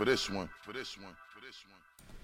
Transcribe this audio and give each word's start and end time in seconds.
For 0.00 0.06
this 0.06 0.30
one. 0.30 0.48
For 0.62 0.72
this 0.72 0.96
one. 0.96 1.14
For 1.34 1.46
this 1.46 1.62
one. 1.66 2.14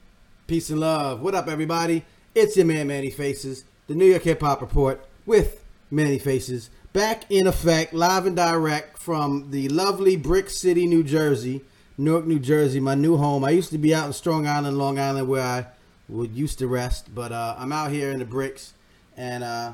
Peace 0.47 0.71
and 0.71 0.81
love. 0.81 1.21
What 1.21 1.35
up, 1.35 1.47
everybody? 1.47 2.07
It's 2.35 2.57
your 2.57 2.65
man, 2.65 2.87
Manny 2.87 3.11
Faces, 3.11 3.67
the 3.87 3.95
New 3.95 4.07
York 4.07 4.23
Hip 4.23 4.41
Hop 4.41 4.63
Report 4.63 5.07
with 5.27 5.63
Manny 5.91 6.19
Faces. 6.19 6.71
Back 6.95 7.31
in 7.31 7.47
effect, 7.47 7.93
live 7.93 8.25
and 8.25 8.35
direct 8.35 8.97
from 8.97 9.51
the 9.51 9.69
lovely 9.69 10.17
Brick 10.17 10.49
City, 10.49 10.87
New 10.87 11.05
Jersey. 11.05 11.67
Newark, 11.99 12.25
New 12.25 12.39
Jersey, 12.39 12.81
my 12.81 12.95
new 12.95 13.19
home. 13.19 13.45
I 13.45 13.51
used 13.51 13.73
to 13.73 13.79
be 13.79 13.95
out 13.95 14.07
in 14.07 14.15
Strong 14.15 14.47
Island, 14.47 14.79
Long 14.79 14.99
Island, 14.99 15.29
where 15.29 15.43
I 15.43 15.67
would 16.09 16.33
used 16.35 16.59
to 16.61 16.67
rest, 16.69 17.15
but 17.15 17.31
uh, 17.31 17.57
I'm 17.59 17.73
out 17.73 17.91
here 17.91 18.11
in 18.11 18.21
the 18.21 18.25
bricks, 18.25 18.73
and 19.19 19.45
uh, 19.45 19.73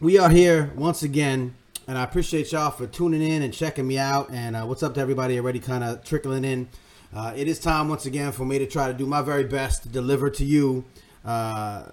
we 0.00 0.18
are 0.18 0.28
here 0.28 0.70
once 0.76 1.02
again. 1.02 1.54
And 1.88 1.96
I 1.96 2.02
appreciate 2.02 2.50
y'all 2.50 2.72
for 2.72 2.86
tuning 2.88 3.22
in 3.22 3.42
and 3.42 3.54
checking 3.54 3.86
me 3.86 3.96
out. 3.96 4.30
And 4.30 4.56
uh, 4.56 4.64
what's 4.64 4.82
up 4.82 4.94
to 4.94 5.00
everybody 5.00 5.38
already 5.38 5.60
kind 5.60 5.84
of 5.84 6.02
trickling 6.02 6.44
in. 6.44 6.68
Uh, 7.14 7.32
it 7.36 7.46
is 7.46 7.60
time 7.60 7.88
once 7.88 8.06
again 8.06 8.32
for 8.32 8.44
me 8.44 8.58
to 8.58 8.66
try 8.66 8.88
to 8.88 8.94
do 8.94 9.06
my 9.06 9.22
very 9.22 9.44
best 9.44 9.84
to 9.84 9.88
deliver 9.88 10.28
to 10.28 10.44
you 10.44 10.84
uh, 11.24 11.84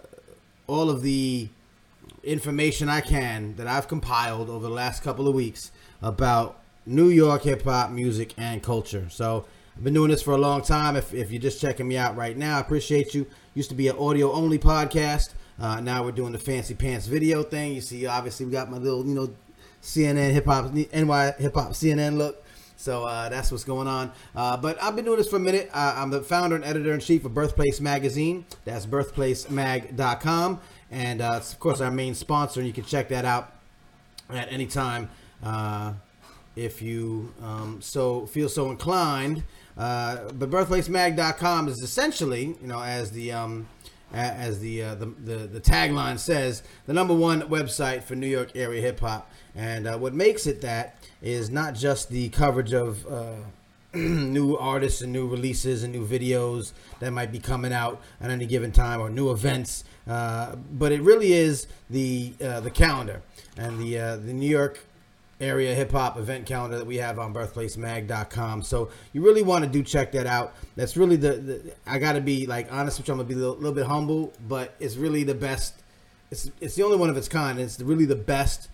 all 0.65 0.89
of 0.89 1.03
the 1.03 1.47
information 2.23 2.89
I 2.89 3.01
can 3.01 3.55
that 3.57 3.67
I've 3.67 3.87
compiled 3.87 4.49
over 4.49 4.67
the 4.67 4.73
last 4.73 5.03
couple 5.03 5.27
of 5.27 5.35
weeks 5.35 5.71
about 6.01 6.59
New 6.85 7.09
York 7.09 7.43
hip 7.43 7.61
hop 7.63 7.91
music 7.91 8.33
and 8.37 8.63
culture. 8.63 9.07
So 9.09 9.45
I've 9.77 9.83
been 9.83 9.93
doing 9.93 10.09
this 10.09 10.23
for 10.23 10.31
a 10.31 10.37
long 10.37 10.63
time. 10.63 10.95
If, 10.95 11.13
if 11.13 11.31
you're 11.31 11.41
just 11.41 11.61
checking 11.61 11.87
me 11.87 11.97
out 11.97 12.17
right 12.17 12.35
now, 12.35 12.57
I 12.57 12.61
appreciate 12.61 13.13
you. 13.13 13.27
Used 13.53 13.69
to 13.69 13.75
be 13.75 13.89
an 13.89 13.97
audio 13.97 14.31
only 14.31 14.57
podcast. 14.57 15.33
Uh, 15.59 15.79
now 15.79 16.03
we're 16.03 16.11
doing 16.11 16.31
the 16.31 16.39
fancy 16.39 16.73
pants 16.73 17.05
video 17.05 17.43
thing. 17.43 17.73
You 17.73 17.81
see, 17.81 18.07
obviously 18.07 18.47
we 18.47 18.51
got 18.51 18.71
my 18.71 18.77
little, 18.77 19.05
you 19.05 19.13
know, 19.13 19.33
CNN 19.83 20.31
hip 20.31 20.45
hop, 20.45 20.73
NY 20.73 21.33
hip 21.37 21.53
hop 21.53 21.71
CNN 21.71 22.17
look. 22.17 22.43
So 22.77 23.05
uh, 23.05 23.29
that's 23.29 23.51
what's 23.51 23.63
going 23.63 23.87
on. 23.87 24.11
Uh, 24.35 24.57
but 24.57 24.81
I've 24.81 24.95
been 24.95 25.05
doing 25.05 25.17
this 25.17 25.29
for 25.29 25.37
a 25.37 25.39
minute. 25.39 25.69
Uh, 25.73 25.95
I'm 25.97 26.09
the 26.09 26.21
founder 26.21 26.55
and 26.55 26.65
editor 26.65 26.93
in 26.93 26.99
chief 26.99 27.23
of 27.23 27.33
Birthplace 27.33 27.79
Magazine. 27.79 28.45
That's 28.65 28.85
birthplacemag.com. 28.85 30.59
And 30.91 31.21
uh, 31.21 31.33
of 31.35 31.59
course, 31.59 31.79
our 31.79 31.91
main 31.91 32.13
sponsor. 32.13 32.59
And 32.59 32.67
you 32.67 32.73
can 32.73 32.83
check 32.83 33.09
that 33.09 33.23
out 33.23 33.53
at 34.29 34.51
any 34.51 34.65
time 34.65 35.09
uh, 35.43 35.93
if 36.55 36.81
you 36.81 37.33
um, 37.41 37.81
so 37.81 38.25
feel 38.25 38.49
so 38.49 38.69
inclined. 38.69 39.43
Uh, 39.77 40.31
but 40.33 40.49
birthplacemag.com 40.49 41.67
is 41.69 41.81
essentially, 41.81 42.57
you 42.61 42.67
know, 42.67 42.81
as 42.81 43.11
the 43.11 43.31
um, 43.31 43.67
as 44.13 44.59
the, 44.59 44.81
the, 44.81 45.05
the 45.23 45.35
the 45.47 45.61
tagline 45.61 46.19
says, 46.19 46.63
the 46.85 46.93
number 46.93 47.13
one 47.13 47.43
website 47.43 48.03
for 48.03 48.15
New 48.15 48.27
York 48.27 48.51
area 48.55 48.81
hip 48.81 48.99
hop. 48.99 49.31
And 49.55 49.87
uh, 49.87 49.97
what 49.97 50.13
makes 50.13 50.47
it 50.47 50.61
that 50.61 50.95
is 51.21 51.49
not 51.49 51.75
just 51.75 52.09
the 52.09 52.29
coverage 52.29 52.73
of 52.73 53.05
uh, 53.07 53.35
new 53.93 54.57
artists 54.57 55.01
and 55.01 55.13
new 55.13 55.27
releases 55.27 55.83
and 55.83 55.93
new 55.93 56.05
videos 56.05 56.71
that 56.99 57.11
might 57.11 57.31
be 57.31 57.39
coming 57.39 57.71
out 57.71 58.01
at 58.19 58.31
any 58.31 58.45
given 58.45 58.71
time 58.71 58.99
or 58.99 59.09
new 59.09 59.29
events, 59.29 59.83
uh, 60.07 60.55
but 60.55 60.91
it 60.91 61.01
really 61.01 61.33
is 61.33 61.67
the 61.89 62.33
uh, 62.43 62.59
the 62.59 62.71
calendar 62.71 63.21
and 63.55 63.79
the 63.79 63.99
uh, 63.99 64.15
the 64.15 64.33
New 64.33 64.49
York 64.49 64.83
area 65.39 65.75
hip 65.75 65.91
hop 65.91 66.17
event 66.17 66.45
calendar 66.45 66.77
that 66.77 66.87
we 66.87 66.97
have 66.97 67.19
on 67.19 67.33
birthplacemag.com. 67.33 68.63
So 68.63 68.89
you 69.11 69.23
really 69.23 69.43
want 69.43 69.63
to 69.63 69.69
do 69.69 69.83
check 69.83 70.11
that 70.13 70.25
out. 70.25 70.53
That's 70.75 70.95
really 70.97 71.17
the, 71.17 71.33
the 71.33 71.73
I 71.85 71.99
got 71.99 72.13
to 72.13 72.21
be 72.21 72.47
like 72.47 72.71
honest 72.71 72.97
with 72.97 73.07
you. 73.07 73.13
I'm 73.13 73.19
gonna 73.19 73.29
be 73.29 73.35
a 73.35 73.37
little, 73.37 73.55
little, 73.55 73.73
bit 73.73 73.85
humble, 73.85 74.33
but 74.47 74.73
it's 74.79 74.95
really 74.95 75.23
the 75.23 75.35
best. 75.35 75.75
It's 76.31 76.49
it's 76.59 76.75
the 76.75 76.83
only 76.83 76.97
one 76.97 77.09
of 77.09 77.17
its 77.17 77.27
kind. 77.27 77.59
It's 77.59 77.79
really 77.79 78.05
the 78.05 78.15
best 78.15 78.69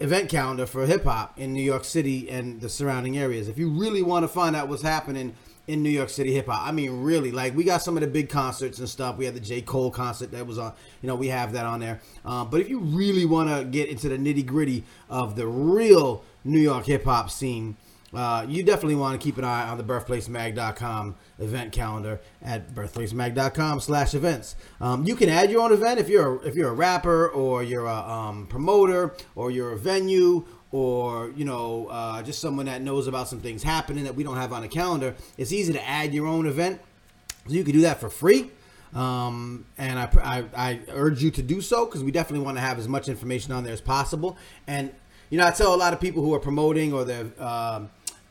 event 0.00 0.28
calendar 0.30 0.66
for 0.66 0.86
hip 0.86 1.04
hop 1.04 1.38
in 1.38 1.52
New 1.52 1.62
York 1.62 1.84
City 1.84 2.30
and 2.30 2.60
the 2.60 2.68
surrounding 2.68 3.18
areas. 3.18 3.48
If 3.48 3.58
you 3.58 3.70
really 3.70 4.02
want 4.02 4.24
to 4.24 4.28
find 4.28 4.54
out 4.54 4.68
what's 4.68 4.82
happening 4.82 5.34
in 5.68 5.82
New 5.82 5.90
York 5.90 6.08
City 6.08 6.32
hip 6.32 6.46
hop. 6.46 6.66
I 6.66 6.72
mean, 6.72 7.02
really, 7.02 7.30
like 7.30 7.54
we 7.54 7.62
got 7.62 7.82
some 7.82 7.96
of 7.96 8.00
the 8.00 8.06
big 8.06 8.30
concerts 8.30 8.78
and 8.78 8.88
stuff. 8.88 9.18
We 9.18 9.26
had 9.26 9.34
the 9.34 9.40
J. 9.40 9.60
Cole 9.60 9.90
concert 9.90 10.32
that 10.32 10.46
was 10.46 10.58
on, 10.58 10.72
you 11.02 11.06
know, 11.06 11.14
we 11.14 11.28
have 11.28 11.52
that 11.52 11.66
on 11.66 11.78
there. 11.78 12.00
Uh, 12.24 12.44
but 12.44 12.60
if 12.60 12.70
you 12.70 12.80
really 12.80 13.26
want 13.26 13.50
to 13.50 13.64
get 13.64 13.90
into 13.90 14.08
the 14.08 14.16
nitty 14.16 14.46
gritty 14.46 14.84
of 15.10 15.36
the 15.36 15.46
real 15.46 16.24
New 16.42 16.58
York 16.58 16.86
hip 16.86 17.04
hop 17.04 17.30
scene, 17.30 17.76
uh, 18.14 18.46
you 18.48 18.62
definitely 18.62 18.94
want 18.94 19.20
to 19.20 19.22
keep 19.22 19.36
an 19.36 19.44
eye 19.44 19.68
on 19.68 19.76
the 19.76 19.84
birthplacemag.com 19.84 21.14
event 21.38 21.72
calendar 21.72 22.20
at 22.42 22.74
birthplacemag.com 22.74 23.80
slash 23.80 24.14
events. 24.14 24.56
Um, 24.80 25.04
you 25.04 25.14
can 25.14 25.28
add 25.28 25.50
your 25.50 25.62
own 25.62 25.72
event 25.72 26.00
if 26.00 26.08
you're 26.08 26.36
a, 26.36 26.46
if 26.46 26.54
you're 26.54 26.70
a 26.70 26.74
rapper 26.74 27.28
or 27.28 27.62
you're 27.62 27.86
a 27.86 27.96
um, 27.96 28.46
promoter 28.46 29.14
or 29.34 29.50
you're 29.50 29.72
a 29.72 29.76
venue 29.76 30.46
or 30.72 31.30
you 31.36 31.44
know 31.44 31.88
uh, 31.90 32.22
just 32.22 32.40
someone 32.40 32.66
that 32.66 32.80
knows 32.80 33.06
about 33.06 33.28
some 33.28 33.40
things 33.40 33.62
happening 33.62 34.04
that 34.04 34.14
we 34.14 34.24
don't 34.24 34.36
have 34.36 34.52
on 34.52 34.62
the 34.62 34.68
calendar. 34.68 35.14
It's 35.36 35.52
easy 35.52 35.72
to 35.74 35.88
add 35.88 36.14
your 36.14 36.26
own 36.26 36.46
event. 36.46 36.80
So 37.46 37.54
you 37.54 37.64
can 37.64 37.72
do 37.72 37.82
that 37.82 38.00
for 38.00 38.08
free. 38.08 38.50
Um, 38.94 39.66
and 39.76 39.98
I, 39.98 40.08
I, 40.22 40.44
I, 40.56 40.80
urge 40.88 41.22
you 41.22 41.30
to 41.32 41.42
do 41.42 41.60
so 41.60 41.84
because 41.84 42.02
we 42.02 42.10
definitely 42.10 42.46
want 42.46 42.56
to 42.56 42.62
have 42.62 42.78
as 42.78 42.88
much 42.88 43.06
information 43.06 43.52
on 43.52 43.62
there 43.62 43.74
as 43.74 43.82
possible. 43.82 44.38
And 44.66 44.94
you 45.30 45.38
know 45.38 45.46
i 45.46 45.50
tell 45.50 45.74
a 45.74 45.76
lot 45.76 45.92
of 45.92 46.00
people 46.00 46.22
who 46.22 46.34
are 46.34 46.40
promoting 46.40 46.92
or 46.92 47.04
they're 47.04 47.26
uh, 47.38 47.82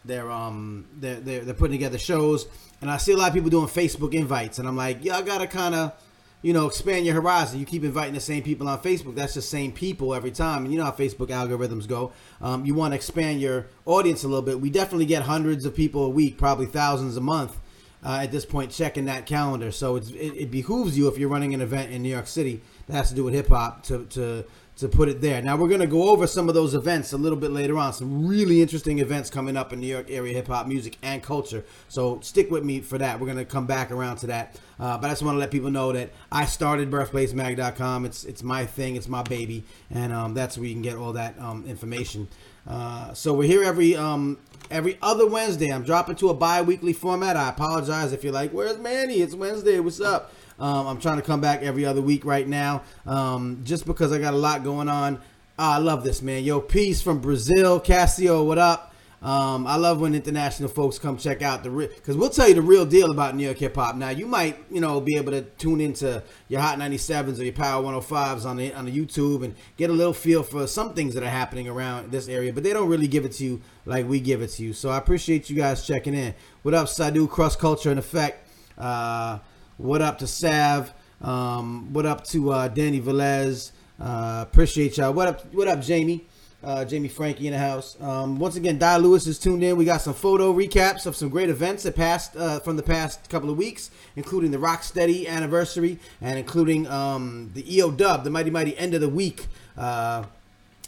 they're 0.05 0.31
um 0.31 0.85
they're, 0.99 1.19
they're, 1.19 1.41
they're 1.41 1.53
putting 1.53 1.77
together 1.77 1.97
shows 1.97 2.47
and 2.81 2.89
i 2.89 2.97
see 2.97 3.11
a 3.11 3.17
lot 3.17 3.27
of 3.27 3.33
people 3.33 3.49
doing 3.49 3.67
facebook 3.67 4.13
invites 4.13 4.59
and 4.59 4.67
i'm 4.67 4.77
like 4.77 5.03
y'all 5.03 5.21
gotta 5.21 5.47
kind 5.47 5.75
of 5.75 5.93
you 6.41 6.53
know, 6.53 6.67
expand 6.67 7.05
your 7.05 7.15
horizon. 7.15 7.59
You 7.59 7.65
keep 7.65 7.83
inviting 7.83 8.13
the 8.13 8.19
same 8.19 8.43
people 8.43 8.67
on 8.67 8.79
Facebook. 8.79 9.15
That's 9.15 9.33
the 9.33 9.41
same 9.41 9.71
people 9.71 10.13
every 10.13 10.31
time. 10.31 10.63
And 10.63 10.71
you 10.71 10.77
know 10.77 10.85
how 10.85 10.91
Facebook 10.91 11.27
algorithms 11.27 11.87
go. 11.87 12.13
Um, 12.41 12.65
you 12.65 12.75
want 12.75 12.91
to 12.91 12.95
expand 12.95 13.41
your 13.41 13.67
audience 13.85 14.23
a 14.23 14.27
little 14.27 14.43
bit. 14.43 14.61
We 14.61 14.69
definitely 14.69 15.07
get 15.07 15.23
hundreds 15.23 15.65
of 15.65 15.75
people 15.75 16.05
a 16.05 16.09
week, 16.09 16.37
probably 16.37 16.67
thousands 16.67 17.17
a 17.17 17.21
month 17.21 17.57
uh, 18.03 18.19
at 18.21 18.31
this 18.31 18.45
point, 18.45 18.71
checking 18.71 19.05
that 19.05 19.25
calendar. 19.25 19.71
So 19.71 19.95
it, 19.95 20.11
it 20.11 20.51
behooves 20.51 20.97
you 20.97 21.07
if 21.07 21.17
you're 21.17 21.29
running 21.29 21.53
an 21.55 21.61
event 21.61 21.91
in 21.91 22.03
New 22.03 22.09
York 22.09 22.27
City 22.27 22.61
that 22.85 22.93
has 22.93 23.09
to 23.09 23.15
do 23.15 23.23
with 23.23 23.33
hip 23.33 23.47
hop 23.47 23.83
to, 23.83 24.05
to 24.05 24.45
to 24.77 24.87
put 24.87 25.09
it 25.09 25.21
there. 25.21 25.41
Now 25.41 25.57
we're 25.57 25.67
going 25.67 25.81
to 25.81 25.87
go 25.87 26.09
over 26.09 26.27
some 26.27 26.49
of 26.49 26.55
those 26.55 26.75
events 26.75 27.11
a 27.11 27.17
little 27.17 27.37
bit 27.37 27.51
later 27.51 27.77
on. 27.77 27.93
Some 27.93 28.27
really 28.27 28.61
interesting 28.61 28.99
events 28.99 29.29
coming 29.29 29.57
up 29.57 29.73
in 29.73 29.79
New 29.79 29.87
York 29.87 30.09
area 30.09 30.33
hip 30.33 30.47
hop 30.47 30.67
music 30.67 30.97
and 31.01 31.21
culture. 31.23 31.65
So 31.89 32.19
stick 32.21 32.51
with 32.51 32.63
me 32.63 32.81
for 32.81 32.99
that. 32.99 33.19
We're 33.19 33.25
going 33.25 33.39
to 33.39 33.45
come 33.45 33.65
back 33.65 33.91
around 33.91 34.17
to 34.17 34.27
that. 34.27 34.55
Uh, 34.79 34.97
but 34.97 35.07
I 35.07 35.09
just 35.09 35.23
want 35.23 35.35
to 35.35 35.39
let 35.39 35.49
people 35.49 35.71
know 35.71 35.91
that 35.93 36.11
I 36.31 36.45
started 36.45 36.91
birthplacemag.com. 36.91 38.05
It's 38.05 38.23
it's 38.25 38.43
my 38.43 38.65
thing. 38.65 38.95
It's 38.95 39.07
my 39.07 39.23
baby, 39.23 39.63
and 39.89 40.13
um, 40.13 40.35
that's 40.35 40.57
where 40.57 40.67
you 40.67 40.73
can 40.73 40.83
get 40.83 40.95
all 40.95 41.13
that 41.13 41.39
um, 41.39 41.65
information. 41.65 42.27
Uh, 42.67 43.13
so 43.13 43.33
we're 43.33 43.47
here 43.47 43.63
every 43.63 43.95
um, 43.95 44.37
every 44.69 44.99
other 45.01 45.25
Wednesday. 45.25 45.71
I'm 45.71 45.83
dropping 45.83 46.15
to 46.17 46.29
a 46.29 46.35
bi-weekly 46.35 46.93
format. 46.93 47.35
I 47.35 47.49
apologize 47.49 48.13
if 48.13 48.23
you're 48.23 48.33
like, 48.33 48.51
"Where's 48.51 48.77
Manny? 48.77 49.15
It's 49.15 49.33
Wednesday. 49.33 49.79
What's 49.79 49.99
up?" 49.99 50.31
Um, 50.59 50.87
I'm 50.87 50.99
trying 50.99 51.17
to 51.17 51.23
come 51.23 51.41
back 51.41 51.61
every 51.61 51.85
other 51.85 52.01
week 52.01 52.25
right 52.25 52.47
now, 52.47 52.83
um, 53.05 53.61
just 53.63 53.85
because 53.85 54.11
I 54.11 54.17
got 54.17 54.33
a 54.33 54.37
lot 54.37 54.63
going 54.63 54.89
on. 54.89 55.19
Ah, 55.59 55.75
I 55.75 55.77
love 55.77 56.03
this, 56.03 56.21
man. 56.21 56.43
Yo, 56.43 56.59
peace 56.59 57.01
from 57.01 57.19
Brazil. 57.19 57.79
Cassio, 57.79 58.43
what 58.43 58.57
up? 58.57 58.93
Um, 59.21 59.65
I 59.65 59.77
love 59.77 59.99
when 59.99 60.13
international 60.13 60.69
folks 60.69 60.99
come 60.99 61.17
check 61.17 61.41
out 61.41 61.63
the 61.63 61.71
real, 61.71 61.87
because 61.87 62.15
we'll 62.15 62.29
tell 62.29 62.47
you 62.47 62.53
the 62.53 62.61
real 62.61 62.85
deal 62.85 63.09
about 63.09 63.35
New 63.35 63.45
York 63.45 63.57
hip 63.57 63.75
hop. 63.75 63.95
Now, 63.95 64.09
you 64.09 64.27
might, 64.27 64.57
you 64.69 64.79
know, 64.79 65.01
be 65.01 65.15
able 65.15 65.31
to 65.31 65.41
tune 65.41 65.81
into 65.81 66.21
your 66.47 66.61
Hot 66.61 66.77
97s 66.77 67.39
or 67.39 67.43
your 67.43 67.53
Power 67.53 67.83
105s 67.83 68.45
on 68.45 68.57
the 68.57 68.71
on 68.73 68.85
the 68.85 68.91
YouTube 68.91 69.43
and 69.43 69.55
get 69.75 69.89
a 69.89 69.93
little 69.93 70.13
feel 70.13 70.43
for 70.43 70.67
some 70.67 70.93
things 70.93 71.15
that 71.15 71.23
are 71.23 71.29
happening 71.29 71.67
around 71.67 72.11
this 72.11 72.27
area, 72.27 72.53
but 72.53 72.61
they 72.61 72.73
don't 72.73 72.89
really 72.89 73.07
give 73.07 73.25
it 73.25 73.31
to 73.33 73.43
you 73.43 73.61
like 73.85 74.07
we 74.07 74.19
give 74.19 74.43
it 74.43 74.51
to 74.51 74.63
you. 74.63 74.73
So 74.73 74.89
I 74.89 74.97
appreciate 74.97 75.49
you 75.49 75.55
guys 75.55 75.85
checking 75.85 76.13
in. 76.13 76.35
What 76.61 76.75
up, 76.75 76.87
Sadu? 76.87 77.27
Cross 77.27 77.55
Culture 77.55 77.89
and 77.89 77.97
Effect. 77.99 78.47
Uh, 78.77 79.39
what 79.77 80.01
up 80.01 80.17
to 80.19 80.27
Sav? 80.27 80.93
Um, 81.21 81.93
what 81.93 82.05
up 82.05 82.23
to 82.25 82.51
uh, 82.51 82.67
Danny 82.67 82.99
Velez? 82.99 83.71
Uh, 83.99 84.45
appreciate 84.47 84.97
y'all. 84.97 85.13
What 85.13 85.27
up? 85.27 85.53
What 85.53 85.67
up, 85.67 85.81
Jamie? 85.81 86.25
Uh, 86.63 86.83
Jamie 86.83 87.07
Frankie 87.07 87.45
in 87.45 87.53
the 87.53 87.59
house. 87.59 87.95
Um, 88.01 88.39
once 88.39 88.55
again, 88.55 88.79
Di 88.79 88.97
Lewis 88.97 89.27
is 89.27 89.37
tuned 89.37 89.63
in. 89.63 89.77
We 89.77 89.85
got 89.85 90.01
some 90.01 90.15
photo 90.15 90.51
recaps 90.51 91.05
of 91.05 91.15
some 91.15 91.29
great 91.29 91.49
events 91.49 91.83
that 91.83 91.95
passed 91.95 92.35
uh, 92.35 92.59
from 92.59 92.75
the 92.75 92.83
past 92.83 93.29
couple 93.29 93.51
of 93.51 93.57
weeks, 93.57 93.91
including 94.15 94.49
the 94.49 94.57
Rocksteady 94.57 95.27
anniversary 95.27 95.99
and 96.19 96.39
including 96.39 96.87
um, 96.87 97.51
the 97.53 97.75
EO 97.75 97.91
Dub, 97.91 98.23
the 98.23 98.31
Mighty 98.31 98.49
Mighty 98.49 98.75
End 98.77 98.95
of 98.95 99.01
the 99.01 99.09
Weak. 99.09 99.45
Uh, 99.77 100.23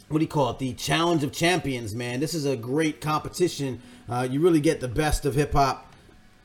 what 0.07 0.17
do 0.17 0.23
you 0.23 0.29
call 0.29 0.49
it? 0.49 0.57
The 0.57 0.73
Challenge 0.73 1.23
of 1.23 1.31
Champions, 1.31 1.93
man. 1.93 2.19
This 2.19 2.33
is 2.33 2.45
a 2.45 2.55
great 2.55 2.99
competition. 2.99 3.79
Uh, 4.09 4.27
you 4.29 4.39
really 4.39 4.59
get 4.59 4.81
the 4.81 4.87
best 4.87 5.23
of 5.25 5.35
hip 5.35 5.53
hop, 5.53 5.93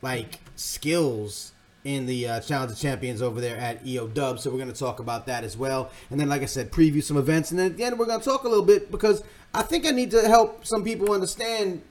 like 0.03 0.39
skills 0.55 1.51
in 1.85 2.05
the 2.05 2.27
uh, 2.27 2.39
Challenge 2.41 2.71
of 2.71 2.77
Champions 2.77 3.21
over 3.21 3.39
there 3.39 3.55
at 3.55 3.85
EO 3.87 4.07
Dub. 4.07 4.39
So 4.39 4.49
we're 4.49 4.57
going 4.57 4.73
to 4.73 4.77
talk 4.77 4.99
about 4.99 5.27
that 5.27 5.43
as 5.43 5.55
well. 5.55 5.91
And 6.09 6.19
then, 6.19 6.27
like 6.27 6.41
I 6.41 6.45
said, 6.45 6.71
preview 6.71 7.01
some 7.01 7.15
events. 7.15 7.51
And 7.51 7.59
then 7.59 7.67
at 7.67 7.77
the 7.77 7.83
end, 7.83 7.97
we're 7.97 8.07
going 8.07 8.19
to 8.19 8.25
talk 8.25 8.43
a 8.43 8.49
little 8.49 8.65
bit 8.65 8.91
because 8.91 9.23
I 9.53 9.61
think 9.61 9.85
I 9.85 9.91
need 9.91 10.11
to 10.11 10.27
help 10.27 10.65
some 10.65 10.83
people 10.83 11.13
understand 11.13 11.81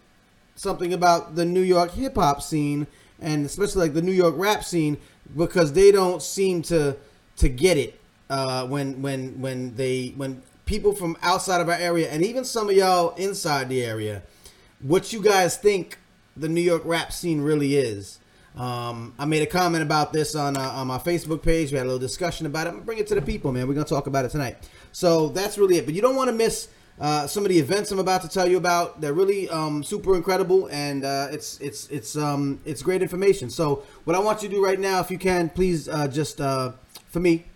something 0.56 0.92
about 0.92 1.34
the 1.34 1.44
New 1.44 1.62
York 1.62 1.92
hip 1.92 2.16
hop 2.16 2.42
scene 2.42 2.86
and 3.20 3.46
especially 3.46 3.82
like 3.82 3.94
the 3.94 4.02
New 4.02 4.12
York 4.12 4.34
rap 4.36 4.64
scene 4.64 4.98
because 5.36 5.72
they 5.72 5.90
don't 5.90 6.22
seem 6.22 6.62
to 6.62 6.96
to 7.36 7.48
get 7.48 7.76
it 7.76 7.98
uh, 8.30 8.66
when 8.66 9.00
when 9.02 9.40
when 9.40 9.74
they 9.76 10.12
when 10.16 10.42
people 10.66 10.92
from 10.92 11.16
outside 11.22 11.60
of 11.60 11.68
our 11.68 11.74
area 11.74 12.08
and 12.10 12.24
even 12.24 12.44
some 12.44 12.68
of 12.68 12.76
y'all 12.76 13.14
inside 13.16 13.68
the 13.68 13.84
area, 13.84 14.22
what 14.80 15.12
you 15.12 15.22
guys 15.22 15.56
think 15.56 15.98
the 16.36 16.48
New 16.48 16.60
York 16.60 16.82
rap 16.84 17.12
scene 17.12 17.40
really 17.40 17.76
is. 17.76 18.18
Um, 18.56 19.14
I 19.18 19.24
made 19.24 19.42
a 19.42 19.46
comment 19.46 19.82
about 19.82 20.12
this 20.12 20.34
on 20.34 20.56
uh, 20.56 20.60
on 20.60 20.86
my 20.86 20.98
Facebook 20.98 21.42
page. 21.42 21.72
We 21.72 21.78
had 21.78 21.84
a 21.84 21.90
little 21.90 21.98
discussion 21.98 22.46
about 22.46 22.66
it. 22.66 22.70
I'm 22.70 22.74
gonna 22.76 22.86
bring 22.86 22.98
it 22.98 23.06
to 23.08 23.14
the 23.14 23.22
people, 23.22 23.52
man. 23.52 23.66
We're 23.66 23.74
gonna 23.74 23.86
talk 23.86 24.06
about 24.06 24.24
it 24.24 24.30
tonight. 24.30 24.56
So 24.92 25.28
that's 25.28 25.58
really 25.58 25.78
it. 25.78 25.86
But 25.86 25.94
you 25.94 26.00
don't 26.00 26.14
want 26.14 26.28
to 26.28 26.34
miss 26.34 26.68
uh, 27.00 27.26
some 27.26 27.44
of 27.44 27.48
the 27.48 27.58
events 27.58 27.90
I'm 27.90 27.98
about 27.98 28.22
to 28.22 28.28
tell 28.28 28.48
you 28.48 28.56
about. 28.56 29.00
They're 29.00 29.12
really 29.12 29.48
um, 29.48 29.82
super 29.82 30.14
incredible, 30.14 30.68
and 30.70 31.04
uh, 31.04 31.28
it's 31.32 31.58
it's 31.60 31.88
it's 31.88 32.16
um, 32.16 32.60
it's 32.64 32.82
great 32.82 33.02
information. 33.02 33.50
So 33.50 33.82
what 34.04 34.14
I 34.14 34.20
want 34.20 34.42
you 34.42 34.48
to 34.48 34.54
do 34.54 34.64
right 34.64 34.78
now, 34.78 35.00
if 35.00 35.10
you 35.10 35.18
can, 35.18 35.48
please 35.48 35.88
uh, 35.88 36.06
just 36.06 36.40
uh, 36.40 36.72
for 37.08 37.18
me, 37.18 37.46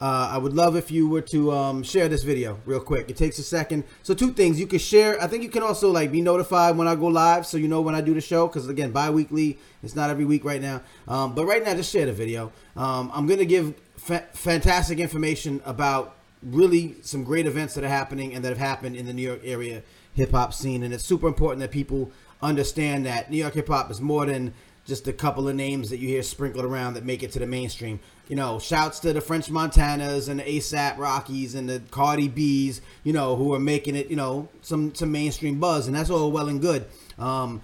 uh, 0.00 0.30
I 0.32 0.38
would 0.38 0.52
love 0.52 0.76
if 0.76 0.90
you 0.90 1.08
were 1.08 1.22
to 1.22 1.50
um, 1.52 1.82
share 1.82 2.08
this 2.08 2.22
video 2.22 2.60
real 2.66 2.80
quick. 2.80 3.10
It 3.10 3.16
takes 3.16 3.38
a 3.38 3.42
second. 3.42 3.82
So 4.02 4.14
two 4.14 4.32
things 4.32 4.60
you 4.60 4.66
can 4.66 4.78
share. 4.78 5.20
I 5.20 5.26
think 5.26 5.42
you 5.42 5.48
can 5.48 5.64
also 5.64 5.90
like 5.90 6.12
be 6.12 6.20
notified 6.20 6.76
when 6.76 6.86
I 6.86 6.94
go 6.94 7.06
live, 7.06 7.46
so 7.46 7.56
you 7.56 7.66
know 7.66 7.80
when 7.80 7.96
I 7.96 8.00
do 8.00 8.14
the 8.14 8.20
show. 8.20 8.46
Because 8.46 8.68
again, 8.68 8.92
bi-weekly. 8.92 9.58
It's 9.82 9.96
not 9.96 10.10
every 10.10 10.24
week 10.24 10.44
right 10.44 10.62
now. 10.62 10.82
Um, 11.08 11.34
but 11.34 11.46
right 11.46 11.64
now, 11.64 11.74
just 11.74 11.92
share 11.92 12.06
the 12.06 12.12
video. 12.12 12.52
Um, 12.76 13.10
I'm 13.12 13.26
gonna 13.26 13.44
give 13.44 13.74
fa- 13.96 14.26
fantastic 14.32 15.00
information 15.00 15.60
about 15.64 16.14
really 16.42 16.94
some 17.02 17.24
great 17.24 17.46
events 17.46 17.74
that 17.74 17.82
are 17.82 17.88
happening 17.88 18.34
and 18.34 18.44
that 18.44 18.50
have 18.50 18.58
happened 18.58 18.94
in 18.94 19.06
the 19.06 19.12
New 19.12 19.22
York 19.22 19.40
area 19.42 19.82
hip 20.14 20.30
hop 20.30 20.54
scene. 20.54 20.84
And 20.84 20.94
it's 20.94 21.04
super 21.04 21.26
important 21.26 21.60
that 21.60 21.72
people 21.72 22.12
understand 22.40 23.06
that 23.06 23.30
New 23.30 23.38
York 23.38 23.54
hip 23.54 23.66
hop 23.66 23.90
is 23.90 24.00
more 24.00 24.26
than 24.26 24.54
just 24.86 25.06
a 25.06 25.12
couple 25.12 25.48
of 25.48 25.54
names 25.54 25.90
that 25.90 25.98
you 25.98 26.08
hear 26.08 26.22
sprinkled 26.22 26.64
around 26.64 26.94
that 26.94 27.04
make 27.04 27.22
it 27.22 27.30
to 27.32 27.38
the 27.38 27.46
mainstream. 27.46 28.00
You 28.28 28.36
know, 28.36 28.58
shouts 28.58 29.00
to 29.00 29.12
the 29.12 29.20
French 29.20 29.48
Montanas 29.48 30.28
and 30.28 30.40
the 30.40 30.44
ASAP 30.44 30.98
Rockies 30.98 31.54
and 31.54 31.68
the 31.68 31.82
Cardi 31.90 32.28
B's, 32.28 32.82
you 33.02 33.12
know, 33.12 33.36
who 33.36 33.54
are 33.54 33.58
making 33.58 33.96
it, 33.96 34.10
you 34.10 34.16
know, 34.16 34.48
some 34.60 34.94
some 34.94 35.10
mainstream 35.10 35.58
buzz, 35.58 35.86
and 35.86 35.96
that's 35.96 36.10
all 36.10 36.30
well 36.30 36.48
and 36.48 36.60
good. 36.60 36.86
Um, 37.18 37.62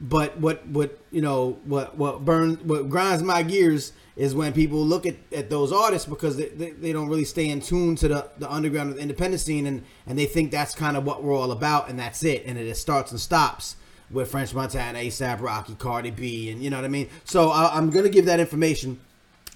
but 0.00 0.38
what 0.38 0.66
what 0.68 0.98
you 1.10 1.22
know 1.22 1.58
what 1.64 1.96
what 1.96 2.24
burns 2.24 2.58
what 2.62 2.88
grinds 2.90 3.22
my 3.22 3.42
gears 3.42 3.92
is 4.16 4.34
when 4.34 4.52
people 4.52 4.78
look 4.78 5.06
at, 5.06 5.16
at 5.32 5.50
those 5.50 5.72
artists 5.72 6.08
because 6.08 6.36
they, 6.36 6.48
they, 6.48 6.70
they 6.70 6.92
don't 6.92 7.08
really 7.08 7.24
stay 7.24 7.48
in 7.50 7.60
tune 7.60 7.96
to 7.96 8.08
the, 8.08 8.30
the 8.38 8.50
underground 8.50 8.94
the 8.94 8.98
independent 8.98 9.40
scene 9.40 9.66
and, 9.66 9.84
and 10.06 10.18
they 10.18 10.24
think 10.24 10.50
that's 10.50 10.74
kind 10.74 10.96
of 10.96 11.04
what 11.04 11.22
we're 11.22 11.36
all 11.36 11.52
about 11.52 11.90
and 11.90 11.98
that's 11.98 12.24
it 12.24 12.42
and 12.46 12.58
it 12.58 12.76
starts 12.76 13.10
and 13.10 13.20
stops 13.20 13.76
with 14.10 14.30
French 14.30 14.54
Montana, 14.54 14.98
ASAP 14.98 15.40
Rocky, 15.40 15.74
Cardi 15.74 16.10
B, 16.10 16.50
and 16.50 16.62
you 16.62 16.70
know 16.70 16.76
what 16.76 16.84
I 16.84 16.88
mean. 16.88 17.08
So 17.24 17.50
I, 17.50 17.76
am 17.76 17.90
gonna 17.90 18.08
give 18.08 18.26
that 18.26 18.40
information. 18.40 19.00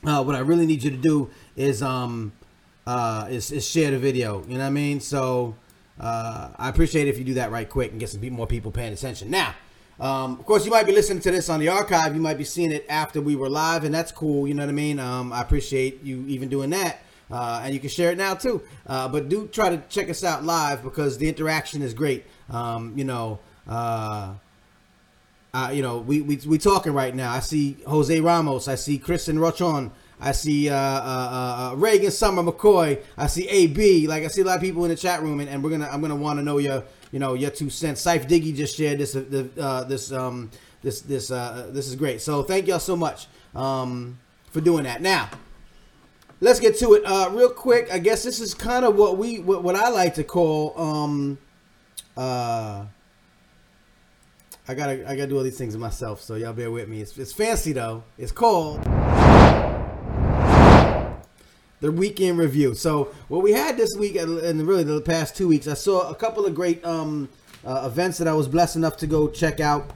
Uh, 0.05 0.23
what 0.23 0.35
I 0.35 0.41
really 0.41 0.67
need 0.67 0.83
you 0.83 0.91
to 0.91 0.97
do 0.97 1.31
is 1.57 1.83
um 1.83 2.33
uh 2.87 3.29
is, 3.31 3.53
is 3.53 3.69
share 3.69 3.91
the 3.91 3.99
video. 3.99 4.43
You 4.49 4.55
know 4.55 4.61
what 4.61 4.67
I 4.67 4.71
mean. 4.71 5.01
So 5.01 5.57
uh, 6.01 6.49
I 6.57 6.69
appreciate 6.69 7.09
if 7.09 7.19
you 7.19 7.25
do 7.25 7.35
that 7.35 7.51
right 7.51 7.69
quick 7.69 7.91
and 7.91 8.01
get 8.01 8.09
some 8.09 8.27
more 8.31 8.47
people 8.47 8.71
paying 8.71 8.93
attention. 8.93 9.31
Now, 9.31 9.55
um, 10.01 10.39
of 10.41 10.47
course, 10.47 10.65
you 10.65 10.71
might 10.71 10.87
be 10.87 10.93
listening 10.93 11.21
to 11.21 11.31
this 11.31 11.51
on 11.51 11.61
the 11.61 11.69
archive. 11.69 12.15
You 12.15 12.23
might 12.23 12.39
be 12.39 12.45
seeing 12.45 12.73
it 12.73 12.87
after 12.89 13.21
we 13.21 13.37
were 13.37 13.51
live, 13.51 13.85
and 13.85 13.95
that's 13.95 14.11
cool. 14.11 14.49
You 14.49 14.55
know 14.55 14.63
what 14.63 14.71
I 14.71 14.73
mean? 14.73 14.99
Um, 14.99 15.31
I 15.31 15.43
appreciate 15.43 16.03
you 16.03 16.25
even 16.27 16.49
doing 16.49 16.71
that. 16.71 17.03
Uh, 17.31 17.61
and 17.63 17.75
you 17.75 17.79
can 17.79 17.91
share 17.91 18.11
it 18.11 18.19
now 18.19 18.35
too. 18.35 18.63
Uh, 18.87 19.09
but 19.09 19.29
do 19.29 19.47
try 19.47 19.69
to 19.69 19.81
check 19.89 20.09
us 20.09 20.25
out 20.25 20.43
live 20.43 20.83
because 20.83 21.19
the 21.19 21.29
interaction 21.29 21.83
is 21.83 21.95
great. 21.95 22.25
Um, 22.49 22.95
you 22.97 23.05
know, 23.05 23.39
uh, 23.69 24.33
uh, 25.53 25.71
you 25.73 25.83
know, 25.83 25.99
we, 25.99 26.21
we 26.21 26.37
we 26.47 26.59
talking 26.59 26.93
right 26.93 27.15
now. 27.15 27.33
I 27.33 27.41
see 27.41 27.77
Jose 27.87 28.21
Ramos. 28.21 28.69
I 28.69 28.77
see 28.77 28.99
Kristen 28.99 29.37
Rochon. 29.37 29.91
I 30.21 30.33
see 30.33 30.69
uh, 30.69 30.77
uh, 30.77 31.71
uh, 31.73 31.77
Reagan 31.77 32.11
Summer 32.11 32.43
McCoy. 32.43 33.03
I 33.17 33.27
see 33.27 33.49
AB. 33.49 34.07
Like 34.07 34.23
I 34.23 34.29
see 34.29 34.43
a 34.43 34.45
lot 34.45 34.57
of 34.57 34.63
people 34.63 34.85
in 34.85 34.91
the 34.91 34.97
chat 34.97 35.23
room, 35.23 35.41
and, 35.41 35.49
and 35.49 35.65
we're 35.65 35.71
gonna 35.71 35.89
I'm 35.91 36.01
gonna 36.01 36.15
want 36.15 36.39
to 36.39 36.45
know 36.45 36.59
your 36.59 36.85
you 37.11 37.19
know 37.19 37.35
your 37.35 37.51
two 37.51 37.71
cents. 37.71 38.05
Sife 38.05 38.29
Diggy 38.29 38.55
just 38.55 38.77
shared 38.77 38.99
this 38.99 39.17
uh, 39.17 39.85
this 39.89 40.13
um 40.13 40.51
this 40.83 41.01
this 41.01 41.31
uh 41.31 41.71
this 41.73 41.89
is 41.89 41.97
great. 41.97 42.21
So 42.21 42.43
thank 42.43 42.69
y'all 42.69 42.79
so 42.79 42.97
much 42.97 43.27
um 43.55 44.19
for 44.51 44.61
doing 44.61 44.85
that. 44.85 45.03
Now 45.03 45.31
let's 46.41 46.61
get 46.61 46.77
to 46.79 46.95
it 46.95 47.03
uh 47.05 47.31
real 47.33 47.51
quick. 47.51 47.93
I 47.93 47.99
guess 47.99 48.23
this 48.23 48.41
is 48.41 48.55
kind 48.55 48.85
of 48.85 48.95
what 48.95 49.17
we 49.17 49.41
what, 49.41 49.65
what 49.65 49.75
I 49.75 49.89
like 49.89 50.15
to 50.15 50.25
call 50.25 50.79
um 50.79 51.39
uh 52.17 52.85
I 54.71 54.75
gotta 54.75 55.11
I 55.11 55.17
gotta 55.17 55.27
do 55.27 55.37
all 55.37 55.43
these 55.43 55.59
things 55.59 55.77
myself, 55.77 56.21
so 56.21 56.37
y'all 56.37 56.53
bear 56.53 56.71
with 56.71 56.89
me. 56.89 57.01
It's, 57.01 57.19
it's 57.19 57.33
fancy 57.33 57.73
though. 57.73 58.05
It's 58.17 58.31
called 58.31 58.81
the 61.81 61.91
weekend 61.91 62.39
review. 62.39 62.77
So 62.77 63.13
what 63.27 63.43
we 63.43 63.51
had 63.51 63.77
this 63.77 63.97
week, 63.99 64.15
and 64.15 64.69
really 64.69 64.85
the 64.85 65.01
past 65.01 65.35
two 65.35 65.49
weeks, 65.49 65.67
I 65.67 65.75
saw 65.75 66.09
a 66.09 66.15
couple 66.15 66.47
of 66.47 66.55
great 66.55 66.85
um, 66.85 67.29
uh, 67.67 67.83
events 67.91 68.19
that 68.19 68.29
I 68.29 68.33
was 68.33 68.47
blessed 68.47 68.77
enough 68.77 68.97
to 68.99 69.09
go 69.09 69.27
check 69.27 69.59
out, 69.59 69.91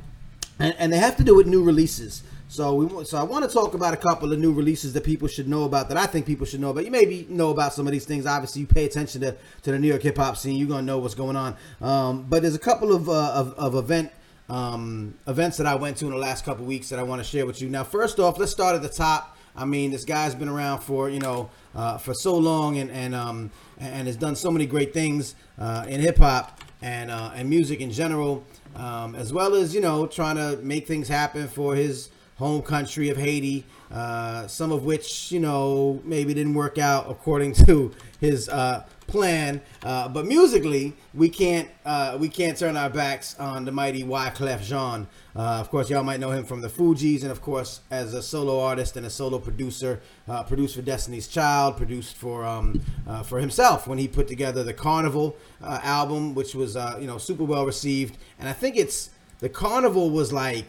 and, 0.59 0.75
and 0.77 0.93
they 0.93 0.99
have 0.99 1.17
to 1.19 1.23
do 1.23 1.37
with 1.37 1.47
new 1.47 1.63
releases. 1.63 2.25
So 2.49 2.75
we 2.75 3.05
so 3.05 3.17
I 3.17 3.23
want 3.23 3.49
to 3.49 3.51
talk 3.53 3.75
about 3.75 3.95
a 3.95 3.97
couple 3.97 4.33
of 4.33 4.41
new 4.41 4.53
releases 4.53 4.93
that 4.95 5.05
people 5.05 5.29
should 5.29 5.47
know 5.47 5.63
about 5.63 5.89
that 5.91 5.97
I 5.97 6.07
think 6.07 6.27
people 6.27 6.47
should 6.47 6.61
know 6.61 6.71
about. 6.71 6.85
You 6.85 6.91
maybe 6.91 7.29
know 7.31 7.51
about 7.51 7.75
some 7.75 7.87
of 7.87 7.93
these 7.93 8.07
things. 8.07 8.27
Obviously, 8.27 8.63
you 8.63 8.67
pay 8.67 8.87
attention 8.87 9.21
to, 9.21 9.37
to 9.63 9.71
the 9.71 9.79
New 9.79 9.87
York 9.87 10.03
hip 10.03 10.17
hop 10.17 10.37
scene. 10.37 10.57
You're 10.57 10.67
gonna 10.67 10.83
know 10.83 10.99
what's 10.99 11.15
going 11.15 11.37
on. 11.37 11.57
Um, 11.81 12.27
but 12.29 12.43
there's 12.43 12.57
a 12.57 12.59
couple 12.59 12.93
of 12.93 13.09
uh, 13.09 13.31
of, 13.35 13.53
of 13.55 13.77
event 13.77 14.11
um, 14.49 15.15
events 15.27 15.57
that 15.57 15.67
I 15.67 15.75
went 15.75 15.97
to 15.99 16.07
in 16.07 16.11
the 16.11 16.19
last 16.19 16.45
couple 16.45 16.65
weeks 16.65 16.89
that 16.91 16.99
I 16.99 17.03
want 17.03 17.21
to 17.23 17.25
share 17.25 17.47
with 17.47 17.63
you. 17.63 17.69
Now, 17.69 17.85
first 17.85 18.19
off, 18.19 18.39
let's 18.39 18.53
start 18.53 18.77
at 18.77 18.83
the 18.83 18.89
top. 18.89 19.37
I 19.57 19.65
mean, 19.65 19.91
this 19.91 20.05
guy's 20.05 20.35
been 20.35 20.49
around 20.49 20.81
for 20.81 21.09
you 21.09 21.21
know 21.21 21.51
uh, 21.75 21.99
for 21.99 22.13
so 22.13 22.37
long 22.37 22.79
and 22.79 22.91
and 22.91 23.15
um, 23.15 23.51
and 23.79 24.07
has 24.07 24.17
done 24.17 24.37
so 24.37 24.51
many 24.51 24.67
great 24.67 24.93
things 24.93 25.35
uh, 25.59 25.87
in 25.89 26.01
hip 26.01 26.19
hop 26.19 26.61
and 26.83 27.11
uh, 27.11 27.31
and 27.35 27.49
music 27.49 27.81
in 27.81 27.91
general, 27.91 28.45
um, 28.75 29.15
as 29.15 29.33
well 29.33 29.55
as 29.55 29.75
you 29.75 29.81
know 29.81 30.07
trying 30.07 30.37
to 30.37 30.57
make 30.63 30.87
things 30.87 31.09
happen 31.09 31.47
for 31.47 31.75
his 31.75 32.11
home 32.37 32.63
country 32.63 33.09
of 33.11 33.17
Haiti. 33.17 33.65
Uh, 33.93 34.49
some 34.49 34.73
of 34.73 34.85
which 34.85 35.31
you 35.31 35.39
know 35.39 36.03
maybe 36.05 36.35
didn't 36.35 36.55
work 36.55 36.79
out 36.79 37.09
according 37.09 37.53
to 37.67 37.93
his 38.21 38.49
uh, 38.49 38.85
plan. 39.07 39.61
Uh, 39.83 40.09
but 40.09 40.27
musically, 40.27 40.95
we 41.13 41.29
can't 41.29 41.69
uh, 41.85 42.17
we 42.21 42.29
can't 42.29 42.57
turn 42.57 42.77
our 42.77 42.91
backs 42.91 43.39
on 43.39 43.65
the 43.65 43.73
mighty 43.73 44.03
Wyclef 44.03 44.63
Jean. 44.63 45.07
Uh, 45.37 45.59
of 45.61 45.71
course, 45.71 45.91
y'all 45.91 46.03
might 46.03 46.21
know 46.21 46.31
him 46.31 46.45
from 46.45 46.61
the 46.61 46.69
Fugees, 46.69 47.23
and 47.23 47.31
of 47.31 47.41
course, 47.43 47.81
as 47.91 48.15
a 48.15 48.23
solo 48.23 48.61
artist 48.61 48.97
and 48.97 49.05
a 49.05 49.11
solo 49.11 49.39
producer, 49.39 50.01
uh, 50.29 50.43
produced 50.43 50.77
for 50.77 50.83
Destiny's 50.83 51.29
Child, 51.29 51.77
produced 51.77 52.17
for 52.17 52.45
um, 52.45 52.81
uh, 53.07 53.23
for 53.23 53.41
himself 53.41 53.87
when 53.87 53.99
he 53.99 54.09
put 54.09 54.29
together 54.29 54.63
the 54.63 54.75
Carnival 54.75 55.37
uh, 55.63 55.81
album, 55.83 56.35
which 56.35 56.55
was 56.55 56.77
you 57.01 57.07
know 57.07 57.19
super 57.19 57.45
well 57.45 57.67
received. 57.67 58.17
And 58.39 58.49
I 58.49 58.53
think 58.53 58.77
it's 58.77 59.11
the 59.41 59.49
Carnival 59.49 60.11
was 60.11 60.33
like 60.33 60.67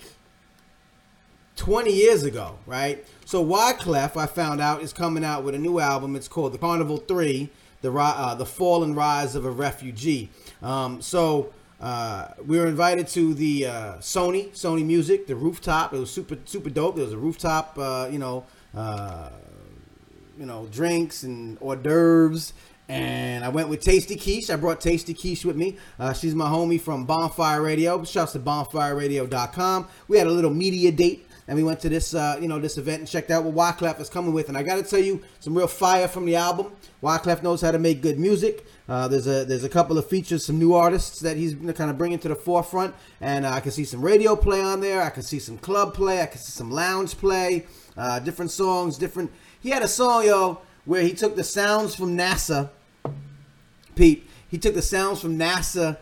20 1.56 1.92
years 1.92 2.24
ago, 2.24 2.58
right? 2.66 3.06
So 3.26 3.44
Wyclef, 3.44 4.18
I 4.18 4.26
found 4.26 4.62
out, 4.62 4.82
is 4.82 4.94
coming 4.94 5.24
out 5.24 5.44
with 5.44 5.56
a 5.56 5.58
new 5.58 5.80
album. 5.80 6.16
It's 6.16 6.28
called 6.28 6.54
The 6.54 6.58
Carnival 6.58 6.98
3 6.98 7.50
the 7.86 7.96
uh, 7.96 8.36
the 8.36 8.46
fall 8.46 8.84
and 8.84 8.96
rise 8.96 9.36
of 9.36 9.46
a 9.46 9.52
refugee. 9.52 10.30
Um, 10.64 11.02
so 11.02 11.54
uh, 11.80 12.30
we 12.46 12.58
were 12.60 12.68
invited 12.68 13.08
to 13.10 13.34
the 13.36 13.68
uh, 13.68 13.94
Sony 13.98 14.50
Sony 14.52 14.84
Music, 14.84 15.28
the 15.28 15.36
rooftop. 15.36 15.94
It 15.94 16.00
was 16.00 16.10
super 16.10 16.38
super 16.46 16.70
dope. 16.70 16.96
There 16.96 17.06
was 17.06 17.14
a 17.14 17.18
rooftop, 17.18 17.78
uh, 17.78 18.10
you 18.12 18.18
know, 18.18 18.44
uh, 18.76 19.30
you 20.38 20.46
know, 20.46 20.68
drinks 20.72 21.24
and 21.24 21.58
hors 21.62 21.78
d'oeuvres. 21.78 22.54
And 22.88 23.44
I 23.44 23.50
went 23.50 23.70
with 23.70 23.82
Tasty 23.82 24.16
Quiche. 24.16 24.52
I 24.52 24.58
brought 24.58 24.80
Tasty 24.80 25.16
Quiche 25.16 25.44
with 25.44 25.56
me. 25.56 25.78
Uh, 26.00 26.14
she's 26.14 26.36
my 26.36 26.48
homie 26.48 26.80
from 26.80 27.06
Bonfire 27.06 27.64
Radio. 27.64 28.04
Shouts 28.04 28.34
to 28.34 28.40
bonfireradio.com. 28.40 29.88
We 30.08 30.20
had 30.20 30.28
a 30.28 30.32
little 30.32 30.54
media 30.54 30.92
date 30.92 31.28
and 31.48 31.58
we 31.58 31.64
went 31.64 31.80
to 31.82 31.90
this 31.90 32.14
uh, 32.14 32.38
you 32.42 32.48
know 32.48 32.60
this 32.60 32.78
event 32.78 33.00
and 33.00 33.08
checked 33.08 33.32
out 33.32 33.44
what 33.44 33.78
Wyclef 33.78 34.00
is 34.00 34.10
coming 34.10 34.34
with. 34.34 34.50
And 34.50 34.58
I 34.58 34.64
got 34.64 34.76
to 34.76 34.84
tell 34.84 35.00
you, 35.00 35.22
some 35.40 35.56
real 35.56 35.68
fire 35.68 36.08
from 36.08 36.26
the 36.26 36.36
album. 36.36 36.72
Wyclef 37.04 37.44
knows 37.44 37.62
how 37.62 37.72
to 37.72 37.80
make 37.80 38.02
good 38.02 38.20
music. 38.20 38.66
Uh, 38.88 39.08
there's 39.08 39.28
a 39.28 39.46
there's 39.46 39.64
a 39.64 39.70
couple 39.70 39.98
of 39.98 40.08
features, 40.08 40.46
some 40.46 40.60
new 40.60 40.74
artists 40.74 41.20
that 41.20 41.38
he's 41.38 41.54
kind 41.74 41.90
of 41.90 41.98
bringing 41.98 42.20
to 42.20 42.28
the 42.28 42.36
forefront, 42.36 42.96
and 43.22 43.46
uh, 43.46 43.52
I 43.52 43.60
can 43.60 43.72
see 43.72 43.86
some 43.86 44.02
radio 44.02 44.36
play 44.36 44.62
on 44.62 44.82
there. 44.82 45.02
I 45.02 45.10
can 45.10 45.24
see 45.24 45.40
some 45.40 45.58
club 45.58 45.94
play. 45.94 46.22
I 46.22 46.26
can 46.26 46.40
see 46.40 46.52
some 46.52 46.72
lounge 46.72 47.18
play. 47.18 47.66
Uh, 47.98 48.20
different 48.20 48.52
songs, 48.52 48.98
different. 48.98 49.32
He 49.62 49.70
had 49.70 49.82
a 49.82 49.88
song, 49.88 50.26
yo, 50.26 50.62
where 50.84 51.02
he 51.02 51.14
took 51.14 51.36
the 51.36 51.44
sounds 51.44 51.96
from 51.96 52.18
NASA. 52.18 52.70
Pete, 53.96 54.28
he 54.50 54.58
took 54.58 54.76
the 54.76 54.82
sounds 54.82 55.22
from 55.22 55.38
NASA 55.38 55.98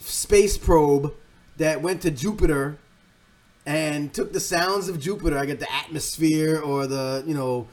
space 0.00 0.56
probe 0.56 1.12
that 1.56 1.82
went 1.82 2.02
to 2.02 2.10
Jupiter 2.10 2.78
and 3.66 4.14
took 4.14 4.32
the 4.32 4.40
sounds 4.40 4.88
of 4.88 5.00
Jupiter. 5.00 5.36
I 5.36 5.44
get 5.44 5.58
the 5.58 5.72
atmosphere 5.72 6.60
or 6.60 6.86
the 6.86 7.24
you 7.26 7.34
know 7.34 7.66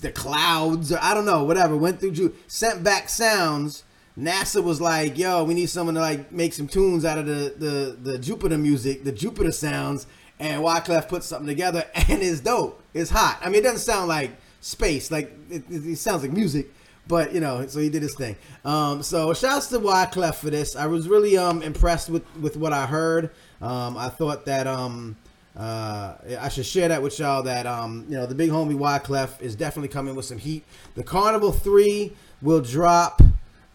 the 0.00 0.12
clouds 0.12 0.92
or 0.92 0.98
I 1.00 1.14
don't 1.14 1.26
know 1.26 1.44
whatever. 1.44 1.76
Went 1.76 2.00
through 2.00 2.12
Jupiter, 2.12 2.40
sent 2.48 2.82
back 2.82 3.08
sounds. 3.08 3.84
NASA 4.18 4.62
was 4.62 4.80
like, 4.80 5.16
"Yo, 5.16 5.44
we 5.44 5.54
need 5.54 5.70
someone 5.70 5.94
to 5.94 6.00
like 6.00 6.32
make 6.32 6.52
some 6.52 6.66
tunes 6.66 7.04
out 7.04 7.18
of 7.18 7.26
the 7.26 7.54
the, 7.56 8.10
the 8.12 8.18
Jupiter 8.18 8.58
music, 8.58 9.04
the 9.04 9.12
Jupiter 9.12 9.52
sounds." 9.52 10.06
And 10.38 10.62
Wyclef 10.62 11.06
put 11.06 11.22
something 11.22 11.46
together, 11.46 11.84
and 11.94 12.22
it's 12.22 12.40
dope. 12.40 12.82
It's 12.94 13.10
hot. 13.10 13.38
I 13.42 13.50
mean, 13.50 13.56
it 13.56 13.64
doesn't 13.64 13.80
sound 13.80 14.08
like 14.08 14.32
space, 14.60 15.10
like 15.10 15.32
it, 15.50 15.64
it, 15.70 15.96
sounds 15.96 16.22
like 16.22 16.32
music, 16.32 16.72
but 17.06 17.34
you 17.34 17.40
know, 17.40 17.66
so 17.66 17.78
he 17.78 17.90
did 17.90 18.02
his 18.02 18.14
thing. 18.14 18.36
Um, 18.64 19.02
so 19.02 19.34
shouts 19.34 19.68
to 19.68 19.78
Wyclef 19.78 20.36
for 20.36 20.48
this. 20.48 20.76
I 20.76 20.86
was 20.86 21.08
really 21.08 21.36
um 21.36 21.62
impressed 21.62 22.08
with 22.08 22.24
with 22.36 22.56
what 22.56 22.72
I 22.72 22.86
heard. 22.86 23.30
Um, 23.60 23.96
I 23.96 24.08
thought 24.08 24.44
that 24.46 24.66
um. 24.66 25.16
Uh, 25.56 26.14
I 26.40 26.48
should 26.48 26.64
share 26.64 26.86
that 26.88 27.02
with 27.02 27.18
y'all 27.18 27.42
that 27.42 27.66
um, 27.66 28.06
you 28.08 28.16
know 28.16 28.24
the 28.24 28.36
big 28.36 28.50
homie 28.50 28.78
Wyclef 28.78 29.42
is 29.42 29.56
definitely 29.56 29.88
coming 29.88 30.14
with 30.14 30.24
some 30.24 30.38
heat. 30.38 30.64
The 30.94 31.02
Carnival 31.02 31.50
Three 31.50 32.12
will 32.40 32.60
drop 32.60 33.20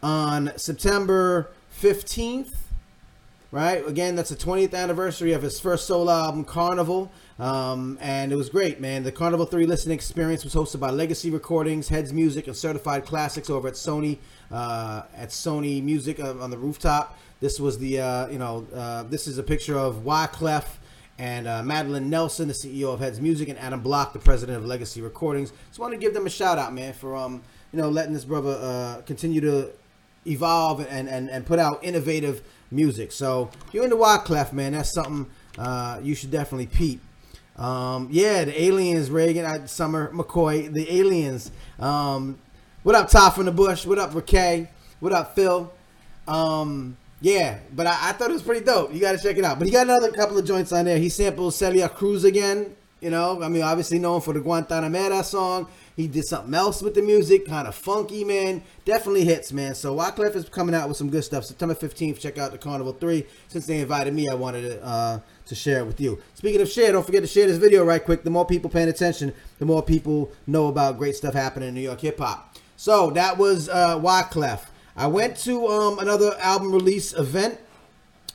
on 0.02 0.54
September 0.56 1.52
fifteenth, 1.70 2.70
right? 3.52 3.86
Again, 3.88 4.16
that's 4.16 4.30
the 4.30 4.36
20th 4.36 4.74
anniversary 4.74 5.34
of 5.34 5.42
his 5.42 5.60
first 5.60 5.86
solo 5.86 6.12
album, 6.12 6.46
Carnival. 6.46 7.12
Um, 7.38 7.98
and 8.02 8.32
it 8.32 8.36
was 8.36 8.50
great, 8.50 8.80
man. 8.80 9.04
The 9.04 9.12
Carnival 9.12 9.46
3 9.46 9.66
listening 9.66 9.96
experience 9.96 10.44
was 10.44 10.54
hosted 10.54 10.80
by 10.80 10.90
Legacy 10.90 11.30
Recordings, 11.30 11.90
Heads 11.90 12.14
Music, 12.14 12.48
and 12.48 12.56
Certified 12.56 13.06
Classics 13.06 13.50
over 13.50 13.68
at 13.68 13.74
Sony, 13.74 14.20
uh, 14.52 15.04
at 15.16 15.30
Sony 15.30 15.84
Music 15.84 16.20
uh, 16.20 16.38
on 16.40 16.50
the 16.50 16.58
rooftop. 16.58 17.18
This 17.40 17.60
was 17.60 17.78
the, 17.78 18.00
uh, 18.00 18.28
you 18.28 18.40
know, 18.40 18.66
uh, 18.74 19.04
this 19.04 19.28
is 19.28 19.38
a 19.38 19.44
picture 19.44 19.78
of 19.78 20.04
Wyclef 20.04 20.66
and 21.18 21.48
uh, 21.48 21.64
Madeline 21.64 22.10
Nelson, 22.10 22.48
the 22.48 22.54
CEO 22.54 22.94
of 22.94 23.00
Heads 23.00 23.20
Music, 23.20 23.50
and 23.50 23.60
Adam 23.60 23.82
Block, 23.82 24.14
the 24.14 24.20
president 24.20 24.58
of 24.58 24.66
Legacy 24.66 25.02
Recordings. 25.02 25.52
Just 25.68 25.80
want 25.80 25.94
to 25.94 26.00
give 26.00 26.14
them 26.14 26.26
a 26.26 26.30
shout 26.30 26.58
out, 26.58 26.74
man, 26.74 26.94
for, 26.94 27.16
um, 27.16 27.42
you 27.72 27.80
know, 27.80 27.90
letting 27.90 28.14
this 28.14 28.26
brother 28.26 28.58
uh, 28.62 29.02
continue 29.02 29.42
to 29.42 29.72
evolve 30.26 30.86
and, 30.90 31.10
and, 31.10 31.30
and 31.30 31.46
put 31.46 31.60
out 31.60 31.84
innovative 31.84 32.42
music. 32.72 33.12
So 33.12 33.50
if 33.68 33.74
you're 33.74 33.84
into 33.84 33.98
Wyclef, 33.98 34.54
man, 34.54 34.72
that's 34.72 34.94
something 34.94 35.28
uh, 35.58 36.00
you 36.02 36.16
should 36.16 36.32
definitely 36.32 36.68
peep. 36.68 37.02
Um, 37.58 38.10
yeah, 38.12 38.44
the 38.44 38.62
aliens, 38.64 39.10
Reagan, 39.10 39.46
I, 39.46 39.66
Summer, 39.66 40.12
McCoy, 40.14 40.72
the 40.74 40.92
aliens. 40.94 41.52
Um, 41.80 42.38
what 42.84 42.96
up, 42.96 43.10
Todd 43.10 43.34
from 43.34 43.46
the 43.46 43.52
Bush? 43.52 43.86
What 43.86 43.98
up, 43.98 44.12
Rakay? 44.12 44.68
What 45.00 45.14
up, 45.14 45.36
Phil? 45.36 45.72
Um, 46.28 46.98
yeah, 47.22 47.60
but 47.74 47.88
I, 47.88 48.10
I, 48.10 48.12
thought 48.12 48.30
it 48.30 48.34
was 48.34 48.44
pretty 48.44 48.66
dope. 48.66 48.94
You 48.94 49.00
got 49.00 49.14
to 49.14 49.18
check 49.18 49.38
it 49.38 49.44
out. 49.44 49.58
But 49.58 49.68
he 49.68 49.74
got 49.74 49.84
another 49.84 50.12
couple 50.12 50.38
of 50.38 50.46
joints 50.46 50.72
on 50.72 50.86
there. 50.86 50.98
He 50.98 51.10
sampled 51.10 51.54
Celia 51.54 51.90
Cruz 51.90 52.24
again. 52.24 52.76
You 53.02 53.10
know, 53.10 53.42
I 53.42 53.50
mean, 53.50 53.62
obviously 53.62 54.00
known 54.00 54.22
for 54.22 54.34
the 54.34 54.40
Guantanamera 54.40 55.24
song. 55.24 55.68
He 55.96 56.08
did 56.08 56.26
something 56.26 56.54
else 56.54 56.82
with 56.82 56.96
the 56.96 57.02
music, 57.02 57.46
kind 57.46 57.68
of 57.68 57.76
funky, 57.76 58.24
man. 58.24 58.64
Definitely 58.84 59.24
hits, 59.26 59.54
man. 59.54 59.76
So 59.76 59.96
Wyclef 59.96 60.36
is 60.36 60.50
coming 60.50 60.76
out 60.76 60.88
with 60.88 60.98
some 60.98 61.10
good 61.10 61.24
stuff. 61.24 61.46
September 61.46 61.76
15th, 61.76 62.20
check 62.20 62.38
out 62.38 62.52
the 62.52 62.58
Carnival 62.58 62.94
3. 62.94 63.26
Since 63.48 63.68
they 63.68 63.80
invited 63.80 64.14
me, 64.14 64.28
I 64.28 64.34
wanted 64.34 64.64
to, 64.64 64.84
uh, 64.84 65.20
to 65.46 65.56
share 65.56 65.80
it 65.80 65.86
with 65.86 66.02
you. 66.02 66.22
Speaking 66.34 66.60
of 66.62 66.70
share, 66.70 66.92
don't 66.92 67.06
forget 67.06 67.22
to 67.22 67.28
share 67.28 67.48
this 67.48 67.58
video 67.58 67.86
right 67.86 68.04
quick. 68.04 68.24
The 68.24 68.30
more 68.30 68.46
people 68.46 68.70
paying 68.70 68.90
attention, 68.90 69.34
the 69.60 69.66
more 69.66 69.84
people 69.84 70.32
know 70.48 70.68
about 70.68 70.98
great 70.98 71.16
stuff 71.16 71.34
happening 71.34 71.70
in 71.70 71.76
New 71.76 71.82
York 71.82 72.02
hip 72.02 72.18
hop. 72.18 72.58
So 72.76 73.12
that 73.12 73.38
was 73.38 73.70
uh, 73.70 73.98
Wyclef. 74.00 74.62
I 74.96 75.08
went 75.08 75.38
to 75.38 75.68
um, 75.68 76.00
another 76.00 76.36
album 76.40 76.72
release 76.72 77.14
event 77.14 77.60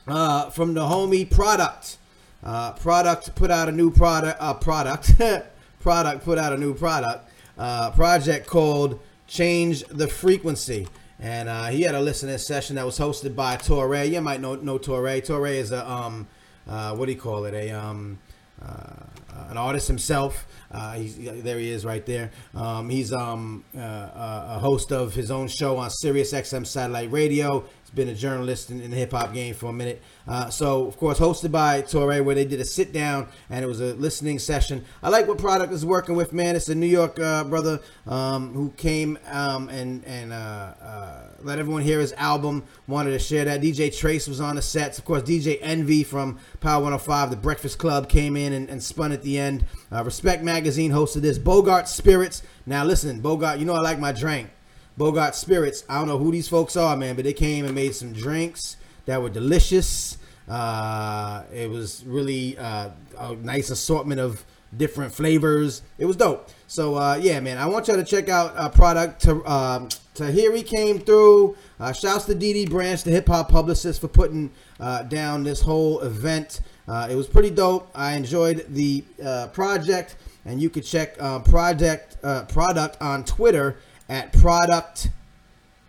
uh, 0.07 0.49
from 0.49 0.73
the 0.73 0.81
homie 0.81 1.27
Produkt. 1.27 1.97
Uh, 2.43 2.73
Produkt 2.73 3.35
put 3.35 3.51
out 3.51 3.69
a 3.69 3.71
new 3.71 3.91
product. 3.91 4.37
Uh, 4.39 4.53
Produkt. 4.55 5.45
Produkt 5.83 6.23
put 6.23 6.37
out 6.37 6.53
a 6.53 6.57
new 6.57 6.75
product 6.75 7.31
uh, 7.57 7.91
project 7.91 8.47
called 8.47 8.99
Change 9.27 9.83
the 9.85 10.07
Frequency. 10.07 10.87
And 11.19 11.47
uh, 11.47 11.67
he 11.67 11.83
had 11.83 11.93
a 11.93 12.01
listening 12.01 12.37
session 12.39 12.75
that 12.77 12.85
was 12.85 12.97
hosted 12.97 13.35
by 13.35 13.57
Touré. 13.57 14.11
You 14.11 14.21
might 14.21 14.41
know 14.41 14.55
know 14.55 14.79
Touré. 14.79 15.25
Touré 15.25 15.55
is 15.55 15.71
a 15.71 15.89
um, 15.89 16.27
uh, 16.67 16.95
what 16.95 17.05
do 17.05 17.11
you 17.11 17.19
call 17.19 17.45
it? 17.45 17.53
A 17.53 17.71
um, 17.71 18.17
uh, 18.61 19.05
an 19.49 19.57
artist 19.57 19.87
himself. 19.87 20.47
Uh, 20.71 20.97
there 20.97 21.59
he 21.59 21.69
is 21.69 21.85
right 21.85 22.05
there. 22.05 22.31
Um, 22.55 22.89
he's 22.89 23.11
um, 23.11 23.63
uh, 23.75 23.79
a 23.79 24.59
host 24.59 24.91
of 24.91 25.13
his 25.13 25.31
own 25.31 25.47
show 25.47 25.77
on 25.77 25.89
Sirius 25.89 26.33
XM 26.33 26.65
satellite 26.65 27.11
radio 27.11 27.65
been 27.93 28.09
a 28.09 28.15
journalist 28.15 28.69
in, 28.69 28.81
in 28.81 28.91
the 28.91 28.97
hip 28.97 29.11
hop 29.11 29.33
game 29.33 29.53
for 29.53 29.67
a 29.67 29.73
minute. 29.73 30.01
Uh, 30.27 30.49
so, 30.49 30.85
of 30.87 30.97
course, 30.97 31.19
hosted 31.19 31.51
by 31.51 31.81
Touré, 31.81 32.23
where 32.23 32.35
they 32.35 32.45
did 32.45 32.59
a 32.59 32.65
sit 32.65 32.93
down 32.93 33.27
and 33.49 33.63
it 33.63 33.67
was 33.67 33.81
a 33.81 33.93
listening 33.95 34.39
session. 34.39 34.85
I 35.03 35.09
like 35.09 35.27
what 35.27 35.37
Produkt 35.37 35.71
is 35.71 35.85
working 35.85 36.15
with, 36.15 36.33
man. 36.33 36.55
It's 36.55 36.69
a 36.69 36.75
New 36.75 36.87
York 36.87 37.19
uh, 37.19 37.43
brother 37.43 37.79
um, 38.07 38.53
who 38.53 38.71
came 38.71 39.17
um, 39.27 39.69
and 39.69 40.05
and 40.05 40.31
uh, 40.31 40.35
uh 40.35 41.21
let 41.43 41.59
everyone 41.59 41.81
hear 41.81 41.99
his 41.99 42.13
album. 42.13 42.63
Wanted 42.87 43.11
to 43.11 43.19
share 43.19 43.45
that. 43.45 43.61
DJ 43.61 43.95
Trace 43.95 44.27
was 44.27 44.39
on 44.39 44.55
the 44.55 44.61
sets. 44.61 44.97
Of 44.99 45.05
course, 45.05 45.23
DJ 45.23 45.57
Envy 45.61 46.03
from 46.03 46.39
Power 46.59 46.81
105, 46.83 47.31
The 47.31 47.35
Breakfast 47.35 47.77
Club, 47.79 48.09
came 48.09 48.37
in 48.37 48.53
and, 48.53 48.69
and 48.69 48.81
spun 48.81 49.11
at 49.11 49.23
the 49.23 49.37
end. 49.39 49.65
Uh, 49.91 50.03
Respect 50.03 50.43
Magazine 50.43 50.91
hosted 50.91 51.21
this. 51.21 51.37
Bogart 51.37 51.87
Spirits. 51.87 52.43
Now, 52.65 52.85
listen, 52.85 53.21
Bogart, 53.21 53.59
you 53.59 53.65
know 53.65 53.73
I 53.73 53.79
like 53.79 53.99
my 53.99 54.11
drink. 54.11 54.49
Bogart 54.97 55.35
Spirits. 55.35 55.83
I 55.89 55.99
don't 55.99 56.07
know 56.07 56.17
who 56.17 56.31
these 56.31 56.47
folks 56.47 56.75
are, 56.75 56.95
man, 56.95 57.15
but 57.15 57.25
they 57.25 57.33
came 57.33 57.65
and 57.65 57.73
made 57.75 57.95
some 57.95 58.13
drinks 58.13 58.77
that 59.05 59.21
were 59.21 59.29
delicious. 59.29 60.17
Uh, 60.47 61.43
it 61.53 61.69
was 61.69 62.03
really 62.05 62.57
uh, 62.57 62.89
a 63.17 63.35
nice 63.35 63.69
assortment 63.69 64.19
of 64.19 64.45
different 64.75 65.13
flavors. 65.13 65.81
It 65.97 66.05
was 66.05 66.15
dope. 66.15 66.49
So 66.67 66.95
uh, 66.95 67.19
yeah, 67.21 67.39
man, 67.39 67.57
I 67.57 67.65
want 67.65 67.87
y'all 67.87 67.97
to 67.97 68.03
check 68.03 68.29
out 68.29 68.53
a 68.55 68.69
product. 68.69 69.21
To 69.23 69.45
um, 69.45 69.89
Tahiri 70.15 70.65
came 70.65 70.99
through. 70.99 71.55
Uh, 71.79 71.91
shouts 71.91 72.25
to 72.25 72.35
DD 72.35 72.69
Branch, 72.69 73.01
the 73.03 73.11
hip 73.11 73.27
hop 73.27 73.49
publicist, 73.49 74.01
for 74.01 74.07
putting 74.07 74.51
uh, 74.79 75.03
down 75.03 75.43
this 75.43 75.61
whole 75.61 75.99
event. 76.01 76.61
Uh, 76.87 77.07
it 77.09 77.15
was 77.15 77.27
pretty 77.27 77.49
dope. 77.49 77.89
I 77.95 78.15
enjoyed 78.15 78.65
the 78.69 79.03
uh, 79.23 79.47
project, 79.47 80.15
and 80.45 80.61
you 80.61 80.69
could 80.69 80.83
check 80.83 81.15
uh, 81.19 81.39
project 81.39 82.17
uh, 82.23 82.45
product 82.45 83.01
on 83.01 83.23
Twitter 83.23 83.77
at 84.11 84.33
product 84.33 85.09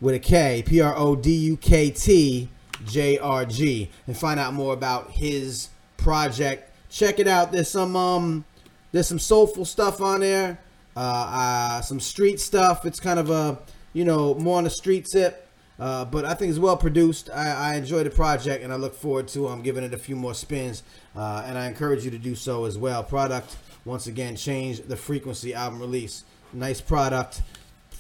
with 0.01 0.15
a 0.15 0.19
K, 0.19 0.63
P 0.65 0.81
R 0.81 0.95
O 0.97 1.17
D 1.17 1.35
U 1.35 1.57
K 1.57 1.91
T 1.91 2.49
J 2.87 3.19
R 3.19 3.45
G, 3.45 3.91
and 4.07 4.17
find 4.17 4.39
out 4.39 4.55
more 4.55 4.73
about 4.73 5.11
his 5.11 5.69
project. 5.97 6.71
Check 6.89 7.19
it 7.19 7.27
out. 7.27 7.51
There's 7.51 7.69
some 7.69 7.97
um, 7.97 8.45
there's 8.93 9.09
some 9.09 9.19
soulful 9.19 9.65
stuff 9.65 10.01
on 10.01 10.21
there. 10.21 10.59
Uh, 10.97 11.01
uh, 11.01 11.81
some 11.81 11.99
street 11.99 12.39
stuff. 12.39 12.87
It's 12.87 13.01
kind 13.01 13.19
of 13.19 13.29
a 13.29 13.59
you 13.93 14.05
know 14.05 14.35
more 14.37 14.57
on 14.57 14.65
the 14.65 14.71
street 14.71 15.07
tip. 15.07 15.49
Uh, 15.81 16.05
but 16.05 16.25
I 16.25 16.35
think 16.35 16.51
it's 16.51 16.61
well 16.61 16.77
produced. 16.77 17.29
I, 17.35 17.73
I 17.73 17.75
enjoy 17.75 18.05
the 18.05 18.11
project, 18.11 18.63
and 18.63 18.73
I 18.73 18.77
look 18.77 18.95
forward 18.95 19.27
to 19.29 19.49
um, 19.49 19.63
giving 19.63 19.83
it 19.83 19.93
a 19.93 19.99
few 19.99 20.15
more 20.15 20.35
spins. 20.35 20.85
Uh, 21.17 21.43
and 21.45 21.59
I 21.59 21.67
encourage 21.67 22.05
you 22.05 22.13
to 22.13 22.19
do 22.19 22.37
so 22.37 22.67
as 22.67 22.79
well. 22.79 23.03
Produkt, 23.03 23.57
once 23.85 24.07
again, 24.07 24.37
change 24.37 24.81
the 24.83 24.97
frequency 24.97 25.55
album 25.55 25.81
release. 25.81 26.23
Nice 26.53 26.81
product 26.81 27.43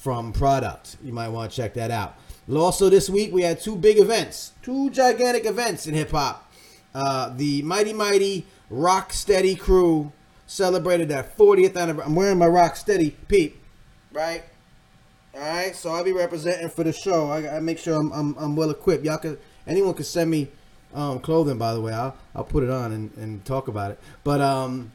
from 0.03 0.33
Produkt. 0.33 0.97
You 1.05 1.13
might 1.13 1.29
want 1.29 1.53
to 1.53 1.57
check 1.57 1.75
that 1.75 1.93
out. 1.93 2.17
Also, 2.53 2.91
this 2.91 3.09
week 3.09 3.33
we 3.33 3.43
had 3.43 3.61
two 3.61 3.77
big 3.77 4.01
events, 4.01 4.51
two 4.61 4.91
gigantic 4.91 5.47
events 5.47 5.87
in 5.87 5.95
hip 5.95 6.11
hop. 6.11 6.53
Uh, 6.93 7.33
the 7.37 7.63
Mighty 7.63 7.93
Mighty 7.93 8.45
Rock 8.69 9.13
Steady 9.13 9.55
crew 9.55 10.11
celebrated 10.45 11.09
their 11.09 11.23
40th 11.23 11.77
anniversary. 11.77 12.05
I'm 12.05 12.17
wearing 12.17 12.39
my 12.39 12.49
Rock 12.49 12.75
Steady 12.75 13.11
peep, 13.29 13.63
right? 14.13 14.43
All 15.35 15.41
right, 15.41 15.75
so 15.75 15.93
I'll 15.93 16.05
be 16.05 16.13
representing 16.13 16.69
for 16.69 16.83
the 16.83 16.93
show. 16.93 17.31
I, 17.31 17.57
I 17.57 17.61
make 17.61 17.79
sure 17.79 17.95
I'm, 17.95 18.11
I'm, 18.13 18.37
I'm 18.39 18.57
well 18.57 18.71
equipped. 18.71 19.05
Y'all 19.05 19.19
can 19.19 19.39
anyone 19.69 19.95
can 19.95 20.05
send 20.05 20.29
me 20.29 20.49
um, 20.95 21.21
clothing. 21.21 21.59
By 21.59 21.75
the 21.75 21.81
way, 21.81 21.93
I'll 21.93 22.17
I'll 22.35 22.45
put 22.45 22.65
it 22.65 22.71
on 22.71 22.91
and, 22.91 23.17
and 23.17 23.45
talk 23.45 23.69
about 23.69 23.93
it. 23.93 24.01
But 24.25 24.41
um, 24.41 24.91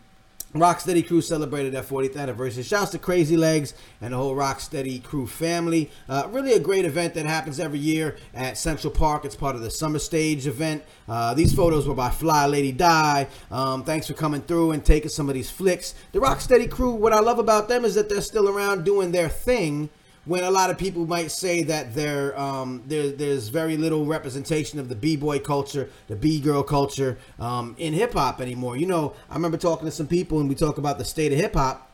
Rocksteady 0.59 1.05
Crew 1.05 1.21
celebrated 1.21 1.73
their 1.73 1.83
40th 1.83 2.17
anniversary. 2.17 2.63
Shouts 2.63 2.91
to 2.91 2.99
Crazy 2.99 3.37
Legs 3.37 3.73
and 4.01 4.13
the 4.13 4.17
whole 4.17 4.35
Rocksteady 4.35 5.03
Crew 5.03 5.27
family. 5.27 5.89
Uh, 6.07 6.27
really 6.31 6.53
a 6.53 6.59
great 6.59 6.85
event 6.85 7.13
that 7.15 7.25
happens 7.25 7.59
every 7.59 7.79
year 7.79 8.15
at 8.33 8.57
Central 8.57 8.91
Park. 8.91 9.25
It's 9.25 9.35
part 9.35 9.55
of 9.55 9.61
the 9.61 9.71
Summer 9.71 9.99
Stage 9.99 10.47
event. 10.47 10.83
Uh, 11.07 11.33
these 11.33 11.53
photos 11.53 11.87
were 11.87 11.95
by 11.95 12.09
Fly 12.09 12.45
Lady 12.45 12.73
Dii. 12.73 13.27
Um, 13.51 13.83
thanks 13.83 14.07
for 14.07 14.13
coming 14.13 14.41
through 14.41 14.71
and 14.71 14.83
taking 14.85 15.09
some 15.09 15.29
of 15.29 15.35
these 15.35 15.49
flicks. 15.49 15.95
The 16.11 16.19
Rocksteady 16.19 16.69
Crew, 16.69 16.91
what 16.91 17.13
I 17.13 17.19
love 17.19 17.39
about 17.39 17.67
them 17.67 17.85
is 17.85 17.95
that 17.95 18.09
they're 18.09 18.21
still 18.21 18.49
around 18.49 18.83
doing 18.83 19.11
their 19.11 19.29
thing 19.29 19.89
when 20.27 20.43
a 20.43 20.51
lot 20.51 20.69
of 20.69 20.77
people 20.77 21.07
might 21.07 21.31
say 21.31 21.63
that 21.63 21.95
there 21.95 22.37
um, 22.39 22.83
there, 22.85 23.09
there's 23.09 23.47
very 23.47 23.77
little 23.77 24.05
representation 24.05 24.77
of 24.77 24.89
the 24.89 24.95
b-boy 24.95 25.39
culture, 25.39 25.89
the 26.07 26.15
b-girl 26.15 26.63
culture 26.63 27.17
um, 27.39 27.75
in 27.79 27.93
hip 27.93 28.13
hop 28.13 28.41
anymore. 28.41 28.75
You 28.77 28.87
know, 28.87 29.13
I 29.29 29.35
remember 29.35 29.57
talking 29.57 29.85
to 29.85 29.91
some 29.91 30.07
people 30.07 30.39
and 30.39 30.49
we 30.49 30.55
talk 30.55 30.77
about 30.77 30.97
the 30.97 31.05
state 31.05 31.31
of 31.31 31.39
hip 31.39 31.53
hop, 31.53 31.89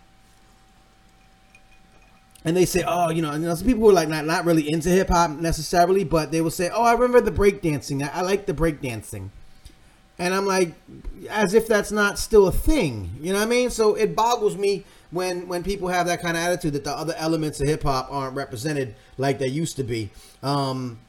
and 2.44 2.58
they 2.58 2.66
say, 2.66 2.84
oh, 2.86 3.10
you 3.12 3.22
know, 3.22 3.32
and 3.32 3.46
some 3.58 3.68
people 3.68 3.84
were 3.84 3.94
like 3.94 4.10
not 4.10 4.26
not 4.26 4.46
really 4.46 4.70
into 4.70 4.90
hip 4.90 5.10
hop 5.10 5.32
necessarily, 5.32 6.04
but 6.04 6.32
they 6.32 6.42
will 6.42 6.52
say, 6.52 6.70
oh, 6.74 6.84
I 6.84 6.94
remember 6.94 7.22
the 7.22 7.32
breakdancing. 7.32 8.04
I, 8.04 8.20
I 8.20 8.22
like 8.22 8.46
the 8.48 8.54
breakdancing. 8.54 9.30
And 10.20 10.34
I'm 10.34 10.46
like, 10.46 10.74
as 11.30 11.54
if 11.54 11.68
that's 11.68 11.92
not 11.92 12.20
still 12.20 12.48
a 12.48 12.52
thing. 12.52 13.16
You 13.20 13.34
know 13.34 13.40
what 13.40 13.48
I 13.48 13.50
mean? 13.50 13.70
So 13.72 13.96
it 13.96 14.16
boggles 14.16 14.56
me 14.58 14.86
when 15.14 15.48
when 15.48 15.64
people 15.64 15.88
have 15.88 16.08
that 16.08 16.22
kind 16.22 16.36
of 16.36 16.44
attitude 16.44 16.74
that 16.74 16.84
the 16.84 16.92
other 16.92 17.14
elements 17.18 17.62
of 17.62 17.68
hip 17.68 17.84
hop 17.84 18.08
aren't 18.12 18.36
represented 18.36 18.96
like 19.18 19.40
they 19.40 19.48
used 19.48 19.78
to 19.78 19.84
be. 19.84 20.10
Um, 20.42 21.00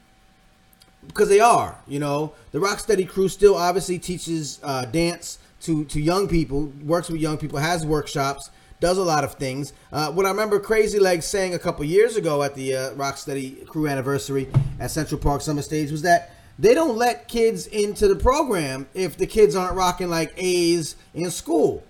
because 1.07 1.29
they 1.29 1.39
are, 1.39 1.77
you 1.87 1.99
know, 1.99 2.33
the 2.51 2.59
Rocksteady 2.59 3.07
crew 3.07 3.29
still 3.29 3.55
obviously 3.55 3.99
teaches 3.99 4.59
uh, 4.63 4.85
dance 4.85 5.39
to 5.61 5.85
to 5.85 5.99
young 5.99 6.27
people, 6.27 6.71
works 6.83 7.09
with 7.09 7.21
young 7.21 7.37
people, 7.37 7.59
has 7.59 7.85
workshops. 7.85 8.49
does 8.79 8.97
a 8.97 9.03
lot 9.03 9.23
of 9.23 9.33
things. 9.35 9.73
Uh, 9.91 10.11
what 10.11 10.25
I 10.25 10.29
remember 10.29 10.59
Crazy 10.59 10.99
Legs 10.99 11.25
saying 11.25 11.53
a 11.53 11.59
couple 11.59 11.83
years 11.85 12.15
ago 12.15 12.43
at 12.43 12.55
the 12.55 12.75
uh, 12.75 12.89
Rocksteady 12.91 13.65
Crew 13.65 13.87
anniversary 13.87 14.47
at 14.79 14.91
Central 14.91 15.19
Park 15.19 15.41
Summer 15.41 15.61
Stage 15.61 15.91
was 15.91 16.01
that 16.03 16.31
they 16.57 16.73
don't 16.73 16.97
let 16.97 17.27
kids 17.27 17.67
into 17.67 18.07
the 18.07 18.15
program 18.15 18.87
if 18.93 19.17
the 19.17 19.27
kids 19.27 19.55
aren't 19.55 19.75
rocking 19.75 20.09
like 20.09 20.33
A's 20.37 20.95
in 21.13 21.29
school 21.31 21.83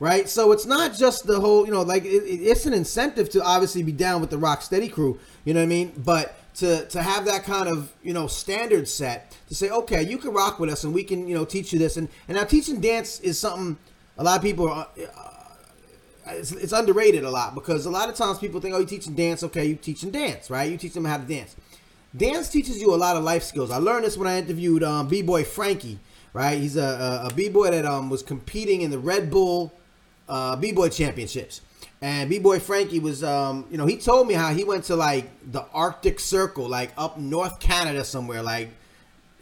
right? 0.00 0.28
So 0.28 0.52
it's 0.52 0.66
not 0.66 0.94
just 0.94 1.26
the 1.26 1.40
whole, 1.40 1.66
you 1.66 1.72
know, 1.72 1.82
like 1.82 2.04
it, 2.04 2.08
it's 2.08 2.66
an 2.66 2.72
incentive 2.72 3.30
to 3.30 3.42
obviously 3.42 3.82
be 3.82 3.92
down 3.92 4.20
with 4.20 4.30
the 4.30 4.38
rock 4.38 4.62
steady 4.62 4.88
crew, 4.88 5.18
you 5.44 5.54
know 5.54 5.60
what 5.60 5.64
I 5.64 5.68
mean? 5.68 5.92
But 5.96 6.34
to 6.56 6.84
to 6.86 7.02
have 7.02 7.24
that 7.26 7.44
kind 7.44 7.68
of 7.68 7.92
you 8.02 8.12
know 8.12 8.26
standard 8.26 8.88
set 8.88 9.36
to 9.48 9.54
say, 9.54 9.70
okay, 9.70 10.02
you 10.02 10.18
can 10.18 10.32
rock 10.32 10.58
with 10.58 10.70
us 10.70 10.84
and 10.84 10.92
we 10.92 11.04
can 11.04 11.28
you 11.28 11.34
know 11.34 11.44
teach 11.44 11.72
you 11.72 11.78
this, 11.78 11.96
and 11.96 12.08
and 12.26 12.36
now 12.36 12.44
teaching 12.44 12.80
dance 12.80 13.20
is 13.20 13.38
something 13.38 13.78
a 14.16 14.24
lot 14.24 14.36
of 14.36 14.42
people 14.42 14.68
are. 14.68 14.88
Uh, 14.96 15.34
it's, 16.30 16.52
it's 16.52 16.72
underrated 16.74 17.24
a 17.24 17.30
lot 17.30 17.54
because 17.54 17.86
a 17.86 17.90
lot 17.90 18.10
of 18.10 18.14
times 18.14 18.38
people 18.38 18.60
think, 18.60 18.74
oh, 18.74 18.80
you 18.80 18.84
teaching 18.84 19.14
dance, 19.14 19.42
okay, 19.42 19.64
you 19.64 19.76
teaching 19.76 20.10
dance, 20.10 20.50
right? 20.50 20.70
You 20.70 20.76
teach 20.76 20.92
them 20.92 21.06
how 21.06 21.16
to 21.16 21.24
dance. 21.24 21.56
Dance 22.14 22.50
teaches 22.50 22.78
you 22.78 22.94
a 22.94 22.96
lot 22.96 23.16
of 23.16 23.24
life 23.24 23.42
skills. 23.42 23.70
I 23.70 23.78
learned 23.78 24.04
this 24.04 24.18
when 24.18 24.28
I 24.28 24.38
interviewed 24.38 24.82
um, 24.82 25.08
B-boy 25.08 25.44
Frankie, 25.44 25.98
right? 26.34 26.58
He's 26.58 26.76
a, 26.76 26.82
a, 27.24 27.28
a 27.28 27.34
b-boy 27.34 27.70
that 27.70 27.86
um, 27.86 28.10
was 28.10 28.22
competing 28.22 28.82
in 28.82 28.90
the 28.90 28.98
Red 28.98 29.30
Bull 29.30 29.72
uh, 30.28 30.56
b-boy 30.56 30.88
championships. 30.90 31.60
And 32.00 32.30
B-boy 32.30 32.60
Frankie 32.60 33.00
was, 33.00 33.24
um, 33.24 33.66
you 33.70 33.76
know, 33.76 33.86
he 33.86 33.96
told 33.96 34.28
me 34.28 34.34
how 34.34 34.54
he 34.54 34.62
went 34.62 34.84
to 34.84 34.94
like 34.94 35.28
the 35.50 35.64
Arctic 35.72 36.20
Circle, 36.20 36.68
like 36.68 36.92
up 36.96 37.18
North 37.18 37.58
Canada 37.58 38.04
somewhere, 38.04 38.40
like 38.40 38.68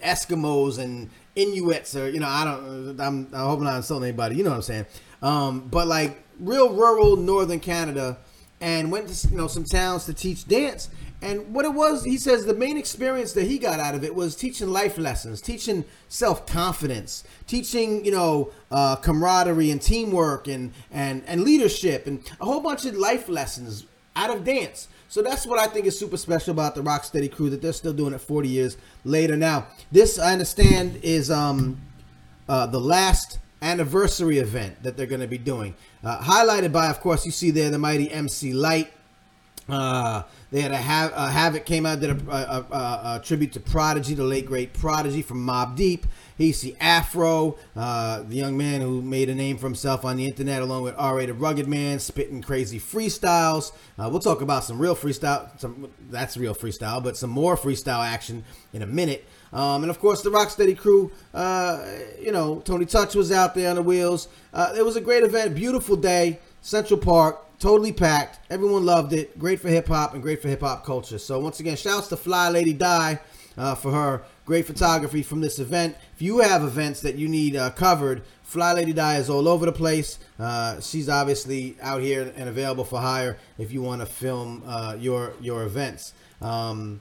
Eskimos 0.02 0.78
and 0.78 1.10
Inuits, 1.34 1.94
or 1.94 2.08
you 2.08 2.18
know, 2.18 2.28
I 2.28 2.44
don't, 2.44 2.98
I'm, 2.98 3.28
I 3.34 3.40
hope 3.40 3.58
I'm 3.58 3.64
not 3.64 3.76
insulting 3.76 4.08
anybody, 4.08 4.36
you 4.36 4.44
know 4.44 4.50
what 4.50 4.56
I'm 4.56 4.62
saying? 4.62 4.86
Um, 5.20 5.68
but 5.68 5.86
like 5.86 6.22
real 6.40 6.72
rural 6.72 7.16
northern 7.16 7.60
Canada, 7.60 8.16
and 8.60 8.90
went 8.90 9.08
to 9.08 9.28
you 9.28 9.36
know 9.36 9.48
some 9.48 9.64
towns 9.64 10.06
to 10.06 10.14
teach 10.14 10.48
dance. 10.48 10.88
And 11.22 11.54
what 11.54 11.64
it 11.64 11.72
was, 11.72 12.04
he 12.04 12.18
says 12.18 12.44
the 12.44 12.54
main 12.54 12.76
experience 12.76 13.32
that 13.32 13.46
he 13.46 13.58
got 13.58 13.80
out 13.80 13.94
of 13.94 14.04
it 14.04 14.14
was 14.14 14.36
teaching 14.36 14.68
life 14.68 14.98
lessons, 14.98 15.40
teaching 15.40 15.84
self 16.08 16.46
confidence, 16.46 17.24
teaching 17.46 18.04
you 18.04 18.12
know 18.12 18.52
uh, 18.70 18.96
camaraderie 18.96 19.70
and 19.70 19.80
teamwork 19.80 20.46
and 20.46 20.72
and 20.90 21.22
and 21.26 21.42
leadership 21.42 22.06
and 22.06 22.20
a 22.40 22.44
whole 22.44 22.60
bunch 22.60 22.84
of 22.84 22.94
life 22.96 23.28
lessons 23.28 23.86
out 24.14 24.30
of 24.30 24.44
dance. 24.44 24.88
So 25.08 25.22
that's 25.22 25.46
what 25.46 25.58
I 25.58 25.66
think 25.66 25.86
is 25.86 25.98
super 25.98 26.16
special 26.16 26.52
about 26.52 26.74
the 26.74 26.82
Rocksteady 26.82 27.30
crew 27.30 27.48
that 27.50 27.62
they're 27.62 27.72
still 27.72 27.92
doing 27.92 28.12
it 28.12 28.20
40 28.20 28.48
years 28.48 28.76
later. 29.04 29.36
Now, 29.36 29.68
this 29.92 30.18
I 30.18 30.32
understand 30.32 30.98
is 31.02 31.30
um, 31.30 31.80
uh, 32.48 32.66
the 32.66 32.80
last 32.80 33.38
anniversary 33.62 34.38
event 34.38 34.82
that 34.82 34.96
they're 34.96 35.06
going 35.06 35.20
to 35.20 35.28
be 35.28 35.38
doing, 35.38 35.74
uh, 36.04 36.18
highlighted 36.18 36.72
by, 36.72 36.88
of 36.88 37.00
course, 37.00 37.24
you 37.24 37.32
see 37.32 37.50
there 37.50 37.70
the 37.70 37.78
mighty 37.78 38.10
MC 38.10 38.52
Lyte. 38.52 38.92
Uh, 39.68 40.22
they 40.56 40.62
had 40.62 40.72
a, 40.72 40.80
ha- 40.80 41.12
a 41.14 41.30
Havoc 41.30 41.66
came 41.66 41.84
out 41.84 42.00
did 42.00 42.08
a, 42.08 42.32
a, 42.32 43.16
a, 43.16 43.20
tribute 43.22 43.52
to 43.52 43.60
Prodigy, 43.60 44.14
the 44.14 44.24
late 44.24 44.46
great 44.46 44.72
Prodigy 44.72 45.20
from 45.20 45.46
Mobb 45.46 45.76
Deep. 45.76 46.06
He 46.38 46.52
see 46.52 46.74
Afro, 46.80 47.58
uh, 47.76 48.22
the 48.22 48.36
young 48.36 48.56
man 48.56 48.80
who 48.80 49.02
made 49.02 49.28
a 49.28 49.34
name 49.34 49.58
for 49.58 49.66
himself 49.66 50.02
on 50.02 50.16
the 50.16 50.24
internet, 50.24 50.62
along 50.62 50.84
with 50.84 50.94
R.A. 50.96 51.26
the 51.26 51.34
Rugged 51.34 51.68
Man, 51.68 51.98
spitting 51.98 52.40
crazy 52.40 52.80
freestyles. 52.80 53.72
Uh, 53.98 54.08
we'll 54.10 54.20
talk 54.20 54.40
about 54.40 54.64
some 54.64 54.78
real 54.78 54.96
freestyle. 54.96 55.60
Some 55.60 55.90
that's 56.08 56.38
real 56.38 56.54
freestyle, 56.54 57.04
but 57.04 57.18
some 57.18 57.28
more 57.28 57.58
freestyle 57.58 58.02
action 58.02 58.42
in 58.72 58.80
a 58.80 58.86
minute. 58.86 59.26
Um, 59.52 59.82
and 59.82 59.90
of 59.90 59.98
course, 59.98 60.22
the 60.22 60.30
Rocksteady 60.30 60.76
crew. 60.78 61.12
Uh, 61.34 61.84
you 62.18 62.32
know, 62.32 62.60
Tony 62.60 62.86
Touch 62.86 63.14
was 63.14 63.30
out 63.30 63.54
there 63.54 63.68
on 63.68 63.76
the 63.76 63.82
wheels. 63.82 64.28
Uh, 64.54 64.72
it 64.74 64.86
was 64.86 64.96
a 64.96 65.02
great 65.02 65.22
event, 65.22 65.54
beautiful 65.54 65.96
day, 65.96 66.38
Central 66.62 66.98
Park 66.98 67.45
totally 67.58 67.92
packed. 67.92 68.38
Everyone 68.50 68.84
loved 68.84 69.12
it. 69.12 69.38
Great 69.38 69.60
for 69.60 69.68
hip 69.68 69.88
hop 69.88 70.14
and 70.14 70.22
great 70.22 70.42
for 70.42 70.48
hip 70.48 70.60
hop 70.60 70.84
culture. 70.84 71.18
So 71.18 71.40
once 71.40 71.60
again, 71.60 71.76
shouts 71.76 72.08
to 72.08 72.16
Fly 72.16 72.48
Lady 72.48 72.74
Dii 72.74 73.18
uh, 73.56 73.74
for 73.74 73.92
her 73.92 74.22
great 74.44 74.66
photography 74.66 75.22
from 75.22 75.40
this 75.40 75.58
event. 75.58 75.96
If 76.14 76.22
you 76.22 76.38
have 76.38 76.62
events 76.62 77.00
that 77.00 77.16
you 77.16 77.28
need 77.28 77.56
uh, 77.56 77.70
covered, 77.70 78.22
Fly 78.42 78.72
Lady 78.72 78.94
Dii 78.94 79.18
is 79.18 79.28
all 79.28 79.48
over 79.48 79.66
the 79.66 79.72
place. 79.72 80.18
Uh, 80.38 80.80
she's 80.80 81.08
obviously 81.08 81.76
out 81.80 82.00
here 82.02 82.32
and 82.36 82.48
available 82.48 82.84
for 82.84 83.00
hire 83.00 83.38
if 83.58 83.72
you 83.72 83.82
want 83.82 84.00
to 84.00 84.06
film 84.06 84.62
uh, 84.66 84.96
your 84.98 85.32
your 85.40 85.64
events. 85.64 86.12
Um, 86.40 87.00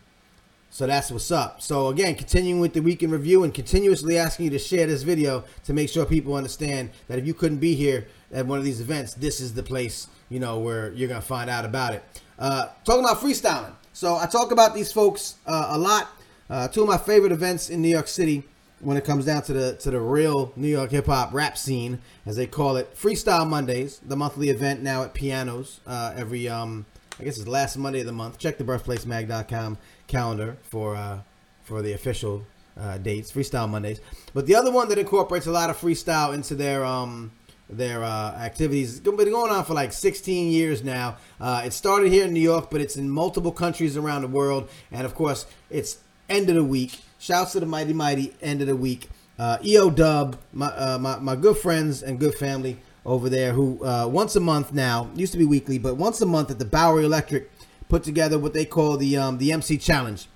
so 0.72 0.86
that's 0.88 1.10
what's 1.10 1.32
up. 1.32 1.62
So 1.62 1.88
again, 1.88 2.16
continuing 2.16 2.60
with 2.60 2.74
the 2.74 2.82
weekend 2.82 3.14
review 3.14 3.46
and 3.46 3.54
continuously 3.54 4.18
asking 4.18 4.46
you 4.46 4.52
to 4.52 4.60
share 4.60 4.88
this 4.88 5.04
video 5.04 5.46
to 5.66 5.74
make 5.74 5.90
sure 5.90 6.06
people 6.06 6.36
understand 6.36 6.90
that 7.08 7.18
if 7.18 7.26
you 7.26 7.34
couldn't 7.34 7.60
be 7.60 7.76
here 7.76 8.08
at 8.34 8.46
one 8.46 8.58
of 8.58 8.66
these 8.66 8.82
events, 8.82 9.14
this 9.14 9.40
is 9.40 9.54
the 9.54 9.64
place 9.64 10.08
you 10.36 10.42
know, 10.42 10.60
where 10.60 10.92
you're 10.92 11.08
gonna 11.08 11.22
find 11.22 11.50
out 11.50 11.64
about 11.64 11.94
it. 11.94 12.04
Uh, 12.38 12.68
talking 12.84 13.06
about 13.06 13.20
freestyling. 13.20 13.72
So 13.94 14.18
I 14.18 14.26
talk 14.26 14.52
about 14.52 14.76
these 14.76 14.92
folks 14.92 15.36
uh, 15.48 15.68
a 15.70 15.78
lot. 15.78 16.10
Uh, 16.50 16.68
two 16.68 16.82
of 16.82 16.90
my 16.90 16.98
favorite 16.98 17.32
events 17.32 17.70
in 17.70 17.82
New 17.82 17.88
York 17.88 18.10
City 18.10 18.44
when 18.82 18.98
it 18.98 19.06
comes 19.06 19.24
down 19.24 19.44
to 19.44 19.54
the 19.54 19.76
to 19.78 19.92
the 19.92 20.00
real 20.02 20.52
New 20.58 20.68
York 20.68 20.92
hip 20.92 21.06
hop 21.06 21.34
rap 21.34 21.58
scene, 21.58 22.00
as 22.26 22.36
they 22.36 22.48
call 22.48 22.76
it, 22.76 22.94
Freestyle 22.94 23.48
Mondays, 23.48 24.02
the 24.06 24.18
monthly 24.18 24.50
event 24.50 24.84
now 24.84 25.04
at 25.04 25.14
Pianos 25.14 25.80
uh, 25.88 26.14
every 26.18 26.50
um 26.50 26.86
I 27.18 27.24
guess 27.24 27.38
it's 27.38 27.48
last 27.48 27.78
Monday 27.78 28.02
of 28.02 28.08
the 28.08 28.12
month. 28.12 28.38
Check 28.38 28.58
the 28.58 28.66
birthplacemag.com 28.66 29.78
calendar 30.08 30.58
for 30.64 30.98
uh, 30.98 31.20
for 31.64 31.82
the 31.82 31.94
official 31.94 32.46
uh, 32.78 32.98
dates, 32.98 33.32
Freestyle 33.32 33.70
Mondays. 33.70 34.02
But 34.34 34.48
the 34.48 34.56
other 34.56 34.70
one 34.70 34.90
that 34.90 34.98
incorporates 34.98 35.48
a 35.48 35.52
lot 35.52 35.70
of 35.70 35.78
freestyle 35.78 36.34
into 36.34 36.56
their 36.56 36.84
um 36.84 37.32
their 37.70 38.04
uh, 38.04 38.32
activities. 38.34 38.98
It's 38.98 39.00
been 39.00 39.16
going 39.16 39.52
on 39.52 39.66
for 39.66 39.74
like 39.74 39.92
16 39.92 40.52
years 40.52 40.84
now. 40.84 41.18
Uh, 41.40 41.64
it 41.66 41.74
started 41.74 42.12
here 42.12 42.26
in 42.26 42.34
New 42.34 42.42
York, 42.42 42.70
but 42.70 42.82
it's 42.82 42.96
in 42.96 43.10
multiple 43.10 43.52
countries 43.52 43.98
around 43.98 44.22
the 44.22 44.28
world. 44.28 44.70
And 44.92 45.06
of 45.06 45.16
course, 45.16 45.46
it's 45.70 45.98
end 46.30 46.50
of 46.50 46.56
the 46.56 46.64
weak. 46.64 47.00
Shouts 47.20 47.54
to 47.54 47.60
the 47.60 47.66
mighty, 47.66 47.94
mighty 47.94 48.36
end 48.42 48.62
of 48.62 48.68
the 48.68 48.76
weak. 48.76 49.10
Uh, 49.38 49.58
EO 49.66 49.90
Dub, 49.90 50.38
my, 50.54 50.68
uh, 50.68 50.98
my, 51.00 51.18
my 51.20 51.36
good 51.36 51.58
friends 51.58 52.04
and 52.04 52.20
good 52.20 52.36
family 52.36 52.78
over 53.06 53.30
there, 53.30 53.54
who 53.54 53.84
uh, 53.86 54.08
once 54.08 54.36
a 54.36 54.40
month 54.40 54.74
now, 54.74 55.10
used 55.16 55.32
to 55.34 55.38
be 55.38 55.46
weekly, 55.46 55.78
but 55.78 55.96
once 55.96 56.22
a 56.22 56.26
month 56.26 56.50
at 56.50 56.60
the 56.60 56.66
Bowery 56.66 57.04
Electric, 57.04 57.52
put 57.90 58.04
together 58.04 58.40
what 58.40 58.54
they 58.54 58.66
call 58.66 58.98
the 58.98 59.18
um, 59.18 59.38
the 59.38 59.52
MC 59.52 59.78
Challenge. 59.78 60.28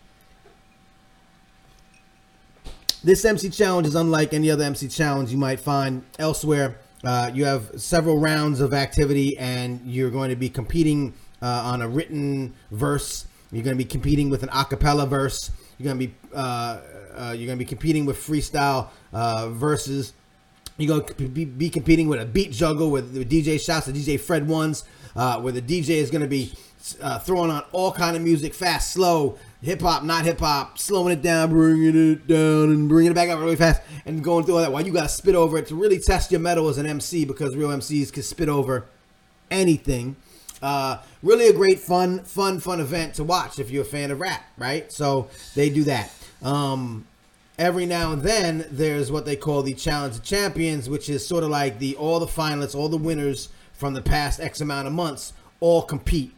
This 3.04 3.24
MC 3.24 3.50
Challenge 3.50 3.88
is 3.88 3.96
unlike 3.96 4.34
any 4.34 4.52
other 4.52 4.65
MC 4.65 4.88
Challenge 4.88 5.32
you 5.32 5.38
might 5.38 5.60
find 5.60 6.04
elsewhere 6.20 6.78
uh, 7.04 7.32
you 7.34 7.46
have 7.46 7.72
several 7.82 8.18
rounds 8.18 8.60
of 8.60 8.74
activity, 8.74 9.38
and 9.38 9.82
you're 9.86 10.10
going 10.10 10.30
to 10.30 10.36
be 10.36 10.50
competing 10.50 11.14
uh, 11.42 11.46
on 11.46 11.82
a 11.82 11.88
written 11.88 12.54
verse. 12.72 13.26
You're 13.52 13.64
going 13.64 13.78
to 13.78 13.84
be 13.84 13.90
competing 13.90 14.30
with 14.30 14.44
an 14.44 14.50
acapella 14.50 15.08
verse. 15.08 15.52
You're 15.78 15.86
going 15.86 16.00
to 16.00 16.08
be 16.08 16.14
uh, 16.34 16.80
uh 17.16 17.36
you're 17.36 17.48
going 17.48 17.58
to 17.58 17.64
be 17.64 17.66
competing 17.66 18.06
with 18.06 18.18
freestyle 18.18 18.90
uh, 19.14 19.50
verses. 19.50 20.14
You're 20.78 21.00
going 21.00 21.14
to 21.14 21.46
be, 21.46 21.70
competing 21.70 22.08
with 22.08 22.22
a 22.22 22.26
beat 22.26 22.54
juggle 22.54 22.90
with, 22.90 23.12
the 23.14 23.26
DJ 23.26 23.60
shouts 23.60 23.88
to 23.88 23.92
DJ 23.92 24.18
Fred 24.18 24.48
Ones, 24.48 24.86
uh, 25.14 25.42
where 25.42 25.52
the 25.52 25.62
DJ 25.62 25.96
is 25.96 26.10
going 26.10 26.22
to 26.22 26.28
be 26.28 26.54
throwing 27.24 27.52
on 27.52 27.66
all 27.74 27.92
kind 27.92 28.16
of 28.16 28.24
music, 28.24 28.54
fast, 28.54 28.94
slow, 28.94 29.38
hip 29.62 29.82
hop, 29.82 30.04
not 30.04 30.26
hip 30.26 30.39
hop, 30.39 30.78
slowing 30.78 31.13
it 31.13 31.22
down, 31.22 31.50
bringing 31.50 32.13
it 32.13 32.28
down, 32.28 32.69
and 32.72 32.89
bringing 32.89 33.12
it 33.12 33.15
back 33.15 33.30
up 33.30 33.39
really 33.39 33.56
fast, 33.56 33.82
and 34.06 34.24
going 34.24 34.45
through 34.45 34.56
all 34.56 34.62
that 34.62 34.72
while 34.72 34.86
you 34.86 34.93
got 34.93 35.04
to 35.04 35.10
spit 35.10 35.36
over 35.36 35.58
it 35.58 35.67
to 35.67 35.76
really 35.76 36.00
test 36.00 36.32
your 36.32 36.39
mettle 36.39 36.69
as 36.69 36.78
an 36.78 36.86
MC 36.86 37.26
because 37.26 37.56
real 37.56 37.69
MCs 37.69 38.12
can 38.12 38.24
spit 38.24 38.50
over 38.50 38.86
anything. 39.52 40.15
Uh, 40.62 40.98
really 41.24 41.48
a 41.48 41.54
great 41.54 41.80
fun, 41.80 42.19
fun, 42.19 42.60
fun 42.60 42.80
event 42.80 43.13
to 43.15 43.24
watch 43.24 43.60
if 43.60 43.72
you're 43.72 43.84
a 43.84 43.86
fan 43.86 44.12
of 44.12 44.19
rap, 44.19 44.43
right? 44.58 44.91
So 44.91 45.30
they 45.56 45.69
do 45.69 45.84
that. 45.86 46.12
Um, 46.41 47.08
every 47.58 47.86
now 47.86 48.13
and 48.13 48.22
then 48.22 48.65
there's 48.69 49.12
what 49.12 49.26
they 49.26 49.36
call 49.36 49.63
the 49.63 49.74
Challenge 49.74 50.15
of 50.15 50.24
Champions, 50.24 50.89
which 50.89 51.10
is 51.10 51.26
sort 51.26 51.43
of 51.43 51.50
like 51.50 51.80
the 51.80 51.95
all 51.95 52.19
the 52.19 52.26
finalists, 52.26 52.76
all 52.76 52.89
the 52.89 52.98
winners 52.98 53.50
from 53.74 53.93
the 53.93 54.02
past 54.02 54.39
X 54.39 54.60
amount 54.60 54.88
of 54.88 54.93
months 54.93 55.34
all 55.60 55.82
compete. 55.82 56.34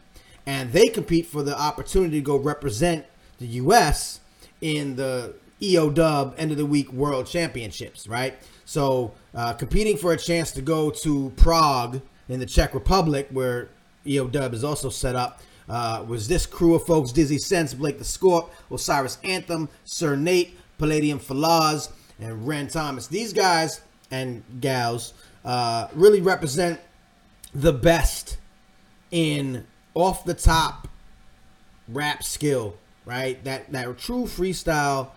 And 0.46 0.72
they 0.72 0.88
compete 0.88 1.26
for 1.26 1.42
the 1.42 1.58
opportunity 1.58 2.18
to 2.18 2.24
go 2.24 2.36
represent 2.36 3.06
the 3.42 3.48
U.S. 3.48 4.20
in 4.60 4.96
the 4.96 5.34
EO 5.60 5.90
Dub 5.90 6.34
End 6.38 6.50
of 6.50 6.56
the 6.56 6.66
Weak 6.66 6.92
World 6.92 7.26
Championships, 7.26 8.08
right? 8.08 8.34
So 8.64 9.12
uh, 9.34 9.52
competing 9.52 9.96
for 9.96 10.12
a 10.12 10.16
chance 10.16 10.50
to 10.52 10.62
go 10.62 10.90
to 10.90 11.30
Prague 11.36 12.00
in 12.28 12.40
the 12.40 12.46
Czech 12.46 12.72
Republic, 12.74 13.28
where 13.30 13.68
EO 14.06 14.28
Dub 14.28 14.54
is 14.54 14.64
also 14.64 14.88
set 14.88 15.14
up, 15.14 15.40
uh, 15.68 16.04
was 16.06 16.28
this 16.28 16.46
crew 16.46 16.74
of 16.74 16.84
folks: 16.86 17.12
Dizzy 17.12 17.38
Sense, 17.38 17.74
Blake 17.74 17.98
the 17.98 18.04
Scorp, 18.04 18.50
Osiris 18.70 19.18
Anthem, 19.22 19.68
Sir 19.84 20.16
Nate, 20.16 20.56
Palladium 20.78 21.20
Falaz, 21.20 21.90
and 22.20 22.46
Ren 22.46 22.68
Thomas. 22.68 23.06
These 23.06 23.32
guys 23.32 23.82
and 24.10 24.42
gals 24.60 25.14
uh, 25.44 25.88
really 25.94 26.20
represent 26.20 26.80
the 27.54 27.72
best 27.72 28.38
in 29.10 29.66
off 29.94 30.24
the 30.24 30.34
top 30.34 30.88
rap 31.88 32.22
skill 32.22 32.76
right? 33.04 33.42
That 33.44 33.72
that 33.72 33.98
true 33.98 34.24
freestyle 34.24 35.10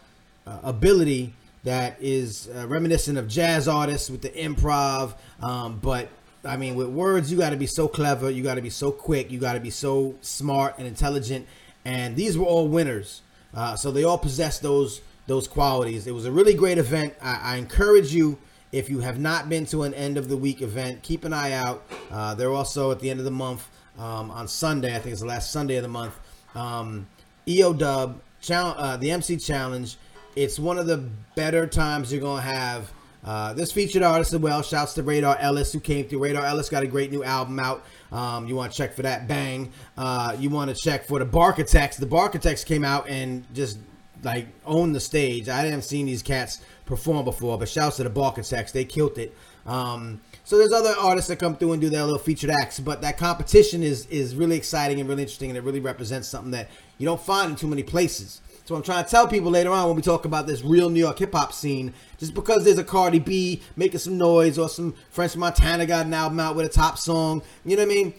uh, 0.45 0.59
ability 0.63 1.33
that 1.63 1.97
is 1.99 2.47
uh, 2.55 2.67
reminiscent 2.67 3.17
of 3.17 3.27
jazz 3.27 3.67
artists 3.67 4.09
with 4.09 4.21
the 4.21 4.29
improv, 4.29 5.15
um, 5.41 5.79
but 5.81 6.09
I 6.45 6.57
mean, 6.57 6.75
with 6.75 6.89
words, 6.89 7.31
you 7.31 7.37
got 7.37 7.49
to 7.49 7.57
be 7.57 7.65
so 7.65 7.87
clever, 7.87 8.29
you 8.29 8.43
got 8.43 8.55
to 8.55 8.61
be 8.61 8.69
so 8.69 8.91
quick, 8.91 9.31
you 9.31 9.39
got 9.39 9.53
to 9.53 9.59
be 9.59 9.71
so 9.71 10.15
smart 10.21 10.75
and 10.77 10.87
intelligent. 10.87 11.47
And 11.83 12.15
these 12.15 12.37
were 12.37 12.45
all 12.45 12.67
winners, 12.67 13.21
uh, 13.53 13.75
so 13.75 13.91
they 13.91 14.03
all 14.03 14.17
possess 14.17 14.59
those 14.59 15.01
those 15.27 15.47
qualities. 15.47 16.05
It 16.05 16.13
was 16.13 16.25
a 16.25 16.31
really 16.31 16.53
great 16.53 16.77
event. 16.77 17.15
I, 17.21 17.55
I, 17.55 17.55
encourage 17.55 18.13
you 18.13 18.37
if 18.71 18.91
you 18.91 18.99
have 18.99 19.19
not 19.19 19.49
been 19.49 19.65
to 19.67 19.81
an 19.81 19.93
end 19.95 20.17
of 20.17 20.29
the 20.29 20.37
weak 20.37 20.61
event, 20.61 21.01
keep 21.01 21.23
an 21.23 21.33
eye 21.33 21.53
out. 21.53 21.83
Uh, 22.11 22.35
they're 22.35 22.51
also 22.51 22.91
at 22.91 22.99
the 22.99 23.09
end 23.09 23.19
of 23.19 23.25
the 23.25 23.31
month 23.31 23.67
um, 23.97 24.29
on 24.29 24.47
Sunday. 24.47 24.95
I 24.95 24.99
think 24.99 25.13
it's 25.13 25.21
the 25.21 25.27
last 25.27 25.51
Sunday 25.51 25.77
of 25.77 25.83
the 25.83 25.89
month. 25.89 26.19
Um, 26.53 27.07
EO 27.47 27.73
Dub, 27.73 28.21
uh, 28.49 28.97
the 28.97 29.11
MC 29.11 29.37
Challenge. 29.37 29.97
It's 30.35 30.59
one 30.59 30.77
of 30.77 30.87
the 30.87 30.97
better 31.35 31.65
times 31.67 32.11
you're 32.11 32.21
gonna 32.21 32.41
have 32.41 32.91
uh, 33.25 33.53
this 33.53 33.71
featured 33.71 34.03
artist 34.03 34.33
as 34.33 34.39
well. 34.39 34.61
Shouts 34.61 34.93
to 34.93 35.03
Radar 35.03 35.37
Ellis 35.39 35.73
who 35.73 35.79
came 35.79 36.07
through. 36.07 36.23
Radar 36.23 36.45
Ellis 36.45 36.69
got 36.69 36.83
a 36.83 36.87
great 36.87 37.11
new 37.11 37.23
album 37.23 37.59
out. 37.59 37.83
Um, 38.11 38.47
you 38.47 38.55
want 38.55 38.71
to 38.71 38.77
check 38.77 38.93
for 38.93 39.01
that 39.01 39.27
bang. 39.27 39.71
Uh, 39.97 40.35
you 40.39 40.49
want 40.49 40.69
to 40.69 40.75
check 40.75 41.05
for 41.05 41.17
the 41.17 41.25
Barkitects. 41.25 41.97
The 41.97 42.05
Barkitects 42.05 42.63
came 42.65 42.85
out 42.85 43.09
and 43.09 43.43
just 43.53 43.79
like 44.23 44.47
owned 44.65 44.93
the 44.93 44.99
stage. 44.99 45.49
I 45.49 45.61
haven't 45.61 45.83
seen 45.83 46.05
these 46.05 46.21
cats 46.21 46.61
perform 46.85 47.25
before, 47.25 47.57
but 47.57 47.67
shouts 47.67 47.97
to 47.97 48.03
the 48.03 48.09
Barkitects. 48.11 48.71
They 48.71 48.85
killed 48.85 49.17
it. 49.17 49.35
Um, 49.65 50.21
so 50.45 50.59
there's 50.59 50.71
other 50.71 50.93
artists 50.99 51.27
that 51.27 51.39
come 51.39 51.57
through 51.57 51.73
and 51.73 51.81
do 51.81 51.89
their 51.89 52.03
little 52.03 52.19
featured 52.19 52.51
acts, 52.51 52.79
but 52.79 53.01
that 53.01 53.17
competition 53.17 53.83
is 53.83 54.05
is 54.05 54.35
really 54.35 54.55
exciting 54.55 54.99
and 54.99 55.09
really 55.09 55.23
interesting, 55.23 55.49
and 55.49 55.57
it 55.57 55.63
really 55.63 55.79
represents 55.79 56.29
something 56.29 56.51
that 56.51 56.69
you 56.97 57.05
don't 57.05 57.19
find 57.19 57.51
in 57.51 57.55
too 57.57 57.67
many 57.67 57.83
places. 57.83 58.41
So 58.65 58.75
I'm 58.75 58.81
trying 58.81 59.03
to 59.03 59.09
tell 59.09 59.27
people 59.27 59.51
later 59.51 59.71
on 59.71 59.87
when 59.87 59.95
we 59.95 60.01
talk 60.01 60.25
about 60.25 60.47
this 60.47 60.63
real 60.63 60.89
New 60.89 60.99
York 60.99 61.19
hip 61.19 61.33
hop 61.33 61.51
scene, 61.51 61.93
just 62.17 62.33
because 62.33 62.63
there's 62.63 62.77
a 62.77 62.83
Cardi 62.83 63.19
B 63.19 63.61
making 63.75 63.99
some 63.99 64.17
noise 64.17 64.57
or 64.57 64.69
some 64.69 64.95
French 65.09 65.35
Montana 65.35 65.85
got 65.85 66.05
an 66.05 66.13
album 66.13 66.39
out 66.39 66.55
with 66.55 66.65
a 66.65 66.69
top 66.69 66.97
song, 66.97 67.41
you 67.63 67.75
know 67.75 67.83
what 67.83 67.91
I 67.91 67.95
mean? 67.95 68.13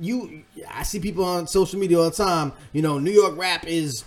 You, 0.00 0.42
I 0.68 0.82
see 0.82 1.00
people 1.00 1.24
on 1.24 1.46
social 1.46 1.78
media 1.78 1.98
all 1.98 2.10
the 2.10 2.10
time. 2.10 2.52
You 2.72 2.82
know, 2.82 2.98
New 2.98 3.12
York 3.12 3.36
rap 3.36 3.64
is 3.66 4.04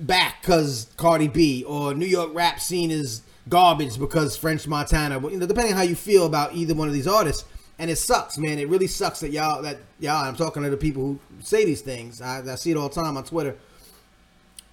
back 0.00 0.40
because 0.40 0.88
Cardi 0.96 1.28
B, 1.28 1.64
or 1.64 1.94
New 1.94 2.06
York 2.06 2.30
rap 2.32 2.60
scene 2.60 2.90
is 2.90 3.22
garbage 3.48 3.98
because 3.98 4.36
French 4.36 4.66
Montana. 4.66 5.20
You 5.20 5.38
know, 5.38 5.46
depending 5.46 5.74
how 5.74 5.82
you 5.82 5.94
feel 5.94 6.26
about 6.26 6.54
either 6.54 6.74
one 6.74 6.88
of 6.88 6.94
these 6.94 7.06
artists, 7.06 7.44
and 7.78 7.90
it 7.90 7.96
sucks, 7.96 8.38
man. 8.38 8.58
It 8.58 8.68
really 8.68 8.86
sucks 8.86 9.20
that 9.20 9.30
y'all 9.30 9.62
that 9.62 9.78
y'all. 9.98 10.24
I'm 10.24 10.36
talking 10.36 10.62
to 10.62 10.70
the 10.70 10.76
people 10.76 11.02
who 11.02 11.18
say 11.40 11.64
these 11.64 11.80
things. 11.80 12.20
I, 12.20 12.40
I 12.52 12.54
see 12.54 12.70
it 12.70 12.76
all 12.76 12.88
the 12.88 12.94
time 13.00 13.16
on 13.16 13.24
Twitter 13.24 13.56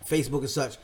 Facebook 0.05 0.39
and 0.39 0.49
such. 0.49 0.77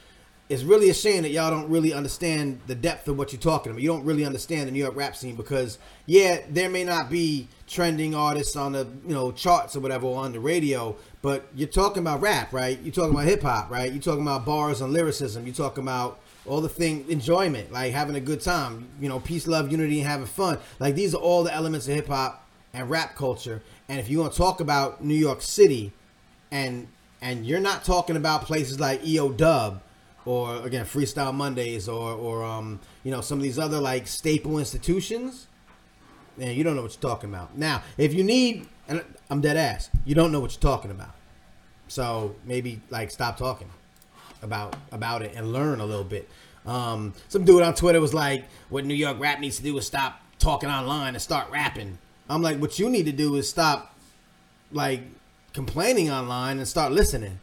It's 0.49 0.63
really 0.63 0.89
a 0.89 0.93
shame 0.93 1.23
that 1.23 1.31
y'all 1.31 1.51
don't 1.51 1.69
really 1.69 1.93
understand 1.93 2.61
the 2.67 2.75
depth 2.75 3.09
of 3.09 3.17
what 3.17 3.33
you're 3.33 3.41
talking 3.41 3.69
about. 3.69 3.81
You 3.81 3.89
don't 3.89 4.05
really 4.05 4.23
understand 4.23 4.67
the 4.67 4.71
New 4.71 4.79
York 4.79 4.95
rap 4.95 5.13
scene 5.13 5.35
because, 5.35 5.77
yeah, 6.05 6.39
there 6.49 6.69
may 6.69 6.85
not 6.85 7.09
be 7.09 7.49
trending 7.67 8.15
artists 8.15 8.55
on 8.55 8.71
the 8.71 8.87
you 9.05 9.13
know 9.13 9.33
charts 9.33 9.75
or 9.75 9.81
whatever 9.81 10.07
or 10.07 10.23
on 10.23 10.31
the 10.31 10.39
radio, 10.39 10.95
but 11.21 11.47
you're 11.53 11.67
talking 11.67 12.01
about 12.01 12.21
rap, 12.21 12.53
right? 12.53 12.79
You're 12.81 12.93
talking 12.93 13.11
about 13.11 13.25
hip 13.25 13.41
hop, 13.41 13.69
right? 13.69 13.91
You're 13.91 14.01
talking 14.01 14.21
about 14.21 14.45
bars 14.45 14.79
and 14.79 14.93
lyricism. 14.93 15.45
You're 15.45 15.53
talking 15.53 15.83
about 15.83 16.21
all 16.47 16.61
the 16.61 16.69
thing 16.69 17.05
enjoyment, 17.09 17.71
like 17.71 17.93
having 17.93 18.15
a 18.15 18.19
good 18.19 18.41
time, 18.41 18.87
you 18.99 19.09
know, 19.09 19.19
peace, 19.19 19.47
love, 19.47 19.71
unity, 19.71 19.99
and 19.99 20.07
having 20.07 20.25
fun. 20.25 20.57
Like 20.79 20.95
these 20.95 21.13
are 21.13 21.21
all 21.21 21.43
the 21.43 21.53
elements 21.53 21.87
of 21.87 21.95
hip 21.95 22.07
hop 22.07 22.47
and 22.73 22.89
rap 22.89 23.15
culture. 23.15 23.61
And 23.89 23.99
if 23.99 24.09
you 24.09 24.19
want 24.19 24.33
to 24.33 24.37
talk 24.37 24.59
about 24.59 25.03
New 25.03 25.15
York 25.15 25.41
City 25.41 25.91
and 26.51 26.87
and 27.21 27.45
you're 27.45 27.59
not 27.59 27.83
talking 27.83 28.15
about 28.15 28.43
places 28.43 28.79
like 28.79 29.05
EO 29.05 29.29
Dub 29.29 29.81
or 30.25 30.57
again 30.65 30.85
Freestyle 30.85 31.33
Mondays 31.33 31.89
or 31.89 32.13
or 32.13 32.43
um 32.43 32.79
you 33.03 33.11
know 33.11 33.21
some 33.21 33.39
of 33.39 33.43
these 33.43 33.59
other 33.59 33.79
like 33.79 34.07
staple 34.07 34.59
institutions, 34.59 35.47
man, 36.37 36.55
you 36.55 36.63
don't 36.63 36.75
know 36.75 36.81
what 36.83 36.93
you're 36.93 37.09
talking 37.09 37.29
about. 37.29 37.57
Now, 37.57 37.83
if 37.97 38.13
you 38.13 38.23
need, 38.23 38.67
and 38.87 39.03
I'm 39.29 39.41
dead 39.41 39.57
ass, 39.57 39.89
you 40.05 40.15
don't 40.15 40.31
know 40.31 40.39
what 40.39 40.51
you're 40.51 40.61
talking 40.61 40.91
about. 40.91 41.15
So 41.87 42.35
maybe 42.45 42.81
like 42.89 43.11
stop 43.11 43.37
talking 43.37 43.69
about 44.41 44.75
about 44.91 45.21
it 45.21 45.35
and 45.35 45.51
learn 45.53 45.79
a 45.79 45.85
little 45.85 46.03
bit. 46.03 46.29
Um, 46.65 47.13
some 47.29 47.45
dude 47.45 47.63
on 47.63 47.75
Twitter 47.75 48.01
was 48.01 48.13
like, 48.13 48.45
"What 48.69 48.85
New 48.85 48.93
York 48.93 49.19
rap 49.19 49.39
needs 49.39 49.57
to 49.57 49.63
do 49.63 49.77
is 49.77 49.87
stop 49.87 50.21
talking 50.39 50.69
online 50.69 51.15
and 51.15 51.21
start 51.21 51.49
rapping." 51.51 51.97
I'm 52.29 52.41
like, 52.41 52.57
"What 52.59 52.77
you 52.77 52.89
need 52.89 53.05
to 53.05 53.11
do 53.11 53.35
is 53.35 53.49
stop, 53.49 53.95
like, 54.71 55.01
complaining 55.53 56.11
online 56.11 56.57
and 56.57 56.67
start 56.67 56.91
listening. 56.91 57.39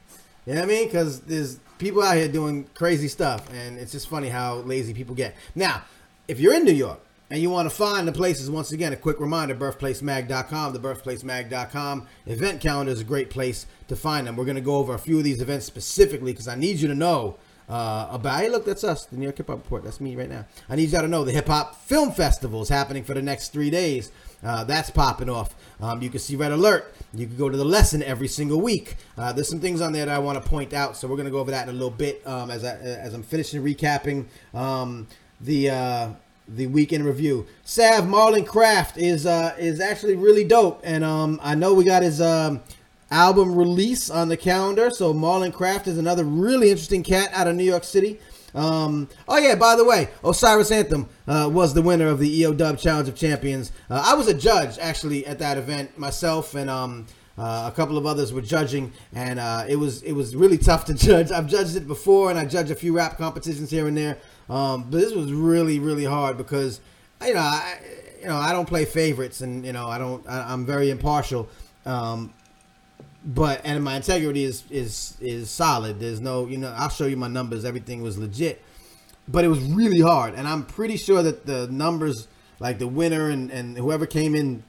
You 0.47 0.55
know 0.55 0.61
what 0.61 0.71
I 0.71 0.73
mean? 0.73 0.87
Because 0.87 1.21
there's 1.21 1.59
people 1.79 2.03
out 2.03 2.17
here 2.17 2.29
doing 2.29 2.67
crazy 2.75 3.09
stuff, 3.09 3.51
and 3.53 3.79
it's 3.79 3.93
just 3.93 4.09
funny 4.09 4.29
how 4.29 4.57
lazy 4.57 4.95
people 4.95 5.15
get. 5.15 5.35
Now, 5.55 5.83
if 6.29 6.39
you're 6.39 6.55
in 6.55 6.65
New 6.65 6.73
York 6.73 7.01
and 7.35 7.43
you 7.43 7.51
want 7.51 7.69
to 7.69 7.75
find 7.75 8.07
the 8.07 8.13
places, 8.13 8.49
once 8.49 8.71
again, 8.71 8.93
a 8.93 8.97
quick 8.97 9.19
reminder 9.19 9.57
birthplacemag.com, 9.57 10.73
the 10.73 10.79
birthplacemag.com 10.79 12.07
event 12.27 12.61
calendar 12.61 12.93
is 12.93 13.01
a 13.01 13.05
great 13.05 13.29
place 13.29 13.67
to 13.89 13.97
find 13.97 14.29
them. 14.29 14.37
We're 14.37 14.45
going 14.45 14.55
to 14.55 14.61
go 14.61 14.77
over 14.77 14.95
a 14.95 15.01
few 15.01 15.19
of 15.19 15.25
these 15.25 15.41
events 15.41 15.67
specifically 15.67 16.31
because 16.31 16.47
I 16.47 16.55
need 16.55 16.77
you 16.77 16.87
to 16.87 16.95
know 16.95 17.35
uh, 17.69 18.07
about. 18.13 18.39
Hey, 18.39 18.49
look, 18.49 18.65
that's 18.65 18.85
us, 18.85 19.07
the 19.07 19.17
New 19.17 19.25
York 19.25 19.39
Hip 19.39 19.49
Hop 19.49 19.57
Report. 19.57 19.83
That's 19.83 20.01
me 20.01 20.15
right 20.15 20.31
now. 20.31 20.47
I 20.69 20.77
need 20.77 20.93
you 20.93 21.01
to 21.01 21.09
know 21.09 21.25
the 21.25 21.33
Hip 21.33 21.49
Hop 21.49 21.75
Film 21.75 22.13
Festival 22.13 22.63
is 22.63 22.69
happening 22.69 23.03
for 23.03 23.15
the 23.15 23.23
next 23.23 23.49
three 23.49 23.69
days. 23.69 24.13
Uh, 24.45 24.63
that's 24.63 24.91
popping 24.91 25.29
off. 25.29 25.57
Um, 25.81 26.03
you 26.03 26.11
can 26.11 26.21
see 26.21 26.37
Red 26.37 26.53
Alert. 26.53 26.95
You 27.15 27.27
can 27.27 27.37
go 27.37 27.49
to 27.49 27.57
the 27.57 27.65
lesson 27.65 28.01
every 28.05 28.29
single 28.29 28.61
week. 28.61 28.95
Uh, 29.19 29.33
there's 29.33 29.49
some 29.49 29.59
things 29.59 29.81
on 29.81 29.93
there 29.93 30.07
that 30.07 30.15
I 30.15 30.21
want 30.21 30.41
to 30.41 30.49
point 30.49 30.73
out, 30.73 30.97
so 30.97 31.09
we're 31.09 31.17
going 31.17 31.27
to 31.27 31.33
go 31.33 31.41
over 31.41 31.51
that 31.51 31.65
in 31.65 31.71
a 31.71 31.77
little 31.77 31.91
bit 31.91 32.25
um, 32.29 32.53
as 32.53 32.65
I 32.65 32.77
as 32.77 33.13
I'm 33.13 33.25
finishing 33.25 33.61
recapping 33.61 34.27
um, 34.55 35.09
the 35.41 35.71
uh, 35.71 36.09
the 36.49 36.67
weekend 36.67 37.05
review. 37.05 37.47
Sav 37.65 38.05
Marlon 38.05 38.47
Craft 38.47 38.97
is 38.99 39.27
uh, 39.27 39.55
is 39.59 39.81
actually 39.81 40.17
really 40.17 40.45
dope, 40.45 40.81
and 40.85 41.05
um, 41.05 41.41
I 41.43 41.55
know 41.55 41.75
we 41.75 41.85
got 41.85 42.03
his 42.03 42.21
um, 42.21 42.63
album 43.11 43.55
release 43.55 44.11
on 44.11 44.29
the 44.29 44.37
calendar. 44.37 44.91
So 44.91 45.15
Marlon 45.15 45.53
Craft 45.53 45.87
is 45.87 45.99
another 45.99 46.25
really 46.25 46.71
interesting 46.71 47.03
cat 47.03 47.31
out 47.33 47.47
of 47.47 47.57
New 47.57 47.65
York 47.65 47.85
City. 47.85 48.19
Um, 48.55 49.09
oh 49.27 49.39
yeah, 49.39 49.57
by 49.57 49.75
the 49.75 49.85
way, 49.85 50.11
Osiris 50.23 50.71
Anthem 50.71 51.09
uh, 51.27 51.51
was 51.53 51.75
the 51.75 51.83
winner 51.83 52.07
of 52.07 52.21
the 52.21 52.41
EO 52.41 52.55
Dub 52.55 52.79
Challenge 52.79 53.09
of 53.09 53.17
Champions. 53.17 53.73
Uh, 53.91 54.03
I 54.07 54.15
was 54.15 54.29
a 54.29 54.35
judge 54.35 54.79
actually 54.79 55.27
at 55.27 55.41
that 55.41 55.59
event 55.59 55.99
myself, 55.99 56.55
and 56.55 56.71
um, 56.71 57.07
uh, 57.37 57.69
a 57.73 57.75
couple 57.75 57.99
of 57.99 58.07
others 58.07 58.33
were 58.33 58.41
judging, 58.41 58.93
and 59.13 59.41
uh, 59.41 59.65
it 59.69 59.77
was 59.77 60.03
it 60.03 60.13
was 60.13 60.37
really 60.37 60.59
tough 60.59 60.85
to 60.85 60.95
judge. 60.95 61.33
I've 61.33 61.49
judged 61.49 61.75
it 61.75 61.89
before, 61.89 62.31
and 62.31 62.39
I 62.39 62.45
judge 62.45 62.71
a 62.71 62.77
few 62.77 62.95
rap 62.97 63.19
competitions 63.19 63.71
here 63.71 63.89
and 63.89 63.97
there, 63.97 64.19
um, 64.49 64.85
but 64.91 64.99
this 64.99 65.15
was 65.15 65.33
really 65.33 65.79
really 65.79 66.05
hard 66.05 66.37
because 66.37 66.81
you 67.25 67.35
know 67.35 67.41
I 67.41 67.81
you 68.21 68.29
know 68.29 68.37
I 68.37 68.53
don't 68.53 68.67
play 68.67 68.85
favorites, 68.85 69.41
and 69.41 69.65
you 69.65 69.73
know 69.73 69.87
I 69.87 69.99
don't 69.99 70.27
I, 70.29 70.53
am 70.53 70.65
very 70.67 70.91
impartial. 70.91 71.49
Um, 71.87 72.33
but 73.25 73.63
and 73.65 73.83
my 73.83 73.97
integrity 73.97 74.45
is 74.45 74.65
is 74.71 75.17
is 75.21 75.51
solid. 75.51 75.99
There's 76.01 76.21
no, 76.21 76.47
you 76.47 76.59
know, 76.59 76.75
I'll 76.77 76.91
show 76.91 77.07
you 77.07 77.17
my 77.17 77.29
numbers. 77.29 77.65
Everything 77.65 78.03
was 78.03 78.19
legit, 78.19 78.63
but 79.29 79.45
it 79.45 79.49
was 79.49 79.61
really 79.61 80.01
hard, 80.01 80.35
and 80.35 80.47
I'm 80.47 80.65
pretty 80.65 80.97
sure 80.97 81.23
that 81.23 81.47
the 81.47 81.67
numbers, 81.69 82.29
like 82.61 82.79
the 82.79 82.89
winner 82.89 83.31
and 83.31 83.51
and 83.51 83.77
whoever 83.79 84.07
came 84.07 84.35
in 84.35 84.63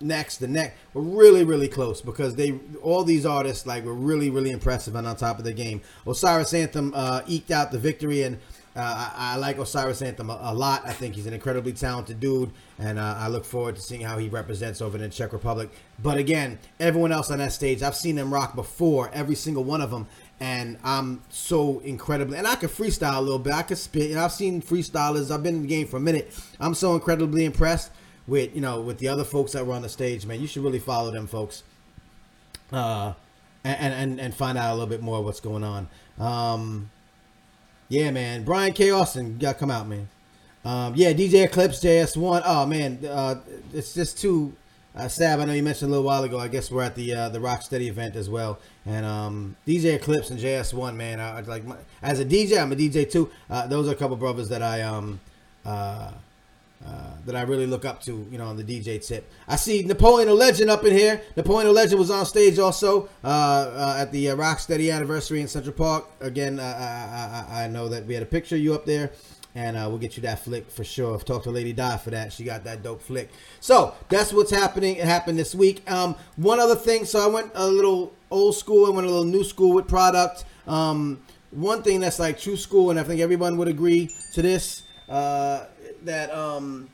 next, 0.00 0.38
the 0.38 0.46
next, 0.46 0.76
were 0.94 1.02
really 1.02 1.42
really 1.42 1.68
close 1.68 2.00
because 2.00 2.36
they 2.36 2.58
all 2.82 3.02
these 3.02 3.26
artists 3.26 3.66
like 3.66 3.84
were 3.84 3.94
really 3.94 4.30
really 4.30 4.50
impressive 4.50 4.94
and 4.94 5.06
on 5.06 5.16
top 5.16 5.38
of 5.38 5.44
the 5.44 5.52
game. 5.52 5.80
Osiris 6.06 6.54
Anthem 6.54 6.92
uh, 6.94 7.22
eked 7.26 7.50
out 7.50 7.72
the 7.72 7.78
victory 7.78 8.22
and 8.22 8.38
uh, 8.76 9.10
I, 9.16 9.32
I, 9.32 9.36
like 9.36 9.56
Osiris 9.56 10.02
Anthem 10.02 10.28
a, 10.28 10.38
a, 10.42 10.54
lot. 10.54 10.82
I 10.84 10.92
think 10.92 11.14
he's 11.14 11.26
an 11.26 11.32
incredibly 11.32 11.72
talented 11.72 12.20
dude, 12.20 12.50
and 12.78 12.98
uh, 12.98 13.14
I 13.18 13.28
look 13.28 13.44
forward 13.44 13.76
to 13.76 13.80
seeing 13.80 14.02
how 14.02 14.18
he 14.18 14.28
represents 14.28 14.82
over 14.82 14.96
in 14.96 15.02
the 15.02 15.08
Czech 15.08 15.32
Republic. 15.32 15.70
But 16.02 16.18
again, 16.18 16.58
everyone 16.78 17.10
else 17.10 17.30
on 17.30 17.38
that 17.38 17.52
stage, 17.52 17.82
I've 17.82 17.96
seen 17.96 18.16
them 18.16 18.32
rock 18.32 18.54
before, 18.54 19.10
every 19.14 19.34
single 19.34 19.64
one 19.64 19.80
of 19.80 19.90
them, 19.90 20.06
and 20.40 20.78
I'm 20.84 21.22
so 21.30 21.78
incredibly. 21.80 22.36
And 22.36 22.46
I 22.46 22.56
could 22.56 22.70
freestyle 22.70 23.16
a 23.16 23.20
little 23.20 23.38
bit. 23.38 23.54
I 23.54 23.62
could 23.62 23.78
spit. 23.78 24.10
Know, 24.10 24.22
I've 24.22 24.32
seen 24.32 24.60
freestylers. 24.60 25.30
I've 25.30 25.42
been 25.42 25.56
in 25.56 25.62
the 25.62 25.68
game 25.68 25.86
for 25.86 25.96
a 25.96 26.00
minute. 26.00 26.34
I'm 26.60 26.74
so 26.74 26.94
incredibly 26.94 27.46
impressed 27.46 27.90
with 28.26 28.54
you 28.54 28.60
know 28.60 28.82
with 28.82 28.98
the 28.98 29.08
other 29.08 29.24
folks 29.24 29.52
that 29.52 29.66
were 29.66 29.72
on 29.74 29.82
the 29.82 29.88
stage. 29.88 30.26
Man, 30.26 30.40
you 30.40 30.46
should 30.46 30.62
really 30.62 30.80
follow 30.80 31.10
them 31.10 31.26
folks. 31.26 31.62
Uh, 32.70 33.14
and 33.64 33.94
and 33.94 34.20
and 34.20 34.34
find 34.34 34.58
out 34.58 34.70
a 34.70 34.74
little 34.74 34.86
bit 34.86 35.02
more 35.02 35.22
what's 35.22 35.40
going 35.40 35.64
on. 35.64 35.88
Um, 36.18 36.90
yeah, 37.88 38.10
man. 38.10 38.44
Brian 38.44 38.72
K. 38.72 38.90
Austin, 38.90 39.38
gotta 39.38 39.58
come 39.58 39.70
out, 39.70 39.86
man. 39.88 40.08
Um, 40.64 40.94
yeah, 40.96 41.12
DJ 41.12 41.44
Eclipse, 41.44 41.80
JS1. 41.80 42.42
Oh 42.44 42.66
man, 42.66 42.98
uh, 43.08 43.36
it's 43.72 43.94
just 43.94 44.18
too 44.18 44.52
uh, 44.96 45.06
sad. 45.06 45.38
I 45.38 45.44
know 45.44 45.52
you 45.52 45.62
mentioned 45.62 45.90
a 45.90 45.92
little 45.92 46.04
while 46.04 46.24
ago. 46.24 46.40
I 46.40 46.48
guess 46.48 46.70
we're 46.70 46.82
at 46.82 46.96
the 46.96 47.14
uh, 47.14 47.28
the 47.28 47.38
Rocksteady 47.38 47.86
event 47.86 48.16
as 48.16 48.28
well. 48.28 48.58
And 48.84 49.06
um, 49.06 49.56
DJ 49.66 49.94
Eclipse 49.94 50.30
and 50.30 50.40
JS1, 50.40 50.96
man. 50.96 51.20
I, 51.20 51.38
I 51.38 51.40
like 51.42 51.64
my, 51.64 51.76
as 52.02 52.18
a 52.18 52.24
DJ, 52.24 52.60
I'm 52.60 52.72
a 52.72 52.76
DJ 52.76 53.08
too. 53.08 53.30
Uh, 53.48 53.68
those 53.68 53.88
are 53.88 53.92
a 53.92 53.94
couple 53.94 54.16
brothers 54.16 54.48
that 54.48 54.62
I 54.62 54.82
um 54.82 55.20
uh, 55.64 56.10
uh, 56.84 57.10
that 57.24 57.34
I 57.34 57.42
really 57.42 57.66
look 57.66 57.84
up 57.84 58.02
to, 58.02 58.26
you 58.30 58.38
know, 58.38 58.46
on 58.46 58.56
the 58.56 58.64
DJ 58.64 59.04
tip. 59.04 59.30
I 59.48 59.56
see 59.56 59.82
Napoleon 59.82 60.28
the 60.28 60.34
Legend 60.34 60.70
up 60.70 60.84
in 60.84 60.92
here. 60.92 61.20
Napoleon 61.36 61.66
the 61.66 61.72
Legend 61.72 61.98
was 61.98 62.10
on 62.10 62.26
stage 62.26 62.58
also 62.58 63.08
uh, 63.24 63.26
uh, 63.26 63.96
at 63.98 64.12
the 64.12 64.30
uh, 64.30 64.36
Rocksteady 64.36 64.92
anniversary 64.92 65.40
in 65.40 65.48
Central 65.48 65.74
Park. 65.74 66.06
Again, 66.20 66.60
I, 66.60 66.64
I, 66.64 67.64
I, 67.64 67.68
know 67.68 67.88
that 67.88 68.06
we 68.06 68.14
had 68.14 68.22
a 68.22 68.26
picture 68.26 68.56
of 68.56 68.60
you 68.60 68.74
up 68.74 68.84
there. 68.84 69.10
and 69.54 69.76
uh, 69.76 69.86
we'll 69.88 69.98
get 69.98 70.16
you 70.16 70.22
that 70.22 70.44
flick 70.44 70.70
for 70.70 70.84
sure. 70.84 71.18
Talk 71.18 71.44
to 71.44 71.50
Lady 71.50 71.72
Dii 71.72 71.98
for 72.00 72.10
that. 72.10 72.32
She 72.32 72.44
got 72.44 72.62
that 72.64 72.82
dope 72.82 73.00
flick. 73.00 73.30
So 73.60 73.94
that's 74.10 74.32
what's 74.32 74.50
happening. 74.50 74.96
It 74.96 75.06
happened 75.06 75.38
this 75.38 75.54
week. 75.54 75.90
Um, 75.90 76.14
one 76.36 76.60
other 76.60 76.76
thing. 76.76 77.06
So 77.06 77.18
I 77.18 77.26
went 77.26 77.52
a 77.54 77.66
little 77.66 78.12
old 78.30 78.54
school 78.54 78.86
and 78.86 78.94
went 78.94 79.06
a 79.06 79.10
little 79.10 79.24
new 79.24 79.44
school 79.44 79.72
with 79.72 79.86
Produkt. 79.86 80.44
Um, 80.66 81.22
one 81.50 81.82
thing 81.82 82.00
that's 82.00 82.18
like 82.18 82.38
true 82.38 82.56
school, 82.56 82.90
and 82.90 83.00
I 83.00 83.02
think 83.02 83.20
everyone 83.20 83.56
would 83.56 83.68
agree 83.68 84.10
to 84.34 84.42
this, 84.42 84.82
uh, 85.08 85.64
that 86.06 86.32
um, 86.34 86.88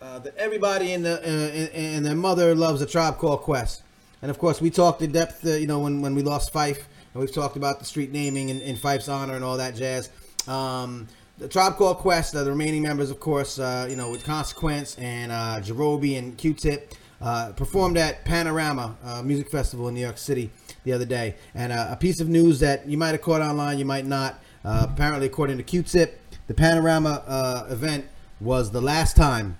uh, 0.00 0.18
that 0.20 0.36
everybody 0.36 0.92
in 0.92 1.02
the 1.02 1.18
uh, 1.18 1.76
and 1.76 2.04
their 2.04 2.14
mother 2.14 2.54
loves 2.54 2.82
a 2.82 2.86
tribe 2.86 3.16
called 3.16 3.40
Quest. 3.40 3.82
And 4.22 4.30
of 4.30 4.38
course, 4.38 4.60
we 4.60 4.70
talked 4.70 5.02
in 5.02 5.12
depth, 5.12 5.44
uh, 5.44 5.50
you 5.50 5.66
know, 5.66 5.80
when, 5.80 6.00
when 6.00 6.14
we 6.14 6.22
lost 6.22 6.52
Phife, 6.52 6.82
and 7.12 7.20
we've 7.20 7.32
talked 7.32 7.56
about 7.56 7.78
the 7.78 7.84
street 7.84 8.12
naming 8.12 8.48
in, 8.48 8.60
in 8.60 8.76
Phife's 8.76 9.08
honor 9.08 9.34
and 9.34 9.44
all 9.44 9.56
that 9.56 9.74
jazz. 9.74 10.10
Um, 10.48 11.08
the 11.38 11.48
Tribe 11.48 11.76
Called 11.76 11.98
Quest, 11.98 12.34
uh, 12.34 12.44
the 12.44 12.50
remaining 12.50 12.82
members, 12.82 13.10
of 13.10 13.18
course, 13.18 13.58
uh, 13.58 13.86
you 13.90 13.96
know, 13.96 14.10
with 14.10 14.24
Consequence 14.24 14.96
and 14.98 15.32
uh, 15.32 15.60
Jarobi 15.60 16.18
and 16.18 16.38
Q-Tip, 16.38 16.94
uh, 17.20 17.52
performed 17.52 17.96
at 17.96 18.24
Panorama 18.24 18.96
uh, 19.04 19.22
Music 19.22 19.50
Festival 19.50 19.88
in 19.88 19.94
New 19.94 20.00
York 20.00 20.18
City 20.18 20.50
the 20.84 20.92
other 20.92 21.04
day. 21.04 21.34
And 21.54 21.72
uh, 21.72 21.88
a 21.90 21.96
piece 21.96 22.20
of 22.20 22.28
news 22.28 22.60
that 22.60 22.86
you 22.86 22.96
might 22.96 23.12
have 23.12 23.22
caught 23.22 23.42
online, 23.42 23.78
you 23.78 23.84
might 23.84 24.06
not. 24.06 24.40
Uh, 24.64 24.86
apparently, 24.90 25.26
according 25.26 25.58
to 25.58 25.62
Q-Tip, 25.62 26.20
the 26.46 26.54
Panorama 26.54 27.22
uh, 27.26 27.66
event 27.70 28.06
was 28.40 28.70
the 28.70 28.80
last 28.80 29.16
time, 29.16 29.56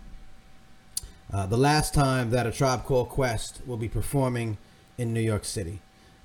uh, 1.32 1.46
the 1.46 1.56
last 1.56 1.94
time 1.94 2.30
that 2.30 2.46
a 2.46 2.52
Tribe 2.52 2.84
Called 2.84 3.08
Quest 3.08 3.60
will 3.66 3.76
be 3.76 3.88
performing 3.88 4.58
in 4.98 5.12
New 5.12 5.20
York 5.20 5.44
City. 5.44 5.80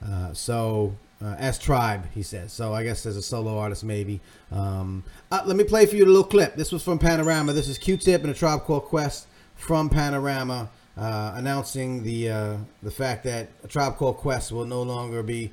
Uh, 0.06 0.34
so 0.34 0.96
uh, 1.24 1.36
as 1.38 1.58
Tribe, 1.58 2.08
he 2.14 2.24
says. 2.24 2.52
So 2.52 2.74
I 2.74 2.84
guess 2.84 3.06
as 3.06 3.16
a 3.16 3.22
solo 3.22 3.58
artist, 3.58 3.84
maybe. 3.84 4.20
Um, 4.52 5.04
uh, 5.32 5.44
let 5.46 5.56
me 5.56 5.64
play 5.64 5.86
for 5.86 5.96
you 5.96 6.04
a 6.04 6.08
little 6.08 6.24
clip. 6.24 6.56
This 6.56 6.72
was 6.72 6.84
from 6.84 7.00
Panorama. 7.00 7.54
This 7.54 7.68
is 7.68 7.78
Q-Tip 7.78 8.22
and 8.22 8.32
a 8.32 8.34
Tribe 8.34 8.64
Called 8.64 8.84
Quest 8.84 9.28
from 9.56 9.90
Panorama, 9.90 10.70
uh, 10.98 11.34
announcing 11.36 12.04
the 12.04 12.58
the 12.82 12.92
fact 12.92 13.24
that 13.26 13.50
a 13.64 13.68
Tribe 13.68 13.98
Called 13.98 14.18
Quest 14.18 14.52
will 14.52 14.66
no 14.66 14.82
longer 14.82 15.22
be 15.24 15.52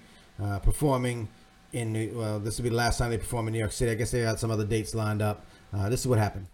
performing 0.63 1.29
in. 1.77 1.93
New, 1.93 2.19
well, 2.19 2.41
this 2.41 2.59
will 2.59 2.65
be 2.65 2.71
the 2.71 2.77
last 2.77 2.99
time 2.99 3.11
they 3.11 3.19
perform 3.19 3.47
in 3.49 3.53
New 3.53 3.59
York 3.59 3.73
City. 3.73 3.91
I 3.91 3.95
guess 3.95 4.11
they 4.11 4.23
got 4.23 4.41
some 4.41 4.51
other 4.51 4.65
dates 4.65 4.95
lined 4.95 5.23
up. 5.23 5.47
Uh, 5.73 5.89
this 5.89 6.01
is 6.01 6.09
what 6.09 6.19
happened. 6.19 6.47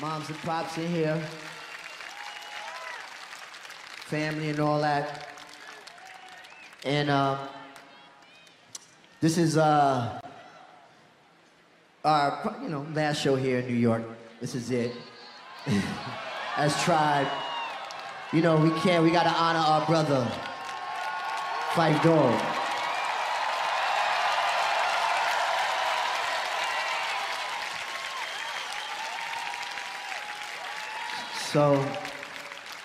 Moms 0.00 0.28
and 0.28 0.38
pops 0.38 0.76
in 0.76 0.88
here. 0.88 1.22
Family 4.06 4.50
and 4.50 4.60
all 4.60 4.80
that. 4.80 5.28
And 6.84 7.08
um, 7.08 7.38
this 9.20 9.38
is 9.38 9.56
uh, 9.56 10.20
our, 12.04 12.56
you 12.62 12.68
know, 12.68 12.86
last 12.92 13.22
show 13.22 13.36
here 13.36 13.60
in 13.60 13.66
New 13.66 13.74
York. 13.74 14.02
This 14.40 14.54
is 14.54 14.70
it. 14.70 14.92
As 16.56 16.82
Tribe. 16.82 17.28
You 18.32 18.42
know, 18.42 18.56
we 18.56 18.70
can't, 18.80 19.04
we 19.04 19.10
gotta 19.10 19.30
honor 19.30 19.60
our 19.60 19.86
brother, 19.86 20.28
Phife 21.74 22.00
Dawg. 22.04 22.40
So, 31.50 31.84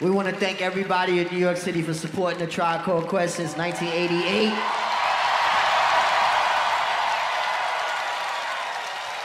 we 0.02 0.10
want 0.10 0.28
to 0.28 0.36
thank 0.36 0.64
everybody 0.64 1.20
in 1.20 1.28
New 1.32 1.38
York 1.38 1.58
City 1.58 1.84
for 1.84 1.94
supporting 1.94 2.40
the 2.40 2.48
Called 2.48 3.08
Quest 3.08 3.36
since 3.36 3.56
1988. 3.56 4.54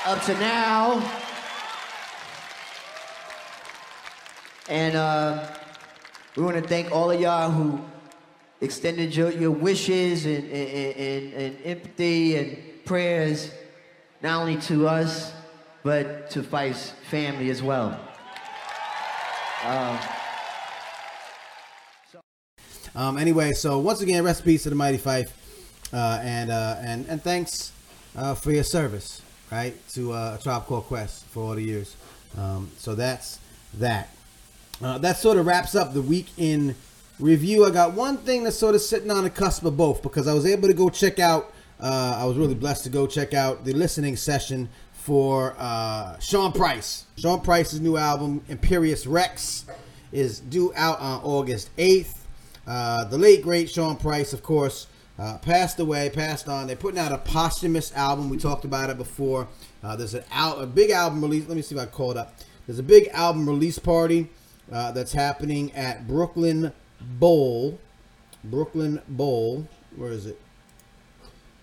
Up 0.04 0.22
to 0.24 0.34
now. 0.34 1.10
And 4.68 4.94
uh, 4.94 5.46
we 6.36 6.42
want 6.42 6.62
to 6.62 6.68
thank 6.68 6.92
all 6.92 7.10
of 7.10 7.18
y'all 7.18 7.50
who 7.50 7.82
extended 8.64 9.14
your, 9.14 9.30
your 9.30 9.50
wishes 9.50 10.26
and, 10.26 10.44
and, 10.50 10.96
and, 10.96 11.34
and 11.34 11.58
empathy 11.64 12.36
and 12.36 12.84
prayers, 12.84 13.50
not 14.22 14.40
only 14.40 14.56
to 14.62 14.88
us, 14.88 15.32
but 15.82 16.30
to 16.30 16.42
Phife's 16.42 16.90
family 17.10 17.50
as 17.50 17.62
well. 17.62 17.98
Uh, 19.62 19.98
Um, 22.96 23.18
anyway, 23.18 23.54
so 23.54 23.80
once 23.80 24.00
again, 24.02 24.24
peace 24.44 24.62
to 24.62 24.70
the 24.70 24.76
mighty 24.76 24.98
Phife, 24.98 25.30
uh, 25.92 26.20
and 26.22 26.48
uh, 26.48 26.76
and 26.78 27.04
and 27.08 27.20
thanks 27.20 27.72
uh, 28.14 28.36
for 28.36 28.52
your 28.52 28.62
service, 28.62 29.20
right, 29.50 29.74
to 29.94 30.12
uh, 30.12 30.38
Tribe 30.38 30.66
Called 30.66 30.84
Quest 30.84 31.24
for 31.24 31.42
all 31.42 31.54
the 31.56 31.62
years. 31.62 31.96
Um, 32.38 32.70
so 32.78 32.94
that's 32.94 33.40
that. 33.74 34.14
Uh, 34.80 34.98
that 34.98 35.16
sort 35.16 35.38
of 35.38 35.46
wraps 35.46 35.74
up 35.74 35.92
the 35.92 36.02
week 36.02 36.28
in 36.36 36.76
review. 37.18 37.64
I 37.64 37.70
got 37.70 37.92
one 37.92 38.16
thing 38.18 38.44
that's 38.44 38.56
sort 38.56 38.74
of 38.74 38.80
sitting 38.80 39.10
on 39.10 39.24
the 39.24 39.30
cusp 39.30 39.64
of 39.64 39.76
both 39.76 40.02
because 40.02 40.26
I 40.26 40.34
was 40.34 40.46
able 40.46 40.68
to 40.68 40.74
go 40.74 40.88
check 40.88 41.18
out. 41.18 41.52
Uh, 41.80 42.18
I 42.20 42.24
was 42.24 42.36
really 42.36 42.54
blessed 42.54 42.84
to 42.84 42.90
go 42.90 43.06
check 43.06 43.34
out 43.34 43.64
the 43.64 43.72
listening 43.72 44.16
session 44.16 44.68
for 44.92 45.54
uh, 45.58 46.18
Sean 46.18 46.52
Price. 46.52 47.04
Sean 47.18 47.40
Price's 47.40 47.80
new 47.80 47.96
album, 47.96 48.40
Imperius 48.48 49.06
Rex, 49.06 49.66
is 50.12 50.40
due 50.40 50.72
out 50.76 51.00
on 51.00 51.20
August 51.22 51.74
8th. 51.76 52.16
Uh, 52.66 53.04
the 53.04 53.18
late 53.18 53.42
great 53.42 53.68
Sean 53.68 53.96
Price, 53.96 54.32
of 54.32 54.42
course, 54.42 54.86
uh, 55.18 55.36
passed 55.38 55.78
away, 55.78 56.10
passed 56.10 56.48
on. 56.48 56.66
They're 56.66 56.76
putting 56.76 56.98
out 56.98 57.12
a 57.12 57.18
posthumous 57.18 57.94
album. 57.94 58.28
We 58.30 58.38
talked 58.38 58.64
about 58.64 58.88
it 58.88 58.96
before. 58.96 59.46
Uh, 59.82 59.94
there's 59.96 60.14
an 60.14 60.24
al- 60.32 60.60
a 60.60 60.66
big 60.66 60.90
album 60.90 61.20
release. 61.20 61.46
Let 61.46 61.56
me 61.56 61.62
see 61.62 61.74
if 61.74 61.80
I 61.80 61.86
call 61.86 62.12
it 62.12 62.16
up. 62.16 62.34
There's 62.66 62.78
a 62.78 62.82
big 62.82 63.08
album 63.08 63.46
release 63.46 63.78
party 63.78 64.30
uh, 64.72 64.92
that's 64.92 65.12
happening 65.12 65.70
at 65.72 66.08
Brooklyn 66.08 66.72
Bowl. 67.18 67.78
Brooklyn 68.42 69.00
Bowl. 69.08 69.66
Where 69.96 70.12
is 70.12 70.26
it? 70.26 70.40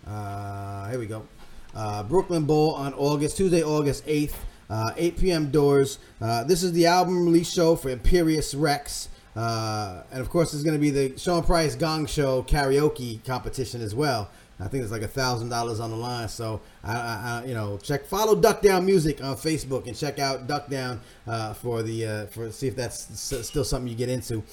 Uh, 0.07 0.89
here 0.89 0.99
we 0.99 1.05
go. 1.05 1.27
Uh, 1.75 2.03
Brooklyn 2.03 2.45
Bowl 2.45 2.73
on 2.75 2.93
August 2.93 3.37
Tuesday, 3.37 3.63
August 3.63 4.05
8th, 4.05 4.33
uh, 4.69 4.91
8 4.97 5.17
p.m. 5.17 5.51
doors. 5.51 5.99
Uh, 6.19 6.43
this 6.43 6.63
is 6.63 6.73
the 6.73 6.85
album 6.85 7.25
release 7.25 7.51
show 7.51 7.75
for 7.75 7.95
Imperius 7.95 8.53
Rex. 8.57 9.09
Uh, 9.35 10.03
and 10.11 10.19
of 10.19 10.29
course, 10.29 10.51
there's 10.51 10.63
going 10.63 10.75
to 10.75 10.81
be 10.81 10.89
the 10.89 11.17
Sean 11.17 11.43
Price 11.43 11.75
Gong 11.75 12.05
Show 12.05 12.43
karaoke 12.43 13.23
competition 13.23 13.81
as 13.81 13.95
well. 13.95 14.29
I 14.59 14.67
think 14.67 14.83
it's 14.83 14.91
like 14.91 15.01
a 15.01 15.07
thousand 15.07 15.49
dollars 15.49 15.79
on 15.79 15.89
the 15.89 15.95
line. 15.95 16.29
So 16.29 16.61
I, 16.83 16.93
I, 16.93 17.41
I, 17.43 17.45
you 17.45 17.53
know, 17.53 17.79
check 17.81 18.05
follow 18.05 18.35
Duck 18.35 18.61
Down 18.61 18.85
Music 18.85 19.23
on 19.23 19.35
Facebook 19.35 19.87
and 19.87 19.97
check 19.97 20.19
out 20.19 20.47
Duck 20.47 20.69
Down 20.69 21.01
uh, 21.25 21.53
for 21.53 21.81
the 21.81 22.05
uh, 22.05 22.25
for 22.27 22.51
see 22.51 22.67
if 22.67 22.75
that's 22.75 23.19
still 23.19 23.63
something 23.63 23.87
you 23.87 23.95
get 23.95 24.09
into. 24.09 24.43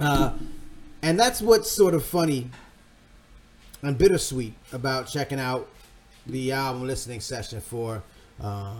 Uh, 0.00 0.32
and 1.02 1.18
that's 1.18 1.40
what's 1.40 1.70
sort 1.70 1.94
of 1.94 2.04
funny 2.04 2.50
and 3.82 3.96
bittersweet 3.96 4.54
about 4.72 5.06
checking 5.06 5.40
out 5.40 5.68
the 6.26 6.52
album 6.52 6.86
listening 6.86 7.20
session 7.20 7.60
for 7.60 8.02
uh, 8.42 8.74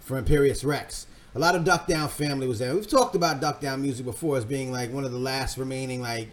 for 0.00 0.20
Imperius 0.20 0.64
Rex. 0.64 1.06
A 1.34 1.38
lot 1.38 1.54
of 1.54 1.64
Duck 1.64 1.86
Down 1.86 2.08
family 2.08 2.48
was 2.48 2.58
there. 2.58 2.74
We've 2.74 2.88
talked 2.88 3.14
about 3.14 3.40
Duck 3.40 3.60
Down 3.60 3.82
Music 3.82 4.04
before 4.04 4.36
as 4.38 4.44
being 4.44 4.72
like 4.72 4.92
one 4.92 5.04
of 5.04 5.12
the 5.12 5.18
last 5.18 5.58
remaining 5.58 6.00
like 6.00 6.28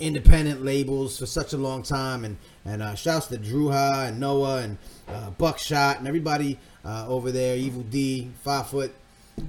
independent 0.00 0.64
labels 0.64 1.18
for 1.18 1.26
such 1.26 1.52
a 1.52 1.56
long 1.56 1.82
time, 1.82 2.24
and 2.24 2.36
and 2.64 2.82
uh, 2.82 2.94
shouts 2.94 3.28
to 3.28 3.38
Dru 3.38 3.70
Ha 3.70 4.06
and 4.08 4.18
Noah 4.18 4.62
and 4.62 4.78
uh, 5.08 5.30
Buckshot 5.30 5.98
and 5.98 6.08
everybody 6.08 6.58
uh, 6.84 7.06
over 7.08 7.30
there, 7.30 7.56
Evil 7.56 7.82
D, 7.82 8.30
Five 8.42 8.68
Foot, 8.68 8.92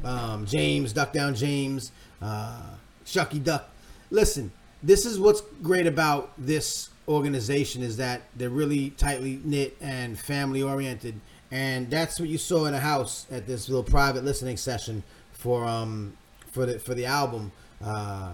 um, 0.04 0.46
James, 0.46 0.93
Duck 0.93 1.12
Down 1.12 1.34
James, 1.36 1.91
uh, 2.22 2.62
Shucky 3.06 3.43
Duck. 3.43 3.69
Listen, 4.13 4.52
this 4.84 5.08
is 5.08 5.19
what's 5.19 5.41
great 5.63 5.88
about 5.88 6.34
this 6.38 6.89
organization 7.08 7.82
is 7.82 7.97
that 7.97 8.21
they're 8.38 8.52
really 8.52 8.91
tightly 8.91 9.41
knit 9.43 9.76
and 9.82 10.19
family 10.19 10.62
oriented. 10.62 11.19
And 11.49 11.89
that's 11.89 12.19
what 12.19 12.30
you 12.30 12.38
saw 12.38 12.65
in 12.65 12.73
the 12.73 12.80
house 12.80 13.26
at 13.32 13.47
this 13.47 13.67
little 13.67 13.84
private 13.84 14.23
listening 14.23 14.58
session 14.58 15.02
for 15.32 15.65
um 15.65 16.15
for 16.52 16.67
the 16.67 16.78
for 16.78 16.93
the 16.93 17.08
album. 17.08 17.52
Uh 17.84 18.34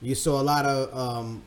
you 0.00 0.14
saw 0.14 0.40
a 0.40 0.44
lot 0.44 0.64
of 0.64 0.96
um 0.96 1.42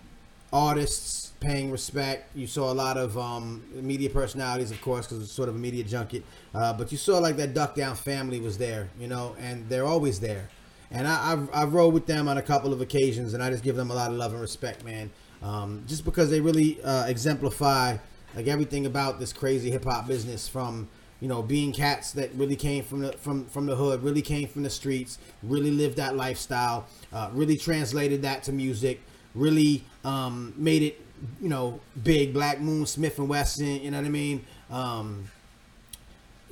artists 0.52 1.32
paying 1.40 1.72
respect. 1.72 2.36
You 2.36 2.48
saw 2.48 2.70
a 2.70 2.76
lot 2.76 2.98
of 2.98 3.18
um 3.18 3.64
media 3.74 4.10
personalities 4.10 4.72
of 4.72 4.82
course 4.82 5.08
because 5.08 5.24
it's 5.24 5.32
sort 5.32 5.48
of 5.48 5.56
a 5.56 5.60
media 5.60 5.86
junket. 5.86 6.26
Uh 6.54 6.74
but 6.74 6.92
you 6.92 6.98
saw 6.98 7.18
like 7.20 7.38
that 7.38 7.54
duck 7.54 7.76
down 7.76 7.96
family 7.96 8.42
was 8.42 8.58
there 8.58 8.90
you 9.00 9.08
know 9.08 9.38
and 9.40 9.70
they're 9.70 9.86
always 9.86 10.20
there 10.20 10.50
and 10.94 11.08
I, 11.08 11.34
I've, 11.34 11.50
I've 11.54 11.74
rode 11.74 11.94
with 11.94 12.06
them 12.06 12.28
on 12.28 12.38
a 12.38 12.42
couple 12.42 12.72
of 12.72 12.80
occasions, 12.80 13.34
and 13.34 13.44
I 13.44 13.50
just 13.50 13.64
give 13.64 13.76
them 13.76 13.92
a 13.92 13.94
lot 13.94 14.12
of 14.12 14.18
love 14.18 14.32
and 14.32 14.42
respect, 14.42 14.86
man. 14.86 15.12
Um, 15.42 15.84
just 15.88 16.06
because 16.06 16.30
they 16.30 16.40
really 16.40 16.82
uh, 16.84 17.06
exemplify 17.08 17.98
like 18.36 18.48
everything 18.48 18.86
about 18.86 19.20
this 19.20 19.34
crazy 19.34 19.70
hip 19.72 19.84
hop 19.84 20.08
business, 20.08 20.48
from 20.48 20.88
you 21.20 21.28
know 21.28 21.42
being 21.42 21.74
cats 21.74 22.14
that 22.14 22.34
really 22.36 22.56
came 22.56 22.84
from 22.84 23.02
the 23.02 23.12
from 23.14 23.46
from 23.48 23.66
the 23.66 23.76
hood, 23.76 24.04
really 24.04 24.22
came 24.22 24.48
from 24.48 24.64
the 24.64 24.70
streets, 24.70 25.18
really 25.42 25.72
lived 25.72 25.98
that 25.98 26.16
lifestyle, 26.16 26.86
uh, 27.12 27.30
really 27.34 27.58
translated 27.58 28.22
that 28.22 28.44
to 28.44 28.54
music, 28.54 29.02
really 29.36 29.84
um, 30.06 30.54
made 30.56 30.84
it 30.84 31.02
you 31.42 31.50
know 31.50 31.80
big. 32.04 32.34
Black 32.34 32.62
Moon, 32.62 32.86
Smif-N-Wessun, 32.86 33.84
you 33.84 33.92
know 33.92 33.98
what 33.98 34.06
I 34.06 34.10
mean? 34.10 34.46
um, 34.74 35.30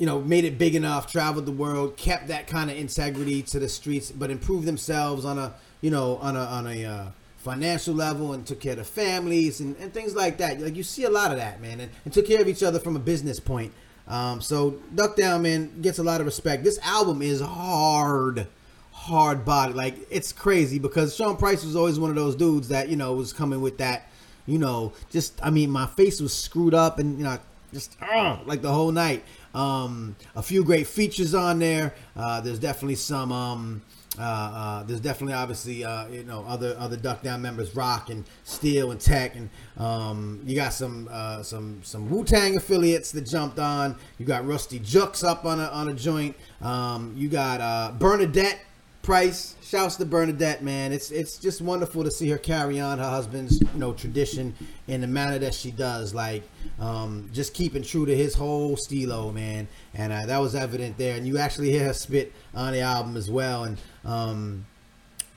you 0.02 0.08
know, 0.08 0.20
made 0.20 0.46
it 0.46 0.58
big 0.58 0.74
enough, 0.74 1.12
traveled 1.12 1.46
the 1.46 1.52
world, 1.52 1.96
kept 1.96 2.30
that 2.30 2.48
kind 2.48 2.72
of 2.72 2.76
integrity 2.76 3.44
to 3.44 3.60
the 3.60 3.70
streets, 3.70 4.10
but 4.10 4.32
improved 4.32 4.66
themselves 4.66 5.26
on 5.26 5.38
a, 5.38 5.54
you 5.82 5.92
know, 5.92 6.18
on 6.18 6.36
a 6.36 6.40
on 6.40 6.66
a 6.66 6.86
uh, 6.86 7.06
financial 7.38 7.94
level 7.94 8.34
and 8.34 8.44
took 8.44 8.60
care 8.60 8.72
of 8.72 8.80
the 8.80 8.84
families 8.84 9.60
and, 9.60 9.76
and 9.78 9.94
things 9.94 10.16
like 10.16 10.40
that. 10.40 10.60
Like 10.60 10.76
you 10.76 10.82
see 10.82 11.04
a 11.04 11.10
lot 11.12 11.30
of 11.30 11.38
that, 11.38 11.62
man, 11.62 11.80
and, 11.80 11.92
and 12.04 12.12
took 12.12 12.26
care 12.26 12.42
of 12.42 12.48
each 12.48 12.64
other 12.64 12.80
from 12.80 12.96
a 12.96 13.00
business 13.00 13.40
point. 13.40 13.74
Um, 14.08 14.42
so 14.42 14.72
Duck 14.96 15.16
Down 15.16 15.44
Man 15.44 15.82
gets 15.84 16.00
a 16.00 16.04
lot 16.04 16.20
of 16.20 16.26
respect. 16.26 16.64
This 16.64 16.80
album 16.80 17.22
is 17.22 17.40
hard, 17.40 18.48
hard 18.94 19.46
body. 19.46 19.74
Like 19.74 20.08
it's 20.10 20.32
crazy 20.32 20.80
because 20.80 21.16
Sean 21.16 21.38
Price 21.38 21.64
was 21.64 21.76
always 21.76 22.00
one 22.00 22.10
of 22.10 22.16
those 22.16 22.36
dudes 22.36 22.70
that 22.70 22.90
you 22.90 22.96
know 22.96 23.14
was 23.14 23.34
coming 23.34 23.62
with 23.62 23.78
that, 23.78 24.10
you 24.48 24.58
know, 24.58 24.94
just 25.12 25.40
I 25.44 25.52
mean 25.52 25.70
my 25.70 25.86
face 25.86 26.20
was 26.20 26.34
screwed 26.34 26.74
up 26.74 26.98
and 26.98 27.20
you 27.20 27.24
know 27.24 27.38
just 27.72 27.96
uh, 28.02 28.40
like 28.46 28.64
the 28.64 28.72
whole 28.72 28.92
night. 28.92 29.24
Um, 29.54 30.16
a 30.36 30.42
few 30.42 30.64
great 30.64 30.88
features 30.88 31.34
on 31.34 31.60
there. 31.60 31.94
Uh, 32.16 32.42
there's 32.42 32.60
definitely 32.60 32.96
some. 32.96 33.32
Um, 33.32 33.82
uh, 34.20 34.24
uh, 34.24 34.84
there's 34.84 35.00
definitely 35.00 35.34
obviously 35.34 35.86
uh, 35.86 36.06
you 36.10 36.24
know 36.24 36.44
other 36.46 36.76
other 36.78 36.98
Duck 36.98 37.22
Down 37.22 37.42
members, 37.42 37.74
Rock 37.76 38.10
and 38.10 38.26
Steele 38.44 38.92
and 38.92 39.00
Tek, 39.00 39.36
and 39.36 39.50
um, 39.78 40.42
you 40.46 40.54
got 40.54 40.74
some 40.74 41.08
uh, 41.10 41.44
some 41.44 41.80
some 41.84 42.10
Wu 42.10 42.26
Tang 42.26 42.58
affiliates 42.58 43.12
that 43.14 43.22
jumped 43.22 43.58
on. 43.58 43.96
You 44.18 44.26
got 44.26 44.44
Rustee 44.44 44.82
Juxx 44.82 45.24
up 45.24 45.46
on 45.46 45.62
a 45.62 45.66
on 45.68 45.88
a 45.88 45.94
joint. 45.94 46.36
Um, 46.62 47.14
you 47.16 47.30
got 47.30 47.62
uh, 47.62 47.94
Bernadette 47.98 48.60
Price. 49.02 49.56
Shouts 49.64 49.96
to 49.96 50.06
Bernadette, 50.06 50.64
man. 50.64 50.92
It's 50.92 51.12
it's 51.12 51.38
just 51.38 51.62
wonderful 51.62 52.04
to 52.04 52.12
see 52.12 52.30
her 52.30 52.38
carry 52.38 52.80
on 52.80 53.00
her 53.00 53.10
husband's 53.10 53.62
you 53.62 53.68
know 53.80 53.94
tradition 53.94 54.54
in 54.88 55.02
the 55.02 55.08
manner 55.08 55.40
that 55.40 55.54
she 55.54 55.72
does. 55.72 56.14
Like 56.14 56.44
um, 56.80 57.30
just 57.34 57.54
keeping 57.54 57.82
true 57.82 58.06
to 58.06 58.16
his 58.16 58.36
whole 58.36 58.76
stilo, 58.76 59.32
man. 59.32 59.68
And 59.94 60.12
uh, 60.12 60.26
that 60.26 60.38
was 60.40 60.56
evident 60.56 60.98
there. 60.98 61.16
And 61.16 61.26
you 61.26 61.38
actually 61.38 61.72
hear 61.72 61.86
her 61.86 61.94
spit 61.94 62.34
on 62.54 62.74
the 62.74 62.82
album 62.82 63.16
as 63.16 63.32
well. 63.32 63.64
And 63.64 63.78
um, 64.04 64.66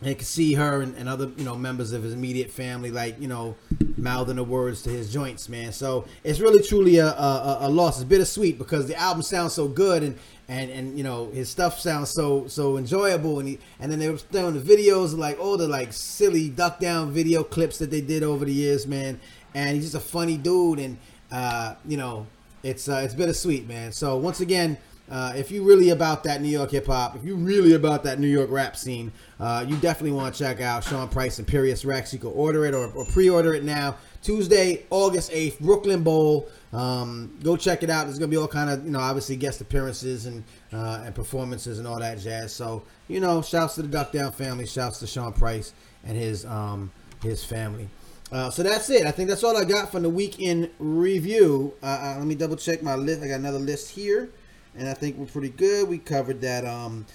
and 0.02 0.16
can 0.16 0.24
see 0.24 0.54
her 0.54 0.82
and, 0.82 0.96
and, 0.96 1.08
other 1.08 1.30
you 1.36 1.44
know 1.44 1.56
members 1.56 1.92
of 1.92 2.02
his 2.02 2.12
immediate 2.12 2.50
family 2.50 2.90
like 2.90 3.20
you 3.20 3.28
know 3.28 3.56
mouthing 3.96 4.36
the 4.36 4.44
words 4.44 4.82
to 4.82 4.90
his 4.90 5.12
joints 5.12 5.48
man. 5.48 5.72
So 5.72 6.06
it's 6.22 6.40
really 6.40 6.62
truly 6.62 6.98
a, 6.98 7.08
a, 7.08 7.58
a 7.62 7.68
loss. 7.68 7.96
It's 7.96 8.04
bittersweet 8.04 8.58
because 8.58 8.86
the 8.86 8.96
album 8.96 9.22
sounds 9.22 9.54
so 9.54 9.68
good 9.68 10.02
and 10.02 10.18
and 10.48 10.70
and 10.70 10.98
you 10.98 11.04
know 11.04 11.30
his 11.30 11.48
stuff 11.48 11.80
sounds 11.80 12.10
so 12.10 12.46
so 12.48 12.76
enjoyable. 12.76 13.38
And 13.38 13.48
he 13.48 13.58
and 13.80 13.90
then 13.90 13.98
they 13.98 14.10
were 14.10 14.18
throwing 14.18 14.54
the 14.54 14.60
videos 14.60 15.16
like 15.16 15.38
all 15.38 15.56
the 15.56 15.68
like 15.68 15.92
silly 15.92 16.48
duck 16.48 16.80
down 16.80 17.12
video 17.12 17.42
clips 17.42 17.78
that 17.78 17.90
they 17.90 18.00
did 18.00 18.22
over 18.22 18.44
the 18.44 18.52
years 18.52 18.86
man. 18.86 19.20
And 19.54 19.76
he's 19.76 19.92
just 19.92 19.94
a 19.94 20.06
funny 20.08 20.36
dude 20.36 20.78
and 20.78 20.98
uh 21.32 21.74
you 21.86 21.96
know 21.96 22.26
it's 22.62 22.88
uh, 22.88 23.02
it's 23.04 23.14
bittersweet 23.14 23.68
man. 23.68 23.92
So 23.92 24.16
once 24.16 24.40
again 24.40 24.78
uh, 25.10 25.34
if 25.36 25.50
you 25.50 25.62
really 25.62 25.90
about 25.90 26.24
that 26.24 26.40
New 26.40 26.48
York 26.48 26.70
hip 26.70 26.86
hop, 26.86 27.14
if 27.14 27.24
you 27.24 27.36
really 27.36 27.74
about 27.74 28.04
that 28.04 28.18
New 28.18 28.28
York 28.28 28.50
rap 28.50 28.74
scene, 28.74 29.12
uh, 29.38 29.64
you 29.68 29.76
definitely 29.76 30.12
want 30.12 30.34
to 30.34 30.38
check 30.42 30.62
out 30.62 30.82
Sean 30.82 31.08
Price 31.08 31.38
Imperius 31.38 31.84
Rex. 31.84 32.12
You 32.12 32.18
can 32.18 32.30
order 32.30 32.64
it 32.64 32.74
or, 32.74 32.90
or 32.92 33.04
pre-order 33.04 33.52
it 33.52 33.64
now. 33.64 33.96
Tuesday, 34.22 34.86
August 34.88 35.30
eighth, 35.32 35.60
Brooklyn 35.60 36.02
Bowl. 36.02 36.48
Um, 36.72 37.38
go 37.42 37.56
check 37.56 37.82
it 37.82 37.90
out. 37.90 38.06
There's 38.06 38.18
gonna 38.18 38.30
be 38.30 38.38
all 38.38 38.48
kind 38.48 38.70
of 38.70 38.84
you 38.84 38.90
know 38.90 39.00
obviously 39.00 39.36
guest 39.36 39.60
appearances 39.60 40.24
and 40.24 40.42
uh, 40.72 41.02
and 41.04 41.14
performances 41.14 41.78
and 41.78 41.86
all 41.86 42.00
that 42.00 42.18
jazz. 42.18 42.54
So 42.54 42.82
you 43.06 43.20
know, 43.20 43.42
shouts 43.42 43.74
to 43.74 43.82
the 43.82 43.88
Duck 43.88 44.10
Down 44.10 44.32
family. 44.32 44.66
Shouts 44.66 45.00
to 45.00 45.06
Sean 45.06 45.34
Price 45.34 45.74
and 46.04 46.16
his 46.16 46.46
um, 46.46 46.90
his 47.22 47.44
family. 47.44 47.90
Uh, 48.32 48.48
so 48.48 48.62
that's 48.62 48.88
it. 48.88 49.06
I 49.06 49.10
think 49.10 49.28
that's 49.28 49.44
all 49.44 49.54
I 49.54 49.64
got 49.64 49.92
from 49.92 50.02
the 50.02 50.08
week 50.08 50.40
in 50.40 50.70
review. 50.78 51.74
Uh, 51.82 51.86
uh 51.86 52.14
let 52.18 52.26
me 52.26 52.34
double 52.34 52.56
check 52.56 52.82
my 52.82 52.94
list. 52.94 53.22
I 53.22 53.28
got 53.28 53.34
another 53.34 53.58
list 53.58 53.90
here 53.90 54.30
and 54.76 54.88
I 54.88 54.94
think 54.94 55.16
we're 55.16 55.26
pretty 55.26 55.50
good. 55.50 55.88
We 55.88 55.98
covered 55.98 56.40
that 56.40 56.64
um, 56.64 57.06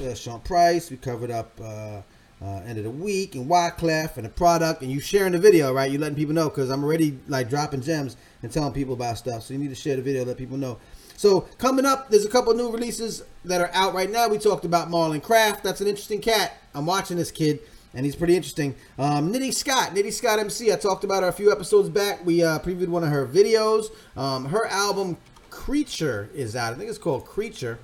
uh, 0.00 0.14
Sean 0.14 0.40
Price. 0.40 0.90
We 0.90 0.96
covered 0.96 1.30
up 1.30 1.52
uh, 1.60 2.02
uh, 2.40 2.60
end 2.64 2.78
of 2.78 2.84
the 2.84 2.90
weak 2.90 3.34
and 3.34 3.48
Wyclef 3.48 4.16
and 4.16 4.24
the 4.24 4.30
Produkt. 4.30 4.82
And 4.82 4.90
you 4.90 5.00
sharing 5.00 5.32
the 5.32 5.38
video, 5.38 5.72
right? 5.72 5.90
You 5.90 5.98
letting 5.98 6.16
people 6.16 6.34
know 6.34 6.48
because 6.48 6.70
I'm 6.70 6.84
already 6.84 7.18
like 7.26 7.48
dropping 7.48 7.82
gems 7.82 8.16
and 8.42 8.52
telling 8.52 8.72
people 8.72 8.94
about 8.94 9.18
stuff. 9.18 9.42
So 9.42 9.54
you 9.54 9.58
need 9.58 9.70
to 9.70 9.74
share 9.74 9.96
the 9.96 10.02
video, 10.02 10.24
let 10.24 10.36
people 10.36 10.56
know. 10.56 10.78
So 11.16 11.42
coming 11.58 11.84
up, 11.84 12.10
there's 12.10 12.24
a 12.24 12.28
couple 12.28 12.54
new 12.54 12.70
releases 12.70 13.24
that 13.44 13.60
are 13.60 13.70
out 13.72 13.92
right 13.92 14.10
now. 14.10 14.28
We 14.28 14.38
talked 14.38 14.64
about 14.64 14.88
Marlon 14.88 15.22
Craft. 15.22 15.64
That's 15.64 15.80
an 15.80 15.88
interesting 15.88 16.20
cat. 16.20 16.52
I'm 16.74 16.86
watching 16.86 17.16
this 17.16 17.32
kid. 17.32 17.60
And 17.94 18.04
he's 18.04 18.14
pretty 18.14 18.36
interesting. 18.36 18.76
Um, 18.98 19.32
Nitty 19.32 19.52
Scott, 19.52 19.94
Nitty 19.94 20.12
Scott 20.12 20.38
MC. 20.38 20.70
I 20.72 20.76
talked 20.76 21.04
about 21.04 21.22
her 21.22 21.30
a 21.30 21.32
few 21.32 21.50
episodes 21.50 21.88
back. 21.88 22.24
We 22.24 22.44
uh, 22.44 22.58
previewed 22.60 22.88
one 22.88 23.02
of 23.02 23.08
her 23.08 23.26
videos. 23.26 23.86
Um, 24.14 24.44
her 24.44 24.66
album 24.66 25.16
Creature 25.58 26.30
is 26.34 26.54
out. 26.54 26.72
I 26.72 26.76
think 26.76 26.88
it's 26.88 26.98
called 26.98 27.26
Creature. 27.26 27.80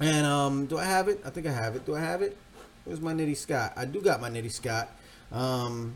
And 0.00 0.26
um, 0.26 0.66
do 0.66 0.76
I 0.78 0.84
have 0.84 1.06
it? 1.06 1.22
I 1.24 1.30
think 1.30 1.46
I 1.46 1.52
have 1.52 1.76
it. 1.76 1.86
Do 1.86 1.94
I 1.94 2.00
have 2.00 2.22
it? 2.22 2.36
Where's 2.84 3.00
my 3.00 3.14
Nitty 3.14 3.36
Scott? 3.36 3.72
I 3.76 3.84
do 3.84 4.00
got 4.00 4.20
my 4.20 4.28
Nitty 4.28 4.50
Scott. 4.50 4.90
Um, 5.30 5.94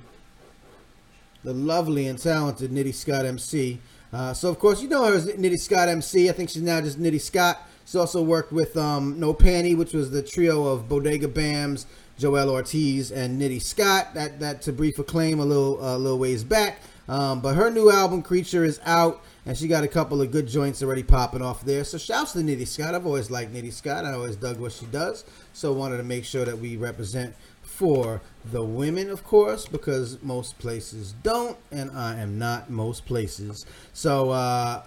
the 1.42 1.53
lovely 1.53 2.07
and 2.07 2.16
talented 2.16 2.70
Nitty 2.70 2.94
Scott 2.94 3.27
MC. 3.27 3.81
Uh, 4.12 4.33
so 4.33 4.49
of 4.49 4.61
course 4.61 4.81
you 4.81 4.88
know 4.88 5.05
her 5.05 5.14
as 5.14 5.27
Nitty 5.27 5.59
Scott 5.59 5.88
MC. 5.88 6.31
I 6.31 6.33
think 6.33 6.51
she's 6.51 6.62
now 6.62 6.81
just 6.81 7.01
Nitty 7.01 7.20
Scott. 7.20 7.61
She's 7.85 7.96
also 7.96 8.22
worked 8.22 8.53
with 8.53 8.77
um, 8.77 9.18
No 9.18 9.35
Panty, 9.35 9.77
which 9.77 9.92
was 9.92 10.12
the 10.12 10.22
trio 10.22 10.66
of 10.66 10.88
Bodega 10.88 11.27
Bamz, 11.27 11.85
Joell 12.18 12.49
Ortiz, 12.49 13.11
and 13.11 13.42
Nitty 13.42 13.61
Scott. 13.61 14.14
That 14.14 14.38
that 14.38 14.62
to 14.62 14.72
brief 14.72 15.01
acclaim 15.01 15.40
a 15.40 15.44
little 15.44 15.83
a 15.83 15.94
uh, 15.94 15.99
little 15.99 16.18
ways 16.18 16.44
back. 16.44 16.81
Um, 17.09 17.40
but 17.40 17.57
her 17.57 17.70
new 17.70 17.90
album 17.90 18.22
Creature 18.22 18.64
is 18.64 18.81
out 18.85 19.22
and 19.46 19.56
she 19.56 19.68
got 19.68 19.85
a 19.85 19.88
couple 19.88 20.20
of 20.20 20.32
good 20.32 20.48
joints 20.48 20.82
already 20.82 21.04
popping 21.04 21.40
off 21.40 21.64
there. 21.64 21.85
So 21.85 21.98
shouts 21.98 22.32
to 22.32 22.40
Nitty 22.40 22.66
Scott. 22.66 22.94
I've 22.94 23.06
always 23.06 23.30
liked 23.30 23.54
Nitty 23.54 23.72
Scott. 23.72 24.04
I 24.04 24.12
always 24.12 24.35
dug 24.35 24.59
what 24.59 24.72
she 24.72 24.87
does. 24.87 25.24
So 25.52 25.72
wanted 25.72 25.98
to 25.98 26.02
make 26.02 26.24
sure 26.24 26.44
that 26.44 26.59
we 26.59 26.76
represent 26.76 27.35
for 27.62 28.20
the 28.44 28.64
women, 28.64 29.09
of 29.09 29.22
course, 29.22 29.66
because 29.66 30.20
most 30.22 30.59
places 30.59 31.14
don't, 31.22 31.56
and 31.70 31.90
I 31.92 32.18
am 32.20 32.38
not 32.38 32.70
most 32.70 33.06
places. 33.06 33.66
So 33.92 34.30
uh, 34.30 34.82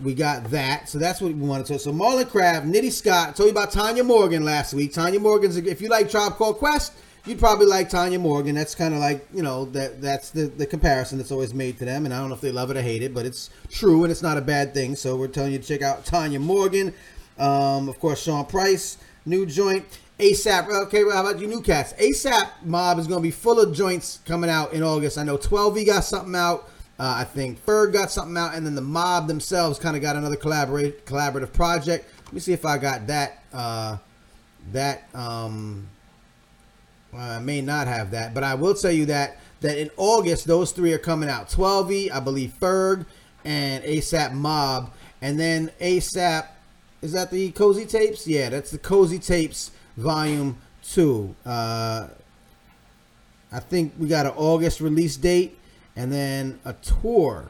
we 0.00 0.14
got 0.14 0.44
that. 0.50 0.88
So 0.88 0.98
that's 0.98 1.20
what 1.20 1.34
we 1.34 1.40
wanted 1.40 1.66
to. 1.66 1.78
So 1.78 1.92
Marlon 1.92 2.28
Craft, 2.30 2.66
Nitty 2.66 2.92
Scott. 2.92 3.36
Told 3.36 3.48
you 3.48 3.52
about 3.52 3.72
Tanya 3.72 4.04
Morgan 4.04 4.44
last 4.44 4.72
week. 4.72 4.94
Tanya 4.94 5.20
Morgan's. 5.20 5.56
If 5.58 5.82
you 5.82 5.88
like 5.88 6.10
Tribe 6.10 6.34
Called 6.34 6.56
Quest 6.56 6.94
you'd 7.26 7.38
probably 7.38 7.66
like 7.66 7.88
Tanya 7.88 8.18
Morgan. 8.18 8.54
That's 8.54 8.74
kind 8.74 8.94
of 8.94 9.00
like 9.00 9.26
you 9.32 9.42
know 9.42 9.66
that 9.66 10.00
that's 10.00 10.30
the 10.30 10.46
the 10.46 10.66
comparison 10.66 11.18
that's 11.18 11.32
always 11.32 11.54
made 11.54 11.78
to 11.78 11.84
them. 11.84 12.04
And 12.04 12.14
I 12.14 12.18
don't 12.18 12.28
know 12.28 12.34
if 12.34 12.40
they 12.40 12.52
love 12.52 12.70
it 12.70 12.76
or 12.76 12.82
hate 12.82 13.02
it, 13.02 13.14
but 13.14 13.26
it's 13.26 13.50
true 13.70 14.04
and 14.04 14.10
it's 14.10 14.22
not 14.22 14.38
a 14.38 14.42
bad 14.42 14.74
thing. 14.74 14.96
So 14.96 15.16
we're 15.16 15.28
telling 15.28 15.52
you 15.52 15.58
to 15.58 15.64
check 15.64 15.82
out 15.82 16.04
Tanya 16.04 16.40
Morgan. 16.40 16.94
Um, 17.38 17.88
of 17.88 17.98
course, 17.98 18.22
Sean 18.22 18.44
Price, 18.44 18.98
new 19.24 19.46
joint. 19.46 19.84
ASAP. 20.18 20.68
Okay, 20.86 21.02
well, 21.02 21.16
how 21.16 21.28
about 21.28 21.40
you 21.40 21.48
new 21.48 21.60
cats? 21.60 21.94
ASAP 21.94 22.48
Mob 22.64 22.98
is 23.00 23.08
going 23.08 23.18
to 23.18 23.22
be 23.22 23.32
full 23.32 23.58
of 23.58 23.74
joints 23.74 24.20
coming 24.24 24.48
out 24.48 24.72
in 24.72 24.82
August. 24.82 25.18
I 25.18 25.24
know 25.24 25.36
Twelvyy 25.36 25.84
got 25.84 26.04
something 26.04 26.36
out. 26.36 26.68
Uh, 26.98 27.14
I 27.16 27.24
think 27.24 27.64
Ferg 27.64 27.92
got 27.92 28.12
something 28.12 28.36
out, 28.36 28.54
and 28.54 28.64
then 28.64 28.76
the 28.76 28.82
Mob 28.82 29.26
themselves 29.26 29.80
kind 29.80 29.96
of 29.96 30.02
got 30.02 30.14
another 30.14 30.36
collaborate 30.36 31.06
collaborative 31.06 31.52
project. 31.52 32.08
Let 32.26 32.34
me 32.34 32.40
see 32.40 32.52
if 32.52 32.64
I 32.64 32.78
got 32.78 33.08
that. 33.08 33.42
Uh, 33.52 33.96
that 34.70 35.08
um, 35.12 35.88
I 37.16 37.38
may 37.38 37.60
not 37.60 37.86
have 37.86 38.10
that, 38.12 38.34
but 38.34 38.42
I 38.42 38.54
will 38.54 38.74
tell 38.74 38.92
you 38.92 39.06
that 39.06 39.38
that 39.60 39.78
in 39.78 39.90
August 39.96 40.46
those 40.46 40.72
three 40.72 40.92
are 40.92 40.98
coming 40.98 41.28
out. 41.28 41.48
Twelvyy, 41.48 42.10
I 42.10 42.20
believe 42.20 42.54
Ferg 42.60 43.06
and 43.44 43.84
ASAP 43.84 44.32
Mob, 44.32 44.92
and 45.20 45.38
then 45.38 45.70
ASAP 45.80 46.48
is 47.02 47.12
that 47.12 47.30
the 47.30 47.50
Cozy 47.50 47.84
Tapes? 47.84 48.26
Yeah, 48.26 48.48
that's 48.48 48.70
the 48.70 48.78
Cozy 48.78 49.18
Tapes 49.18 49.72
Volume 49.96 50.56
Two. 50.82 51.34
Uh, 51.44 52.08
I 53.50 53.60
think 53.60 53.92
we 53.98 54.08
got 54.08 54.24
an 54.24 54.32
August 54.36 54.80
release 54.80 55.16
date, 55.16 55.58
and 55.96 56.12
then 56.12 56.60
a 56.64 56.72
tour 56.74 57.48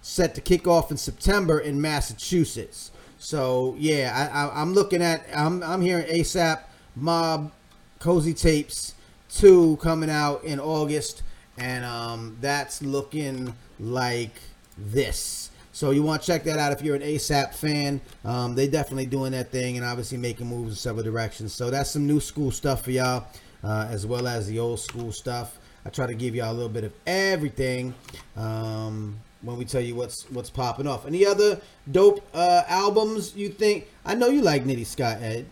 set 0.00 0.34
to 0.36 0.40
kick 0.40 0.66
off 0.66 0.90
in 0.90 0.96
September 0.96 1.58
in 1.58 1.80
Massachusetts. 1.80 2.90
So 3.18 3.74
yeah, 3.78 4.50
I, 4.54 4.62
am 4.62 4.72
looking 4.72 5.02
at 5.02 5.24
I'm 5.34 5.62
I'm 5.62 5.80
hearing 5.80 6.06
ASAP 6.06 6.62
Mob, 6.96 7.52
Cozy 7.98 8.34
Tapes, 8.34 8.94
2 9.36 9.78
coming 9.78 10.10
out 10.10 10.44
in 10.44 10.60
August, 10.60 11.22
and 11.58 11.84
um, 11.84 12.36
that's 12.40 12.82
looking 12.82 13.54
like 13.78 14.34
this. 14.76 15.50
So 15.74 15.90
you 15.90 16.02
want 16.02 16.22
to 16.22 16.26
check 16.26 16.44
that 16.44 16.58
out 16.58 16.72
if 16.72 16.82
you're 16.82 16.96
an 16.96 17.02
ASAP 17.02 17.54
fan. 17.54 18.00
Um, 18.24 18.54
they 18.54 18.68
definitely 18.68 19.06
doing 19.06 19.32
that 19.32 19.50
thing 19.50 19.78
and 19.78 19.86
obviously 19.86 20.18
making 20.18 20.46
moves 20.46 20.72
in 20.72 20.76
several 20.76 21.02
directions. 21.02 21.54
So 21.54 21.70
that's 21.70 21.90
some 21.90 22.06
new 22.06 22.20
school 22.20 22.50
stuff 22.50 22.84
for 22.84 22.90
y'all, 22.90 23.26
uh, 23.64 23.88
as 23.88 24.06
well 24.06 24.26
as 24.26 24.46
the 24.46 24.58
old 24.58 24.80
school 24.80 25.12
stuff. 25.12 25.58
I 25.84 25.88
try 25.88 26.06
to 26.06 26.14
give 26.14 26.34
y'all 26.34 26.52
a 26.52 26.54
little 26.54 26.68
bit 26.68 26.84
of 26.84 26.92
everything 27.06 27.94
um, 28.36 29.18
when 29.40 29.56
we 29.56 29.64
tell 29.64 29.80
you 29.80 29.94
what's 29.94 30.30
what's 30.30 30.50
popping 30.50 30.86
off. 30.86 31.06
Any 31.06 31.26
other 31.26 31.60
dope 31.90 32.24
uh, 32.34 32.62
albums 32.68 33.34
you 33.34 33.48
think? 33.48 33.88
I 34.04 34.14
know 34.14 34.28
you 34.28 34.42
like 34.42 34.64
Nitty 34.64 34.86
Scott, 34.86 35.22
Ed. 35.22 35.46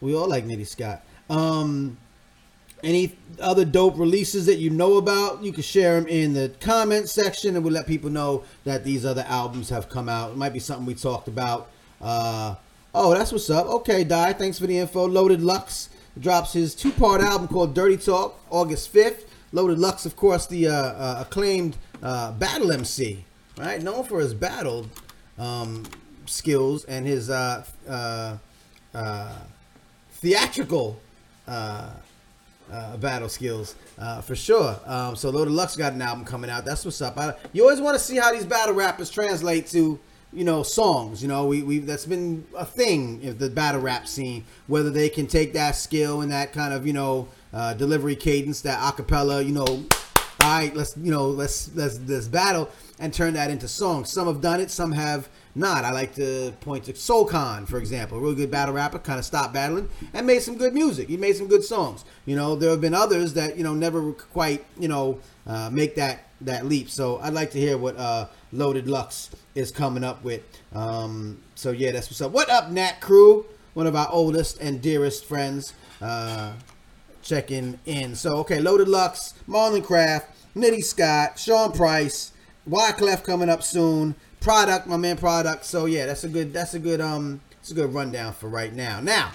We 0.00 0.14
all 0.14 0.28
like 0.28 0.46
Nitty 0.46 0.66
Scott. 0.66 1.02
Um, 1.28 1.98
Any 2.86 3.16
other 3.40 3.64
dope 3.64 3.98
releases 3.98 4.46
that 4.46 4.58
you 4.58 4.70
know 4.70 4.96
about, 4.96 5.42
you 5.42 5.50
can 5.52 5.64
share 5.64 6.00
them 6.00 6.08
in 6.08 6.34
the 6.34 6.52
comment 6.60 7.08
section, 7.08 7.56
and 7.56 7.64
we'll 7.64 7.74
let 7.74 7.88
people 7.88 8.10
know 8.10 8.44
that 8.62 8.84
these 8.84 9.04
other 9.04 9.24
albums 9.26 9.70
have 9.70 9.88
come 9.88 10.08
out. 10.08 10.30
It 10.30 10.36
might 10.36 10.52
be 10.52 10.60
something 10.60 10.86
we 10.86 10.94
talked 10.94 11.26
about. 11.26 11.68
Uh, 12.00 12.54
oh, 12.94 13.12
that's 13.12 13.32
what's 13.32 13.50
up. 13.50 13.66
Okay, 13.66 14.04
Dii, 14.04 14.38
thanks 14.38 14.60
for 14.60 14.68
the 14.68 14.78
info. 14.78 15.08
Loaded 15.08 15.42
Lux 15.42 15.90
drops 16.20 16.52
his 16.52 16.76
two-part 16.76 17.20
album 17.20 17.48
called 17.48 17.74
Dirty 17.74 17.96
Talk 17.96 18.40
August 18.50 18.94
5th. 18.94 19.24
Loaded 19.50 19.80
Lux, 19.80 20.06
of 20.06 20.14
course, 20.14 20.46
the 20.46 20.68
uh, 20.68 20.72
uh, 20.72 21.24
acclaimed 21.26 21.76
uh, 22.04 22.30
battle 22.30 22.70
MC, 22.70 23.24
right? 23.58 23.82
Known 23.82 24.04
for 24.04 24.20
his 24.20 24.32
battle 24.32 24.86
um, 25.38 25.82
skills 26.26 26.84
and 26.84 27.04
his 27.04 27.30
uh, 27.30 27.64
uh, 27.88 28.36
theatrical 30.12 31.00
uh, 31.48 31.90
uh, 32.72 32.96
battle 32.96 33.28
skills 33.28 33.74
uh, 33.98 34.20
for 34.20 34.34
sure. 34.34 34.78
Um, 34.86 35.16
so 35.16 35.30
Loaded 35.30 35.52
Lux 35.52 35.76
got 35.76 35.92
an 35.92 36.02
album 36.02 36.24
coming 36.24 36.50
out. 36.50 36.64
That's 36.64 36.84
what's 36.84 37.00
up. 37.00 37.18
I, 37.18 37.34
you 37.52 37.62
always 37.62 37.80
want 37.80 37.96
to 37.96 38.02
see 38.02 38.16
how 38.16 38.32
these 38.32 38.44
battle 38.44 38.74
rappers 38.74 39.10
translate 39.10 39.66
to 39.68 39.98
you 40.32 40.44
know 40.44 40.62
songs. 40.62 41.22
You 41.22 41.28
know 41.28 41.46
we 41.46 41.62
we 41.62 41.78
that's 41.78 42.06
been 42.06 42.46
a 42.56 42.64
thing 42.64 43.22
in 43.22 43.38
the 43.38 43.50
battle 43.50 43.80
rap 43.80 44.06
scene. 44.06 44.44
Whether 44.66 44.90
they 44.90 45.08
can 45.08 45.26
take 45.26 45.52
that 45.54 45.76
skill 45.76 46.20
and 46.20 46.30
that 46.32 46.52
kind 46.52 46.74
of 46.74 46.86
you 46.86 46.92
know 46.92 47.28
uh, 47.52 47.74
delivery 47.74 48.16
cadence, 48.16 48.60
that 48.62 48.78
acapella, 48.78 49.44
you 49.44 49.52
know, 49.52 49.64
all 49.64 49.86
right, 50.42 50.74
let's 50.74 50.96
you 50.96 51.10
know 51.10 51.28
let's 51.28 51.74
let's 51.74 51.98
let's 52.06 52.28
battle 52.28 52.70
and 52.98 53.12
turn 53.12 53.34
that 53.34 53.50
into 53.50 53.68
songs. 53.68 54.10
Some 54.10 54.26
have 54.26 54.40
done 54.40 54.60
it, 54.60 54.70
some 54.70 54.92
have 54.92 55.28
not. 55.56 55.84
I 55.84 55.90
like 55.92 56.14
to 56.16 56.52
point 56.60 56.84
to 56.84 56.94
Soul 56.94 57.24
Khan, 57.24 57.66
for 57.66 57.78
example, 57.78 58.18
a 58.18 58.20
really 58.20 58.34
good 58.34 58.50
battle 58.50 58.74
rapper, 58.74 58.98
kind 58.98 59.18
of 59.18 59.24
stopped 59.24 59.54
battling 59.54 59.88
and 60.12 60.26
made 60.26 60.42
some 60.42 60.56
good 60.56 60.74
music. 60.74 61.08
He 61.08 61.16
made 61.16 61.36
some 61.36 61.48
good 61.48 61.64
songs. 61.64 62.04
You 62.26 62.36
know, 62.36 62.56
there 62.56 62.70
have 62.70 62.80
been 62.80 62.94
others 62.94 63.34
that 63.34 63.56
you 63.56 63.64
know 63.64 63.74
never 63.74 64.12
quite 64.12 64.64
you 64.78 64.88
know 64.88 65.18
uh, 65.46 65.70
make 65.70 65.94
that 65.96 66.28
that 66.42 66.66
leap. 66.66 66.90
So 66.90 67.18
I'd 67.18 67.32
like 67.32 67.50
to 67.52 67.58
hear 67.58 67.78
what 67.78 67.96
uh, 67.96 68.26
Loaded 68.52 68.86
Lux 68.88 69.30
is 69.54 69.70
coming 69.70 70.04
up 70.04 70.22
with. 70.22 70.42
Um, 70.74 71.38
so 71.54 71.70
yeah, 71.70 71.92
that's 71.92 72.08
what's 72.08 72.20
up. 72.20 72.32
What 72.32 72.50
up, 72.50 72.70
Nat 72.70 73.00
Crew? 73.00 73.46
One 73.74 73.86
of 73.86 73.96
our 73.96 74.08
oldest 74.10 74.60
and 74.60 74.80
dearest 74.80 75.24
friends. 75.24 75.72
Uh, 76.00 76.52
checking 77.26 77.78
in. 77.84 78.14
So 78.14 78.38
okay, 78.38 78.60
Loaded 78.60 78.88
Lux, 78.88 79.34
Marlon 79.48 79.84
Craft, 79.84 80.30
Nitty 80.54 80.84
Scott, 80.84 81.38
Sean 81.38 81.72
Price, 81.72 82.32
Wyclef 82.68 83.24
coming 83.24 83.48
up 83.48 83.62
soon. 83.62 84.14
Produkt, 84.46 84.86
my 84.86 84.96
man 84.96 85.16
Produkt. 85.16 85.64
So 85.64 85.86
yeah, 85.86 86.06
that's 86.06 86.22
a 86.22 86.28
good 86.28 86.52
that's 86.52 86.74
a 86.74 86.78
good 86.78 87.00
um 87.00 87.40
it's 87.58 87.72
a 87.72 87.74
good 87.74 87.92
rundown 87.92 88.32
for 88.32 88.48
right 88.48 88.72
now. 88.72 89.00
Now, 89.00 89.32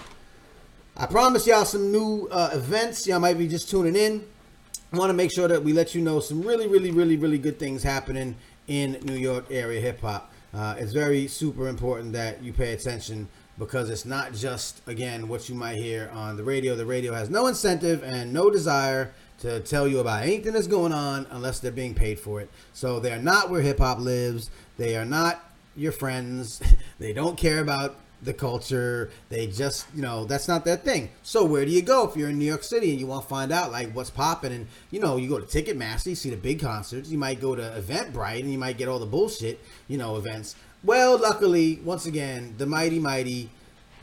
I 0.95 1.05
promise 1.05 1.45
y'all 1.45 1.66
some 1.66 1.91
new 1.91 2.30
uh, 2.32 2.51
events. 2.53 3.05
Y'all 3.05 3.20
might 3.20 3.38
be 3.38 3.45
just 3.45 3.70
tuning 3.70 3.97
in. 3.97 4.24
I 4.93 4.97
want 4.97 5.09
to 5.09 5.14
make 5.14 5.34
sure 5.34 5.49
that 5.49 5.66
we 5.66 5.74
let 5.74 5.93
you 5.93 6.01
know 6.01 6.22
some 6.22 6.41
really, 6.41 6.66
really, 6.66 6.91
really, 6.91 7.18
really 7.18 7.38
good 7.38 7.59
things 7.59 7.84
happening 7.84 8.38
in 8.70 8.99
New 9.03 9.16
York 9.18 9.47
area 9.51 9.82
hip 9.82 9.99
hop. 9.99 10.32
Uh, 10.53 10.76
it's 10.78 10.93
very 10.93 11.28
super 11.28 11.68
important 11.68 12.14
that 12.14 12.41
you 12.41 12.53
pay 12.53 12.72
attention 12.72 13.28
because 13.57 13.89
it's 13.89 14.05
not 14.05 14.34
just 14.34 14.82
again 14.88 15.28
what 15.28 15.49
you 15.49 15.55
might 15.55 15.76
hear 15.76 16.09
on 16.14 16.38
the 16.38 16.43
radio. 16.43 16.74
The 16.74 16.86
radio 16.86 17.14
has 17.14 17.30
no 17.30 17.47
incentive 17.47 18.01
and 18.01 18.32
no 18.32 18.49
desire 18.49 19.14
to 19.41 19.59
tell 19.59 19.87
you 19.87 19.99
about 19.99 20.23
anything 20.23 20.53
that's 20.53 20.67
going 20.67 20.93
on 20.93 21.27
unless 21.31 21.59
they're 21.59 21.71
being 21.71 21.95
paid 21.95 22.19
for 22.19 22.41
it. 22.41 22.49
So 22.73 22.99
they're 22.99 23.21
not 23.21 23.49
where 23.49 23.61
hip 23.61 23.79
hop 23.79 23.99
lives. 23.99 24.49
They 24.77 24.95
are 24.95 25.05
not 25.05 25.43
your 25.75 25.91
friends. 25.91 26.61
they 26.99 27.11
don't 27.11 27.37
care 27.37 27.59
about 27.59 27.97
the 28.21 28.33
culture. 28.33 29.09
They 29.29 29.47
just, 29.47 29.87
you 29.95 30.03
know, 30.03 30.25
that's 30.25 30.47
not 30.47 30.63
their 30.63 30.77
thing. 30.77 31.09
So 31.23 31.43
where 31.43 31.65
do 31.65 31.71
you 31.71 31.81
go 31.81 32.07
if 32.07 32.15
you're 32.15 32.29
in 32.29 32.37
New 32.37 32.45
York 32.45 32.63
City 32.63 32.91
and 32.91 32.99
you 32.99 33.07
want 33.07 33.23
to 33.23 33.29
find 33.29 33.51
out 33.51 33.71
like 33.71 33.91
what's 33.93 34.11
popping? 34.11 34.53
And 34.53 34.67
you 34.91 34.99
know, 34.99 35.17
you 35.17 35.27
go 35.27 35.39
to 35.39 35.45
Ticketmaster, 35.45 36.07
you 36.07 36.15
see 36.15 36.29
the 36.29 36.37
big 36.37 36.61
concerts. 36.61 37.09
You 37.09 37.17
might 37.17 37.41
go 37.41 37.55
to 37.55 37.61
Eventbrite 37.61 38.41
and 38.41 38.51
you 38.51 38.59
might 38.59 38.77
get 38.77 38.87
all 38.87 38.99
the 38.99 39.07
bullshit, 39.07 39.59
you 39.87 39.97
know, 39.97 40.17
events. 40.17 40.55
Well, 40.83 41.17
luckily, 41.17 41.79
once 41.83 42.05
again, 42.05 42.55
the 42.57 42.67
mighty 42.67 42.99
mighty 42.99 43.49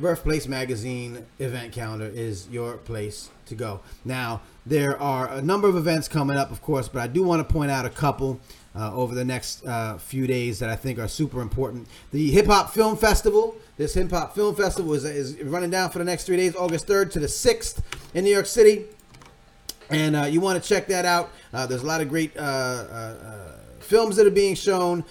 Birthplace 0.01 0.47
Magazine 0.47 1.26
event 1.39 1.72
calendar 1.72 2.07
is 2.07 2.49
your 2.49 2.76
place 2.76 3.30
to 3.49 3.55
go. 3.55 3.81
Now, 4.05 4.41
there 4.65 5.01
are 5.01 5.29
a 5.33 5.43
number 5.43 5.69
of 5.69 5.77
events 5.77 6.09
coming 6.09 6.37
up, 6.37 6.51
of 6.51 6.63
course, 6.63 6.89
but 6.89 7.01
I 7.01 7.07
do 7.07 7.23
want 7.23 7.47
to 7.47 7.53
point 7.53 7.71
out 7.71 7.85
a 7.85 7.91
couple 7.91 8.41
uh, 8.75 8.95
over 8.95 9.15
the 9.15 9.25
next 9.25 9.67
uh, 9.67 9.99
few 9.99 10.27
days 10.27 10.59
that 10.61 10.69
I 10.69 10.77
think 10.77 10.99
are 10.99 11.09
super 11.09 11.41
important. 11.41 11.89
The 12.13 12.31
Hip 12.31 12.47
Hop 12.47 12.71
Film 12.71 12.97
Festival. 12.97 13.57
This 13.77 13.95
Hip 13.95 14.11
Hop 14.11 14.35
Film 14.35 14.55
Festival 14.55 14.95
is, 14.95 15.05
is 15.05 15.43
running 15.43 15.71
down 15.71 15.91
for 15.91 15.99
the 15.99 16.05
next 16.05 16.25
three 16.25 16.37
days, 16.37 16.55
August 16.55 16.87
3rd 16.87 17.11
to 17.13 17.21
the 17.21 17.27
6th 17.27 17.83
in 18.15 18.25
New 18.25 18.33
York 18.33 18.47
City. 18.47 18.87
And 19.91 20.15
uh, 20.15 20.25
you 20.25 20.41
want 20.41 20.63
to 20.63 20.69
check 20.69 20.87
that 20.89 21.05
out. 21.05 21.31
Uh, 21.53 21.67
there's 21.67 21.83
a 21.83 21.87
lot 21.87 22.01
of 22.01 22.09
great 22.09 22.37
uh, 22.37 22.41
uh, 22.41 23.53
films 23.81 24.17
that 24.17 24.27
are 24.27 24.31
being 24.31 24.55
shown. 24.55 25.05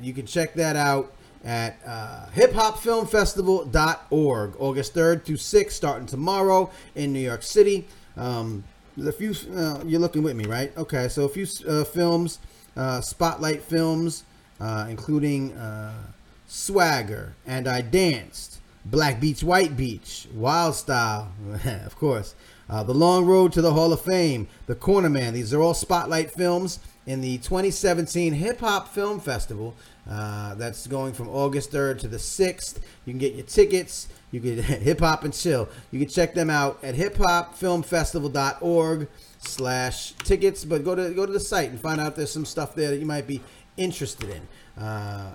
you 0.00 0.12
can 0.14 0.24
check 0.26 0.54
that 0.54 0.76
out 0.76 1.12
at 1.44 1.78
uh, 1.86 2.26
hiphopfilmfestival.org, 2.34 4.56
August 4.58 4.94
3rd 4.94 5.24
to 5.24 5.34
6th, 5.34 5.72
starting 5.72 6.06
tomorrow 6.06 6.70
in 6.94 7.12
New 7.12 7.20
York 7.20 7.42
City. 7.42 7.86
Um, 8.16 8.64
a 9.06 9.12
few, 9.12 9.34
uh, 9.54 9.82
you're 9.86 10.00
looking 10.00 10.22
with 10.22 10.36
me, 10.36 10.46
right? 10.46 10.76
Okay, 10.76 11.08
so 11.08 11.24
a 11.24 11.28
few 11.28 11.46
uh, 11.68 11.84
films, 11.84 12.38
uh, 12.76 13.00
spotlight 13.00 13.62
films, 13.62 14.24
uh, 14.60 14.86
including 14.88 15.52
uh, 15.52 15.92
Swagger, 16.46 17.34
And 17.46 17.68
I 17.68 17.82
Danced, 17.82 18.58
Black 18.84 19.20
Beach, 19.20 19.44
White 19.44 19.76
Beach, 19.76 20.26
Wild 20.34 20.74
Style, 20.74 21.30
of 21.84 21.96
course, 21.96 22.34
The 22.68 22.94
Long 22.94 23.26
Road 23.26 23.52
to 23.52 23.62
the 23.62 23.72
Hall 23.72 23.92
of 23.92 24.00
Fame, 24.00 24.48
The 24.66 24.74
Corner 24.74 25.10
Man. 25.10 25.34
These 25.34 25.54
are 25.54 25.62
all 25.62 25.74
spotlight 25.74 26.32
films 26.32 26.80
in 27.06 27.20
the 27.22 27.38
2017 27.38 28.34
Hip 28.34 28.60
Hop 28.60 28.88
Film 28.88 29.20
Festival. 29.20 29.74
Uh, 30.08 30.54
that's 30.54 30.86
going 30.86 31.12
from 31.12 31.28
August 31.28 31.70
3rd 31.70 31.98
to 31.98 32.08
the 32.08 32.16
6th. 32.16 32.78
You 33.04 33.12
can 33.12 33.18
get 33.18 33.34
your 33.34 33.44
tickets. 33.44 34.08
You 34.30 34.40
can 34.40 34.62
hip 34.62 35.00
hop 35.00 35.24
and 35.24 35.34
chill. 35.34 35.68
You 35.90 35.98
can 35.98 36.08
check 36.08 36.34
them 36.34 36.50
out 36.50 36.78
at 36.82 36.94
hiphopfilmfestival.org 36.94 39.08
slash 39.38 40.12
tickets. 40.12 40.64
But 40.64 40.84
go 40.84 40.94
to 40.94 41.10
go 41.10 41.26
to 41.26 41.32
the 41.32 41.40
site 41.40 41.70
and 41.70 41.80
find 41.80 42.00
out 42.00 42.16
there's 42.16 42.32
some 42.32 42.46
stuff 42.46 42.74
there 42.74 42.90
that 42.90 42.98
you 42.98 43.06
might 43.06 43.26
be 43.26 43.40
interested 43.76 44.30
in. 44.30 44.48
Uh, 44.82 45.34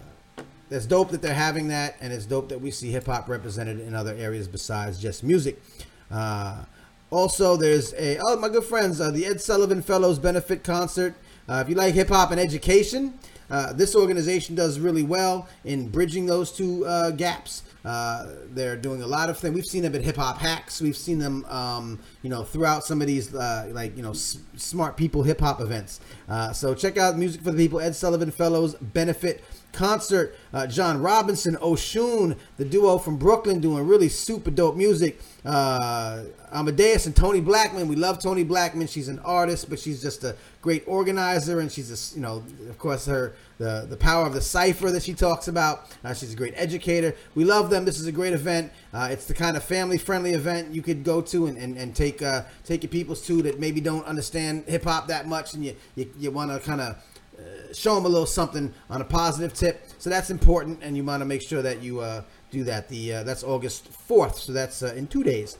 that's 0.69 0.85
dope 0.87 1.11
that 1.11 1.21
they're 1.21 1.35
having 1.35 1.67
that, 1.67 1.97
and 2.01 2.11
it's 2.11 2.25
dope 2.25 2.49
that 2.49 2.59
we 2.59 2.71
see 2.71 2.89
hip 2.89 3.05
hop 3.05 3.29
represented 3.29 3.79
in 3.79 3.93
other 3.93 4.15
areas 4.15 4.47
besides 4.47 4.99
just 4.99 5.23
music. 5.23 5.61
Uh, 6.09 6.63
also, 7.11 7.55
there's 7.55 7.93
a 7.93 8.17
oh 8.23 8.37
my 8.37 8.49
good 8.49 8.63
friends, 8.63 8.99
uh, 8.99 9.11
the 9.11 9.23
Ed 9.25 9.39
Sullivan 9.39 9.83
Fellows 9.83 10.17
benefit 10.17 10.63
concert. 10.63 11.13
Uh, 11.47 11.61
if 11.63 11.69
you 11.69 11.75
like 11.75 11.93
hip 11.93 12.09
hop 12.09 12.31
and 12.31 12.39
education, 12.39 13.19
uh, 13.53 13.71
this 13.73 13.95
organization 13.95 14.55
does 14.55 14.79
really 14.79 15.03
well 15.03 15.47
in 15.63 15.87
bridging 15.89 16.25
those 16.25 16.51
two 16.51 16.85
uh, 16.85 17.11
gaps. 17.11 17.63
Uh, 17.85 18.27
they're 18.55 18.77
doing 18.77 19.01
a 19.01 19.07
lot 19.07 19.29
of 19.29 19.37
things. 19.37 19.53
We've 19.53 19.65
seen 19.65 19.83
them 19.83 19.93
at 19.93 20.01
Hip 20.01 20.15
Hop 20.15 20.37
Hacks. 20.39 20.81
We've 20.81 20.95
seen 20.97 21.19
them, 21.19 21.45
um, 21.45 21.99
you 22.23 22.29
know, 22.29 22.43
throughout 22.43 22.83
some 22.85 23.01
of 23.01 23.07
these, 23.07 23.33
uh, 23.35 23.69
like, 23.73 23.95
you 23.97 24.03
know, 24.03 24.11
s- 24.11 24.37
smart 24.55 24.95
people 24.97 25.23
hip 25.23 25.39
hop 25.41 25.59
events. 25.61 25.99
Uh, 26.27 26.53
so 26.53 26.73
check 26.73 26.97
out 26.97 27.17
Music 27.17 27.41
for 27.41 27.51
the 27.51 27.57
People, 27.57 27.79
Ed 27.79 27.95
Sullivan 27.95 28.31
Fellows 28.31 28.75
Benefit 28.75 29.43
Concert. 29.71 30.35
Uh, 30.53 30.67
John 30.67 31.01
Robinson, 31.01 31.55
Oshun, 31.55 32.37
the 32.57 32.65
duo 32.65 32.97
from 32.97 33.17
Brooklyn, 33.17 33.59
doing 33.59 33.85
really 33.87 34.09
super 34.09 34.51
dope 34.51 34.75
music. 34.75 35.19
Uh, 35.43 36.23
Amadeus 36.53 37.05
and 37.07 37.15
Toni 37.15 37.41
Blackman. 37.41 37.87
We 37.87 37.95
love 37.95 38.19
Toni 38.21 38.43
Blackman. 38.43 38.87
She's 38.87 39.07
an 39.07 39.19
artist, 39.19 39.69
but 39.69 39.79
she's 39.79 40.01
just 40.01 40.23
a 40.23 40.35
great 40.61 40.83
organizer, 40.87 41.59
and 41.59 41.71
she's 41.71 41.91
a, 41.91 42.15
you 42.15 42.21
know, 42.21 42.43
of 42.69 42.77
course, 42.77 43.05
her 43.07 43.33
the 43.57 43.85
the 43.89 43.97
power 43.97 44.25
of 44.25 44.33
the 44.33 44.41
cipher 44.41 44.91
that 44.91 45.03
she 45.03 45.13
talks 45.13 45.47
about. 45.47 45.89
Uh, 46.03 46.13
she's 46.13 46.33
a 46.33 46.35
great 46.35 46.53
educator. 46.55 47.15
We 47.35 47.43
love 47.43 47.69
them. 47.69 47.85
This 47.85 47.99
is 47.99 48.07
a 48.07 48.11
great 48.11 48.33
event. 48.33 48.71
Uh, 48.93 49.09
it's 49.11 49.25
the 49.25 49.33
kind 49.33 49.57
of 49.57 49.63
family 49.63 49.97
friendly 49.97 50.33
event 50.33 50.73
you 50.73 50.81
could 50.81 51.03
go 51.03 51.21
to 51.21 51.47
and, 51.47 51.57
and, 51.57 51.77
and 51.77 51.95
take 51.95 52.21
uh, 52.21 52.43
take 52.63 52.83
your 52.83 52.91
peoples 52.91 53.25
to 53.27 53.41
that 53.41 53.59
maybe 53.59 53.81
don't 53.81 54.05
understand 54.05 54.65
hip 54.67 54.83
hop 54.83 55.07
that 55.07 55.27
much, 55.27 55.53
and 55.55 55.65
you 55.65 55.75
you, 55.95 56.22
you 56.23 56.31
want 56.31 56.51
to 56.51 56.59
kind 56.59 56.81
of 56.81 56.95
uh, 57.37 57.73
show 57.73 57.95
them 57.95 58.05
a 58.05 58.07
little 58.07 58.25
something 58.25 58.73
on 58.89 59.01
a 59.01 59.05
positive 59.05 59.53
tip. 59.53 59.85
So 59.99 60.09
that's 60.09 60.29
important, 60.29 60.79
and 60.81 60.95
you 60.95 61.03
want 61.03 61.21
to 61.21 61.25
make 61.25 61.41
sure 61.41 61.61
that 61.61 61.83
you 61.83 61.99
uh, 61.99 62.23
do 62.49 62.63
that. 62.63 62.87
The 62.87 63.13
uh, 63.15 63.23
that's 63.23 63.43
August 63.43 63.87
fourth, 63.89 64.37
so 64.37 64.53
that's 64.53 64.81
uh, 64.81 64.93
in 64.95 65.07
two 65.07 65.23
days. 65.23 65.57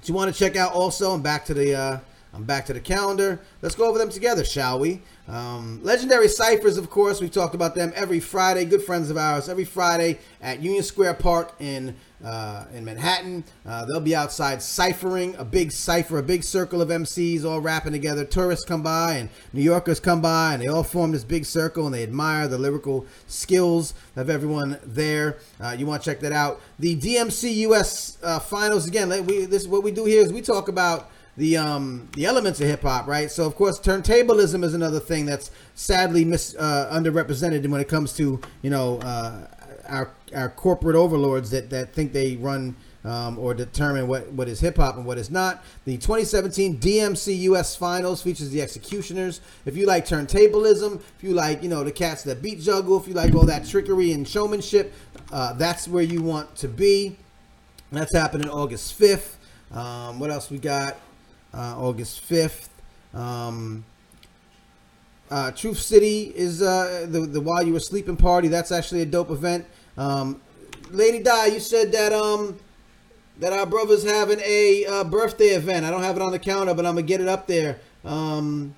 So 0.00 0.12
you 0.12 0.14
want 0.14 0.32
to 0.32 0.38
check 0.38 0.56
out 0.56 0.72
also. 0.72 1.12
I'm 1.12 1.22
back 1.22 1.44
to 1.46 1.54
the 1.54 1.74
uh, 1.74 1.98
I'm 2.32 2.44
back 2.44 2.66
to 2.66 2.72
the 2.72 2.80
calendar. 2.80 3.40
Let's 3.62 3.74
go 3.74 3.88
over 3.88 3.98
them 3.98 4.10
together, 4.10 4.44
shall 4.44 4.78
we? 4.78 5.02
Um, 5.28 5.80
Legendary 5.82 6.26
Ciphers, 6.28 6.78
of 6.78 6.88
course, 6.88 7.20
we've 7.20 7.30
talked 7.30 7.54
about 7.54 7.74
them 7.74 7.92
every 7.94 8.18
Friday. 8.18 8.64
Good 8.64 8.82
friends 8.82 9.10
of 9.10 9.18
ours, 9.18 9.50
every 9.50 9.66
Friday 9.66 10.18
at 10.40 10.62
Union 10.62 10.82
Square 10.82 11.14
Park 11.14 11.52
in 11.60 11.94
uh, 12.24 12.64
in 12.72 12.84
Manhattan. 12.84 13.44
Uh, 13.66 13.84
they'll 13.84 14.00
be 14.00 14.16
outside 14.16 14.62
ciphering 14.62 15.36
a 15.36 15.44
big 15.44 15.70
cipher, 15.70 16.18
a 16.18 16.22
big 16.22 16.42
circle 16.42 16.80
of 16.80 16.88
MCs 16.88 17.44
all 17.44 17.60
rapping 17.60 17.92
together. 17.92 18.24
Tourists 18.24 18.64
come 18.64 18.82
by 18.82 19.16
and 19.16 19.28
New 19.52 19.62
Yorkers 19.62 20.00
come 20.00 20.22
by, 20.22 20.54
and 20.54 20.62
they 20.62 20.66
all 20.66 20.82
form 20.82 21.12
this 21.12 21.24
big 21.24 21.44
circle 21.44 21.84
and 21.84 21.94
they 21.94 22.02
admire 22.02 22.48
the 22.48 22.58
lyrical 22.58 23.04
skills 23.26 23.92
of 24.16 24.30
everyone 24.30 24.78
there. 24.82 25.36
Uh, 25.60 25.76
you 25.78 25.86
want 25.86 26.02
to 26.02 26.10
check 26.10 26.20
that 26.20 26.32
out. 26.32 26.60
The 26.78 26.96
DMC 26.96 27.54
US 27.68 28.16
uh, 28.22 28.38
finals 28.38 28.88
again. 28.88 29.10
We, 29.26 29.44
this 29.44 29.66
what 29.66 29.82
we 29.82 29.90
do 29.90 30.06
here 30.06 30.22
is 30.22 30.32
we 30.32 30.40
talk 30.40 30.68
about 30.68 31.10
the 31.38 31.56
um 31.56 32.08
the 32.16 32.26
elements 32.26 32.60
of 32.60 32.66
hip 32.66 32.82
hop, 32.82 33.06
right? 33.06 33.30
So 33.30 33.46
of 33.46 33.54
course, 33.54 33.78
turntablism 33.78 34.64
is 34.64 34.74
another 34.74 34.98
thing 34.98 35.24
that's 35.24 35.50
sadly 35.74 36.24
mis 36.24 36.54
uh, 36.58 36.90
underrepresented 36.92 37.66
when 37.68 37.80
it 37.80 37.88
comes 37.88 38.12
to 38.14 38.40
you 38.60 38.70
know 38.70 38.98
uh, 38.98 39.46
our 39.88 40.10
our 40.34 40.48
corporate 40.50 40.96
overlords 40.96 41.50
that 41.50 41.70
that 41.70 41.94
think 41.94 42.12
they 42.12 42.36
run. 42.36 42.76
Um, 43.04 43.38
or 43.38 43.54
determine 43.54 44.08
what, 44.08 44.30
what 44.32 44.48
is 44.48 44.58
hip 44.58 44.76
hop 44.76 44.96
and 44.96 45.06
what 45.06 45.18
is 45.18 45.30
not. 45.30 45.62
The 45.84 45.96
2017 45.96 46.78
DMC 46.78 47.38
US 47.42 47.76
Finals 47.76 48.20
features 48.20 48.50
the 48.50 48.60
X-Ecutioners. 48.60 49.40
If 49.64 49.76
you 49.76 49.86
like 49.86 50.04
turntablism, 50.04 50.96
if 51.16 51.22
you 51.22 51.30
like 51.30 51.62
you 51.62 51.68
know 51.68 51.84
the 51.84 51.92
cats 51.92 52.24
that 52.24 52.42
beat 52.42 52.60
juggle, 52.60 53.00
if 53.00 53.06
you 53.06 53.14
like 53.14 53.34
all 53.36 53.46
that 53.46 53.64
trickery 53.64 54.12
and 54.12 54.26
showmanship, 54.28 54.92
uh, 55.30 55.52
that's 55.54 55.86
where 55.86 56.02
you 56.02 56.22
want 56.22 56.54
to 56.56 56.68
be. 56.68 57.16
That's 57.92 58.12
happening 58.12 58.50
August 58.50 58.98
5th. 59.00 59.36
Um, 59.72 60.18
what 60.18 60.30
else 60.30 60.50
we 60.50 60.58
got? 60.58 60.96
Uh, 61.52 61.74
August 61.78 62.28
5th. 62.28 62.68
Um, 63.14 63.84
uh, 65.30 65.50
Truth 65.52 65.78
City 65.78 66.32
is 66.34 66.62
uh, 66.62 67.06
the 67.08 67.20
the 67.20 67.40
While 67.40 67.66
You 67.66 67.74
Were 67.74 67.80
Sleeping 67.80 68.16
party. 68.16 68.48
That's 68.48 68.72
actually 68.72 69.02
a 69.02 69.06
dope 69.06 69.30
event. 69.30 69.66
Um, 69.96 70.40
Lady 70.90 71.22
Dii, 71.22 71.52
you 71.52 71.60
said 71.60 71.92
that 71.92 72.12
um 72.12 72.58
that 73.38 73.52
our 73.52 73.66
brother's 73.66 74.04
having 74.04 74.40
a 74.44 74.84
uh, 74.86 75.04
birthday 75.04 75.48
event. 75.48 75.84
I 75.84 75.90
don't 75.90 76.02
have 76.02 76.16
it 76.16 76.22
on 76.22 76.32
the 76.32 76.38
counter, 76.38 76.74
but 76.74 76.86
I'm 76.86 76.94
gonna 76.94 77.02
get 77.02 77.20
it 77.20 77.28
up 77.28 77.46
there. 77.46 77.78
Um, 78.04 78.74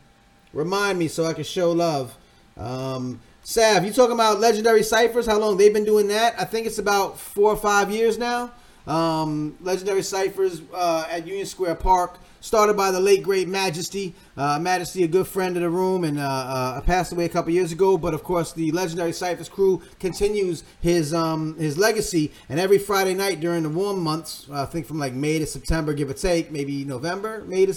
remind 0.52 0.98
me 0.98 1.08
so 1.08 1.24
I 1.24 1.32
can 1.32 1.44
show 1.44 1.72
love. 1.72 2.16
Um, 2.56 3.20
Sav, 3.42 3.84
you 3.84 3.92
talking 3.92 4.14
about 4.14 4.38
legendary 4.40 4.82
ciphers? 4.82 5.26
How 5.26 5.38
long 5.38 5.56
they've 5.56 5.72
been 5.72 5.84
doing 5.84 6.08
that? 6.08 6.38
I 6.38 6.44
think 6.44 6.66
it's 6.66 6.78
about 6.78 7.18
four 7.18 7.50
or 7.50 7.56
five 7.56 7.90
years 7.90 8.18
now. 8.18 8.52
Um, 8.86 9.56
legendary 9.60 10.02
ciphers 10.02 10.62
uh, 10.74 11.06
at 11.10 11.26
Union 11.26 11.46
Square 11.46 11.76
Park, 11.76 12.18
started 12.41 12.76
by 12.76 12.91
the 12.91 13.01
late 13.01 13.22
great 13.22 13.49
Majesty. 13.49 14.14
Uh, 14.36 14.59
Majesty, 14.59 15.05
a 15.05 15.09
good 15.09 15.26
friend 15.26 15.57
of 15.57 15.62
the 15.62 15.70
room, 15.70 16.05
and 16.05 16.18
uh, 16.18 16.22
uh, 16.22 16.80
passed 16.80 17.12
away 17.12 17.26
a 17.26 17.28
couple 17.28 17.53
years 17.53 17.72
ago. 17.72 17.97
But 17.97 18.14
of 18.14 18.22
course, 18.22 18.53
the 18.53 18.72
legendary 18.72 19.12
ciphers 19.12 19.49
crew 19.49 19.82
continues 19.99 20.64
his 20.80 21.14
um, 21.14 21.57
his 21.57 21.78
legacy. 21.78 22.32
And 22.49 22.59
every 22.59 22.78
Friday 22.78 23.14
night 23.14 23.41
during 23.41 23.62
the 23.62 23.70
warm 23.70 24.01
months, 24.01 24.47
I 24.53 24.64
think 24.64 24.86
from 24.86 24.99
like 24.99 25.12
May 25.12 25.38
to 25.38 25.47
September, 25.47 25.93
give 25.93 26.11
or 26.11 26.14
take, 26.14 26.51
maybe 26.51 26.84
November, 26.84 27.45
May 27.47 27.66
to 27.66 27.74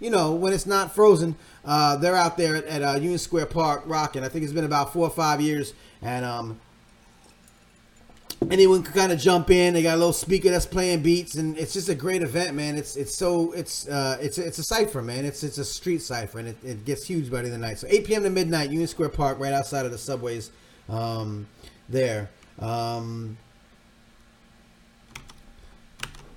you 0.00 0.10
know, 0.10 0.34
when 0.34 0.52
it's 0.52 0.66
not 0.66 0.94
frozen, 0.94 1.36
uh, 1.64 1.96
they're 1.96 2.16
out 2.16 2.36
there 2.36 2.56
at, 2.56 2.64
at 2.64 2.82
uh, 2.82 2.94
Union 2.94 3.18
Square 3.18 3.46
Park 3.46 3.84
rocking. 3.86 4.24
I 4.24 4.28
think 4.28 4.44
it's 4.44 4.52
been 4.52 4.64
about 4.64 4.92
four 4.92 5.06
or 5.06 5.10
five 5.10 5.40
years, 5.40 5.72
and 6.02 6.24
um, 6.24 6.60
anyone 8.50 8.82
can 8.82 8.92
kind 8.92 9.12
of 9.12 9.18
jump 9.18 9.50
in. 9.50 9.74
They 9.74 9.82
got 9.82 9.94
a 9.94 9.98
little 9.98 10.12
speaker 10.12 10.50
that's 10.50 10.66
playing 10.66 11.02
beats, 11.02 11.34
and 11.34 11.56
it's 11.58 11.72
just 11.72 11.88
a 11.88 11.94
great 11.94 12.22
event, 12.22 12.54
man. 12.54 12.76
It's 12.76 12.96
it's 12.96 13.14
so 13.14 13.52
it's 13.52 13.88
uh, 13.88 14.18
it's 14.20 14.38
it's 14.38 14.58
a 14.58 14.62
cipher, 14.62 15.02
man. 15.02 15.24
It's 15.24 15.42
it's 15.42 15.58
a 15.58 15.64
street 15.64 16.02
cipher, 16.02 16.38
and 16.38 16.48
it, 16.48 16.56
it 16.64 16.84
gets 16.84 17.06
huge 17.06 17.30
by 17.30 17.38
the 17.38 17.46
end 17.46 17.54
of 17.54 17.60
the 17.60 17.66
night. 17.66 17.78
So 17.78 17.86
8 17.90 18.04
p.m. 18.04 18.22
to 18.24 18.30
midnight, 18.30 18.70
Union 18.70 18.88
Square 18.88 19.10
Park, 19.10 19.38
right 19.38 19.52
outside 19.52 19.86
of 19.86 19.92
the 19.92 19.98
subways, 19.98 20.50
um, 20.88 21.46
there. 21.88 22.30
Um, 22.58 23.36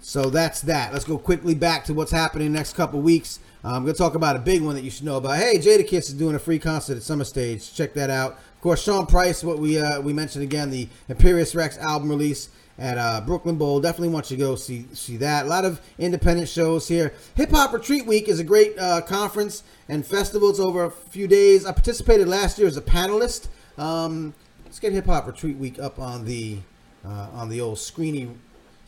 so 0.07 0.29
that's 0.29 0.61
that. 0.61 0.93
Let's 0.93 1.05
go 1.05 1.17
quickly 1.17 1.53
back 1.53 1.83
to 1.85 1.93
what's 1.93 2.11
happening 2.11 2.53
next 2.53 2.73
couple 2.73 3.01
weeks. 3.01 3.39
Uh, 3.63 3.73
I'm 3.73 3.83
going 3.83 3.93
to 3.93 3.97
talk 3.97 4.15
about 4.15 4.37
a 4.37 4.39
big 4.39 4.61
one 4.61 4.75
that 4.75 4.83
you 4.85 4.89
should 4.89 5.03
know 5.03 5.17
about. 5.17 5.37
Hey, 5.37 5.57
Jadakiss 5.57 6.07
is 6.07 6.13
doing 6.13 6.33
a 6.33 6.39
free 6.39 6.59
concert 6.59 6.95
at 6.95 7.03
Summer 7.03 7.25
Stage. 7.25 7.73
Check 7.73 7.93
that 7.95 8.09
out. 8.09 8.39
Of 8.57 8.61
course, 8.61 8.81
Sean 8.81 9.05
Price, 9.05 9.43
what 9.43 9.59
we 9.59 9.79
uh, 9.79 10.01
we 10.01 10.13
mentioned 10.13 10.43
again, 10.43 10.71
the 10.71 10.89
Imperius 11.07 11.55
Rex 11.55 11.77
album 11.77 12.09
release 12.09 12.49
at 12.79 12.97
uh, 12.97 13.21
Brooklyn 13.21 13.55
Bowl. 13.55 13.79
Definitely 13.79 14.09
want 14.09 14.31
you 14.31 14.37
to 14.37 14.41
go 14.41 14.55
see 14.55 14.87
see 14.93 15.15
that. 15.17 15.45
A 15.45 15.47
lot 15.47 15.63
of 15.63 15.79
independent 15.99 16.49
shows 16.49 16.87
here. 16.87 17.13
Hip 17.35 17.51
Hop 17.51 17.71
Retreat 17.71 18.07
Week 18.07 18.27
is 18.27 18.39
a 18.39 18.43
great 18.43 18.75
uh, 18.79 19.01
conference 19.01 19.61
and 19.87 20.03
festival. 20.03 20.49
It's 20.49 20.59
over 20.59 20.85
a 20.85 20.89
few 20.89 21.27
days. 21.27 21.67
I 21.67 21.71
participated 21.71 22.27
last 22.27 22.57
year 22.57 22.67
as 22.67 22.77
a 22.77 22.81
panelist. 22.81 23.47
Um, 23.77 24.33
let's 24.65 24.79
get 24.79 24.91
Hip 24.91 25.05
Hop 25.05 25.27
Retreat 25.27 25.57
Week 25.57 25.77
up 25.77 25.99
on 25.99 26.25
the 26.25 26.57
uh, 27.05 27.27
on 27.33 27.49
the 27.49 27.61
old 27.61 27.77
screeny 27.77 28.33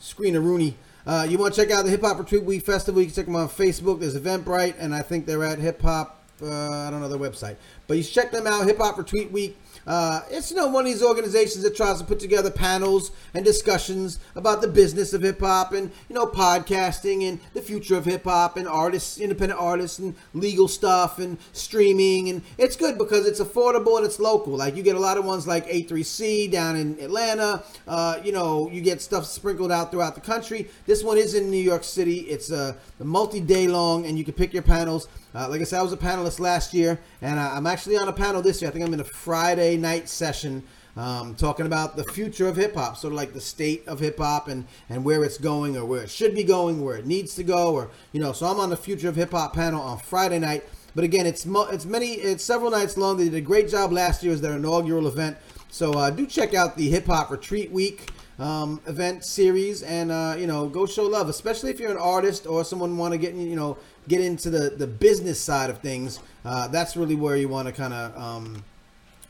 screener 0.00 0.42
Rooney. 0.42 0.76
Uh, 1.06 1.28
you 1.30 1.38
want 1.38 1.54
to 1.54 1.60
check 1.60 1.70
out 1.70 1.84
the 1.84 1.92
Hip 1.92 2.00
Hop 2.00 2.18
Retreat 2.18 2.42
Week 2.42 2.64
Festival? 2.64 3.00
You 3.00 3.06
can 3.06 3.14
check 3.14 3.26
them 3.26 3.36
on 3.36 3.48
Facebook. 3.48 4.00
There's 4.00 4.18
Eventbrite, 4.18 4.74
and 4.80 4.92
I 4.92 5.02
think 5.02 5.26
they're 5.26 5.44
at 5.44 5.60
Hip 5.60 5.80
Hop. 5.82 6.16
Uh, 6.42 6.86
I 6.86 6.90
don't 6.90 7.00
know 7.00 7.08
their 7.08 7.18
website, 7.18 7.56
but 7.90 7.96
you 7.96 8.04
check 8.04 8.30
them 8.30 8.46
out. 8.46 8.66
Hip 8.66 8.78
Hop 8.78 8.96
Retreat 8.98 9.32
Week. 9.32 9.58
Uh, 9.84 10.20
it's 10.30 10.50
you 10.50 10.56
know 10.56 10.68
one 10.68 10.82
of 10.82 10.92
these 10.92 11.02
organizations 11.02 11.64
that 11.64 11.74
tries 11.74 11.98
to 11.98 12.04
put 12.04 12.20
together 12.20 12.48
panels 12.48 13.10
and 13.34 13.44
discussions 13.44 14.20
about 14.36 14.60
the 14.60 14.68
business 14.68 15.12
of 15.12 15.22
hip 15.22 15.40
hop 15.40 15.72
and 15.72 15.90
you 16.08 16.14
know 16.14 16.26
podcasting 16.26 17.28
and 17.28 17.40
the 17.54 17.60
future 17.60 17.96
of 17.96 18.04
hip 18.04 18.22
hop 18.22 18.56
and 18.56 18.68
artists, 18.68 19.18
independent 19.18 19.58
artists 19.58 19.98
and 19.98 20.14
legal 20.34 20.68
stuff 20.68 21.18
and 21.18 21.36
streaming 21.52 22.28
and 22.28 22.42
it's 22.58 22.76
good 22.76 22.96
because 22.96 23.26
it's 23.26 23.40
affordable 23.40 23.96
and 23.96 24.06
it's 24.06 24.20
local. 24.20 24.52
Like 24.52 24.76
you 24.76 24.84
get 24.84 24.94
a 24.94 25.00
lot 25.00 25.16
of 25.16 25.24
ones 25.24 25.48
like 25.48 25.66
A3C 25.66 26.52
down 26.52 26.76
in 26.76 26.96
Atlanta. 27.00 27.64
Uh, 27.88 28.20
you 28.22 28.30
know 28.30 28.70
you 28.70 28.82
get 28.82 29.02
stuff 29.02 29.26
sprinkled 29.26 29.72
out 29.72 29.90
throughout 29.90 30.14
the 30.14 30.20
country. 30.20 30.68
This 30.86 31.02
one 31.02 31.18
is 31.18 31.34
in 31.34 31.50
New 31.50 31.56
York 31.56 31.82
City. 31.82 32.20
It's 32.20 32.52
a, 32.52 32.76
a 33.00 33.04
multi-day 33.04 33.66
long 33.66 34.06
and 34.06 34.16
you 34.16 34.24
can 34.24 34.34
pick 34.34 34.52
your 34.52 34.62
panels. 34.62 35.08
Uh, 35.34 35.48
like 35.48 35.60
I 35.60 35.64
said, 35.64 35.78
I 35.78 35.82
was 35.82 35.92
a 35.92 35.96
panelist 35.96 36.40
last 36.40 36.74
year, 36.74 36.98
and 37.22 37.38
uh, 37.38 37.52
I'm 37.54 37.66
actually 37.66 37.96
on 37.96 38.08
a 38.08 38.12
panel 38.12 38.42
this 38.42 38.60
year. 38.60 38.68
I 38.68 38.72
think 38.72 38.84
I'm 38.84 38.92
in 38.92 39.00
a 39.00 39.04
Friday 39.04 39.76
night 39.76 40.08
session 40.08 40.64
um, 40.96 41.34
talking 41.36 41.66
about 41.66 41.96
the 41.96 42.04
future 42.04 42.48
of 42.48 42.56
hip 42.56 42.74
hop, 42.74 42.96
sort 42.96 43.12
of 43.12 43.16
like 43.16 43.32
the 43.32 43.40
state 43.40 43.86
of 43.86 44.00
hip 44.00 44.18
hop 44.18 44.48
and, 44.48 44.66
and 44.88 45.04
where 45.04 45.22
it's 45.22 45.38
going, 45.38 45.76
or 45.76 45.84
where 45.84 46.02
it 46.02 46.10
should 46.10 46.34
be 46.34 46.42
going, 46.42 46.82
where 46.82 46.96
it 46.96 47.06
needs 47.06 47.34
to 47.36 47.44
go, 47.44 47.74
or 47.74 47.90
you 48.12 48.20
know. 48.20 48.32
So 48.32 48.46
I'm 48.46 48.58
on 48.58 48.70
the 48.70 48.76
future 48.76 49.08
of 49.08 49.16
hip 49.16 49.30
hop 49.30 49.54
panel 49.54 49.80
on 49.80 49.98
Friday 49.98 50.38
night. 50.38 50.64
But 50.94 51.04
again, 51.04 51.26
it's 51.26 51.46
mo- 51.46 51.68
it's 51.70 51.84
many, 51.84 52.14
it's 52.14 52.42
several 52.42 52.72
nights 52.72 52.96
long. 52.96 53.16
They 53.16 53.24
did 53.24 53.34
a 53.34 53.40
great 53.40 53.68
job 53.68 53.92
last 53.92 54.24
year 54.24 54.32
as 54.32 54.40
their 54.40 54.54
inaugural 54.54 55.06
event. 55.06 55.36
So 55.68 55.92
uh, 55.92 56.10
do 56.10 56.26
check 56.26 56.52
out 56.52 56.76
the 56.76 56.90
Hip 56.90 57.06
Hop 57.06 57.30
Retreat 57.30 57.70
Week 57.70 58.10
um, 58.40 58.80
event 58.86 59.24
series, 59.24 59.82
and 59.82 60.10
uh, 60.10 60.34
you 60.36 60.46
know, 60.46 60.68
go 60.68 60.86
show 60.86 61.04
love, 61.04 61.28
especially 61.28 61.70
if 61.70 61.78
you're 61.78 61.90
an 61.90 61.98
artist 61.98 62.46
or 62.46 62.64
someone 62.64 62.96
want 62.96 63.12
to 63.12 63.18
get 63.18 63.34
you 63.34 63.54
know 63.54 63.76
get 64.08 64.20
into 64.20 64.50
the 64.50 64.70
the 64.70 64.86
business 64.86 65.40
side 65.40 65.70
of 65.70 65.78
things. 65.78 66.18
Uh, 66.44 66.66
that's 66.68 66.96
really 66.96 67.14
where 67.14 67.36
you 67.36 67.48
want 67.48 67.68
to 67.68 67.72
kind 67.72 67.92
of 67.92 68.16
um, 68.16 68.64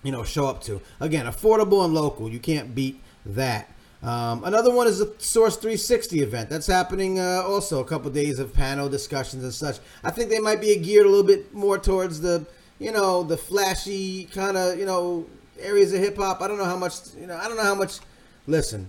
you 0.03 0.13
know 0.13 0.23
show 0.23 0.47
up 0.47 0.63
to. 0.63 0.81
Again, 1.01 1.27
affordable 1.27 1.85
and 1.85 1.93
local. 1.93 2.31
You 2.31 2.39
can't 2.39 2.75
beat 2.75 3.03
that. 3.27 3.69
Um, 4.03 4.45
another 4.45 4.73
one 4.73 4.87
is 4.87 4.99
the 4.99 5.15
Source 5.19 5.57
360 5.57 6.21
event. 6.21 6.49
That's 6.49 6.67
happening 6.67 7.19
uh, 7.19 7.43
also 7.45 7.81
a 7.81 7.85
couple 7.85 8.11
days 8.11 8.39
of 8.39 8.55
panel 8.55 8.89
discussions 8.89 9.45
and 9.45 9.53
such. 9.53 9.79
I 10.03 10.11
think 10.11 10.31
they 10.31 10.39
might 10.39 10.61
be 10.61 10.75
geared 10.77 11.05
a 11.05 11.09
little 11.09 11.27
bit 11.27 11.53
more 11.53 11.77
towards 11.77 12.23
the, 12.23 12.47
you 12.79 12.93
know, 12.93 13.23
the 13.23 13.37
flashy 13.37 14.25
kind 14.25 14.57
of, 14.57 14.79
you 14.79 14.87
know, 14.87 15.27
areas 15.59 15.93
of 15.93 16.01
hip 16.01 16.17
hop. 16.17 16.41
I 16.41 16.49
don't 16.49 16.57
know 16.57 16.65
how 16.65 16.79
much, 16.79 16.95
you 17.21 17.27
know, 17.27 17.37
I 17.37 17.47
don't 17.47 17.59
know 17.59 17.63
how 17.63 17.75
much. 17.75 17.99
Listen, 18.47 18.89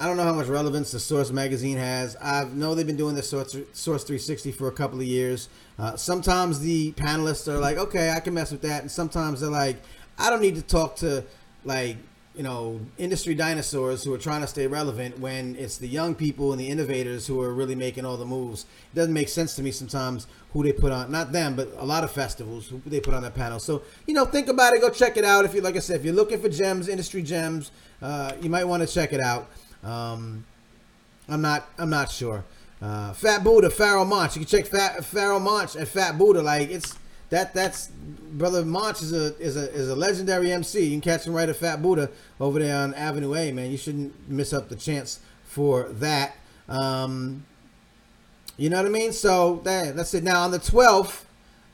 I 0.00 0.06
don't 0.06 0.16
know 0.16 0.24
how 0.24 0.32
much 0.32 0.46
relevance 0.46 0.92
the 0.92 0.98
Source 0.98 1.30
magazine 1.30 1.76
has. 1.76 2.16
I 2.22 2.44
know 2.44 2.74
they've 2.74 2.86
been 2.86 2.96
doing 2.96 3.20
Source, 3.20 3.54
Source 3.74 4.02
360 4.02 4.50
for 4.50 4.68
a 4.68 4.72
couple 4.72 4.98
of 4.98 5.04
years. 5.04 5.50
Uh, 5.78 5.94
sometimes 5.94 6.58
the 6.58 6.92
panelists 6.92 7.46
are 7.48 7.58
like, 7.58 7.76
okay, 7.76 8.10
I 8.10 8.20
can 8.20 8.32
mess 8.32 8.50
with 8.50 8.62
that, 8.62 8.80
and 8.80 8.90
sometimes 8.90 9.42
they're 9.42 9.50
like, 9.50 9.76
I 10.18 10.30
don't 10.30 10.40
need 10.40 10.54
to 10.56 10.62
talk 10.62 10.96
to 10.96 11.22
like 11.66 11.98
you 12.34 12.42
know 12.42 12.80
industry 12.96 13.34
dinosaurs 13.34 14.02
who 14.02 14.14
are 14.14 14.18
trying 14.18 14.40
to 14.40 14.46
stay 14.46 14.66
relevant 14.66 15.18
when 15.18 15.54
it's 15.56 15.76
the 15.76 15.88
young 15.88 16.14
people 16.14 16.52
and 16.52 16.60
the 16.60 16.68
innovators 16.68 17.26
who 17.26 17.38
are 17.42 17.52
really 17.52 17.74
making 17.74 18.06
all 18.06 18.16
the 18.16 18.24
moves. 18.24 18.64
It 18.92 18.96
doesn't 18.96 19.12
make 19.12 19.28
sense 19.28 19.54
to 19.56 19.62
me 19.62 19.70
sometimes 19.70 20.26
who 20.54 20.62
they 20.62 20.72
put 20.72 20.92
on, 20.92 21.12
not 21.12 21.32
them, 21.32 21.56
but 21.56 21.74
a 21.76 21.84
lot 21.84 22.04
of 22.04 22.10
festivals 22.10 22.68
who 22.68 22.80
they 22.86 23.00
put 23.00 23.12
on 23.12 23.22
that 23.24 23.34
panel. 23.34 23.58
So 23.58 23.82
you 24.06 24.14
know, 24.14 24.24
think 24.24 24.48
about 24.48 24.72
it. 24.72 24.80
Go 24.80 24.88
check 24.88 25.18
it 25.18 25.24
out. 25.26 25.44
If 25.44 25.54
you 25.54 25.60
like 25.60 25.76
I 25.76 25.80
said, 25.80 25.96
if 25.96 26.06
you're 26.06 26.14
looking 26.14 26.40
for 26.40 26.48
gems, 26.48 26.88
industry 26.88 27.22
gems, 27.22 27.70
uh, 28.00 28.32
you 28.40 28.48
might 28.48 28.64
want 28.64 28.82
to 28.82 28.86
check 28.86 29.12
it 29.12 29.20
out. 29.20 29.50
Um, 29.84 30.44
I'm 31.28 31.42
not. 31.42 31.68
I'm 31.78 31.90
not 31.90 32.10
sure. 32.10 32.44
Uh, 32.82 33.12
Fat 33.12 33.44
Buddha, 33.44 33.68
Pharoahe 33.68 34.06
Monch. 34.06 34.36
You 34.36 34.44
can 34.44 34.48
check 34.48 34.66
Fat 34.66 34.98
Pharoahe 34.98 35.40
Monch 35.40 35.76
and 35.76 35.86
Fat 35.86 36.18
Buddha. 36.18 36.42
Like 36.42 36.70
it's 36.70 36.96
that. 37.30 37.54
That's 37.54 37.88
brother 37.88 38.64
Monch 38.64 39.02
is 39.02 39.12
a 39.12 39.36
is 39.38 39.56
a 39.56 39.70
is 39.72 39.88
a 39.88 39.96
legendary 39.96 40.50
MC. 40.50 40.84
You 40.84 40.90
can 40.92 41.00
catch 41.00 41.26
him 41.26 41.34
right 41.34 41.48
at 41.48 41.56
Fat 41.56 41.82
Buddha 41.82 42.10
over 42.40 42.58
there 42.58 42.76
on 42.76 42.94
Avenue 42.94 43.34
A. 43.34 43.52
Man, 43.52 43.70
you 43.70 43.76
shouldn't 43.76 44.28
miss 44.28 44.52
up 44.52 44.68
the 44.68 44.76
chance 44.76 45.20
for 45.44 45.84
that. 45.90 46.36
Um, 46.68 47.44
you 48.56 48.68
know 48.68 48.76
what 48.76 48.86
I 48.86 48.90
mean? 48.90 49.12
So 49.12 49.60
that, 49.64 49.96
that's 49.96 50.14
it. 50.14 50.22
Now 50.22 50.42
on 50.42 50.50
the 50.50 50.58
12th 50.58 51.24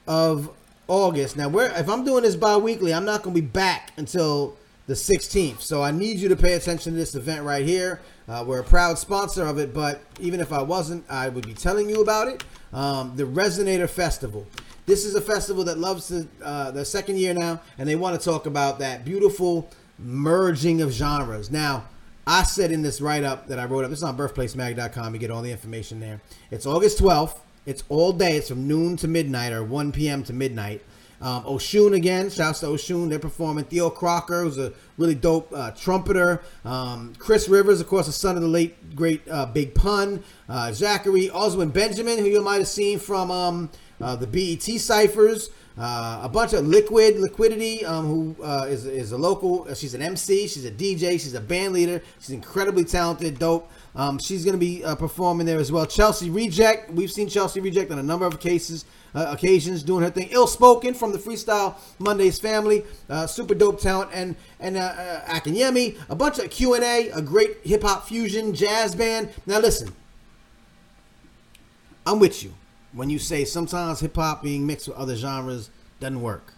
of 0.07 0.51
August. 0.89 1.37
Now 1.37 1.49
where 1.49 1.71
if 1.79 1.89
I'm 1.89 2.05
doing 2.05 2.23
this 2.23 2.37
bi-weekly, 2.37 2.95
I'm 2.95 3.05
not 3.05 3.23
gonna 3.23 3.35
be 3.35 3.41
back 3.41 3.93
until 3.97 4.57
the 4.87 4.95
16th. 4.95 5.61
So 5.61 5.83
I 5.83 5.91
need 5.91 6.19
you 6.19 6.29
to 6.29 6.37
pay 6.37 6.55
attention 6.55 6.93
to 6.93 6.99
this 6.99 7.15
event 7.15 7.45
right 7.45 7.65
here. 7.65 8.01
Uh, 8.29 8.45
we're 8.47 8.61
a 8.61 8.65
proud 8.65 8.99
sponsor 8.99 9.45
of 9.45 9.59
it, 9.59 9.75
but 9.75 10.01
even 10.21 10.41
if 10.41 10.53
I 10.53 10.63
wasn't, 10.63 11.05
I 11.11 11.29
would 11.29 11.47
be 11.47 11.55
telling 11.55 11.89
you 11.89 12.01
about 12.01 12.29
it. 12.29 12.45
Um, 12.73 13.13
the 13.17 13.25
Resonator 13.25 13.89
Festival. 13.89 14.47
This 14.87 15.05
is 15.05 15.17
a 15.17 15.21
festival 15.21 15.65
that 15.65 15.79
loves 15.79 16.09
the, 16.09 16.29
uh, 16.45 16.71
the 16.71 16.85
second 16.85 17.19
year 17.19 17.35
now, 17.35 17.61
and 17.79 17.89
they 17.89 17.97
want 17.97 18.21
to 18.21 18.25
talk 18.25 18.47
about 18.47 18.79
that 18.79 19.05
beautiful 19.05 19.69
merging 19.99 20.81
of 20.81 20.93
genres. 20.93 21.51
Now, 21.51 21.85
I 22.27 22.43
said 22.43 22.71
in 22.71 22.83
this 22.83 23.01
write 23.01 23.25
up 23.25 23.49
that 23.49 23.59
I 23.59 23.65
wrote 23.65 23.85
up, 23.85 23.91
this 23.91 24.01
is 24.01 24.05
on 24.05 24.17
birthplacemag.com. 24.17 25.15
You 25.15 25.21
get 25.21 25.31
all 25.31 25.43
the 25.43 25.51
information 25.51 26.01
there. 26.01 26.21
It's 26.51 26.67
August 26.67 26.99
12th 26.99 27.39
It's 27.67 27.83
all 27.89 28.13
day. 28.13 28.37
It's 28.37 28.49
from 28.49 28.69
noon 28.69 28.97
to 28.99 29.09
midnight 29.09 29.53
or 29.53 29.63
1 29.65 29.93
p.m. 29.93 30.23
to 30.25 30.33
midnight. 30.33 30.83
Um, 31.21 31.45
Oshun 31.45 31.95
again, 31.95 32.31
shouts 32.31 32.61
to 32.61 32.67
Oshun. 32.67 33.09
They're 33.09 33.19
performing. 33.19 33.65
Theo 33.65 33.91
Croker, 33.91 34.43
who's 34.43 34.59
a 34.59 34.73
really 34.99 35.15
dope 35.15 35.53
uh, 35.55 35.71
trumpeter. 35.73 36.43
Um, 36.65 37.15
Chris 37.19 37.49
Rivers, 37.49 37.81
of 37.81 37.89
course, 37.89 38.07
the 38.07 38.13
son 38.13 38.37
of 38.37 38.43
the 38.43 38.49
late 38.49 38.95
great 38.95 39.23
uh, 39.31 39.47
Big 39.47 39.75
Pun. 39.75 40.23
Uh, 40.49 40.73
Zachary 40.73 41.29
Oswin 41.29 41.73
Benjamin, 41.73 42.19
who 42.19 42.27
you 42.27 42.43
might 42.43 42.59
have 42.59 42.69
seen 42.69 42.99
from 42.99 43.31
um, 43.31 43.71
uh, 44.01 44.17
the 44.17 44.27
BET 44.27 44.63
ciphers. 44.81 45.51
Uh, 45.79 46.21
a 46.23 46.29
bunch 46.29 46.55
of 46.55 46.67
liquid 46.67 47.19
liquidity 47.19 47.85
um, 47.85 48.07
who 48.07 48.37
uh, 48.43 48.65
is 48.67 48.87
is 48.87 49.13
a 49.13 49.19
local 49.19 49.67
she's 49.75 49.93
an 49.93 50.01
mc 50.01 50.49
she's 50.49 50.65
a 50.65 50.71
dj 50.71 51.21
she's 51.21 51.35
a 51.35 51.41
band 51.41 51.75
leader 51.75 52.01
she's 52.19 52.31
incredibly 52.31 52.83
talented 52.83 53.39
dope 53.39 53.71
um, 53.95 54.19
she's 54.19 54.43
going 54.43 54.55
to 54.55 54.59
be 54.59 54.83
performing 54.97 55.47
there 55.47 55.59
as 55.59 55.71
well 55.71 55.85
chelsea 55.85 56.31
reject 56.31 56.91
we've 56.93 57.13
seen 57.13 57.29
chelsea 57.29 57.61
reject 57.61 57.91
on 57.91 57.99
a 57.99 58.03
number 58.03 58.25
of 58.25 58.41
cases 58.41 58.87
uh, 59.15 59.27
occasions 59.31 59.83
doing 59.83 60.03
her 60.03 60.11
thing 60.11 60.29
ill 60.31 60.47
spoken 60.47 60.95
from 60.95 61.13
the 61.13 61.19
freestyle 61.19 61.77
mondays 61.99 62.39
family 62.39 62.85
uh, 63.09 63.27
super 63.27 63.55
dope 63.55 63.81
talent 63.81 64.11
and 64.13 64.37
and 64.61 64.77
uh, 64.77 64.81
uh, 64.81 65.21
Akinyemi, 65.27 65.97
a 66.09 66.15
bunch 66.15 66.39
of 66.39 66.51
q&a 66.51 67.11
a 67.11 67.23
great 67.23 67.59
hip-hop 67.65 68.07
fusion 68.07 68.55
jazz 68.55 68.95
band 68.95 69.31
now 69.47 69.59
listen 69.59 69.95
i'm 72.07 72.19
with 72.19 72.43
you 72.43 72.53
when 72.93 73.11
you 73.11 73.19
say 73.19 73.45
sometimes 73.45 74.01
hip 74.01 74.17
hop 74.17 74.43
being 74.43 74.67
mixed 74.67 74.89
with 74.89 74.97
other 74.97 75.15
genres 75.15 75.71
doesn't 76.01 76.21
work. 76.21 76.55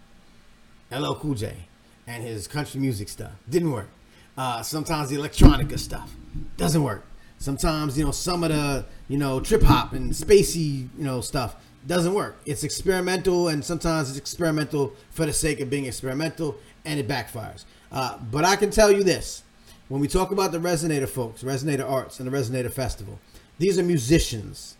LL 0.91 1.15
Cool 1.15 1.35
J 1.35 1.53
and 2.07 2.23
his 2.23 2.47
country 2.47 2.81
music 2.81 3.09
stuff 3.09 3.33
didn't 3.51 3.73
work. 3.73 3.89
Uh, 4.37 4.63
sometimes 4.63 5.11
the 5.11 5.17
electronica 5.17 5.79
stuff 5.79 6.15
doesn't 6.57 6.83
work. 6.83 7.05
Sometimes 7.39 7.99
you 7.99 8.05
know 8.05 8.13
some 8.13 8.43
of 8.45 8.51
the 8.51 8.85
you 9.09 9.19
know 9.19 9.41
trip 9.41 9.63
hop 9.63 9.93
and 9.93 10.13
spacey 10.13 10.89
you 10.97 11.05
know 11.05 11.21
stuff 11.21 11.57
doesn't 11.89 12.15
work. 12.15 12.37
It's 12.47 12.63
experimental 12.63 13.49
and 13.49 13.65
sometimes 13.65 14.11
it's 14.11 14.19
experimental 14.19 14.93
for 15.11 15.27
the 15.27 15.33
sake 15.33 15.59
of 15.61 15.71
being 15.71 15.87
experimental 15.87 16.57
and 16.85 17.01
it 17.01 17.09
backfires. 17.09 17.65
Uh, 17.91 18.19
but 18.31 18.45
I 18.45 18.55
can 18.57 18.71
tell 18.71 18.93
you 18.93 19.03
this: 19.03 19.43
when 19.89 20.01
we 20.01 20.07
talk 20.07 20.31
about 20.31 20.53
the 20.53 20.59
Resonator 20.59 21.09
folks, 21.09 21.43
Resonator 21.43 21.91
Arts, 21.91 22.21
and 22.21 22.31
the 22.31 22.37
Resonator 22.37 22.71
Festival, 22.71 23.19
these 23.59 23.79
are 23.79 23.83
musicians 23.83 24.77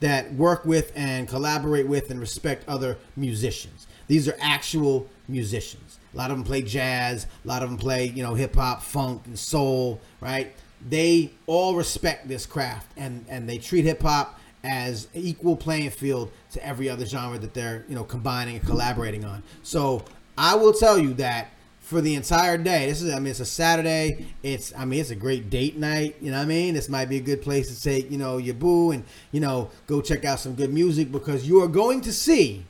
that 0.00 0.32
work 0.34 0.64
with 0.64 0.92
and 0.94 1.26
collaborate 1.28 1.88
with 1.88 2.10
and 2.10 2.20
respect 2.20 2.68
other 2.68 2.98
musicians. 3.16 3.86
These 4.08 4.28
are 4.28 4.36
actual 4.40 5.08
musicians. 5.28 5.98
A 6.12 6.16
lot 6.16 6.30
of 6.30 6.36
them 6.36 6.44
play 6.44 6.60
jazz, 6.60 7.26
a 7.44 7.48
lot 7.48 7.62
of 7.62 7.70
them 7.70 7.78
play, 7.78 8.06
you 8.06 8.22
know, 8.22 8.34
hip 8.34 8.54
hop, 8.54 8.82
funk, 8.82 9.22
and 9.24 9.38
soul, 9.38 10.00
right? 10.20 10.52
They 10.86 11.30
all 11.46 11.76
respect 11.76 12.28
this 12.28 12.44
craft 12.44 12.90
and 12.96 13.24
and 13.28 13.48
they 13.48 13.56
treat 13.56 13.84
hip 13.84 14.02
hop 14.02 14.38
as 14.64 15.08
equal 15.14 15.56
playing 15.56 15.90
field 15.90 16.30
to 16.52 16.66
every 16.66 16.88
other 16.88 17.06
genre 17.06 17.38
that 17.38 17.54
they're, 17.54 17.84
you 17.88 17.94
know, 17.94 18.04
combining 18.04 18.56
and 18.56 18.64
collaborating 18.64 19.24
on. 19.24 19.42
So, 19.62 20.04
I 20.36 20.54
will 20.54 20.72
tell 20.72 20.98
you 20.98 21.14
that 21.14 21.48
for 21.82 22.00
the 22.00 22.14
entire 22.14 22.56
day. 22.56 22.86
This 22.86 23.02
is, 23.02 23.12
I 23.12 23.18
mean, 23.18 23.28
it's 23.28 23.40
a 23.40 23.44
Saturday. 23.44 24.26
It's, 24.42 24.72
I 24.74 24.84
mean, 24.84 25.00
it's 25.00 25.10
a 25.10 25.16
great 25.16 25.50
date 25.50 25.76
night. 25.76 26.16
You 26.20 26.30
know 26.30 26.38
what 26.38 26.44
I 26.44 26.46
mean? 26.46 26.74
This 26.74 26.88
might 26.88 27.08
be 27.08 27.18
a 27.18 27.20
good 27.20 27.42
place 27.42 27.74
to 27.74 27.82
take, 27.82 28.10
you 28.10 28.16
know, 28.16 28.38
your 28.38 28.54
boo 28.54 28.92
and, 28.92 29.04
you 29.30 29.40
know, 29.40 29.70
go 29.86 30.00
check 30.00 30.24
out 30.24 30.40
some 30.40 30.54
good 30.54 30.72
music 30.72 31.12
because 31.12 31.46
you 31.46 31.60
are 31.62 31.68
going 31.68 32.00
to 32.02 32.12
see 32.12 32.64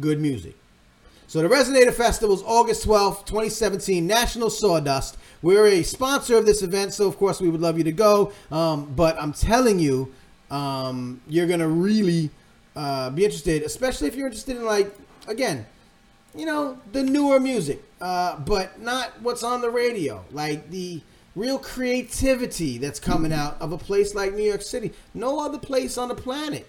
good 0.00 0.20
music. 0.20 0.56
So 1.26 1.40
the 1.40 1.48
Resonator 1.48 1.92
Festival 1.92 2.34
is 2.34 2.42
August 2.42 2.86
12th, 2.86 3.26
2017, 3.26 4.06
National 4.06 4.50
Sawdust. 4.50 5.16
We're 5.42 5.66
a 5.66 5.82
sponsor 5.82 6.36
of 6.36 6.46
this 6.46 6.62
event, 6.62 6.94
so 6.94 7.06
of 7.06 7.16
course 7.16 7.40
we 7.40 7.48
would 7.48 7.60
love 7.60 7.78
you 7.78 7.84
to 7.84 7.92
go. 7.92 8.32
Um, 8.50 8.92
but 8.94 9.20
I'm 9.20 9.32
telling 9.32 9.78
you, 9.78 10.12
um, 10.50 11.20
you're 11.28 11.46
gonna 11.46 11.68
really 11.68 12.30
uh, 12.76 13.10
be 13.10 13.24
interested, 13.24 13.62
especially 13.62 14.08
if 14.08 14.16
you're 14.16 14.26
interested 14.26 14.56
in 14.56 14.64
like, 14.64 14.94
again, 15.26 15.66
you 16.34 16.46
know, 16.46 16.78
the 16.92 17.02
newer 17.02 17.38
music, 17.38 17.82
uh, 18.00 18.38
but 18.40 18.80
not 18.80 19.20
what's 19.20 19.42
on 19.42 19.60
the 19.60 19.70
radio. 19.70 20.24
Like 20.32 20.70
the 20.70 21.00
real 21.36 21.58
creativity 21.58 22.78
that's 22.78 23.00
coming 23.00 23.32
out 23.32 23.60
of 23.60 23.72
a 23.72 23.78
place 23.78 24.14
like 24.14 24.34
New 24.34 24.42
York 24.42 24.62
City. 24.62 24.92
No 25.14 25.44
other 25.44 25.58
place 25.58 25.98
on 25.98 26.08
the 26.08 26.14
planet 26.14 26.66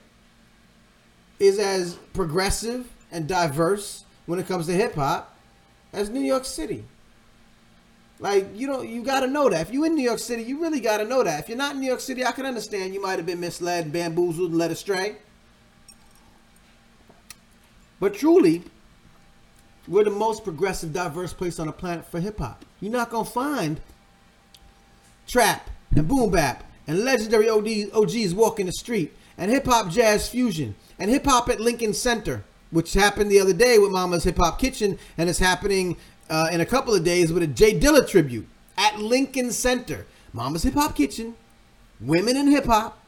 is 1.40 1.60
as 1.60 1.96
progressive 2.14 2.92
and 3.12 3.28
diverse 3.28 4.04
when 4.26 4.40
it 4.40 4.48
comes 4.48 4.68
to 4.68 4.74
hip 4.74 4.96
hop 4.96 5.38
as 5.94 6.10
New 6.10 6.22
York 6.22 6.46
City. 6.46 6.84
Like 8.20 8.48
you 8.56 8.68
don't, 8.68 8.88
you 8.88 9.04
got 9.04 9.22
to 9.22 9.28
know 9.28 9.50
that. 9.50 9.68
If 9.68 9.74
you're 9.74 9.86
in 9.86 9.96
New 9.96 10.04
York 10.04 10.20
City, 10.20 10.44
you 10.44 10.62
really 10.62 10.80
got 10.80 10.98
to 10.98 11.06
know 11.06 11.24
that. 11.24 11.42
If 11.42 11.50
you're 11.50 11.58
not 11.58 11.76
in 11.76 11.82
New 11.82 11.88
York 11.88 12.00
City, 12.00 12.24
I 12.24 12.32
can 12.32 12.46
understand 12.46 12.94
you 12.94 13.02
might 13.02 13.18
have 13.18 13.26
been 13.26 13.40
misled, 13.40 13.92
bamboozled, 13.92 14.52
and 14.52 14.58
led 14.58 14.72
astray. 14.72 15.18
But 18.00 18.14
truly, 18.14 18.64
we're 19.88 20.04
the 20.04 20.12
most 20.12 20.44
progressive, 20.44 20.94
diverse 20.94 21.34
place 21.34 21.60
on 21.60 21.68
the 21.68 21.74
planet 21.74 22.06
for 22.06 22.20
hip 22.20 22.40
hop. 22.40 22.64
You're 22.80 22.92
not 22.92 23.10
gonna 23.10 23.26
find 23.26 23.82
trap 25.28 25.70
and 25.96 26.08
boom 26.08 26.32
bap 26.32 26.64
and 26.88 27.04
legendary 27.04 27.50
OGs 27.50 28.34
walking 28.34 28.66
the 28.66 28.72
street 28.72 29.14
and 29.38 29.52
hip 29.52 29.66
hop 29.66 29.90
jazz 29.90 30.30
fusion 30.30 30.76
and 31.00 31.12
hip 31.12 31.26
hop 31.26 31.50
at 31.50 31.60
Lincoln 31.60 31.94
Center, 31.94 32.44
which 32.72 32.94
happened 32.94 33.30
the 33.30 33.40
other 33.40 33.54
day 33.54 33.78
with 33.78 33.92
Mama's 33.92 34.24
Hip 34.24 34.38
Hop 34.38 34.60
Kitchen, 34.60 34.98
and 35.18 35.30
it's 35.30 35.40
happening 35.40 35.98
uh, 36.30 36.50
in 36.52 36.62
a 36.62 36.66
couple 36.66 36.94
of 36.94 37.04
days 37.04 37.32
with 37.32 37.44
a 37.44 37.48
Jay 37.48 37.78
Dilla 37.78 38.08
tribute 38.08 38.48
at 38.78 39.00
Lincoln 39.00 39.52
Center. 39.52 40.06
Mama's 40.34 40.64
Hip 40.64 40.74
Hop 40.74 40.96
Kitchen, 40.96 41.36
Women 42.02 42.36
in 42.36 42.48
Hip 42.48 42.66
Hop, 42.66 43.00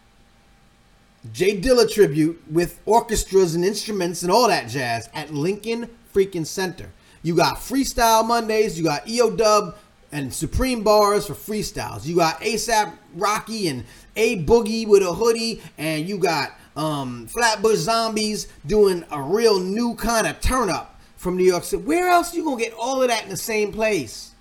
Jay 1.33 1.59
Dilla 1.59 1.91
tribute 1.91 2.41
with 2.49 2.79
orchestras 2.85 3.55
and 3.55 3.65
instruments 3.65 4.21
and 4.21 4.31
all 4.31 4.47
that 4.47 4.69
jazz 4.69 5.09
at 5.13 5.33
Lincoln 5.33 5.89
freaking 6.13 6.45
center. 6.45 6.91
You 7.23 7.35
got 7.35 7.57
Freestyle 7.57 8.25
Mondays, 8.25 8.77
you 8.77 8.85
got 8.85 9.07
EO 9.07 9.31
Dub 9.31 9.75
and 10.11 10.33
Supreme 10.33 10.83
Bars 10.83 11.27
for 11.27 11.33
freestyles. 11.33 12.05
You 12.05 12.15
got 12.15 12.39
ASAP 12.39 12.93
Rocky 13.15 13.67
and 13.67 13.83
A 14.15 14.43
Boogie 14.43 14.87
with 14.87 15.03
a 15.03 15.13
hoodie, 15.13 15.61
and 15.77 16.07
you 16.07 16.17
got 16.17 16.51
um, 16.77 17.27
Flatbush 17.27 17.77
Zombies 17.77 18.47
doing 18.65 19.03
a 19.11 19.21
real 19.21 19.59
new 19.59 19.95
kind 19.95 20.27
of 20.27 20.39
turn 20.39 20.69
up 20.69 20.96
from 21.27 21.35
New 21.35 21.43
York 21.43 21.65
City. 21.65 21.83
Where 21.83 22.07
else 22.07 22.33
you 22.33 22.41
gonna 22.41 22.55
get 22.55 22.73
all 22.79 23.01
of 23.01 23.09
that 23.09 23.23
in 23.25 23.29
the 23.29 23.35
same 23.35 23.73
place? 23.73 24.31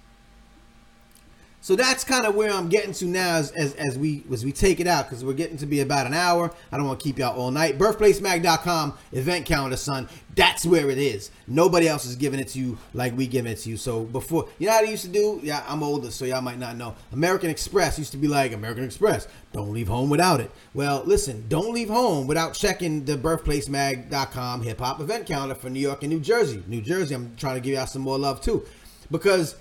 So 1.66 1.74
that's 1.74 2.04
kind 2.04 2.24
of 2.26 2.36
where 2.36 2.52
I'm 2.52 2.68
getting 2.68 2.92
to 2.92 3.06
now 3.06 3.38
as, 3.38 3.50
as, 3.50 3.74
as 3.74 3.98
we 3.98 4.22
as 4.32 4.44
we 4.44 4.52
take 4.52 4.78
it 4.78 4.86
out 4.86 5.06
because 5.08 5.24
we're 5.24 5.32
getting 5.32 5.56
to 5.56 5.66
be 5.66 5.80
about 5.80 6.06
an 6.06 6.14
hour. 6.14 6.54
I 6.70 6.76
don't 6.76 6.86
want 6.86 7.00
to 7.00 7.02
keep 7.02 7.18
y'all 7.18 7.36
all 7.36 7.50
night. 7.50 7.76
Birthplacemag.com 7.76 8.96
event 9.10 9.46
calendar, 9.46 9.76
son. 9.76 10.08
That's 10.36 10.64
where 10.64 10.90
it 10.90 10.98
is. 10.98 11.32
Nobody 11.48 11.88
else 11.88 12.04
is 12.04 12.14
giving 12.14 12.38
it 12.38 12.46
to 12.50 12.60
you 12.60 12.78
like 12.94 13.16
we 13.16 13.26
give 13.26 13.46
it 13.46 13.58
to 13.58 13.70
you. 13.70 13.76
So 13.76 14.04
before 14.04 14.48
you 14.60 14.68
know 14.68 14.74
how 14.74 14.82
they 14.82 14.92
used 14.92 15.06
to 15.06 15.10
do? 15.10 15.40
Yeah, 15.42 15.64
I'm 15.66 15.82
older, 15.82 16.12
so 16.12 16.24
y'all 16.24 16.40
might 16.40 16.60
not 16.60 16.76
know. 16.76 16.94
American 17.10 17.50
Express 17.50 17.98
used 17.98 18.12
to 18.12 18.16
be 18.16 18.28
like 18.28 18.52
American 18.52 18.84
Express. 18.84 19.26
Don't 19.52 19.72
leave 19.72 19.88
home 19.88 20.08
without 20.08 20.38
it. 20.38 20.52
Well, 20.72 21.02
listen, 21.04 21.46
don't 21.48 21.74
leave 21.74 21.88
home 21.88 22.28
without 22.28 22.54
checking 22.54 23.04
the 23.04 23.16
birthplacemag.com 23.16 24.62
hip 24.62 24.78
hop 24.78 25.00
event 25.00 25.26
calendar 25.26 25.56
for 25.56 25.68
New 25.68 25.80
York 25.80 26.04
and 26.04 26.12
New 26.12 26.20
Jersey. 26.20 26.62
New 26.68 26.80
Jersey, 26.80 27.16
I'm 27.16 27.34
trying 27.34 27.56
to 27.56 27.60
give 27.60 27.74
y'all 27.74 27.88
some 27.88 28.02
more 28.02 28.20
love 28.20 28.40
too, 28.40 28.64
because 29.10 29.56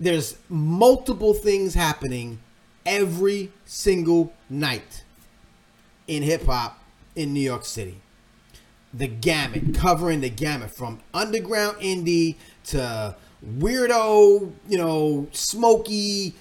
there's 0.00 0.38
multiple 0.48 1.34
things 1.34 1.74
happening 1.74 2.40
every 2.86 3.52
single 3.66 4.32
night 4.48 5.04
in 6.08 6.22
hip 6.22 6.46
hop 6.46 6.82
in 7.14 7.34
New 7.34 7.40
York 7.40 7.66
City. 7.66 8.00
The 8.92 9.06
gamut, 9.06 9.74
covering 9.74 10.22
the 10.22 10.30
gamut 10.30 10.70
from 10.70 11.00
underground 11.14 11.76
indie 11.76 12.36
to 12.64 13.14
weirdo, 13.46 14.52
you 14.68 14.78
know, 14.78 15.28
smoky, 15.32 16.34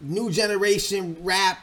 new 0.00 0.30
generation 0.30 1.16
rap 1.20 1.60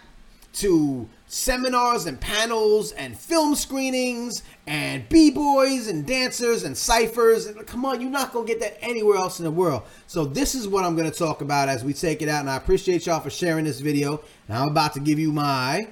to 0.53 1.07
seminars 1.27 2.05
and 2.05 2.19
panels 2.19 2.91
and 2.93 3.17
film 3.17 3.55
screenings 3.55 4.41
and 4.67 5.09
b-boys 5.09 5.87
and 5.87 6.05
dancers 6.05 6.63
and 6.63 6.77
ciphers 6.77 7.47
come 7.65 7.83
on 7.83 7.99
you're 7.99 8.11
not 8.11 8.31
gonna 8.31 8.45
get 8.45 8.59
that 8.59 8.77
anywhere 8.81 9.17
else 9.17 9.39
in 9.39 9.45
the 9.45 9.51
world 9.51 9.81
so 10.05 10.23
this 10.23 10.53
is 10.53 10.67
what 10.67 10.83
i'm 10.83 10.95
gonna 10.95 11.09
talk 11.09 11.41
about 11.41 11.67
as 11.67 11.83
we 11.83 11.93
take 11.93 12.21
it 12.21 12.29
out 12.29 12.41
and 12.41 12.49
i 12.49 12.55
appreciate 12.55 13.05
y'all 13.07 13.19
for 13.19 13.31
sharing 13.31 13.65
this 13.65 13.79
video 13.79 14.21
and 14.47 14.57
i'm 14.57 14.67
about 14.67 14.93
to 14.93 14.99
give 14.99 15.17
you 15.17 15.31
my 15.31 15.87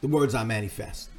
the 0.00 0.08
words 0.08 0.34
i 0.34 0.44
manifest 0.44 1.10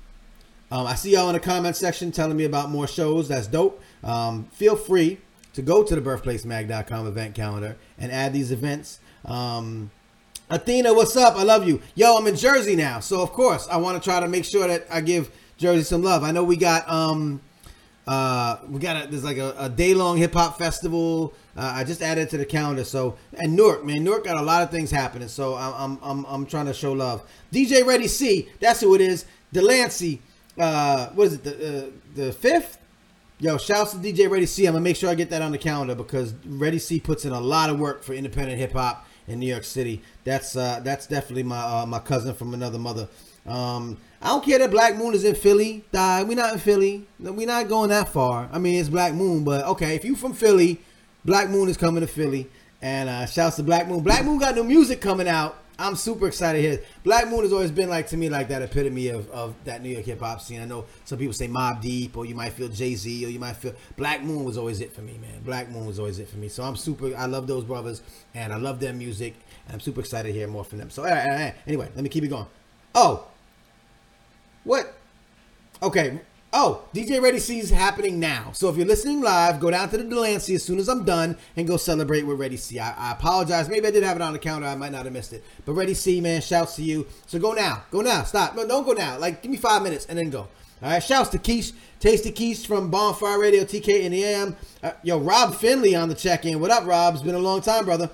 um, 0.73 0.87
I 0.87 0.95
see 0.95 1.11
y'all 1.11 1.27
in 1.27 1.33
the 1.33 1.39
comment 1.41 1.75
section 1.75 2.13
telling 2.13 2.37
me 2.37 2.45
about 2.45 2.69
more 2.69 2.87
shows. 2.87 3.27
That's 3.27 3.45
dope. 3.45 3.81
Um, 4.05 4.45
feel 4.53 4.77
free 4.77 5.19
to 5.53 5.61
go 5.61 5.83
to 5.83 5.95
the 5.95 6.01
birthplacemag.com 6.01 7.07
event 7.07 7.35
calendar 7.35 7.75
and 7.97 8.11
add 8.11 8.33
these 8.33 8.51
events. 8.51 8.99
Um, 9.25 9.91
Athena, 10.49 10.93
what's 10.93 11.15
up? 11.15 11.35
I 11.35 11.43
love 11.43 11.67
you. 11.67 11.81
Yo, 11.95 12.15
I'm 12.17 12.27
in 12.27 12.35
Jersey 12.35 12.75
now. 12.75 12.99
So, 12.99 13.21
of 13.21 13.31
course, 13.31 13.67
I 13.69 13.77
want 13.77 14.01
to 14.01 14.09
try 14.09 14.19
to 14.19 14.27
make 14.27 14.45
sure 14.45 14.67
that 14.67 14.85
I 14.91 15.01
give 15.01 15.31
Jersey 15.57 15.83
some 15.83 16.03
love. 16.03 16.23
I 16.23 16.31
know 16.31 16.43
we 16.43 16.57
got 16.57 16.89
um, 16.89 17.41
Uh, 18.07 18.57
we 18.67 18.79
got 18.79 19.05
a, 19.05 19.07
there's 19.07 19.23
like 19.23 19.37
a, 19.37 19.53
a 19.57 19.69
day 19.69 19.93
long 19.93 20.17
hip 20.17 20.33
hop 20.33 20.57
festival. 20.57 21.33
Uh, 21.55 21.71
I 21.75 21.83
just 21.83 22.01
added 22.01 22.23
it 22.23 22.29
to 22.31 22.37
the 22.37 22.45
calendar. 22.45 22.83
So 22.83 23.15
and 23.33 23.55
Newark, 23.55 23.85
man, 23.85 24.03
Newark 24.03 24.25
got 24.25 24.37
a 24.37 24.41
lot 24.41 24.63
of 24.63 24.71
things 24.71 24.89
happening. 24.89 25.27
So 25.27 25.55
I'm 25.55 25.73
I'm 25.73 25.99
I'm, 26.01 26.25
I'm 26.25 26.45
trying 26.47 26.65
to 26.65 26.73
show 26.73 26.93
love. 26.93 27.21
DJ 27.53 27.85
Ready 27.85 28.07
C, 28.07 28.49
that's 28.59 28.81
who 28.81 28.95
it 28.95 29.01
is. 29.01 29.25
Delancey, 29.53 30.19
uh, 30.57 31.09
what 31.09 31.27
is 31.27 31.33
it? 31.35 31.43
The 31.43 31.53
uh, 31.53 31.89
the 32.15 32.31
fifth. 32.33 32.79
Yo, 33.41 33.57
shouts 33.57 33.89
to 33.89 33.97
DJ 33.97 34.29
Ready 34.29 34.45
C. 34.45 34.67
I'm 34.67 34.73
gonna 34.73 34.83
make 34.83 34.95
sure 34.95 35.09
I 35.09 35.15
get 35.15 35.31
that 35.31 35.41
on 35.41 35.51
the 35.51 35.57
calendar 35.57 35.95
because 35.95 36.35
Ready 36.45 36.77
C 36.77 36.99
puts 36.99 37.25
in 37.25 37.31
a 37.31 37.39
lot 37.39 37.71
of 37.71 37.79
work 37.79 38.03
for 38.03 38.13
independent 38.13 38.59
hip 38.59 38.73
hop 38.73 39.07
in 39.27 39.39
New 39.39 39.47
York 39.47 39.63
City. 39.63 40.03
That's 40.23 40.55
uh, 40.55 40.79
that's 40.83 41.07
definitely 41.07 41.41
my 41.41 41.57
uh, 41.57 41.87
my 41.87 41.97
cousin 41.97 42.35
from 42.35 42.53
another 42.53 42.77
mother. 42.77 43.07
Um, 43.47 43.97
I 44.21 44.27
don't 44.27 44.45
care 44.45 44.59
that 44.59 44.69
Black 44.69 44.95
Moon 44.95 45.15
is 45.15 45.23
in 45.23 45.33
Philly. 45.33 45.83
Dii, 45.91 46.27
we 46.27 46.35
not 46.35 46.53
in 46.53 46.59
Philly. 46.59 47.07
We're 47.19 47.47
not 47.47 47.67
going 47.67 47.89
that 47.89 48.09
far. 48.09 48.47
I 48.51 48.59
mean, 48.59 48.79
it's 48.79 48.89
Black 48.89 49.15
Moon, 49.15 49.43
but 49.43 49.65
okay, 49.65 49.95
if 49.95 50.05
you 50.05 50.15
from 50.15 50.33
Philly, 50.33 50.79
Black 51.25 51.49
Moon 51.49 51.67
is 51.67 51.77
coming 51.77 52.01
to 52.01 52.07
Philly. 52.07 52.47
And 52.79 53.09
uh, 53.09 53.25
shouts 53.25 53.55
to 53.55 53.63
Black 53.63 53.87
Moon. 53.87 54.01
Black 54.01 54.23
Moon 54.23 54.37
got 54.37 54.53
new 54.53 54.63
music 54.63 55.01
coming 55.01 55.27
out. 55.27 55.60
I'm 55.81 55.95
super 55.95 56.27
excited 56.27 56.61
here. 56.61 56.79
Black 57.03 57.27
Moon 57.27 57.41
has 57.41 57.51
always 57.51 57.71
been 57.71 57.89
like 57.89 58.07
to 58.07 58.17
me 58.17 58.29
like 58.29 58.49
that 58.49 58.61
epitome 58.61 59.07
of, 59.07 59.29
of 59.31 59.55
that 59.65 59.81
New 59.81 59.89
York 59.89 60.05
hip 60.05 60.19
hop 60.19 60.39
scene. 60.39 60.61
I 60.61 60.65
know 60.65 60.85
some 61.05 61.17
people 61.17 61.33
say 61.33 61.47
Mobb 61.47 61.81
Deep, 61.81 62.15
or 62.15 62.25
you 62.25 62.35
might 62.35 62.53
feel 62.53 62.67
Jay 62.69 62.93
Z, 62.93 63.25
or 63.25 63.29
you 63.29 63.39
might 63.39 63.55
feel 63.57 63.73
Black 63.97 64.23
Moon 64.23 64.43
was 64.43 64.57
always 64.57 64.79
it 64.79 64.93
for 64.93 65.01
me, 65.01 65.17
man. 65.17 65.41
Black 65.43 65.69
Moon 65.69 65.87
was 65.87 65.97
always 65.97 66.19
it 66.19 66.29
for 66.29 66.37
me. 66.37 66.49
So 66.49 66.63
I'm 66.63 66.75
super. 66.75 67.15
I 67.17 67.25
love 67.25 67.47
those 67.47 67.63
brothers, 67.63 68.01
and 68.35 68.53
I 68.53 68.57
love 68.57 68.79
their 68.79 68.93
music, 68.93 69.33
and 69.65 69.73
I'm 69.73 69.79
super 69.79 70.01
excited 70.01 70.31
to 70.31 70.37
hear 70.37 70.47
more 70.47 70.63
from 70.63 70.77
them. 70.77 70.91
So 70.91 71.03
right, 71.03 71.23
all 71.23 71.29
right, 71.29 71.55
anyway, 71.65 71.89
let 71.95 72.03
me 72.03 72.09
keep 72.09 72.23
it 72.23 72.29
going. 72.29 72.47
Oh, 72.93 73.27
what? 74.63 74.93
Okay. 75.81 76.19
Oh, 76.53 76.83
DJ 76.93 77.21
Ready 77.21 77.39
C's 77.39 77.69
happening 77.69 78.19
now. 78.19 78.51
So 78.51 78.67
if 78.67 78.75
you're 78.75 78.85
listening 78.85 79.21
live, 79.21 79.61
go 79.61 79.71
down 79.71 79.89
to 79.89 79.97
the 79.97 80.03
Delancey 80.03 80.53
as 80.55 80.63
soon 80.63 80.79
as 80.79 80.89
I'm 80.89 81.05
done 81.05 81.37
and 81.55 81.65
go 81.65 81.77
celebrate 81.77 82.23
with 82.23 82.37
Ready 82.37 82.57
C. 82.57 82.77
I, 82.77 83.13
apologize. 83.13 83.69
Maybe 83.69 83.87
I 83.87 83.91
did 83.91 84.03
have 84.03 84.17
it 84.17 84.21
on 84.21 84.33
the 84.33 84.39
counter. 84.39 84.67
I 84.67 84.75
might 84.75 84.91
not 84.91 85.05
have 85.05 85.13
missed 85.13 85.31
it. 85.31 85.45
But 85.65 85.73
Ready 85.73 85.93
C, 85.93 86.19
man, 86.19 86.41
shouts 86.41 86.75
to 86.75 86.81
you. 86.81 87.07
So 87.25 87.39
go 87.39 87.53
now. 87.53 87.83
Go 87.89 88.01
now. 88.01 88.23
Stop. 88.23 88.57
No, 88.57 88.67
don't 88.67 88.85
go 88.85 88.91
now. 88.91 89.17
Like, 89.17 89.41
give 89.41 89.49
me 89.49 89.55
five 89.55 89.81
minutes 89.81 90.07
and 90.07 90.19
then 90.19 90.29
go. 90.29 90.39
All 90.39 90.49
right. 90.89 91.01
Shouts 91.01 91.29
to 91.29 91.37
Keish, 91.37 91.71
Tasty 92.01 92.33
Keish 92.33 92.67
from 92.67 92.91
Bonfire 92.91 93.39
Radio, 93.39 93.63
TK 93.63 94.01
in 94.01 94.11
the 94.11 94.21
AM. 94.25 94.57
Uh, 94.83 94.91
yo, 95.03 95.19
Rob 95.19 95.55
Finley 95.55 95.95
on 95.95 96.09
the 96.09 96.15
check 96.15 96.45
in. 96.45 96.59
What 96.59 96.71
up, 96.71 96.85
Rob? 96.85 97.13
It's 97.13 97.23
been 97.23 97.35
a 97.35 97.39
long 97.39 97.61
time, 97.61 97.85
brother. 97.85 98.09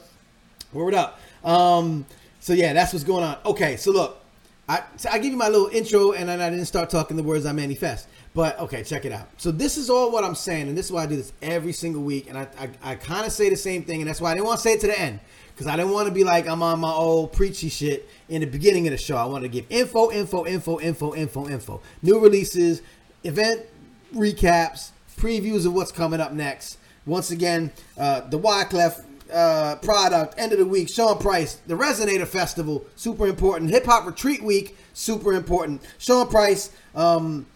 Word 0.73 0.93
up. 0.93 1.19
Um, 1.43 2.05
so 2.39 2.53
yeah, 2.53 2.73
that's 2.73 2.93
what's 2.93 3.03
going 3.03 3.23
on. 3.23 3.38
Okay, 3.45 3.77
so 3.77 3.91
look, 3.91 4.23
I 4.69 4.83
so 4.97 5.09
I 5.09 5.17
give 5.17 5.31
you 5.31 5.38
my 5.38 5.47
little 5.47 5.69
intro, 5.69 6.11
and 6.11 6.27
then 6.27 6.41
I 6.41 6.49
didn't 6.49 6.65
start 6.65 6.89
talking 6.89 7.15
the 7.15 7.23
words 7.23 7.45
I 7.45 7.53
manifest. 7.53 8.07
But 8.38 8.59
okay, 8.59 8.83
check 8.83 9.03
it 9.03 9.11
out. 9.11 9.29
So 9.38 9.49
this 9.49 9.77
is 9.77 9.89
all 9.89 10.11
what 10.11 10.23
I'm 10.23 10.35
saying, 10.35 10.67
and 10.67 10.77
this 10.77 10.85
is 10.85 10.91
why 10.91 11.01
I 11.01 11.05
do 11.07 11.15
this 11.15 11.33
every 11.41 11.73
single 11.73 12.03
week, 12.03 12.29
and 12.29 12.38
I 12.38 12.47
I, 12.59 12.91
I 12.91 12.93
kind 12.93 13.25
of 13.25 13.31
say 13.31 13.49
the 13.49 13.55
same 13.55 13.81
thing, 13.81 13.99
and 13.99 14.07
that's 14.07 14.21
why 14.21 14.29
I 14.29 14.35
didn't 14.35 14.45
want 14.45 14.59
to 14.59 14.61
say 14.61 14.73
it 14.73 14.81
to 14.81 14.85
the 14.85 14.99
end 14.99 15.19
because 15.55 15.65
I 15.65 15.75
didn't 15.75 15.91
want 15.91 16.07
to 16.07 16.13
be 16.13 16.23
like 16.23 16.47
I'm 16.47 16.61
on 16.61 16.79
my 16.79 16.91
old 16.91 17.33
preachy 17.33 17.67
shit 17.67 18.07
in 18.29 18.41
the 18.41 18.45
beginning 18.45 18.85
of 18.85 18.91
the 18.91 18.97
show. 18.99 19.17
I 19.17 19.25
wanted 19.25 19.51
to 19.51 19.59
give 19.59 19.65
info, 19.71 20.11
info, 20.11 20.45
info, 20.45 20.79
info, 20.79 21.15
info, 21.15 21.47
info, 21.47 21.81
new 22.03 22.19
releases, 22.19 22.83
event 23.23 23.65
recaps, 24.13 24.91
previews 25.17 25.65
of 25.65 25.73
what's 25.73 25.91
coming 25.91 26.21
up 26.21 26.31
next. 26.31 26.77
Once 27.07 27.31
again, 27.31 27.71
uh, 27.97 28.19
the 28.19 28.38
Wyclef 28.38 29.03
uh, 29.33 29.77
Produkt, 29.81 30.35
end 30.38 30.51
of 30.51 30.59
the 30.59 30.65
weak, 30.67 30.89
Sean 30.89 31.17
Price, 31.17 31.55
the 31.65 31.73
Resonator 31.73 32.27
Festival, 32.27 32.85
super 32.95 33.25
important. 33.25 33.71
Hip 33.71 33.88
Hop 33.88 34.05
Retreat 34.05 34.43
Week, 34.43 34.77
super 34.93 35.33
important. 35.33 35.81
Sean 35.97 36.27
Price, 36.27 36.69
um, 36.93 37.47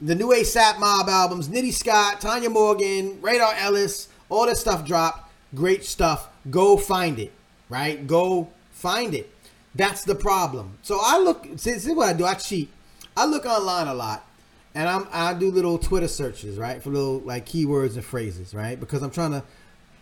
the 0.00 0.14
new 0.14 0.28
ASAP 0.28 0.78
Mob 0.78 1.08
albums, 1.08 1.48
Nitty 1.48 1.72
Scott, 1.72 2.20
Tanya 2.20 2.48
Morgan, 2.50 3.20
Radar 3.20 3.54
Ellis, 3.54 4.08
all 4.28 4.46
that 4.46 4.56
stuff 4.56 4.86
dropped. 4.86 5.30
Great 5.54 5.84
stuff. 5.84 6.28
Go 6.48 6.76
find 6.76 7.18
it, 7.18 7.32
right? 7.68 8.06
Go 8.06 8.48
find 8.70 9.14
it. 9.14 9.30
That's 9.74 10.04
the 10.04 10.14
problem. 10.14 10.78
So 10.82 10.98
I 11.02 11.18
look, 11.18 11.46
see, 11.56 11.78
see 11.78 11.92
what 11.92 12.08
I 12.08 12.12
do. 12.12 12.24
I 12.24 12.34
cheat. 12.34 12.70
I 13.16 13.26
look 13.26 13.44
online 13.44 13.88
a 13.88 13.94
lot, 13.94 14.26
and 14.74 14.88
I'm 14.88 15.06
I 15.12 15.34
do 15.34 15.50
little 15.50 15.78
Twitter 15.78 16.08
searches, 16.08 16.56
right, 16.56 16.82
for 16.82 16.90
little 16.90 17.18
like 17.20 17.46
keywords 17.46 17.94
and 17.94 18.04
phrases, 18.04 18.54
right, 18.54 18.78
because 18.78 19.02
I'm 19.02 19.10
trying 19.10 19.32
to 19.32 19.42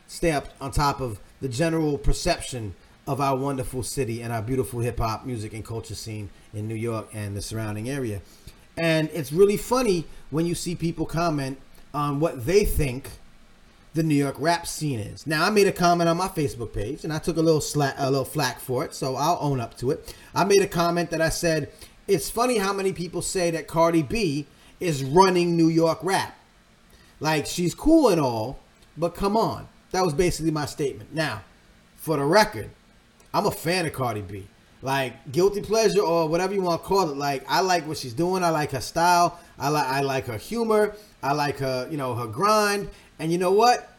stay 0.06 0.30
up 0.32 0.48
on 0.60 0.70
top 0.70 1.00
of 1.00 1.18
the 1.40 1.48
general 1.48 1.98
perception 1.98 2.74
of 3.06 3.20
our 3.20 3.36
wonderful 3.36 3.82
city 3.82 4.20
and 4.20 4.32
our 4.32 4.42
beautiful 4.42 4.80
hip 4.80 4.98
hop 4.98 5.24
music 5.24 5.54
and 5.54 5.64
culture 5.64 5.94
scene 5.94 6.28
in 6.52 6.68
New 6.68 6.74
York 6.74 7.08
and 7.14 7.36
the 7.36 7.42
surrounding 7.42 7.88
area. 7.88 8.20
And 8.78 9.10
it's 9.12 9.32
really 9.32 9.56
funny 9.56 10.04
when 10.30 10.46
you 10.46 10.54
see 10.54 10.74
people 10.74 11.06
comment 11.06 11.58
on 11.92 12.20
what 12.20 12.46
they 12.46 12.64
think 12.64 13.10
the 13.94 14.02
New 14.02 14.14
York 14.14 14.36
rap 14.38 14.66
scene 14.66 15.00
is. 15.00 15.26
Now, 15.26 15.44
I 15.44 15.50
made 15.50 15.66
a 15.66 15.72
comment 15.72 16.08
on 16.08 16.16
my 16.16 16.28
Facebook 16.28 16.72
page, 16.72 17.02
and 17.04 17.12
I 17.12 17.18
took 17.18 17.36
a 17.36 17.40
little 17.40 17.60
slack, 17.60 17.94
a 17.98 18.10
little 18.10 18.24
flack 18.24 18.60
for 18.60 18.84
it, 18.84 18.94
so 18.94 19.16
I'll 19.16 19.38
own 19.40 19.60
up 19.60 19.76
to 19.78 19.90
it. 19.90 20.14
I 20.34 20.44
made 20.44 20.62
a 20.62 20.68
comment 20.68 21.10
that 21.10 21.20
I 21.20 21.30
said, 21.30 21.72
"It's 22.06 22.30
funny 22.30 22.58
how 22.58 22.72
many 22.72 22.92
people 22.92 23.22
say 23.22 23.50
that 23.50 23.66
Cardi 23.66 24.02
B 24.02 24.46
is 24.78 25.02
running 25.02 25.56
New 25.56 25.68
York 25.68 25.98
rap. 26.02 26.36
Like 27.18 27.46
she's 27.46 27.74
cool 27.74 28.08
and 28.08 28.20
all, 28.20 28.60
but 28.96 29.14
come 29.14 29.36
on." 29.36 29.66
That 29.90 30.04
was 30.04 30.12
basically 30.12 30.52
my 30.52 30.66
statement. 30.66 31.14
Now, 31.14 31.42
for 31.96 32.18
the 32.18 32.24
record, 32.24 32.70
I'm 33.34 33.46
a 33.46 33.50
fan 33.50 33.86
of 33.86 33.92
Cardi 33.94 34.20
B 34.20 34.46
like 34.82 35.32
guilty 35.32 35.60
pleasure 35.60 36.00
or 36.00 36.28
whatever 36.28 36.54
you 36.54 36.62
want 36.62 36.82
to 36.82 36.86
call 36.86 37.10
it. 37.10 37.16
Like 37.16 37.44
I 37.48 37.60
like 37.60 37.86
what 37.86 37.98
she's 37.98 38.14
doing. 38.14 38.44
I 38.44 38.50
like 38.50 38.70
her 38.72 38.80
style. 38.80 39.38
I 39.58 39.68
like 39.68 39.86
I 39.86 40.00
like 40.00 40.26
her 40.26 40.38
humor. 40.38 40.94
I 41.22 41.32
like 41.32 41.58
her, 41.58 41.88
you 41.90 41.96
know, 41.96 42.14
her 42.14 42.26
grind. 42.26 42.88
And 43.18 43.32
you 43.32 43.38
know 43.38 43.52
what? 43.52 43.90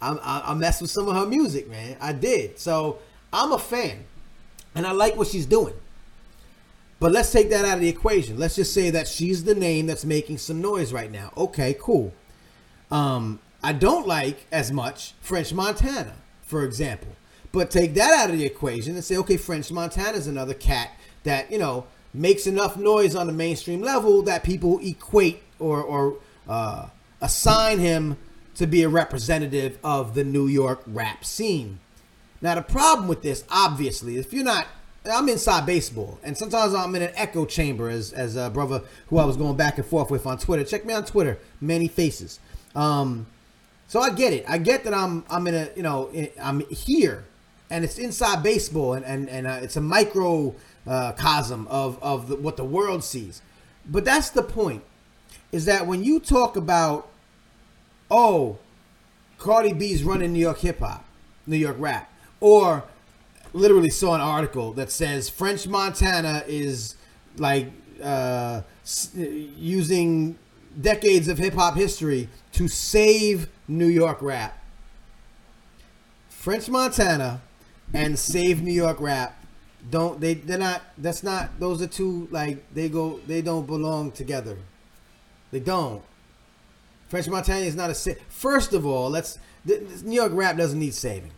I'm 0.00 0.18
I, 0.22 0.42
I 0.46 0.54
messed 0.54 0.82
with 0.82 0.90
some 0.90 1.08
of 1.08 1.16
her 1.16 1.26
music, 1.26 1.68
man. 1.68 1.96
I 2.00 2.12
did. 2.12 2.58
So 2.58 2.98
I'm 3.32 3.52
a 3.52 3.58
fan, 3.58 4.04
and 4.74 4.86
I 4.86 4.92
like 4.92 5.16
what 5.16 5.28
she's 5.28 5.46
doing. 5.46 5.74
But 7.00 7.10
let's 7.10 7.32
take 7.32 7.50
that 7.50 7.64
out 7.64 7.74
of 7.74 7.80
the 7.80 7.88
equation. 7.88 8.38
Let's 8.38 8.54
just 8.54 8.72
say 8.72 8.90
that 8.90 9.08
she's 9.08 9.42
the 9.42 9.56
name 9.56 9.86
that's 9.86 10.04
making 10.04 10.38
some 10.38 10.60
noise 10.60 10.92
right 10.92 11.10
now. 11.10 11.32
Okay, 11.36 11.74
cool. 11.80 12.12
Um, 12.92 13.40
I 13.60 13.72
don't 13.72 14.06
like 14.06 14.46
as 14.52 14.70
much 14.70 15.14
French 15.20 15.52
Montana, 15.52 16.14
for 16.42 16.64
example. 16.64 17.08
But 17.52 17.70
take 17.70 17.94
that 17.94 18.18
out 18.18 18.30
of 18.30 18.38
the 18.38 18.46
equation 18.46 18.94
and 18.94 19.04
say, 19.04 19.16
okay, 19.18 19.36
French 19.36 19.70
Montana 19.70 20.16
is 20.16 20.26
another 20.26 20.54
cat 20.54 20.90
that, 21.24 21.52
you 21.52 21.58
know, 21.58 21.86
makes 22.14 22.46
enough 22.46 22.76
noise 22.76 23.14
on 23.14 23.26
the 23.26 23.32
mainstream 23.32 23.82
level 23.82 24.22
that 24.22 24.42
people 24.42 24.80
equate 24.82 25.42
or, 25.58 25.82
or 25.82 26.16
uh, 26.48 26.88
assign 27.20 27.78
him 27.78 28.16
to 28.54 28.66
be 28.66 28.82
a 28.82 28.88
representative 28.88 29.78
of 29.84 30.14
the 30.14 30.24
New 30.24 30.46
York 30.46 30.82
rap 30.86 31.24
scene. 31.24 31.78
Now, 32.40 32.54
the 32.56 32.62
problem 32.62 33.06
with 33.06 33.22
this, 33.22 33.44
obviously, 33.50 34.16
if 34.16 34.32
you're 34.32 34.44
not, 34.44 34.66
I'm 35.10 35.28
inside 35.28 35.66
baseball, 35.66 36.18
and 36.22 36.36
sometimes 36.36 36.74
I'm 36.74 36.94
in 36.94 37.02
an 37.02 37.12
echo 37.14 37.44
chamber, 37.44 37.88
as 37.88 38.12
as 38.12 38.36
a 38.36 38.50
brother 38.50 38.82
who 39.08 39.18
I 39.18 39.24
was 39.24 39.36
going 39.36 39.56
back 39.56 39.78
and 39.78 39.86
forth 39.86 40.10
with 40.10 40.26
on 40.26 40.38
Twitter. 40.38 40.62
Check 40.64 40.84
me 40.84 40.94
on 40.94 41.04
Twitter, 41.04 41.38
Manny 41.60 41.88
Faces. 41.88 42.38
Um, 42.76 43.26
so 43.88 44.00
I 44.00 44.10
get 44.10 44.32
it. 44.32 44.44
I 44.48 44.58
get 44.58 44.84
that 44.84 44.94
I'm 44.94 45.24
I'm 45.28 45.46
in 45.48 45.54
a 45.54 45.70
you 45.74 45.82
know 45.82 46.12
I'm 46.40 46.60
here 46.70 47.24
and 47.72 47.84
it's 47.84 47.98
inside 47.98 48.42
baseball, 48.42 48.92
and 48.92 49.04
and, 49.04 49.28
and 49.30 49.46
uh, 49.46 49.58
it's 49.62 49.76
a 49.76 49.80
microcosm 49.80 51.66
uh, 51.66 51.70
of 51.70 52.02
of 52.02 52.28
the, 52.28 52.36
what 52.36 52.56
the 52.58 52.64
world 52.64 53.02
sees. 53.02 53.40
But 53.86 54.04
that's 54.04 54.28
the 54.30 54.42
point, 54.42 54.84
is 55.50 55.64
that 55.64 55.86
when 55.86 56.04
you 56.04 56.20
talk 56.20 56.54
about, 56.54 57.08
oh, 58.10 58.58
Cardi 59.38 59.72
B's 59.72 60.04
running 60.04 60.34
New 60.34 60.38
York 60.38 60.58
hip 60.58 60.80
hop, 60.80 61.04
New 61.46 61.56
York 61.56 61.76
rap, 61.78 62.12
or 62.40 62.84
literally 63.54 63.90
saw 63.90 64.14
an 64.14 64.20
article 64.20 64.72
that 64.74 64.90
says 64.90 65.30
French 65.30 65.66
Montana 65.66 66.44
is 66.46 66.94
like 67.38 67.68
uh, 68.02 68.60
using 69.56 70.38
decades 70.78 71.26
of 71.26 71.38
hip 71.38 71.54
hop 71.54 71.74
history 71.74 72.28
to 72.52 72.68
save 72.68 73.48
New 73.66 73.86
York 73.86 74.20
rap. 74.20 74.58
French 76.28 76.68
Montana 76.68 77.40
and 77.94 78.18
Save 78.18 78.62
New 78.62 78.72
York 78.72 79.00
Rap. 79.00 79.38
Don't 79.90 80.20
they 80.20 80.34
they're 80.34 80.58
not 80.58 80.82
that's 80.96 81.22
not 81.22 81.58
those 81.58 81.82
are 81.82 81.88
two 81.88 82.28
like 82.30 82.72
they 82.72 82.88
go 82.88 83.18
they 83.26 83.42
don't 83.42 83.66
belong 83.66 84.12
together. 84.12 84.56
They 85.50 85.60
don't. 85.60 86.02
French 87.08 87.28
montana 87.28 87.64
is 87.64 87.74
not 87.74 87.90
a 87.90 88.16
first 88.28 88.72
of 88.72 88.86
all 88.86 89.10
let's 89.10 89.38
new 89.64 90.12
york 90.12 90.32
rap 90.34 90.56
doesn't 90.56 90.78
need 90.78 90.94
saving. 90.94 91.32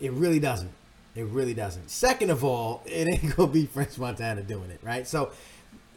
It 0.00 0.12
really 0.12 0.40
doesn't. 0.40 0.72
It 1.14 1.26
really 1.26 1.52
doesn't. 1.52 1.90
Second 1.90 2.30
of 2.30 2.42
all 2.42 2.82
it 2.86 3.06
ain't 3.06 3.36
gonna 3.36 3.52
be 3.52 3.66
french 3.66 3.98
montana 3.98 4.42
doing 4.42 4.70
it 4.70 4.80
right? 4.82 5.06
So 5.06 5.30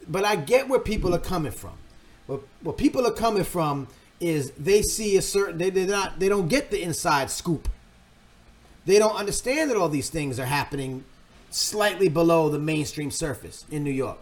but 0.08 0.24
i 0.26 0.36
get 0.36 0.68
where 0.68 0.78
people 0.80 1.14
are 1.14 1.20
coming 1.20 1.52
from. 1.52 1.78
What, 2.26 2.42
what 2.60 2.76
people 2.76 3.06
are 3.06 3.12
coming 3.12 3.44
from 3.44 3.88
is 4.20 4.50
they 4.52 4.82
see 4.82 5.16
a 5.16 5.22
certain 5.22 5.56
they, 5.56 5.70
they're 5.70 5.86
not 5.86 6.20
they 6.20 6.28
don't 6.28 6.48
get 6.48 6.70
the 6.70 6.82
inside 6.82 7.30
scoop 7.30 7.68
they 8.86 8.98
don't 8.98 9.16
understand 9.16 9.70
that 9.70 9.76
all 9.76 9.88
these 9.88 10.08
things 10.08 10.40
are 10.40 10.46
happening 10.46 11.04
slightly 11.50 12.08
below 12.08 12.48
the 12.48 12.58
mainstream 12.58 13.10
surface 13.10 13.64
in 13.70 13.84
New 13.84 13.90
York. 13.90 14.18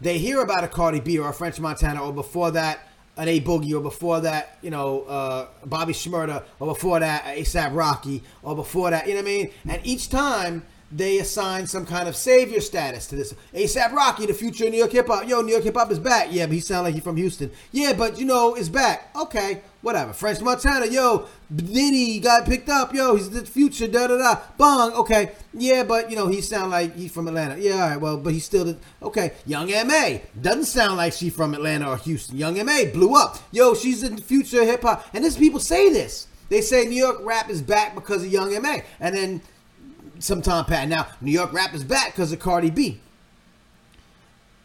They 0.00 0.18
hear 0.18 0.40
about 0.40 0.64
a 0.64 0.68
Cardi 0.68 1.00
B 1.00 1.18
or 1.18 1.28
a 1.28 1.32
French 1.32 1.58
Montana, 1.58 2.04
or 2.04 2.12
before 2.12 2.50
that, 2.52 2.88
an 3.16 3.28
A 3.28 3.40
Boogie, 3.40 3.72
or 3.74 3.80
before 3.80 4.20
that, 4.20 4.58
you 4.62 4.70
know, 4.70 5.02
uh, 5.02 5.46
Bobby 5.64 5.92
Shmurda, 5.92 6.44
or 6.58 6.66
before 6.68 7.00
that, 7.00 7.24
ASAP 7.24 7.74
Rocky, 7.74 8.22
or 8.42 8.56
before 8.56 8.90
that, 8.90 9.06
you 9.06 9.14
know 9.14 9.20
what 9.20 9.28
I 9.28 9.36
mean? 9.36 9.50
And 9.68 9.80
each 9.86 10.08
time 10.08 10.64
they 10.94 11.18
assign 11.18 11.66
some 11.66 11.86
kind 11.86 12.08
of 12.08 12.14
savior 12.14 12.60
status 12.60 13.06
to 13.06 13.16
this. 13.16 13.34
ASAP 13.54 13.92
Rocky, 13.92 14.26
the 14.26 14.34
future 14.34 14.66
of 14.66 14.72
New 14.72 14.78
York 14.78 14.92
hip 14.92 15.06
hop. 15.06 15.26
Yo, 15.26 15.40
New 15.40 15.52
York 15.52 15.64
hip 15.64 15.74
hop 15.74 15.90
is 15.90 15.98
back. 15.98 16.28
Yeah, 16.30 16.46
but 16.46 16.52
he 16.52 16.60
sound 16.60 16.84
like 16.84 16.94
he's 16.94 17.02
from 17.02 17.16
Houston. 17.16 17.50
Yeah, 17.72 17.94
but 17.94 18.18
you 18.18 18.26
know, 18.26 18.54
it's 18.54 18.68
back. 18.68 19.10
Okay, 19.16 19.62
whatever. 19.80 20.12
French 20.12 20.40
Montana, 20.40 20.86
yo, 20.86 21.26
Diddy 21.54 22.20
got 22.20 22.46
picked 22.46 22.68
up. 22.68 22.92
Yo, 22.94 23.16
he's 23.16 23.30
the 23.30 23.44
future. 23.46 23.88
Da 23.88 24.06
da 24.06 24.18
da. 24.18 24.40
Bong. 24.58 24.92
Okay, 24.92 25.32
yeah, 25.54 25.82
but 25.82 26.10
you 26.10 26.16
know, 26.16 26.28
he 26.28 26.42
sound 26.42 26.70
like 26.70 26.94
he's 26.94 27.12
from 27.12 27.26
Atlanta. 27.26 27.58
Yeah, 27.58 27.82
all 27.82 27.88
right. 27.88 28.00
Well, 28.00 28.16
but 28.18 28.34
he's 28.34 28.44
still 28.44 28.66
the 28.66 28.76
okay. 29.02 29.32
Young 29.46 29.70
Ma 29.70 30.18
doesn't 30.40 30.66
sound 30.66 30.98
like 30.98 31.14
she 31.14 31.30
from 31.30 31.54
Atlanta 31.54 31.88
or 31.88 31.96
Houston. 31.96 32.36
Young 32.36 32.62
Ma 32.64 32.84
blew 32.92 33.16
up. 33.16 33.38
Yo, 33.50 33.74
she's 33.74 34.02
the 34.02 34.16
future 34.18 34.64
hip 34.64 34.82
hop. 34.82 35.06
And 35.14 35.24
this 35.24 35.38
people 35.38 35.60
say 35.60 35.90
this. 35.90 36.28
They 36.50 36.60
say 36.60 36.84
New 36.84 37.02
York 37.02 37.18
rap 37.22 37.48
is 37.48 37.62
back 37.62 37.94
because 37.94 38.22
of 38.22 38.30
Young 38.30 38.52
Ma, 38.60 38.80
and 39.00 39.16
then 39.16 39.40
some 40.22 40.42
time 40.42 40.64
past. 40.64 40.88
Now, 40.88 41.08
New 41.20 41.32
York 41.32 41.52
rap 41.52 41.74
is 41.74 41.84
back 41.84 42.12
because 42.12 42.32
of 42.32 42.38
Cardi 42.38 42.70
B. 42.70 43.00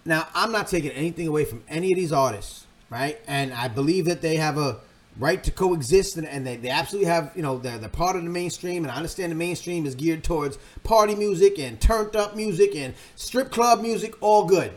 Now, 0.05 0.27
I'm 0.33 0.51
not 0.51 0.67
taking 0.67 0.91
anything 0.91 1.27
away 1.27 1.43
from 1.43 1.63
any 1.67 1.91
of 1.91 1.97
these 1.97 2.13
artists, 2.13 2.65
right? 2.89 3.19
And 3.27 3.53
I 3.53 3.67
believe 3.67 4.05
that 4.05 4.21
they 4.21 4.37
have 4.37 4.57
a 4.57 4.79
right 5.19 5.43
to 5.43 5.51
coexist 5.51 6.15
and, 6.17 6.27
and 6.27 6.45
they, 6.45 6.55
they 6.55 6.69
absolutely 6.69 7.09
have, 7.09 7.31
you 7.35 7.41
know, 7.41 7.57
they're, 7.57 7.77
they're 7.77 7.89
part 7.89 8.15
of 8.15 8.23
the 8.23 8.29
mainstream. 8.29 8.83
And 8.83 8.91
I 8.91 8.95
understand 8.95 9.31
the 9.31 9.35
mainstream 9.35 9.85
is 9.85 9.95
geared 9.95 10.23
towards 10.23 10.57
party 10.83 11.15
music 11.15 11.59
and 11.59 11.79
turned 11.81 12.15
up 12.15 12.35
music 12.35 12.75
and 12.75 12.93
strip 13.15 13.51
club 13.51 13.81
music, 13.81 14.13
all 14.21 14.45
good. 14.45 14.71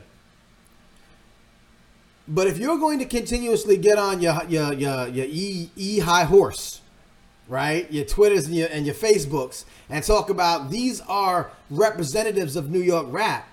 But 2.26 2.46
if 2.46 2.58
you're 2.58 2.78
going 2.78 3.00
to 3.00 3.04
continuously 3.04 3.76
get 3.76 3.98
on 3.98 4.20
your 4.20 4.44
your 4.48 4.72
your, 4.72 5.08
your 5.08 5.26
e, 5.28 5.70
e 5.76 5.98
high 5.98 6.24
horse, 6.24 6.79
right? 7.50 7.90
Your 7.92 8.04
Twitters 8.04 8.46
and 8.46 8.54
your 8.54 8.68
and 8.68 8.86
your 8.86 8.94
Facebooks 8.94 9.64
and 9.90 10.02
talk 10.02 10.30
about 10.30 10.70
these 10.70 11.02
are 11.02 11.50
representatives 11.68 12.56
of 12.56 12.70
New 12.70 12.80
York 12.80 13.06
rap. 13.10 13.46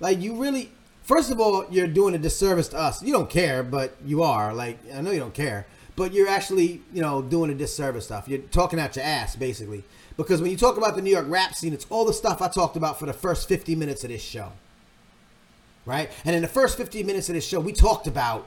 Like 0.00 0.20
you 0.20 0.34
really 0.34 0.72
first 1.02 1.30
of 1.30 1.38
all, 1.38 1.66
you're 1.70 1.86
doing 1.86 2.14
a 2.14 2.18
disservice 2.18 2.68
to 2.68 2.78
us. 2.78 3.02
You 3.02 3.12
don't 3.12 3.30
care, 3.30 3.62
but 3.62 3.96
you 4.04 4.22
are. 4.22 4.52
Like 4.52 4.78
I 4.92 5.02
know 5.02 5.12
you 5.12 5.20
don't 5.20 5.34
care, 5.34 5.66
but 5.94 6.12
you're 6.12 6.28
actually, 6.28 6.80
you 6.92 7.02
know, 7.02 7.20
doing 7.22 7.50
a 7.50 7.54
disservice 7.54 8.06
stuff. 8.06 8.26
You're 8.26 8.40
talking 8.40 8.80
out 8.80 8.96
your 8.96 9.04
ass 9.04 9.36
basically. 9.36 9.84
Because 10.16 10.40
when 10.40 10.50
you 10.50 10.56
talk 10.56 10.76
about 10.78 10.96
the 10.96 11.02
New 11.02 11.10
York 11.10 11.26
rap 11.28 11.54
scene, 11.54 11.74
it's 11.74 11.86
all 11.90 12.04
the 12.04 12.12
stuff 12.12 12.40
I 12.40 12.48
talked 12.48 12.76
about 12.76 12.98
for 12.98 13.06
the 13.06 13.12
first 13.12 13.48
50 13.48 13.74
minutes 13.74 14.04
of 14.04 14.10
this 14.10 14.22
show. 14.22 14.52
Right? 15.84 16.10
And 16.24 16.34
in 16.34 16.40
the 16.40 16.48
first 16.48 16.78
50 16.78 17.02
minutes 17.02 17.28
of 17.28 17.34
this 17.34 17.46
show, 17.46 17.60
we 17.60 17.72
talked 17.72 18.06
about 18.06 18.46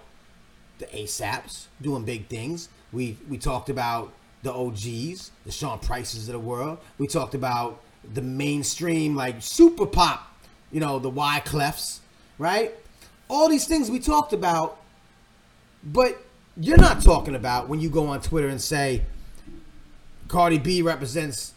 the 0.79 0.87
ASAPs 0.87 1.67
doing 1.81 2.03
big 2.03 2.27
things. 2.27 2.69
We 2.91 3.17
we 3.29 3.37
talked 3.37 3.69
about 3.69 4.11
the 4.47 4.53
OGs, 4.53 5.31
the 5.45 5.51
Sean 5.51 5.77
Prices 5.79 6.27
of 6.29 6.33
the 6.33 6.39
world. 6.39 6.79
We 6.97 7.07
talked 7.07 7.35
about 7.35 7.81
the 8.13 8.21
mainstream, 8.21 9.15
like 9.15 9.35
super 9.39 9.85
pop, 9.85 10.33
you 10.71 10.79
know, 10.79 10.99
the 10.99 11.11
Wyclefs, 11.11 11.99
right? 12.37 12.73
All 13.27 13.49
these 13.49 13.67
things 13.67 13.91
we 13.91 13.99
talked 13.99 14.31
about, 14.31 14.79
but 15.83 16.17
you're 16.55 16.77
not 16.77 17.01
talking 17.01 17.35
about 17.35 17.67
when 17.67 17.81
you 17.81 17.89
go 17.89 18.07
on 18.07 18.21
Twitter 18.21 18.47
and 18.47 18.61
say 18.61 19.03
Cardi 20.29 20.59
B 20.59 20.81
represents 20.81 21.53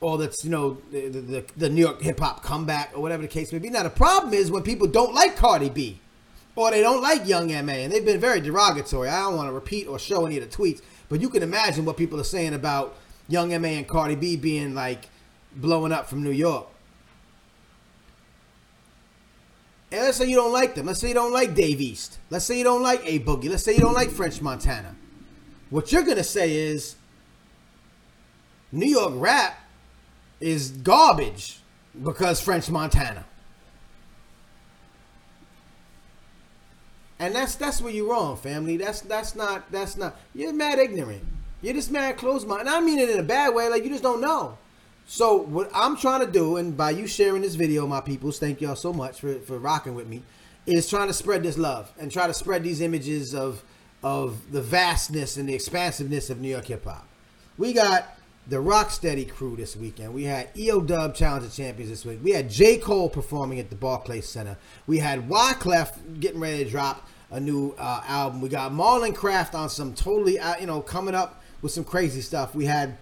all 0.00 0.16
that's, 0.16 0.44
you 0.44 0.50
know, 0.50 0.78
the, 0.90 1.08
the, 1.08 1.44
the 1.56 1.68
New 1.68 1.82
York 1.82 2.02
hip 2.02 2.20
hop 2.20 2.42
comeback 2.42 2.92
or 2.94 3.02
whatever 3.02 3.22
the 3.22 3.28
case 3.28 3.52
may 3.52 3.58
be. 3.58 3.68
Now, 3.68 3.82
the 3.82 3.90
problem 3.90 4.32
is 4.32 4.50
when 4.50 4.62
people 4.62 4.86
don't 4.86 5.12
like 5.12 5.36
Cardi 5.36 5.70
B 5.70 6.00
or 6.54 6.70
they 6.70 6.82
don't 6.82 7.00
like 7.02 7.26
Young 7.26 7.48
MA, 7.48 7.72
and 7.72 7.92
they've 7.92 8.04
been 8.04 8.20
very 8.20 8.40
derogatory. 8.40 9.08
I 9.08 9.22
don't 9.22 9.36
want 9.36 9.48
to 9.48 9.52
repeat 9.52 9.86
or 9.86 9.98
show 9.98 10.26
any 10.26 10.36
of 10.38 10.48
the 10.48 10.54
tweets, 10.54 10.82
but 11.08 11.20
you 11.20 11.28
can 11.28 11.42
imagine 11.42 11.84
what 11.84 11.96
people 11.96 12.20
are 12.20 12.24
saying 12.24 12.54
about 12.54 12.96
Young 13.28 13.48
Ma 13.50 13.68
and 13.68 13.86
Cardi 13.86 14.16
B 14.16 14.36
being 14.36 14.74
like 14.74 15.08
blowing 15.56 15.92
up 15.92 16.08
from 16.08 16.22
New 16.22 16.30
York. 16.30 16.66
And 19.90 20.00
let's 20.00 20.16
say 20.16 20.26
you 20.26 20.36
don't 20.36 20.52
like 20.52 20.74
them. 20.74 20.86
Let's 20.86 21.00
say 21.00 21.08
you 21.08 21.14
don't 21.14 21.32
like 21.32 21.54
Dave 21.54 21.80
East. 21.80 22.18
Let's 22.30 22.46
say 22.46 22.56
you 22.56 22.64
don't 22.64 22.82
like 22.82 23.02
A 23.04 23.18
Boogie. 23.20 23.50
Let's 23.50 23.62
say 23.62 23.74
you 23.74 23.80
don't 23.80 23.92
like 23.92 24.10
French 24.10 24.40
Montana. 24.40 24.96
What 25.68 25.92
you're 25.92 26.02
gonna 26.02 26.24
say 26.24 26.56
is 26.56 26.96
New 28.70 28.86
York 28.86 29.12
rap 29.16 29.58
is 30.40 30.70
garbage 30.70 31.60
because 32.02 32.40
French 32.40 32.70
Montana. 32.70 33.26
And 37.22 37.36
that's 37.36 37.54
that's 37.54 37.80
where 37.80 37.92
you're 37.92 38.10
wrong, 38.10 38.36
family. 38.36 38.76
That's 38.76 39.00
that's 39.02 39.36
not 39.36 39.70
that's 39.70 39.96
not. 39.96 40.16
You're 40.34 40.52
mad 40.52 40.80
ignorant. 40.80 41.22
You're 41.60 41.74
just 41.74 41.92
mad 41.92 42.16
closed 42.16 42.48
minded. 42.48 42.66
And 42.66 42.74
I 42.74 42.80
mean 42.80 42.98
it 42.98 43.08
in 43.08 43.20
a 43.20 43.22
bad 43.22 43.54
way. 43.54 43.68
Like 43.68 43.84
you 43.84 43.90
just 43.90 44.02
don't 44.02 44.20
know. 44.20 44.58
So 45.06 45.36
what 45.36 45.70
I'm 45.72 45.96
trying 45.96 46.26
to 46.26 46.32
do, 46.32 46.56
and 46.56 46.76
by 46.76 46.90
you 46.90 47.06
sharing 47.06 47.42
this 47.42 47.54
video, 47.54 47.86
my 47.86 48.00
peoples, 48.00 48.40
thank 48.40 48.60
y'all 48.60 48.74
so 48.74 48.92
much 48.92 49.20
for, 49.20 49.34
for 49.34 49.56
rocking 49.56 49.94
with 49.94 50.08
me, 50.08 50.22
is 50.66 50.90
trying 50.90 51.06
to 51.06 51.14
spread 51.14 51.44
this 51.44 51.56
love 51.56 51.92
and 51.96 52.10
try 52.10 52.26
to 52.26 52.34
spread 52.34 52.64
these 52.64 52.80
images 52.80 53.36
of 53.36 53.62
of 54.02 54.50
the 54.50 54.60
vastness 54.60 55.36
and 55.36 55.48
the 55.48 55.54
expansiveness 55.54 56.28
of 56.28 56.40
New 56.40 56.48
York 56.48 56.64
hip 56.64 56.84
hop. 56.84 57.06
We 57.56 57.72
got 57.72 58.18
the 58.48 58.56
Rocksteady 58.56 59.30
crew 59.32 59.54
this 59.54 59.76
weekend. 59.76 60.12
We 60.12 60.24
had 60.24 60.48
EO 60.56 60.80
Dub 60.80 61.14
Challenge 61.14 61.54
Champions 61.54 61.88
this 61.88 62.04
week. 62.04 62.18
We 62.20 62.32
had 62.32 62.50
J. 62.50 62.78
Cole 62.78 63.08
performing 63.08 63.60
at 63.60 63.70
the 63.70 63.76
Barclays 63.76 64.28
Center. 64.28 64.56
We 64.88 64.98
had 64.98 65.28
Wyclef 65.28 66.18
getting 66.18 66.40
ready 66.40 66.64
to 66.64 66.70
drop 66.70 67.06
a 67.32 67.40
new 67.40 67.74
uh, 67.78 68.02
album. 68.06 68.40
We 68.40 68.48
got 68.48 68.72
Marlon 68.72 69.14
Craft 69.14 69.54
on 69.54 69.68
some 69.68 69.94
totally, 69.94 70.38
uh, 70.38 70.58
you 70.60 70.66
know, 70.66 70.80
coming 70.80 71.14
up 71.14 71.42
with 71.62 71.72
some 71.72 71.82
crazy 71.82 72.20
stuff. 72.20 72.54
We 72.54 72.66
had, 72.66 72.98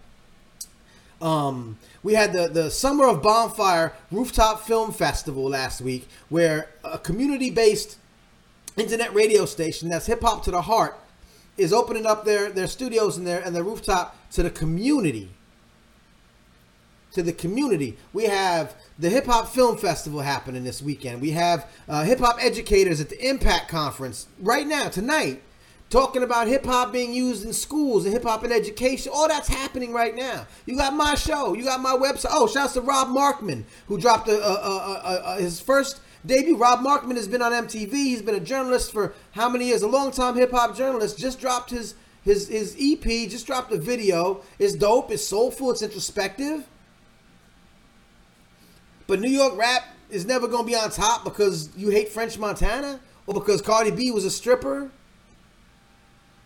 um, 1.21 1.77
we 2.03 2.15
had 2.15 2.33
the 2.33 2.49
the 2.49 2.71
Summer 2.71 3.09
of 3.09 3.23
Bonfire 3.23 3.93
Rooftop 4.11 4.63
Film 4.63 4.93
Festival 4.93 5.49
last 5.49 5.81
week, 5.81 6.09
where 6.29 6.69
a 6.85 6.99
community-based 6.99 7.99
internet 8.77 9.13
radio 9.13 9.45
station 9.45 9.89
that's 9.89 10.07
hip 10.07 10.23
hop 10.23 10.45
to 10.45 10.51
the 10.51 10.63
heart 10.63 10.99
is 11.59 11.73
opening 11.73 12.07
up 12.07 12.25
their 12.25 12.51
their 12.51 12.69
studios 12.69 13.19
and 13.19 13.27
their 13.27 13.41
and 13.41 13.55
their 13.55 13.65
rooftop 13.65 14.17
to 14.33 14.43
the 14.43 14.51
community. 14.51 15.29
To 17.15 17.25
the 17.25 17.33
community, 17.33 17.97
we 18.13 18.25
have 18.25 18.77
the 18.97 19.11
Hip 19.11 19.27
Hop 19.27 19.49
Film 19.49 19.77
Festival 19.77 20.21
happening 20.21 20.63
this 20.63 20.81
weekend. 20.81 21.21
We 21.21 21.33
have 21.33 21.67
uh, 21.89 22.05
hip 22.05 22.21
hop 22.21 22.39
educators 22.41 23.01
at 23.01 23.09
the 23.09 23.29
Impact 23.29 23.69
Conference 23.69 24.29
right 24.39 24.65
now, 24.65 24.89
tonight, 24.89 25.43
talking 25.89 26.23
about 26.23 26.47
hip 26.47 26.65
hop 26.65 26.93
being 26.93 27.13
used 27.13 27.45
in 27.45 27.53
schools 27.53 28.05
and 28.05 28.15
hip 28.15 28.23
hop 28.23 28.45
in 28.45 28.53
education. 28.53 29.11
All 29.13 29.27
that's 29.27 29.49
happening 29.49 29.93
right 29.93 30.15
now. 30.15 30.47
You 30.67 30.77
got 30.77 30.95
my 30.95 31.17
show, 31.17 31.55
you 31.55 31.65
got 31.65 31.81
my 31.81 31.97
website. 31.97 32.31
Oh, 32.31 32.47
shouts 32.47 32.75
to 32.75 32.81
Rob 32.81 33.09
Markman, 33.09 33.65
who 33.89 33.99
dropped 33.99 34.29
a, 34.29 34.41
a, 34.41 35.37
a, 35.37 35.41
his 35.41 35.61
first 35.61 36.01
debut. 36.25 36.57
Rob 36.57 36.79
Markman 36.79 37.17
has 37.17 37.27
been 37.27 37.43
on 37.43 37.51
MTV. 37.51 37.91
He's 37.91 38.23
been 38.23 38.37
a 38.37 38.41
journalist 38.41 38.93
for 38.93 39.15
how 39.33 39.49
many 39.49 39.67
years? 39.67 39.83
A 39.83 39.89
long 39.89 40.13
time 40.13 40.37
hip 40.37 40.53
hop 40.53 40.77
journalist. 40.77 41.19
Just 41.19 41.41
dropped 41.41 41.71
his 41.71 41.97
his 42.23 42.47
his 42.47 42.77
EP. 42.81 43.03
Just 43.29 43.49
dropped 43.49 43.73
a 43.73 43.79
video. 43.79 44.43
It's 44.61 44.75
dope. 44.75 45.11
It's 45.11 45.25
soulful. 45.25 45.73
It's 45.73 45.83
introspective. 45.83 46.69
But 49.11 49.21
New 49.21 49.29
York 49.29 49.57
rap 49.57 49.83
is 50.09 50.25
never 50.25 50.47
gonna 50.47 50.63
be 50.63 50.77
on 50.77 50.89
top 50.89 51.25
because 51.25 51.69
you 51.77 51.91
hate 51.91 52.11
French 52.11 52.39
Montana 52.39 53.01
or 53.27 53.35
because 53.35 53.61
Cardi 53.61 53.91
B 53.91 54.13
was 54.13 54.25
a 54.25 54.31
stripper. 54.31 54.89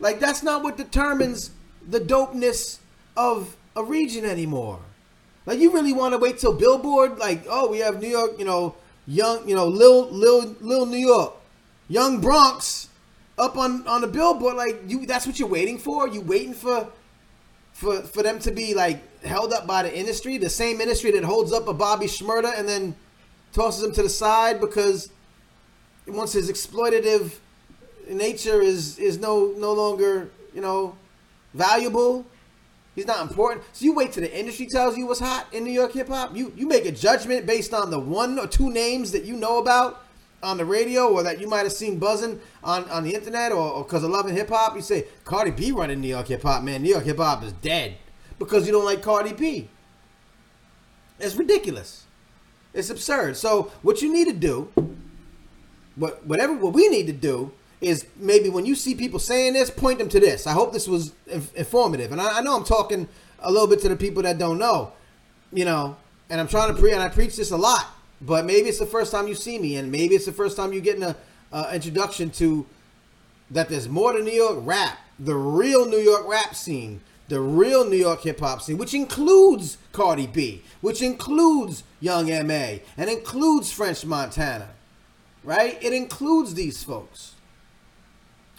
Like 0.01 0.19
that's 0.19 0.43
not 0.43 0.63
what 0.63 0.79
determines 0.79 1.51
the 1.87 2.01
dopeness 2.01 2.79
of 3.19 3.55
a 3.77 3.85
region 3.85 4.25
anymore. 4.25 4.81
Like 5.45 5.59
you 5.59 5.75
really 5.75 5.93
want 5.93 6.15
to 6.15 6.19
wait 6.19 6.39
till 6.39 6.55
Billboard? 6.55 7.19
Like 7.19 7.45
oh 7.51 7.71
we 7.71 7.81
have 7.81 8.01
New 8.01 8.09
York, 8.09 8.39
you 8.39 8.47
know, 8.47 8.77
young, 9.07 9.47
you 9.47 9.55
know, 9.55 9.67
Lil 9.67 10.11
Lil 10.11 10.57
Lil 10.63 10.87
New 10.87 10.97
York, 10.97 11.35
Young 11.89 12.23
Bronx, 12.23 12.89
up 13.37 13.59
on 13.59 13.87
on 13.87 14.01
the 14.01 14.07
Billboard. 14.07 14.57
Like 14.57 14.85
you, 14.87 15.05
that's 15.05 15.27
what 15.27 15.39
you're 15.39 15.49
waiting 15.51 15.77
for. 15.77 16.09
You 16.09 16.23
waiting 16.23 16.55
for 16.55 16.89
for 17.75 18.01
for 18.01 18.23
them 18.23 18.39
to 18.39 18.51
be 18.51 18.73
like 18.73 19.03
held 19.25 19.53
up 19.53 19.67
by 19.67 19.83
the 19.83 19.97
industry, 19.97 20.39
the 20.39 20.51
same 20.51 20.81
industry 20.81 21.11
that 21.13 21.25
holds 21.25 21.53
up 21.53 21.69
a 21.69 21.75
Bobby 21.75 22.07
Shmurda 22.07 22.59
and 22.59 22.69
then 22.69 22.95
tosses 23.53 23.85
him 23.85 23.93
to 23.93 24.03
the 24.03 24.09
side 24.09 24.61
because 24.61 25.11
once 26.07 26.33
his 26.33 26.51
exploitative 26.51 27.35
nature 28.09 28.61
is 28.61 28.99
is 28.99 29.19
no 29.19 29.55
no 29.57 29.73
longer 29.73 30.31
you 30.53 30.61
know 30.61 30.97
valuable. 31.55 32.27
He's 32.95 33.07
not 33.07 33.23
important. 33.23 33.65
So 33.73 33.85
you 33.85 33.93
wait 33.93 34.13
till 34.13 34.23
the 34.23 34.39
industry 34.39 34.67
tells 34.67 34.97
you 34.97 35.07
what's 35.07 35.19
hot 35.19 35.49
in 35.53 35.65
New 35.65 35.73
York 35.73 35.93
hip 35.93 36.09
hop. 36.09 36.37
You 36.37 36.53
you 36.57 36.67
make 36.69 36.85
a 36.85 36.93
judgment 36.93 37.47
based 37.47 37.73
on 37.75 37.91
the 37.91 37.99
one 37.99 38.39
or 38.39 38.47
two 38.47 38.71
names 38.71 39.13
that 39.13 39.25
you 39.25 39.35
know 39.37 39.59
about 39.59 40.03
on 40.43 40.59
the 40.59 40.65
radio 40.65 41.09
or 41.09 41.23
that 41.23 41.41
you 41.41 41.49
might 41.49 41.63
have 41.63 41.73
seen 41.73 41.99
buzzing 41.99 42.39
on, 42.63 42.85
on 42.91 43.03
the 43.03 43.15
internet 43.15 43.51
or 43.51 43.83
because 43.83 44.05
of 44.05 44.11
loving 44.11 44.35
hip 44.35 44.51
hop. 44.51 44.77
You 44.77 44.83
say 44.83 45.07
Cardi 45.25 45.51
B 45.51 45.73
running 45.73 46.01
New 46.01 46.09
York 46.09 46.29
hip 46.29 46.43
hop, 46.43 46.63
man. 46.63 46.83
New 46.83 46.91
York 46.91 47.05
hip 47.05 47.17
hop 47.17 47.43
is 47.43 47.53
dead 47.55 47.97
because 48.39 48.67
you 48.67 48.73
don't 48.73 48.85
like 48.85 49.03
Cardi 49.03 49.33
B. 49.33 49.69
It's 51.19 51.35
ridiculous. 51.35 52.05
It's 52.73 52.91
absurd. 52.91 53.37
So 53.37 53.71
what 53.83 54.03
you 54.03 54.13
need 54.13 54.27
to 54.27 54.33
do, 54.33 54.73
what 55.97 56.27
whatever 56.27 56.55
what 56.55 56.73
we 56.73 56.89
need 56.89 57.07
to 57.07 57.13
do 57.13 57.53
is 57.81 58.07
maybe 58.17 58.49
when 58.49 58.67
you 58.67 58.75
see 58.75 58.95
people 58.95 59.19
saying 59.19 59.53
this, 59.53 59.71
point 59.71 59.99
them 59.99 60.09
to 60.09 60.19
this. 60.19 60.47
I 60.47 60.53
hope 60.53 60.73
this 60.73 60.89
was 60.89 61.13
informative, 61.55 62.13
and 62.13 62.21
I, 62.21 62.39
I 62.39 62.41
know 62.41 62.57
I'm 62.57 62.65
talking 62.65 63.09
a 63.41 63.51
little 63.51 63.69
bit 63.69 63.81
to 63.83 63.89
the 63.89 63.97
people 63.97 64.23
that 64.23 64.39
don't 64.39 64.59
know, 64.59 64.93
you 65.53 65.65
know, 65.65 65.97
and 66.31 66.41
I'm 66.41 66.49
trying 66.49 66.75
to 66.75 66.81
pre 66.81 66.93
and 66.93 67.03
I 67.03 67.09
preach 67.09 67.37
this 67.37 67.51
a 67.51 67.57
lot, 67.57 67.87
but 68.21 68.45
maybe 68.45 68.69
it's 68.69 68.79
the 68.79 68.87
first 68.87 69.13
time 69.13 69.29
you 69.29 69.35
see 69.35 69.59
me, 69.59 69.77
and 69.77 69.93
maybe 69.93 70.15
it's 70.15 70.27
the 70.27 70.33
first 70.33 70.57
time 70.57 70.73
you're 70.73 70.83
getting 70.83 71.03
a 71.03 71.17
uh, 71.53 71.71
introduction 71.73 72.31
to 72.31 72.67
that. 73.51 73.69
There's 73.69 73.89
more 73.89 74.13
to 74.13 74.23
New 74.23 74.33
York 74.33 74.59
rap, 74.63 74.99
the 75.19 75.37
real 75.37 75.87
New 75.87 75.99
York 75.99 76.27
rap 76.27 76.57
scene, 76.57 77.03
the 77.29 77.41
real 77.41 77.89
New 77.89 77.97
York 77.97 78.23
hip 78.23 78.41
hop 78.41 78.63
scene, 78.63 78.79
which 78.79 78.95
includes 78.95 79.79
Cardi 79.93 80.27
B, 80.27 80.63
which 80.81 81.01
includes 81.03 81.83
Young 82.01 82.31
M.A., 82.31 82.83
and 82.97 83.09
includes 83.09 83.73
French 83.73 84.05
Montana, 84.05 84.69
right? 85.43 85.83
It 85.83 85.93
includes 85.93 86.55
these 86.55 86.83
folks. 86.83 87.33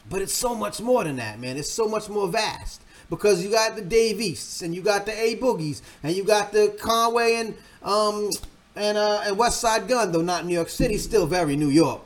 But 0.10 0.22
it's 0.22 0.34
so 0.34 0.56
much 0.56 0.82
more 0.82 1.04
than 1.04 1.16
that, 1.18 1.40
man. 1.40 1.58
It's 1.58 1.72
so 1.72 1.88
much 1.88 2.10
more 2.10 2.28
vast 2.28 2.82
because 3.10 3.44
you 3.44 3.52
got 3.52 3.76
the 3.76 3.82
Dave 3.82 4.22
Easts 4.22 4.62
and 4.62 4.74
you 4.74 4.82
got 4.82 5.06
the 5.06 5.12
A 5.12 5.36
Boogies 5.36 5.82
and 6.04 6.16
you 6.16 6.24
got 6.24 6.52
the 6.52 6.76
Conway 6.80 7.36
and 7.36 7.56
um 7.84 8.30
and 8.76 8.98
uh 8.98 9.24
and 9.26 9.38
Westside 9.38 9.88
Gunn, 9.88 10.12
though 10.12 10.22
not 10.22 10.46
New 10.46 10.54
York 10.54 10.70
City, 10.70 10.98
still 10.98 11.26
very 11.26 11.56
New 11.56 11.70
York. 11.70 12.02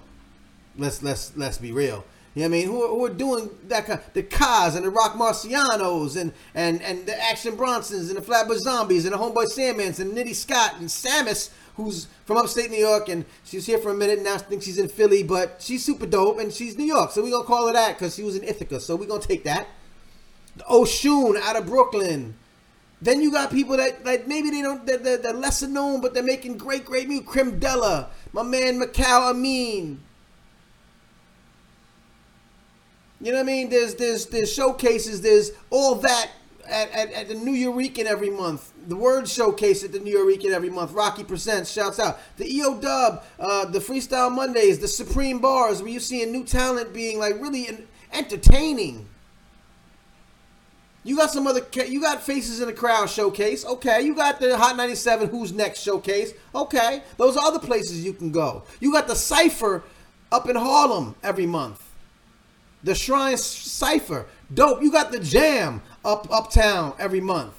Let's 0.77 1.03
let's 1.03 1.35
let's 1.35 1.57
be 1.57 1.71
real. 1.71 2.05
You 2.39 2.47
know 2.47 2.55
I 2.55 2.59
mean? 2.59 2.67
Who 2.67 2.83
are, 2.83 2.87
who 2.87 3.05
are 3.05 3.09
doing 3.09 3.49
that 3.67 3.85
kind 3.85 3.99
the 4.13 4.23
Cars 4.23 4.75
and 4.75 4.85
the 4.85 4.89
Roc 4.89 5.15
Marcianos 5.15 6.15
and 6.15 6.31
and 6.55 6.81
and 6.81 7.05
the 7.05 7.21
Action 7.21 7.57
Bronsons 7.57 8.07
and 8.07 8.15
the 8.15 8.21
Flatbush 8.21 8.59
Zombies 8.59 9.03
and 9.03 9.13
the 9.13 9.17
Homeboy 9.17 9.53
Sandmans 9.53 9.99
and 9.99 10.13
Nitty 10.13 10.33
Scott 10.33 10.75
and 10.79 10.87
Sammus 10.87 11.49
who's 11.75 12.07
from 12.23 12.37
upstate 12.37 12.71
New 12.71 12.77
York 12.77 13.09
and 13.09 13.25
she's 13.43 13.65
here 13.65 13.77
for 13.77 13.91
a 13.91 13.93
minute 13.93 14.23
now. 14.23 14.35
I 14.35 14.37
think 14.37 14.63
she's 14.63 14.77
in 14.77 14.87
Philly, 14.87 15.21
but 15.21 15.57
she's 15.59 15.83
super 15.83 16.05
dope 16.05 16.39
and 16.39 16.53
she's 16.53 16.77
New 16.77 16.85
York, 16.85 17.11
so 17.11 17.21
we're 17.21 17.31
gonna 17.31 17.43
call 17.43 17.67
her 17.67 17.73
that 17.73 17.97
because 17.97 18.15
she 18.15 18.23
was 18.23 18.37
in 18.37 18.43
Ithaca. 18.45 18.79
So 18.79 18.95
we're 18.95 19.07
gonna 19.07 19.21
take 19.21 19.43
that. 19.43 19.67
The 20.55 20.63
Oshun 20.63 21.35
out 21.41 21.57
of 21.57 21.65
Brooklyn. 21.65 22.35
Then 23.01 23.21
you 23.21 23.33
got 23.33 23.51
people 23.51 23.75
that 23.75 24.05
like 24.05 24.27
maybe 24.27 24.49
they 24.49 24.61
don't 24.61 24.85
they're, 24.85 24.97
they're, 24.97 25.17
they're 25.17 25.33
lesser 25.33 25.67
known, 25.67 25.99
but 25.99 26.13
they're 26.13 26.23
making 26.23 26.57
great, 26.57 26.85
great 26.85 27.09
music. 27.09 27.27
Crim 27.27 27.59
Della, 27.59 28.11
my 28.31 28.43
man 28.43 28.79
Macau 28.79 29.31
Amin. 29.31 30.03
You 33.21 33.31
know 33.31 33.39
what 33.39 33.43
I 33.43 33.47
mean? 33.47 33.69
There's 33.69 33.95
there's 33.95 34.27
there's 34.27 34.51
showcases, 34.51 35.21
there's 35.21 35.51
all 35.69 35.95
that 35.95 36.29
at, 36.69 36.91
at, 36.91 37.11
at 37.11 37.27
the 37.27 37.35
Nuyorican 37.35 38.05
every 38.05 38.29
month. 38.29 38.71
The 38.87 38.95
word 38.95 39.27
showcase 39.27 39.83
at 39.83 39.91
the 39.91 39.99
Nuyorican 39.99 40.51
every 40.51 40.69
month. 40.69 40.93
Rocky 40.93 41.23
Presents 41.23 41.71
shouts 41.71 41.99
out. 41.99 42.19
The 42.37 42.47
EO 42.55 42.79
Dub, 42.79 43.23
uh, 43.39 43.65
the 43.65 43.79
Freestyle 43.79 44.33
Mondays, 44.33 44.79
the 44.79 44.87
Supreme 44.87 45.39
Bars, 45.39 45.81
where 45.81 45.91
you're 45.91 45.99
seeing 45.99 46.31
new 46.31 46.43
talent 46.43 46.93
being 46.93 47.19
like 47.19 47.35
really 47.41 47.67
entertaining. 48.13 49.07
You 51.03 51.15
got 51.15 51.31
some 51.31 51.47
other, 51.47 51.65
you 51.87 52.01
got 52.01 52.21
Faces 52.21 52.59
in 52.59 52.67
the 52.67 52.73
Crowd 52.73 53.09
showcase. 53.09 53.65
Okay. 53.65 54.01
You 54.01 54.15
got 54.15 54.39
the 54.39 54.57
Hot 54.57 54.75
97 54.75 55.29
Who's 55.29 55.51
Next 55.51 55.81
showcase. 55.81 56.33
Okay. 56.53 57.03
Those 57.17 57.37
are 57.37 57.45
other 57.45 57.59
places 57.59 58.03
you 58.03 58.13
can 58.13 58.31
go. 58.31 58.63
You 58.79 58.91
got 58.91 59.07
the 59.07 59.15
Cypher 59.15 59.83
up 60.31 60.49
in 60.49 60.55
Harlem 60.55 61.15
every 61.23 61.45
month. 61.45 61.88
The 62.83 62.95
Shrine 62.95 63.37
Cypher. 63.37 64.25
Dope. 64.53 64.81
You 64.81 64.91
got 64.91 65.11
the 65.11 65.19
Jam 65.19 65.81
up 66.03 66.31
uptown 66.31 66.93
every 66.97 67.19
month 67.21 67.53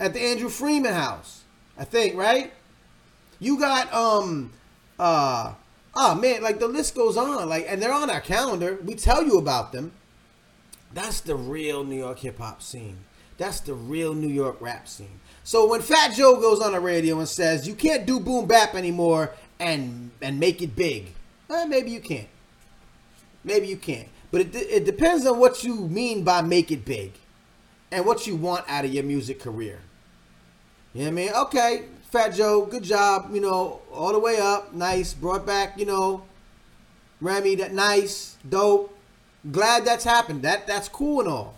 at 0.00 0.12
the 0.12 0.20
Andrew 0.20 0.48
Freedman 0.48 0.94
house. 0.94 1.44
I 1.78 1.84
think, 1.84 2.16
right? 2.16 2.52
You 3.38 3.58
got 3.58 3.92
um 3.92 4.52
uh 4.98 5.54
oh 5.94 6.14
man, 6.14 6.42
like 6.42 6.58
the 6.58 6.68
list 6.68 6.94
goes 6.94 7.16
on. 7.16 7.48
Like 7.48 7.66
and 7.68 7.80
they're 7.80 7.92
on 7.92 8.10
our 8.10 8.20
calendar. 8.20 8.78
We 8.84 8.94
tell 8.94 9.22
you 9.22 9.38
about 9.38 9.72
them. 9.72 9.92
That's 10.92 11.20
the 11.20 11.34
real 11.34 11.84
New 11.84 11.98
York 11.98 12.20
hip 12.20 12.38
hop 12.38 12.62
scene. 12.62 12.98
That's 13.38 13.60
the 13.60 13.74
real 13.74 14.14
New 14.14 14.28
York 14.28 14.56
rap 14.60 14.88
scene. 14.88 15.20
So 15.44 15.66
when 15.68 15.82
Fat 15.82 16.14
Joe 16.14 16.40
goes 16.40 16.60
on 16.60 16.72
the 16.72 16.80
radio 16.80 17.18
and 17.18 17.28
says 17.28 17.68
you 17.68 17.74
can't 17.74 18.06
do 18.06 18.18
boom 18.18 18.46
bap 18.46 18.74
anymore 18.74 19.32
and 19.60 20.10
and 20.22 20.40
make 20.40 20.62
it 20.62 20.74
big, 20.74 21.12
eh, 21.50 21.64
maybe 21.66 21.90
you 21.90 22.00
can't. 22.00 22.28
Maybe 23.44 23.68
you 23.68 23.76
can't. 23.76 24.08
But 24.36 24.54
it, 24.54 24.54
it 24.54 24.84
depends 24.84 25.24
on 25.24 25.38
what 25.38 25.64
you 25.64 25.74
mean 25.88 26.22
by 26.22 26.42
make 26.42 26.70
it 26.70 26.84
big 26.84 27.14
and 27.90 28.04
what 28.04 28.26
you 28.26 28.36
want 28.36 28.66
out 28.68 28.84
of 28.84 28.92
your 28.92 29.02
music 29.02 29.40
career. 29.40 29.78
You 30.92 31.00
know 31.00 31.06
what 31.06 31.08
I 31.08 31.14
mean? 31.14 31.30
Okay, 31.32 31.84
Fat 32.10 32.34
Joe, 32.34 32.66
good 32.66 32.82
job. 32.82 33.30
You 33.32 33.40
know, 33.40 33.80
all 33.90 34.12
the 34.12 34.18
way 34.18 34.38
up, 34.38 34.74
nice. 34.74 35.14
Brought 35.14 35.46
back, 35.46 35.78
you 35.78 35.86
know, 35.86 36.24
Remy, 37.22 37.54
that 37.54 37.72
nice, 37.72 38.36
dope. 38.46 38.94
Glad 39.50 39.86
that's 39.86 40.04
happened. 40.04 40.42
That 40.42 40.66
that's 40.66 40.90
cool 40.90 41.20
and 41.20 41.30
all. 41.30 41.54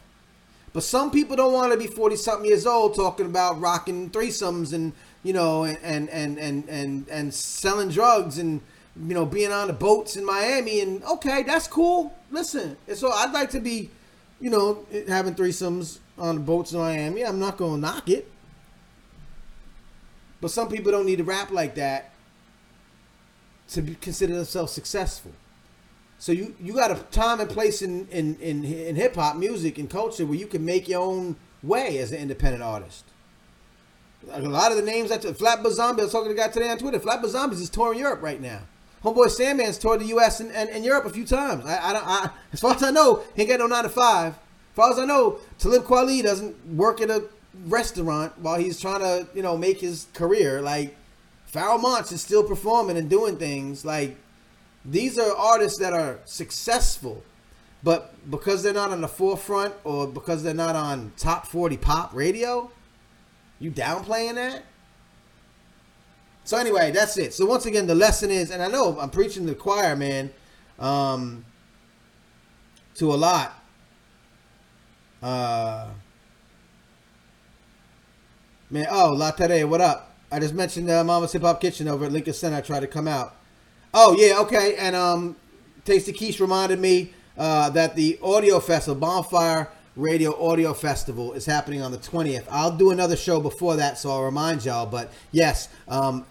But 0.72 0.84
some 0.84 1.10
people 1.10 1.34
don't 1.34 1.52
want 1.52 1.72
to 1.72 1.78
be 1.78 1.88
forty 1.88 2.14
something 2.14 2.46
years 2.46 2.64
old 2.64 2.94
talking 2.94 3.26
about 3.26 3.60
rocking 3.60 4.08
threesomes 4.10 4.72
and 4.72 4.92
you 5.24 5.32
know 5.32 5.64
and 5.64 5.78
and 5.82 6.08
and 6.10 6.38
and 6.38 6.68
and, 6.68 7.08
and 7.08 7.34
selling 7.34 7.88
drugs 7.88 8.38
and 8.38 8.60
you 9.06 9.14
know 9.14 9.26
being 9.26 9.52
on 9.52 9.68
the 9.68 9.72
boats 9.72 10.16
in 10.16 10.24
Miami 10.24 10.80
and 10.80 11.02
okay, 11.04 11.42
that's 11.42 11.66
cool. 11.66 12.14
Listen, 12.30 12.76
and 12.86 12.96
so 12.96 13.10
I'd 13.10 13.32
like 13.32 13.50
to 13.50 13.60
be, 13.60 13.90
you 14.40 14.50
know, 14.50 14.86
having 15.08 15.34
threesomes 15.34 15.98
on 16.18 16.34
the 16.36 16.40
boats 16.40 16.72
in 16.72 16.78
Miami. 16.78 17.24
I'm 17.24 17.38
not 17.38 17.56
gonna 17.56 17.78
knock 17.78 18.08
it. 18.08 18.30
But 20.40 20.50
some 20.50 20.68
people 20.68 20.92
don't 20.92 21.06
need 21.06 21.16
to 21.16 21.24
rap 21.24 21.50
like 21.50 21.74
that 21.76 22.12
to 23.70 23.82
be, 23.82 23.94
consider 23.96 24.34
themselves 24.34 24.72
successful. 24.72 25.32
So 26.18 26.32
you 26.32 26.54
you 26.60 26.74
got 26.74 26.90
a 26.90 26.96
time 27.10 27.40
and 27.40 27.48
place 27.48 27.82
in 27.82 28.08
in 28.08 28.36
in, 28.36 28.64
in 28.64 28.96
hip 28.96 29.14
hop 29.14 29.36
music 29.36 29.78
and 29.78 29.88
culture 29.88 30.26
where 30.26 30.38
you 30.38 30.46
can 30.46 30.64
make 30.64 30.88
your 30.88 31.02
own 31.02 31.36
way 31.62 31.98
as 31.98 32.12
an 32.12 32.18
independent 32.18 32.62
artist. 32.62 33.04
a 34.30 34.40
lot 34.40 34.72
of 34.72 34.76
the 34.76 34.82
names 34.82 35.10
that 35.10 35.22
Flatbush 35.36 35.74
Zombie, 35.74 36.02
I 36.02 36.04
was 36.04 36.12
talking 36.12 36.30
to 36.30 36.34
the 36.34 36.40
guy 36.40 36.48
today 36.48 36.70
on 36.70 36.78
Twitter. 36.78 36.98
Flatbush 36.98 37.30
Zombies 37.30 37.60
is 37.60 37.70
touring 37.70 37.98
Europe 37.98 38.22
right 38.22 38.40
now. 38.40 38.62
Homeboy 39.04 39.26
Sandman's 39.26 39.78
toured 39.78 40.00
the 40.00 40.06
U.S. 40.06 40.40
and, 40.40 40.50
and, 40.52 40.68
and 40.70 40.84
Europe 40.84 41.04
a 41.04 41.10
few 41.10 41.24
times. 41.24 41.64
I, 41.64 41.76
I, 41.76 41.92
I, 41.94 42.30
as 42.52 42.60
far 42.60 42.74
as 42.74 42.82
I 42.82 42.90
know, 42.90 43.22
he 43.34 43.42
ain't 43.42 43.50
got 43.50 43.60
no 43.60 43.66
nine 43.66 43.84
to 43.84 43.88
five. 43.88 44.34
As 44.34 44.74
far 44.74 44.90
as 44.90 44.98
I 44.98 45.04
know, 45.04 45.38
Talib 45.58 45.84
Kweli 45.84 46.22
doesn't 46.22 46.74
work 46.74 47.00
at 47.00 47.10
a 47.10 47.28
restaurant 47.66 48.38
while 48.38 48.58
he's 48.58 48.80
trying 48.80 49.00
to, 49.00 49.28
you 49.34 49.42
know, 49.42 49.56
make 49.56 49.80
his 49.80 50.06
career. 50.14 50.60
Like 50.60 50.96
Pharoahe 51.52 51.80
Monch 51.80 52.12
is 52.12 52.22
still 52.22 52.44
performing 52.44 52.96
and 52.96 53.08
doing 53.08 53.36
things. 53.36 53.84
Like 53.84 54.16
these 54.84 55.18
are 55.18 55.36
artists 55.36 55.78
that 55.78 55.92
are 55.92 56.18
successful, 56.24 57.22
but 57.82 58.30
because 58.30 58.62
they're 58.62 58.72
not 58.72 58.90
on 58.90 59.00
the 59.00 59.08
forefront 59.08 59.74
or 59.84 60.06
because 60.06 60.42
they're 60.42 60.54
not 60.54 60.76
on 60.76 61.12
top 61.16 61.46
40 61.46 61.76
pop 61.76 62.14
radio, 62.14 62.70
you 63.58 63.70
downplaying 63.70 64.34
that? 64.34 64.62
So 66.48 66.56
anyway, 66.56 66.92
that's 66.92 67.18
it. 67.18 67.34
So 67.34 67.44
once 67.44 67.66
again, 67.66 67.86
the 67.86 67.94
lesson 67.94 68.30
is, 68.30 68.50
and 68.50 68.62
I 68.62 68.68
know 68.68 68.98
I'm 68.98 69.10
preaching 69.10 69.44
to 69.44 69.50
the 69.50 69.54
choir, 69.54 69.94
man, 69.94 70.30
um, 70.78 71.44
to 72.94 73.12
a 73.12 73.16
lot. 73.16 73.62
Uh, 75.22 75.88
man, 78.70 78.86
oh, 78.90 79.12
La 79.12 79.30
Terre, 79.32 79.66
what 79.66 79.82
up? 79.82 80.16
I 80.32 80.40
just 80.40 80.54
mentioned 80.54 80.88
uh, 80.88 81.04
Mama's 81.04 81.32
Hip 81.32 81.42
Hop 81.42 81.60
Kitchen 81.60 81.86
over 81.86 82.06
at 82.06 82.12
Lincoln 82.12 82.32
Center. 82.32 82.56
I 82.56 82.60
tried 82.62 82.80
to 82.80 82.86
come 82.86 83.06
out. 83.06 83.36
Oh 83.92 84.16
yeah, 84.18 84.38
okay. 84.38 84.74
And 84.76 84.96
um, 84.96 85.36
Tasty 85.84 86.14
Quiche 86.14 86.40
reminded 86.40 86.78
me 86.78 87.12
uh, 87.36 87.68
that 87.68 87.94
the 87.94 88.18
audio 88.22 88.58
festival, 88.58 88.98
Bonfire 88.98 89.68
Radio 89.98 90.40
Audio 90.40 90.72
Festival, 90.74 91.32
is 91.32 91.44
happening 91.44 91.82
on 91.82 91.90
the 91.90 91.98
20th. 91.98 92.46
I'll 92.50 92.76
do 92.76 92.92
another 92.92 93.16
show 93.16 93.40
before 93.40 93.74
that, 93.76 93.98
so 93.98 94.10
I'll 94.10 94.22
remind 94.22 94.64
y'all. 94.64 94.86
But 94.86 95.12
yes, 95.32 95.68
um, 95.88 96.24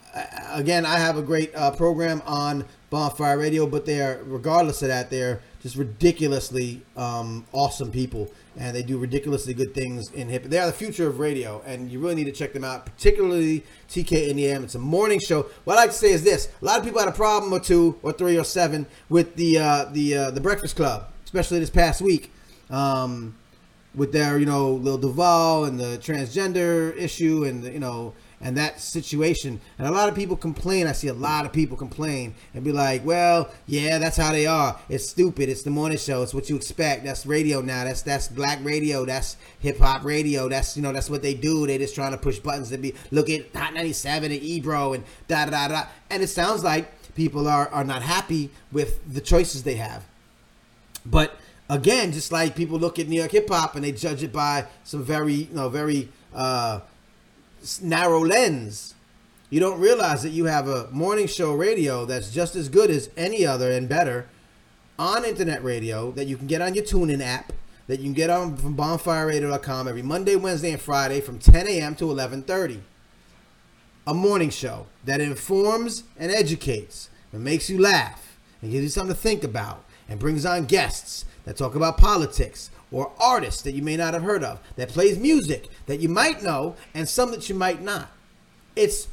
again, 0.53 0.85
I 0.85 0.97
have 0.97 1.17
a 1.17 1.21
great 1.21 1.53
uh, 1.53 1.71
program 1.71 2.21
on 2.25 2.63
Bonfire 2.89 3.37
Radio, 3.37 3.67
but 3.67 3.85
they're 3.85 4.21
regardless 4.23 4.81
of 4.81 4.87
that, 4.87 5.09
they're 5.09 5.41
just 5.61 5.75
ridiculously 5.75 6.81
um, 6.95 7.45
awesome 7.51 7.91
people, 7.91 8.31
and 8.55 8.73
they 8.73 8.83
do 8.83 8.97
ridiculously 8.97 9.53
good 9.53 9.73
things 9.73 10.11
in 10.11 10.29
hip. 10.29 10.45
They 10.45 10.59
are 10.59 10.67
the 10.67 10.71
future 10.71 11.07
of 11.07 11.19
radio, 11.19 11.61
and 11.65 11.91
you 11.91 11.99
really 11.99 12.15
need 12.15 12.25
to 12.25 12.31
check 12.31 12.53
them 12.53 12.63
out, 12.63 12.85
particularly 12.85 13.65
TK 13.89 14.29
in 14.29 14.37
the 14.37 14.45
AM. 14.45 14.63
It's 14.63 14.75
a 14.75 14.79
morning 14.79 15.19
show. 15.19 15.47
What 15.65 15.77
I 15.77 15.81
like 15.81 15.89
to 15.89 15.95
say 15.97 16.11
is 16.13 16.23
this: 16.23 16.47
a 16.61 16.65
lot 16.65 16.79
of 16.79 16.85
people 16.85 17.01
had 17.01 17.09
a 17.09 17.11
problem 17.11 17.51
or 17.51 17.59
two, 17.59 17.99
or 18.01 18.13
three, 18.13 18.39
or 18.39 18.45
seven 18.45 18.85
with 19.09 19.35
the 19.35 19.59
uh, 19.59 19.85
the 19.91 20.15
uh, 20.15 20.31
the 20.31 20.39
Breakfast 20.39 20.77
Club, 20.77 21.11
especially 21.25 21.59
this 21.59 21.69
past 21.69 22.01
week. 22.01 22.31
Um, 22.69 23.36
with 23.97 24.13
their, 24.13 24.37
you 24.37 24.45
know, 24.45 24.71
Lil 24.71 24.99
Duval 24.99 25.65
and 25.65 25.77
the 25.77 25.97
transgender 25.97 26.95
issue 26.95 27.43
and, 27.43 27.63
you 27.65 27.79
know, 27.79 28.13
and 28.39 28.55
that 28.57 28.79
situation. 28.79 29.59
And 29.79 29.87
a 29.87 29.91
lot 29.91 30.09
of 30.09 30.15
people 30.15 30.35
complain. 30.35 30.87
I 30.87 30.91
see 30.91 31.07
a 31.07 31.13
lot 31.13 31.45
of 31.45 31.51
people 31.51 31.75
complain 31.75 32.35
and 32.53 32.63
be 32.63 32.71
like, 32.71 33.03
well, 33.03 33.49
yeah, 33.65 33.97
that's 33.97 34.17
how 34.17 34.31
they 34.31 34.45
are. 34.45 34.79
It's 34.89 35.09
stupid. 35.09 35.49
It's 35.49 35.63
the 35.63 35.71
morning 35.71 35.97
show. 35.97 36.21
It's 36.21 36.33
what 36.33 36.49
you 36.49 36.55
expect. 36.55 37.03
That's 37.03 37.25
radio 37.25 37.61
now. 37.61 37.83
That's 37.83 38.03
that's 38.03 38.27
black 38.27 38.63
radio. 38.63 39.05
That's 39.05 39.37
hip 39.59 39.79
hop 39.79 40.03
radio. 40.03 40.47
That's 40.47 40.77
you 40.77 40.83
know 40.83 40.93
that's 40.93 41.09
what 41.09 41.21
they 41.21 41.33
do. 41.33 41.65
They 41.65 41.77
just 41.77 41.95
trying 41.95 42.11
to 42.11 42.17
push 42.17 42.39
buttons 42.39 42.69
to 42.69 42.77
be 42.77 42.93
look 43.11 43.29
at 43.29 43.53
Hot 43.55 43.73
97 43.73 44.31
and 44.31 44.41
Ebro 44.41 44.93
and 44.93 45.03
da 45.27 45.45
da 45.45 45.51
da 45.51 45.67
da. 45.67 45.83
And 46.09 46.21
it 46.21 46.27
sounds 46.27 46.63
like 46.63 46.91
people 47.15 47.47
are 47.47 47.67
are 47.69 47.83
not 47.83 48.03
happy 48.03 48.51
with 48.71 49.11
the 49.11 49.21
choices 49.21 49.63
they 49.63 49.75
have. 49.75 50.05
But 51.05 51.39
again, 51.69 52.11
just 52.11 52.31
like 52.31 52.55
people 52.55 52.79
look 52.79 52.99
at 52.99 53.07
New 53.07 53.19
York 53.19 53.31
hip 53.31 53.49
hop 53.49 53.75
and 53.75 53.83
they 53.83 53.91
judge 53.91 54.23
it 54.23 54.31
by 54.31 54.65
some 54.83 55.03
very, 55.03 55.33
you 55.33 55.53
know, 55.53 55.69
very 55.69 56.09
uh, 56.33 56.81
narrow 57.81 58.23
lens, 58.23 58.95
you 59.49 59.59
don't 59.59 59.79
realize 59.79 60.23
that 60.23 60.29
you 60.29 60.45
have 60.45 60.67
a 60.67 60.89
morning 60.91 61.27
show 61.27 61.53
radio 61.53 62.05
that's 62.05 62.31
just 62.31 62.55
as 62.55 62.69
good 62.69 62.89
as 62.89 63.09
any 63.15 63.45
other 63.45 63.71
and 63.71 63.87
better 63.87 64.27
on 64.99 65.23
internet 65.23 65.63
radio 65.63 66.11
that 66.11 66.25
you 66.25 66.35
can 66.37 66.47
get 66.47 66.61
on 66.61 66.73
your 66.73 66.83
TuneIn 66.83 67.21
app, 67.21 67.53
that 67.87 67.99
you 67.99 68.05
can 68.05 68.13
get 68.13 68.29
on 68.29 68.57
from 68.57 68.75
bonfireradio.com 68.75 69.87
every 69.87 70.01
Monday, 70.01 70.35
Wednesday, 70.35 70.71
and 70.71 70.81
Friday 70.81 71.21
from 71.21 71.39
10 71.39 71.67
a.m. 71.67 71.95
to 71.95 72.05
11:30. 72.05 72.81
A 74.05 74.13
morning 74.13 74.49
show 74.49 74.87
that 75.03 75.19
informs 75.19 76.03
and 76.17 76.31
educates 76.31 77.09
and 77.31 77.43
makes 77.43 77.69
you 77.69 77.79
laugh 77.79 78.37
and 78.61 78.71
gives 78.71 78.83
you 78.83 78.89
something 78.89 79.15
to 79.15 79.21
think 79.21 79.43
about 79.43 79.83
and 80.09 80.19
brings 80.19 80.45
on 80.45 80.65
guests 80.65 81.25
that 81.45 81.57
talk 81.57 81.75
about 81.75 81.97
politics 81.97 82.69
or 82.91 83.11
artists 83.19 83.61
that 83.63 83.73
you 83.73 83.81
may 83.81 83.97
not 83.97 84.13
have 84.13 84.23
heard 84.23 84.43
of, 84.43 84.59
that 84.75 84.89
plays 84.89 85.17
music 85.17 85.67
that 85.87 85.99
you 85.99 86.09
might 86.09 86.41
know 86.41 86.75
and 86.93 87.07
some 87.07 87.31
that 87.31 87.49
you 87.49 87.55
might 87.55 87.81
not. 87.81 88.09
It's 88.75 89.07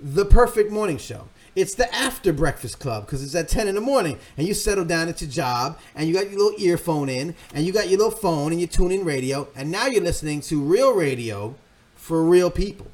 the 0.00 0.24
perfect 0.24 0.70
morning 0.70 0.98
show. 0.98 1.28
It's 1.56 1.74
the 1.74 1.92
after 1.92 2.32
breakfast 2.32 2.78
club 2.78 3.04
because 3.04 3.22
it's 3.22 3.34
at 3.34 3.48
10 3.48 3.66
in 3.66 3.74
the 3.74 3.80
morning 3.80 4.18
and 4.36 4.46
you 4.46 4.54
settle 4.54 4.84
down 4.84 5.08
at 5.08 5.20
your 5.20 5.30
job 5.30 5.78
and 5.94 6.06
you 6.06 6.14
got 6.14 6.30
your 6.30 6.38
little 6.38 6.60
earphone 6.60 7.08
in 7.08 7.34
and 7.52 7.66
you 7.66 7.72
got 7.72 7.88
your 7.88 7.98
little 7.98 8.16
phone 8.16 8.52
and 8.52 8.60
you 8.60 8.66
tune 8.68 8.92
in 8.92 9.04
radio 9.04 9.48
and 9.56 9.70
now 9.70 9.86
you're 9.86 10.02
listening 10.02 10.40
to 10.42 10.62
real 10.62 10.94
radio 10.94 11.56
for 11.96 12.22
real 12.22 12.50
people. 12.50 12.86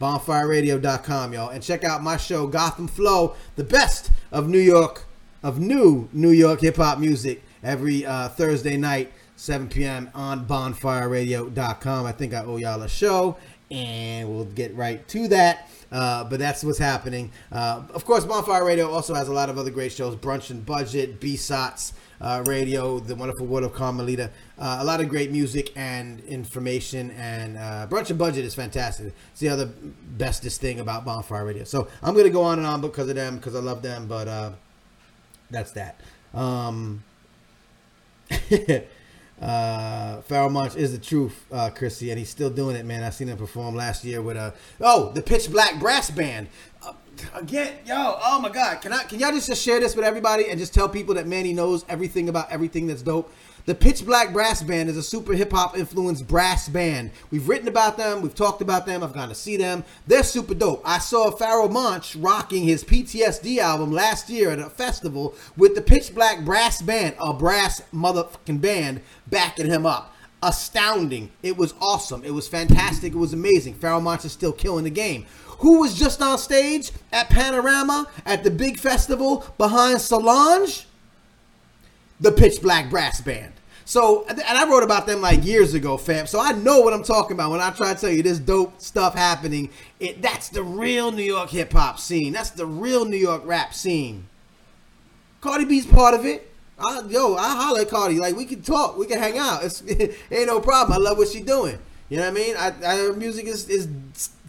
bonfireradio.com, 0.00 1.32
y'all. 1.32 1.48
And 1.48 1.62
check 1.62 1.84
out 1.84 2.02
my 2.02 2.16
show, 2.18 2.46
Gotham 2.46 2.86
Flow, 2.86 3.34
the 3.56 3.64
best 3.64 4.10
of 4.30 4.46
New 4.46 4.60
York, 4.60 5.07
of 5.42 5.58
new 5.58 6.08
New 6.12 6.30
York 6.30 6.60
hip 6.60 6.76
hop 6.76 6.98
music 6.98 7.42
every 7.62 8.04
uh, 8.04 8.28
Thursday 8.28 8.76
night, 8.76 9.12
7 9.36 9.68
p.m. 9.68 10.10
on 10.14 10.46
bonfireradio.com. 10.46 12.06
I 12.06 12.12
think 12.12 12.34
I 12.34 12.44
owe 12.44 12.56
y'all 12.56 12.82
a 12.82 12.88
show, 12.88 13.36
and 13.70 14.28
we'll 14.28 14.44
get 14.44 14.74
right 14.74 15.06
to 15.08 15.28
that. 15.28 15.68
Uh, 15.90 16.24
but 16.24 16.38
that's 16.38 16.62
what's 16.62 16.78
happening. 16.78 17.32
Uh, 17.50 17.82
of 17.94 18.04
course, 18.04 18.24
Bonfire 18.24 18.64
Radio 18.64 18.90
also 18.90 19.14
has 19.14 19.28
a 19.28 19.32
lot 19.32 19.48
of 19.48 19.56
other 19.56 19.70
great 19.70 19.90
shows 19.92 20.14
Brunch 20.16 20.50
and 20.50 20.64
Budget, 20.64 21.18
BSOTs 21.18 21.94
uh, 22.20 22.44
Radio, 22.46 22.98
The 22.98 23.14
Wonderful 23.14 23.46
World 23.46 23.64
of 23.64 23.72
Carmelita. 23.72 24.30
Uh, 24.58 24.78
a 24.80 24.84
lot 24.84 25.00
of 25.00 25.08
great 25.08 25.30
music 25.30 25.72
and 25.76 26.20
information. 26.20 27.10
And 27.12 27.56
uh, 27.56 27.86
Brunch 27.88 28.10
and 28.10 28.18
Budget 28.18 28.44
is 28.44 28.54
fantastic. 28.54 29.14
It's 29.30 29.40
the 29.40 29.48
other 29.48 29.66
bestest 29.66 30.60
thing 30.60 30.80
about 30.80 31.04
Bonfire 31.04 31.46
Radio. 31.46 31.64
So 31.64 31.88
I'm 32.02 32.12
going 32.12 32.26
to 32.26 32.32
go 32.32 32.42
on 32.42 32.58
and 32.58 32.66
on 32.66 32.80
because 32.80 33.08
of 33.08 33.16
them, 33.16 33.36
because 33.36 33.54
I 33.54 33.60
love 33.60 33.82
them. 33.82 34.06
But 34.06 34.28
uh, 34.28 34.52
that's 35.50 35.72
that. 35.72 36.00
Um, 36.34 37.04
uh 39.40 40.20
Pharoahe 40.28 40.50
Monch 40.50 40.76
is 40.76 40.92
the 40.92 40.98
truth, 40.98 41.46
uh 41.52 41.70
Chrissy, 41.70 42.10
and 42.10 42.18
he's 42.18 42.28
still 42.28 42.50
doing 42.50 42.76
it, 42.76 42.84
man. 42.84 43.02
I 43.02 43.10
seen 43.10 43.28
him 43.28 43.38
perform 43.38 43.74
last 43.74 44.04
year 44.04 44.20
with 44.20 44.36
a 44.36 44.54
oh 44.80 45.12
the 45.12 45.22
Pitch 45.22 45.50
Black 45.50 45.78
Brass 45.78 46.10
Band. 46.10 46.48
Uh, 46.82 46.92
again, 47.34 47.74
yo, 47.86 48.18
oh 48.22 48.40
my 48.40 48.50
God, 48.50 48.80
can 48.80 48.92
I 48.92 49.04
can 49.04 49.18
y'all 49.20 49.32
just, 49.32 49.46
just 49.46 49.62
share 49.62 49.80
this 49.80 49.96
with 49.96 50.04
everybody 50.04 50.48
and 50.50 50.58
just 50.58 50.74
tell 50.74 50.88
people 50.88 51.14
that 51.14 51.26
Manny 51.26 51.52
knows 51.52 51.84
everything 51.88 52.28
about 52.28 52.50
everything 52.50 52.86
that's 52.86 53.02
dope? 53.02 53.32
The 53.68 53.74
Pitch 53.74 54.06
Black 54.06 54.32
Brass 54.32 54.62
Band 54.62 54.88
is 54.88 54.96
a 54.96 55.02
super 55.02 55.34
hip 55.34 55.52
hop 55.52 55.76
influenced 55.76 56.26
brass 56.26 56.70
band. 56.70 57.10
We've 57.30 57.46
written 57.46 57.68
about 57.68 57.98
them, 57.98 58.22
we've 58.22 58.34
talked 58.34 58.62
about 58.62 58.86
them, 58.86 59.02
I've 59.04 59.12
gone 59.12 59.28
to 59.28 59.34
see 59.34 59.58
them. 59.58 59.84
They're 60.06 60.22
super 60.22 60.54
dope. 60.54 60.80
I 60.86 60.98
saw 60.98 61.30
Pharoahe 61.30 61.70
Monch 61.70 62.16
rocking 62.16 62.64
his 62.64 62.82
PTSD 62.82 63.58
album 63.58 63.92
last 63.92 64.30
year 64.30 64.48
at 64.48 64.58
a 64.58 64.70
festival 64.70 65.34
with 65.54 65.74
the 65.74 65.82
Pitch 65.82 66.14
Black 66.14 66.46
Brass 66.46 66.80
Band, 66.80 67.14
a 67.20 67.34
brass 67.34 67.82
motherfucking 67.92 68.62
band, 68.62 69.02
backing 69.26 69.66
him 69.66 69.84
up. 69.84 70.14
Astounding. 70.42 71.30
It 71.42 71.58
was 71.58 71.74
awesome. 71.78 72.24
It 72.24 72.30
was 72.30 72.48
fantastic. 72.48 73.12
It 73.12 73.18
was 73.18 73.34
amazing. 73.34 73.74
Pharoahe 73.74 74.02
Monch 74.02 74.24
is 74.24 74.32
still 74.32 74.52
killing 74.52 74.84
the 74.84 74.90
game. 74.90 75.26
Who 75.58 75.80
was 75.80 75.92
just 75.92 76.22
on 76.22 76.38
stage 76.38 76.90
at 77.12 77.28
Panorama 77.28 78.06
at 78.24 78.44
the 78.44 78.50
big 78.50 78.78
festival 78.78 79.44
behind 79.58 80.00
Solange? 80.00 80.86
the 82.20 82.32
Pitch 82.32 82.60
Black 82.60 82.90
Brass 82.90 83.20
Band. 83.20 83.52
So, 83.88 84.26
and 84.28 84.38
I 84.42 84.68
wrote 84.68 84.82
about 84.82 85.06
them 85.06 85.22
like 85.22 85.46
years 85.46 85.72
ago, 85.72 85.96
fam. 85.96 86.26
So 86.26 86.38
I 86.38 86.52
know 86.52 86.82
what 86.82 86.92
I'm 86.92 87.02
talking 87.02 87.32
about 87.32 87.50
when 87.50 87.62
I 87.62 87.70
try 87.70 87.94
to 87.94 87.98
tell 87.98 88.10
you 88.10 88.22
this 88.22 88.38
dope 88.38 88.78
stuff 88.82 89.14
happening. 89.14 89.70
It 89.98 90.20
that's 90.20 90.50
the 90.50 90.62
real 90.62 91.10
New 91.10 91.22
York 91.22 91.48
hip 91.48 91.72
hop 91.72 91.98
scene. 91.98 92.34
That's 92.34 92.50
the 92.50 92.66
real 92.66 93.06
New 93.06 93.16
York 93.16 93.40
rap 93.46 93.72
scene. 93.72 94.28
Cardi 95.40 95.64
B's 95.64 95.86
part 95.86 96.12
of 96.12 96.26
it. 96.26 96.52
I, 96.78 97.00
yo, 97.08 97.34
I 97.36 97.56
holler 97.56 97.80
at 97.80 97.88
Cardi. 97.88 98.18
Like 98.18 98.36
we 98.36 98.44
can 98.44 98.60
talk, 98.60 98.98
we 98.98 99.06
can 99.06 99.18
hang 99.18 99.38
out. 99.38 99.64
It's 99.64 99.82
ain't 100.30 100.48
no 100.48 100.60
problem. 100.60 100.92
I 100.92 101.02
love 101.02 101.16
what 101.16 101.28
she 101.28 101.40
doing. 101.40 101.78
You 102.10 102.18
know 102.18 102.24
what 102.24 102.32
I 102.32 102.34
mean? 102.34 102.56
I, 102.58 102.74
I 102.86 102.96
her 102.98 103.14
music 103.14 103.46
is 103.46 103.70
is 103.70 103.88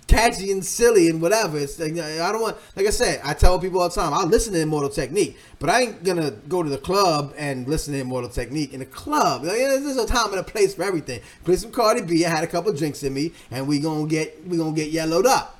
catchy 0.09 0.51
and 0.51 0.65
silly 0.65 1.07
and 1.07 1.21
whatever. 1.21 1.57
It's 1.57 1.79
like, 1.79 1.93
I 1.93 2.31
don't 2.31 2.41
want, 2.41 2.57
like 2.75 2.87
I 2.87 2.89
said, 2.89 3.21
I 3.23 3.33
tell 3.33 3.59
people 3.59 3.79
all 3.79 3.89
the 3.89 3.95
time, 3.95 4.13
I 4.13 4.23
listen 4.23 4.53
to 4.53 4.59
Immortal 4.59 4.89
Technique, 4.89 5.37
but 5.59 5.69
I 5.69 5.81
ain't 5.81 6.03
gonna 6.03 6.31
go 6.31 6.63
to 6.63 6.69
the 6.69 6.77
club 6.77 7.33
and 7.37 7.67
listen 7.67 7.93
to 7.93 7.99
Immortal 7.99 8.29
Technique 8.29 8.73
in 8.73 8.79
the 8.79 8.85
club. 8.87 9.43
Like, 9.43 9.57
there's 9.57 9.97
a 9.97 10.07
time 10.07 10.31
and 10.31 10.39
a 10.39 10.43
place 10.43 10.73
for 10.73 10.83
everything. 10.83 11.21
Play 11.45 11.55
some 11.57 11.71
Cardi 11.71 12.01
B. 12.01 12.25
I 12.25 12.29
had 12.29 12.43
a 12.43 12.47
couple 12.47 12.73
drinks 12.73 13.03
in 13.03 13.13
me, 13.13 13.31
and 13.51 13.67
we 13.67 13.79
gonna 13.79 14.07
get 14.07 14.45
we 14.47 14.57
gonna 14.57 14.75
get 14.75 14.89
yellowed 14.89 15.27
up. 15.27 15.57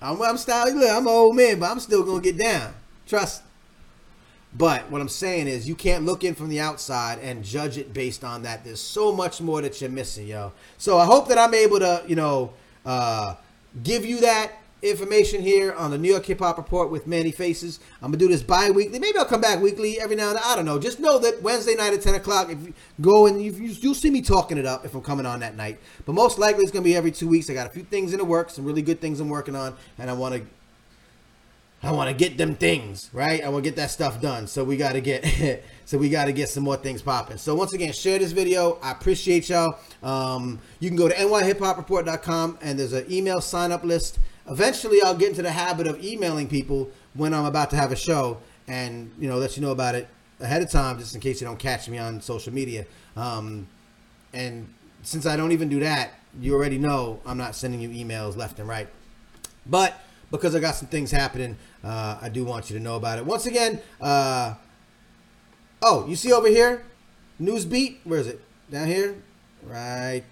I'm, 0.00 0.20
I'm. 0.20 0.34
Look, 0.34 0.90
I'm 0.90 1.06
an 1.06 1.08
old 1.08 1.34
man, 1.34 1.58
but 1.58 1.70
I'm 1.70 1.80
still 1.80 2.02
gonna 2.02 2.20
get 2.20 2.36
down. 2.36 2.74
Trust. 3.06 3.42
But 4.54 4.90
what 4.90 5.00
I'm 5.00 5.08
saying 5.08 5.46
is, 5.48 5.66
you 5.66 5.74
can't 5.74 6.04
look 6.04 6.24
in 6.24 6.34
from 6.34 6.50
the 6.50 6.60
outside 6.60 7.18
and 7.20 7.42
judge 7.42 7.78
it 7.78 7.94
based 7.94 8.22
on 8.22 8.42
that. 8.42 8.64
There's 8.64 8.82
so 8.82 9.10
much 9.10 9.40
more 9.40 9.62
that 9.62 9.80
you're 9.80 9.88
missing, 9.88 10.26
yo. 10.26 10.52
So 10.76 10.98
I 10.98 11.06
hope 11.06 11.28
that 11.28 11.38
I'm 11.38 11.54
able 11.54 11.78
to, 11.78 12.04
you 12.06 12.16
know, 12.16 12.52
uh, 12.84 13.34
give 13.82 14.04
you 14.04 14.20
that 14.20 14.52
information 14.82 15.40
here 15.40 15.72
on 15.74 15.92
the 15.92 15.98
New 15.98 16.10
York 16.10 16.26
Hip 16.26 16.40
Hop 16.40 16.58
Report 16.58 16.90
with 16.90 17.06
Manny 17.06 17.30
Faces. 17.30 17.78
I'm 18.02 18.08
gonna 18.08 18.16
do 18.18 18.28
this 18.28 18.42
bi-weekly. 18.42 18.98
Maybe 18.98 19.16
I'll 19.16 19.24
come 19.24 19.40
back 19.40 19.60
weekly 19.60 20.00
every 20.00 20.16
now 20.16 20.28
and 20.30 20.36
then. 20.36 20.42
I 20.44 20.56
don't 20.56 20.64
know. 20.64 20.78
Just 20.78 20.98
know 20.98 21.18
that 21.20 21.40
Wednesday 21.40 21.74
night 21.74 21.94
at 21.94 22.02
10 22.02 22.16
o'clock, 22.16 22.50
if 22.50 22.60
you 22.60 22.74
go 23.00 23.26
and 23.26 23.40
you, 23.40 23.52
you, 23.52 23.70
you'll 23.80 23.94
see 23.94 24.10
me 24.10 24.20
talking 24.22 24.58
it 24.58 24.66
up 24.66 24.84
if 24.84 24.94
I'm 24.94 25.02
coming 25.02 25.24
on 25.24 25.40
that 25.40 25.56
night. 25.56 25.78
But 26.04 26.14
most 26.14 26.38
likely 26.38 26.62
it's 26.62 26.72
gonna 26.72 26.82
be 26.82 26.96
every 26.96 27.12
two 27.12 27.28
weeks. 27.28 27.48
I 27.48 27.54
got 27.54 27.68
a 27.68 27.70
few 27.70 27.84
things 27.84 28.12
in 28.12 28.18
the 28.18 28.24
works, 28.24 28.54
some 28.54 28.64
really 28.64 28.82
good 28.82 29.00
things 29.00 29.20
I'm 29.20 29.28
working 29.28 29.54
on, 29.54 29.74
and 29.98 30.10
I 30.10 30.14
want 30.14 30.34
to 30.34 30.42
I 31.84 31.90
want 31.90 32.08
to 32.08 32.14
get 32.14 32.38
them 32.38 32.54
things 32.54 33.10
right. 33.12 33.42
I 33.42 33.48
want 33.48 33.64
to 33.64 33.70
get 33.70 33.76
that 33.76 33.90
stuff 33.90 34.20
done. 34.20 34.46
So 34.46 34.62
we 34.62 34.76
got 34.76 34.92
to 34.92 35.00
get, 35.00 35.62
so 35.84 35.98
we 35.98 36.08
got 36.08 36.26
to 36.26 36.32
get 36.32 36.48
some 36.48 36.62
more 36.62 36.76
things 36.76 37.02
popping. 37.02 37.38
So 37.38 37.54
once 37.56 37.72
again, 37.72 37.92
share 37.92 38.18
this 38.20 38.30
video. 38.30 38.78
I 38.82 38.92
appreciate 38.92 39.48
y'all. 39.48 39.78
Um, 40.02 40.60
you 40.78 40.88
can 40.88 40.96
go 40.96 41.08
to 41.08 41.14
nyhiphopreport.com 41.14 42.58
and 42.62 42.78
there's 42.78 42.92
an 42.92 43.10
email 43.10 43.40
sign 43.40 43.72
up 43.72 43.82
list. 43.82 44.20
Eventually, 44.48 45.02
I'll 45.02 45.16
get 45.16 45.30
into 45.30 45.42
the 45.42 45.50
habit 45.50 45.86
of 45.86 46.02
emailing 46.02 46.48
people 46.48 46.90
when 47.14 47.34
I'm 47.34 47.44
about 47.44 47.70
to 47.70 47.76
have 47.76 47.92
a 47.92 47.96
show, 47.96 48.38
and 48.66 49.12
you 49.18 49.28
know, 49.28 49.36
let 49.36 49.56
you 49.56 49.62
know 49.62 49.70
about 49.70 49.94
it 49.94 50.08
ahead 50.40 50.62
of 50.62 50.70
time, 50.70 50.98
just 50.98 51.14
in 51.14 51.20
case 51.20 51.40
you 51.40 51.46
don't 51.46 51.58
catch 51.58 51.88
me 51.88 51.98
on 51.98 52.20
social 52.20 52.52
media. 52.52 52.86
Um, 53.16 53.68
and 54.32 54.72
since 55.02 55.26
I 55.26 55.36
don't 55.36 55.52
even 55.52 55.68
do 55.68 55.80
that, 55.80 56.14
you 56.40 56.54
already 56.54 56.78
know 56.78 57.20
I'm 57.24 57.38
not 57.38 57.54
sending 57.54 57.80
you 57.80 57.88
emails 57.90 58.36
left 58.36 58.58
and 58.58 58.68
right. 58.68 58.88
But 59.66 59.94
because 60.30 60.56
I 60.56 60.60
got 60.60 60.74
some 60.74 60.88
things 60.88 61.10
happening, 61.10 61.56
uh, 61.84 62.18
I 62.20 62.28
do 62.28 62.44
want 62.44 62.70
you 62.70 62.76
to 62.78 62.82
know 62.82 62.96
about 62.96 63.18
it. 63.18 63.26
Once 63.26 63.46
again, 63.46 63.80
uh, 64.00 64.54
oh, 65.80 66.06
you 66.06 66.16
see 66.16 66.32
over 66.32 66.48
here, 66.48 66.84
Newsbeat. 67.40 67.98
Where 68.04 68.20
is 68.20 68.26
it? 68.26 68.40
Down 68.70 68.86
here, 68.86 69.16
right 69.64 70.24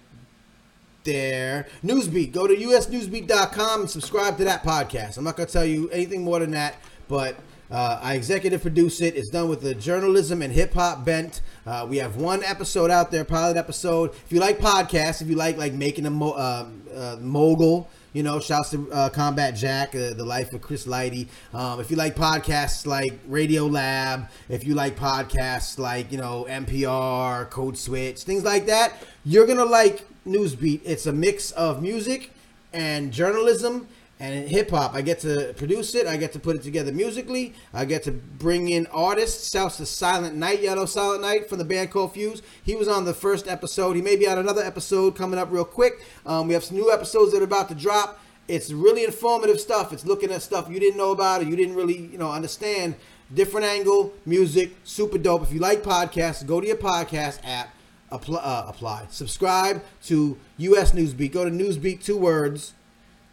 there. 1.03 1.67
Newsbeat. 1.83 2.31
Go 2.31 2.47
to 2.47 2.55
usnewsbeat.com 2.55 3.81
and 3.81 3.89
subscribe 3.89 4.37
to 4.37 4.43
that 4.45 4.63
podcast. 4.63 5.17
I'm 5.17 5.23
not 5.23 5.35
gonna 5.37 5.49
tell 5.49 5.65
you 5.65 5.89
anything 5.89 6.23
more 6.23 6.39
than 6.39 6.51
that, 6.51 6.75
but. 7.07 7.35
Uh, 7.71 7.97
I 8.03 8.15
executive 8.15 8.61
produce 8.61 8.99
it. 8.99 9.15
It's 9.15 9.29
done 9.29 9.47
with 9.47 9.61
the 9.61 9.73
journalism 9.73 10.41
and 10.41 10.51
hip 10.51 10.73
hop 10.73 11.05
bent. 11.05 11.39
Uh, 11.65 11.87
we 11.89 11.99
have 11.99 12.17
one 12.17 12.43
episode 12.43 12.91
out 12.91 13.11
there, 13.11 13.23
pilot 13.23 13.55
episode. 13.55 14.11
If 14.11 14.25
you 14.29 14.41
like 14.41 14.59
podcasts, 14.59 15.21
if 15.21 15.29
you 15.29 15.37
like 15.37 15.55
like 15.55 15.71
making 15.71 16.05
a 16.05 16.09
mo- 16.09 16.33
uh, 16.33 16.65
uh, 16.93 17.15
mogul, 17.21 17.89
you 18.13 18.23
know, 18.23 18.39
shouts 18.39 18.69
to 18.71 18.91
uh, 18.91 19.09
Combat 19.09 19.55
Jack, 19.55 19.95
uh, 19.95 20.13
the 20.13 20.25
life 20.25 20.51
of 20.53 20.61
Chris 20.61 20.85
Lighty. 20.85 21.27
Um, 21.53 21.79
if 21.79 21.89
you 21.89 21.97
like 21.97 22.15
podcasts 22.15 22.85
like 22.85 23.13
Radiolab, 23.29 24.29
if 24.49 24.65
you 24.65 24.75
like 24.75 24.97
podcasts 24.97 25.77
like 25.77 26.11
you 26.11 26.17
know 26.17 26.45
NPR, 26.49 27.49
Code 27.49 27.77
Switch, 27.77 28.23
things 28.23 28.43
like 28.43 28.65
that, 28.65 28.93
you're 29.23 29.47
gonna 29.47 29.65
like 29.65 30.05
Newsbeat. 30.27 30.81
It's 30.83 31.05
a 31.05 31.13
mix 31.13 31.51
of 31.51 31.81
music 31.81 32.31
and 32.73 33.11
journalism 33.11 33.87
and 34.21 34.47
hip 34.47 34.69
hop. 34.69 34.93
I 34.93 35.01
get 35.01 35.19
to 35.21 35.53
produce 35.57 35.95
it. 35.95 36.05
I 36.05 36.15
get 36.15 36.31
to 36.33 36.39
put 36.39 36.55
it 36.55 36.61
together 36.61 36.91
musically. 36.91 37.55
I 37.73 37.85
get 37.85 38.03
to 38.03 38.11
bring 38.11 38.69
in 38.69 38.85
artists. 38.87 39.51
Shouts 39.51 39.77
to 39.77 39.85
Silent 39.87 40.35
Night, 40.35 40.61
know 40.61 40.85
Silent 40.85 41.23
Night 41.23 41.49
from 41.49 41.57
the 41.57 41.65
band 41.65 41.89
called 41.89 42.13
Fuse. 42.13 42.43
He 42.63 42.75
was 42.75 42.87
on 42.87 43.05
the 43.05 43.15
first 43.15 43.47
episode. 43.47 43.95
He 43.95 44.01
may 44.03 44.15
be 44.15 44.27
on 44.27 44.37
another 44.37 44.61
episode 44.61 45.15
coming 45.15 45.39
up 45.39 45.51
real 45.51 45.65
quick. 45.65 46.05
Um, 46.23 46.47
we 46.47 46.53
have 46.53 46.63
some 46.63 46.77
new 46.77 46.91
episodes 46.91 47.33
that 47.33 47.41
are 47.41 47.45
about 47.45 47.67
to 47.69 47.75
drop. 47.75 48.19
It's 48.47 48.71
really 48.71 49.03
informative 49.03 49.59
stuff. 49.59 49.91
It's 49.91 50.05
looking 50.05 50.31
at 50.31 50.43
stuff 50.43 50.69
you 50.69 50.79
didn't 50.79 50.97
know 50.97 51.11
about 51.11 51.41
or 51.41 51.45
you 51.45 51.55
didn't 51.55 51.75
really, 51.75 51.97
you 51.97 52.19
know, 52.19 52.31
understand 52.31 52.95
different 53.33 53.65
angle, 53.65 54.13
music, 54.27 54.75
super 54.83 55.17
dope. 55.17 55.41
If 55.41 55.51
you 55.51 55.59
like 55.59 55.81
podcasts, 55.81 56.45
go 56.45 56.61
to 56.61 56.67
your 56.67 56.75
podcast 56.75 57.39
app, 57.43 57.73
apply, 58.11 58.39
uh, 58.39 58.65
apply. 58.67 59.07
subscribe 59.09 59.81
to 60.03 60.37
US 60.57 60.91
Newsbeat. 60.91 61.31
Go 61.31 61.43
to 61.43 61.49
Newsbeat, 61.49 62.03
two 62.03 62.17
words, 62.17 62.73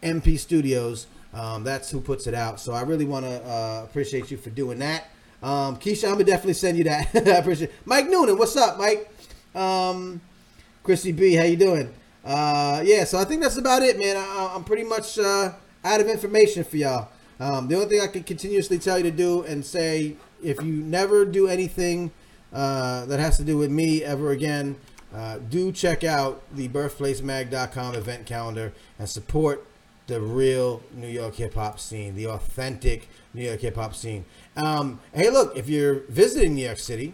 MP 0.01 0.37
Studios. 0.37 1.07
Um, 1.33 1.63
that's 1.63 1.89
who 1.91 2.01
puts 2.01 2.27
it 2.27 2.33
out. 2.33 2.59
So 2.59 2.73
I 2.73 2.81
really 2.81 3.05
want 3.05 3.25
to 3.25 3.43
uh, 3.45 3.81
appreciate 3.83 4.31
you 4.31 4.37
for 4.37 4.49
doing 4.49 4.79
that. 4.79 5.05
Um, 5.41 5.77
Keisha, 5.77 6.05
I'm 6.05 6.13
gonna 6.13 6.25
definitely 6.25 6.53
send 6.53 6.77
you 6.77 6.83
that. 6.85 7.09
I 7.15 7.37
appreciate. 7.37 7.69
It. 7.69 7.75
Mike 7.85 8.09
Noonan, 8.09 8.37
what's 8.37 8.57
up, 8.57 8.77
Mike? 8.77 9.09
Um, 9.55 10.21
Chrissy 10.83 11.11
B, 11.11 11.33
how 11.35 11.43
you 11.43 11.57
doing? 11.57 11.93
Uh, 12.25 12.81
yeah, 12.85 13.05
so 13.05 13.17
I 13.17 13.23
think 13.23 13.41
that's 13.41 13.57
about 13.57 13.81
it, 13.81 13.97
man. 13.97 14.17
I, 14.17 14.55
am 14.55 14.63
pretty 14.63 14.83
much 14.83 15.17
uh, 15.17 15.53
out 15.83 16.01
of 16.01 16.07
information 16.07 16.63
for 16.63 16.77
y'all. 16.77 17.09
Um, 17.39 17.67
the 17.67 17.75
only 17.75 17.87
thing 17.87 18.01
I 18.01 18.07
can 18.07 18.23
continuously 18.23 18.77
tell 18.79 18.97
you 18.97 19.03
to 19.03 19.11
do 19.11 19.43
and 19.43 19.65
say, 19.65 20.17
if 20.43 20.61
you 20.61 20.73
never 20.73 21.23
do 21.25 21.47
anything 21.47 22.11
uh, 22.51 23.05
that 23.05 23.19
has 23.19 23.37
to 23.37 23.43
do 23.43 23.57
with 23.57 23.71
me 23.71 24.03
ever 24.03 24.31
again, 24.31 24.75
uh, 25.13 25.39
do 25.49 25.71
check 25.71 26.03
out 26.03 26.43
the 26.53 26.67
birthplacemag.com 26.67 27.95
event 27.95 28.25
calendar 28.25 28.73
and 28.99 29.09
support 29.09 29.65
the 30.09 30.19
real 30.19 30.81
New 30.93 31.07
York 31.07 31.35
hip 31.35 31.53
hop 31.53 31.79
scene, 31.79 32.15
the 32.15 32.27
authentic 32.27 33.07
New 33.33 33.43
York 33.43 33.61
hip 33.61 33.75
hop 33.75 33.95
scene. 33.95 34.25
Um, 34.57 34.99
hey, 35.13 35.29
look, 35.29 35.55
if 35.55 35.69
you're 35.69 36.01
visiting 36.09 36.55
New 36.55 36.65
York 36.65 36.79
City 36.79 37.13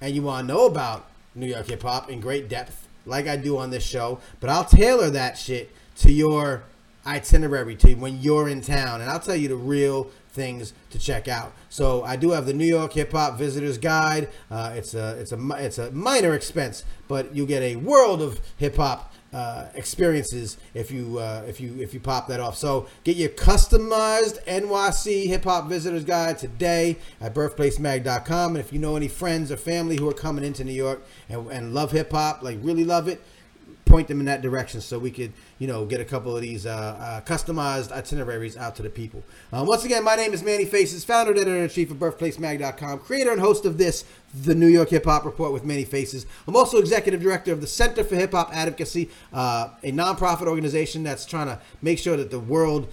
and 0.00 0.14
you 0.14 0.22
want 0.22 0.46
to 0.46 0.54
know 0.54 0.66
about 0.66 1.08
New 1.34 1.46
York 1.46 1.66
hip 1.66 1.82
hop 1.82 2.10
in 2.10 2.20
great 2.20 2.48
depth, 2.48 2.86
like 3.06 3.26
I 3.26 3.36
do 3.36 3.56
on 3.56 3.70
this 3.70 3.84
show, 3.84 4.20
but 4.38 4.50
I'll 4.50 4.64
tailor 4.64 5.10
that 5.10 5.38
shit 5.38 5.70
to 5.96 6.12
your 6.12 6.62
itinerary 7.06 7.74
to 7.76 7.94
when 7.94 8.20
you're 8.20 8.48
in 8.48 8.60
town, 8.60 9.00
and 9.00 9.10
I'll 9.10 9.20
tell 9.20 9.36
you 9.36 9.48
the 9.48 9.56
real 9.56 10.10
things 10.30 10.74
to 10.90 10.98
check 10.98 11.26
out. 11.26 11.52
So 11.70 12.02
I 12.02 12.16
do 12.16 12.30
have 12.32 12.44
the 12.44 12.52
New 12.52 12.66
York 12.66 12.92
Hip 12.94 13.12
Hop 13.12 13.38
Visitors 13.38 13.78
Guide. 13.78 14.28
Uh, 14.50 14.72
it's 14.74 14.94
a 14.94 15.18
it's 15.18 15.32
a 15.32 15.38
it's 15.56 15.78
a 15.78 15.90
minor 15.92 16.34
expense, 16.34 16.84
but 17.08 17.34
you 17.34 17.46
get 17.46 17.62
a 17.62 17.76
world 17.76 18.20
of 18.20 18.40
hip 18.58 18.76
hop 18.76 19.13
uh, 19.34 19.66
experiences 19.74 20.56
if 20.74 20.92
you 20.92 21.18
uh, 21.18 21.42
if 21.48 21.60
you 21.60 21.76
if 21.80 21.92
you 21.92 21.98
pop 21.98 22.28
that 22.28 22.38
off. 22.38 22.56
So 22.56 22.86
get 23.02 23.16
your 23.16 23.30
customized 23.30 24.42
NYC 24.44 25.26
Hip 25.26 25.42
Hop 25.44 25.68
Visitors 25.68 26.04
Guide 26.04 26.38
today 26.38 26.96
at 27.20 27.34
birthplacemag.com. 27.34 28.54
And 28.54 28.64
if 28.64 28.72
you 28.72 28.78
know 28.78 28.94
any 28.94 29.08
friends 29.08 29.50
or 29.50 29.56
family 29.56 29.96
who 29.96 30.08
are 30.08 30.14
coming 30.14 30.44
into 30.44 30.62
New 30.62 30.72
York 30.72 31.04
and, 31.28 31.50
and 31.50 31.74
love 31.74 31.90
hip 31.90 32.12
hop, 32.12 32.42
like 32.42 32.58
really 32.62 32.84
love 32.84 33.08
it, 33.08 33.20
point 33.84 34.08
them 34.08 34.20
in 34.20 34.26
that 34.26 34.42
direction 34.42 34.80
so 34.80 34.98
we 34.98 35.10
could, 35.10 35.32
you 35.58 35.66
know, 35.66 35.84
get 35.84 36.00
a 36.00 36.04
couple 36.04 36.34
of 36.34 36.42
these 36.42 36.66
uh, 36.66 36.70
uh, 36.70 37.20
customized 37.22 37.92
itineraries 37.92 38.56
out 38.56 38.74
to 38.76 38.82
the 38.82 38.90
people. 38.90 39.22
Uh, 39.52 39.64
once 39.66 39.84
again, 39.84 40.02
my 40.02 40.16
name 40.16 40.32
is 40.32 40.42
Manny 40.42 40.64
Faces, 40.64 41.04
founder 41.04 41.32
and 41.32 41.40
editor-in-chief 41.40 41.90
of 41.90 41.98
BirthplaceMag.com, 41.98 43.00
creator 43.00 43.30
and 43.30 43.40
host 43.40 43.64
of 43.64 43.78
this, 43.78 44.04
the 44.42 44.54
New 44.54 44.66
York 44.66 44.90
Hip 44.90 45.04
Hop 45.04 45.24
Report 45.24 45.52
with 45.52 45.64
Manny 45.64 45.84
Faces. 45.84 46.26
I'm 46.48 46.56
also 46.56 46.78
executive 46.78 47.20
director 47.20 47.52
of 47.52 47.60
the 47.60 47.66
Center 47.66 48.02
for 48.04 48.16
Hip 48.16 48.32
Hop 48.32 48.50
Advocacy, 48.52 49.10
uh, 49.32 49.70
a 49.82 49.92
nonprofit 49.92 50.46
organization 50.46 51.02
that's 51.02 51.26
trying 51.26 51.46
to 51.46 51.60
make 51.82 51.98
sure 51.98 52.16
that 52.16 52.30
the 52.30 52.40
world 52.40 52.88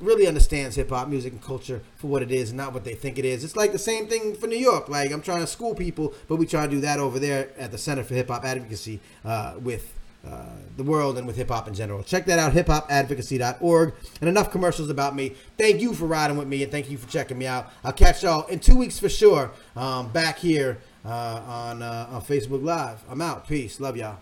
really 0.00 0.26
understands 0.26 0.76
hip 0.76 0.90
hop 0.90 1.08
music 1.08 1.32
and 1.32 1.42
culture 1.42 1.80
for 1.96 2.08
what 2.08 2.22
it 2.22 2.30
is 2.30 2.50
and 2.50 2.56
not 2.56 2.72
what 2.72 2.84
they 2.84 2.94
think 2.94 3.18
it 3.18 3.24
is. 3.24 3.44
It's 3.44 3.56
like 3.56 3.72
the 3.72 3.78
same 3.78 4.06
thing 4.06 4.34
for 4.34 4.46
New 4.46 4.58
York. 4.58 4.88
Like 4.88 5.10
I'm 5.12 5.22
trying 5.22 5.40
to 5.40 5.46
school 5.46 5.74
people, 5.74 6.12
but 6.28 6.36
we 6.36 6.46
try 6.46 6.66
to 6.66 6.70
do 6.70 6.80
that 6.80 6.98
over 6.98 7.18
there 7.18 7.50
at 7.56 7.70
the 7.70 7.78
Center 7.78 8.04
for 8.04 8.14
Hip 8.14 8.28
Hop 8.28 8.44
Advocacy 8.44 9.00
uh, 9.24 9.54
with 9.58 9.93
uh, 10.26 10.46
the 10.76 10.82
world 10.82 11.18
and 11.18 11.26
with 11.26 11.36
hip 11.36 11.48
hop 11.48 11.68
in 11.68 11.74
general. 11.74 12.02
Check 12.02 12.26
that 12.26 12.38
out, 12.38 12.52
hiphopadvocacy.org. 12.52 13.94
And 14.20 14.28
enough 14.28 14.50
commercials 14.50 14.90
about 14.90 15.14
me. 15.14 15.34
Thank 15.56 15.80
you 15.80 15.94
for 15.94 16.06
riding 16.06 16.36
with 16.36 16.48
me 16.48 16.62
and 16.62 16.72
thank 16.72 16.90
you 16.90 16.98
for 16.98 17.08
checking 17.08 17.38
me 17.38 17.46
out. 17.46 17.70
I'll 17.84 17.92
catch 17.92 18.22
y'all 18.22 18.46
in 18.46 18.58
two 18.58 18.76
weeks 18.76 18.98
for 18.98 19.08
sure 19.08 19.50
um, 19.76 20.10
back 20.10 20.38
here 20.38 20.78
uh, 21.04 21.42
on, 21.46 21.82
uh, 21.82 22.08
on 22.10 22.22
Facebook 22.22 22.62
Live. 22.62 23.02
I'm 23.08 23.20
out. 23.20 23.46
Peace. 23.46 23.78
Love 23.80 23.96
y'all. 23.96 24.18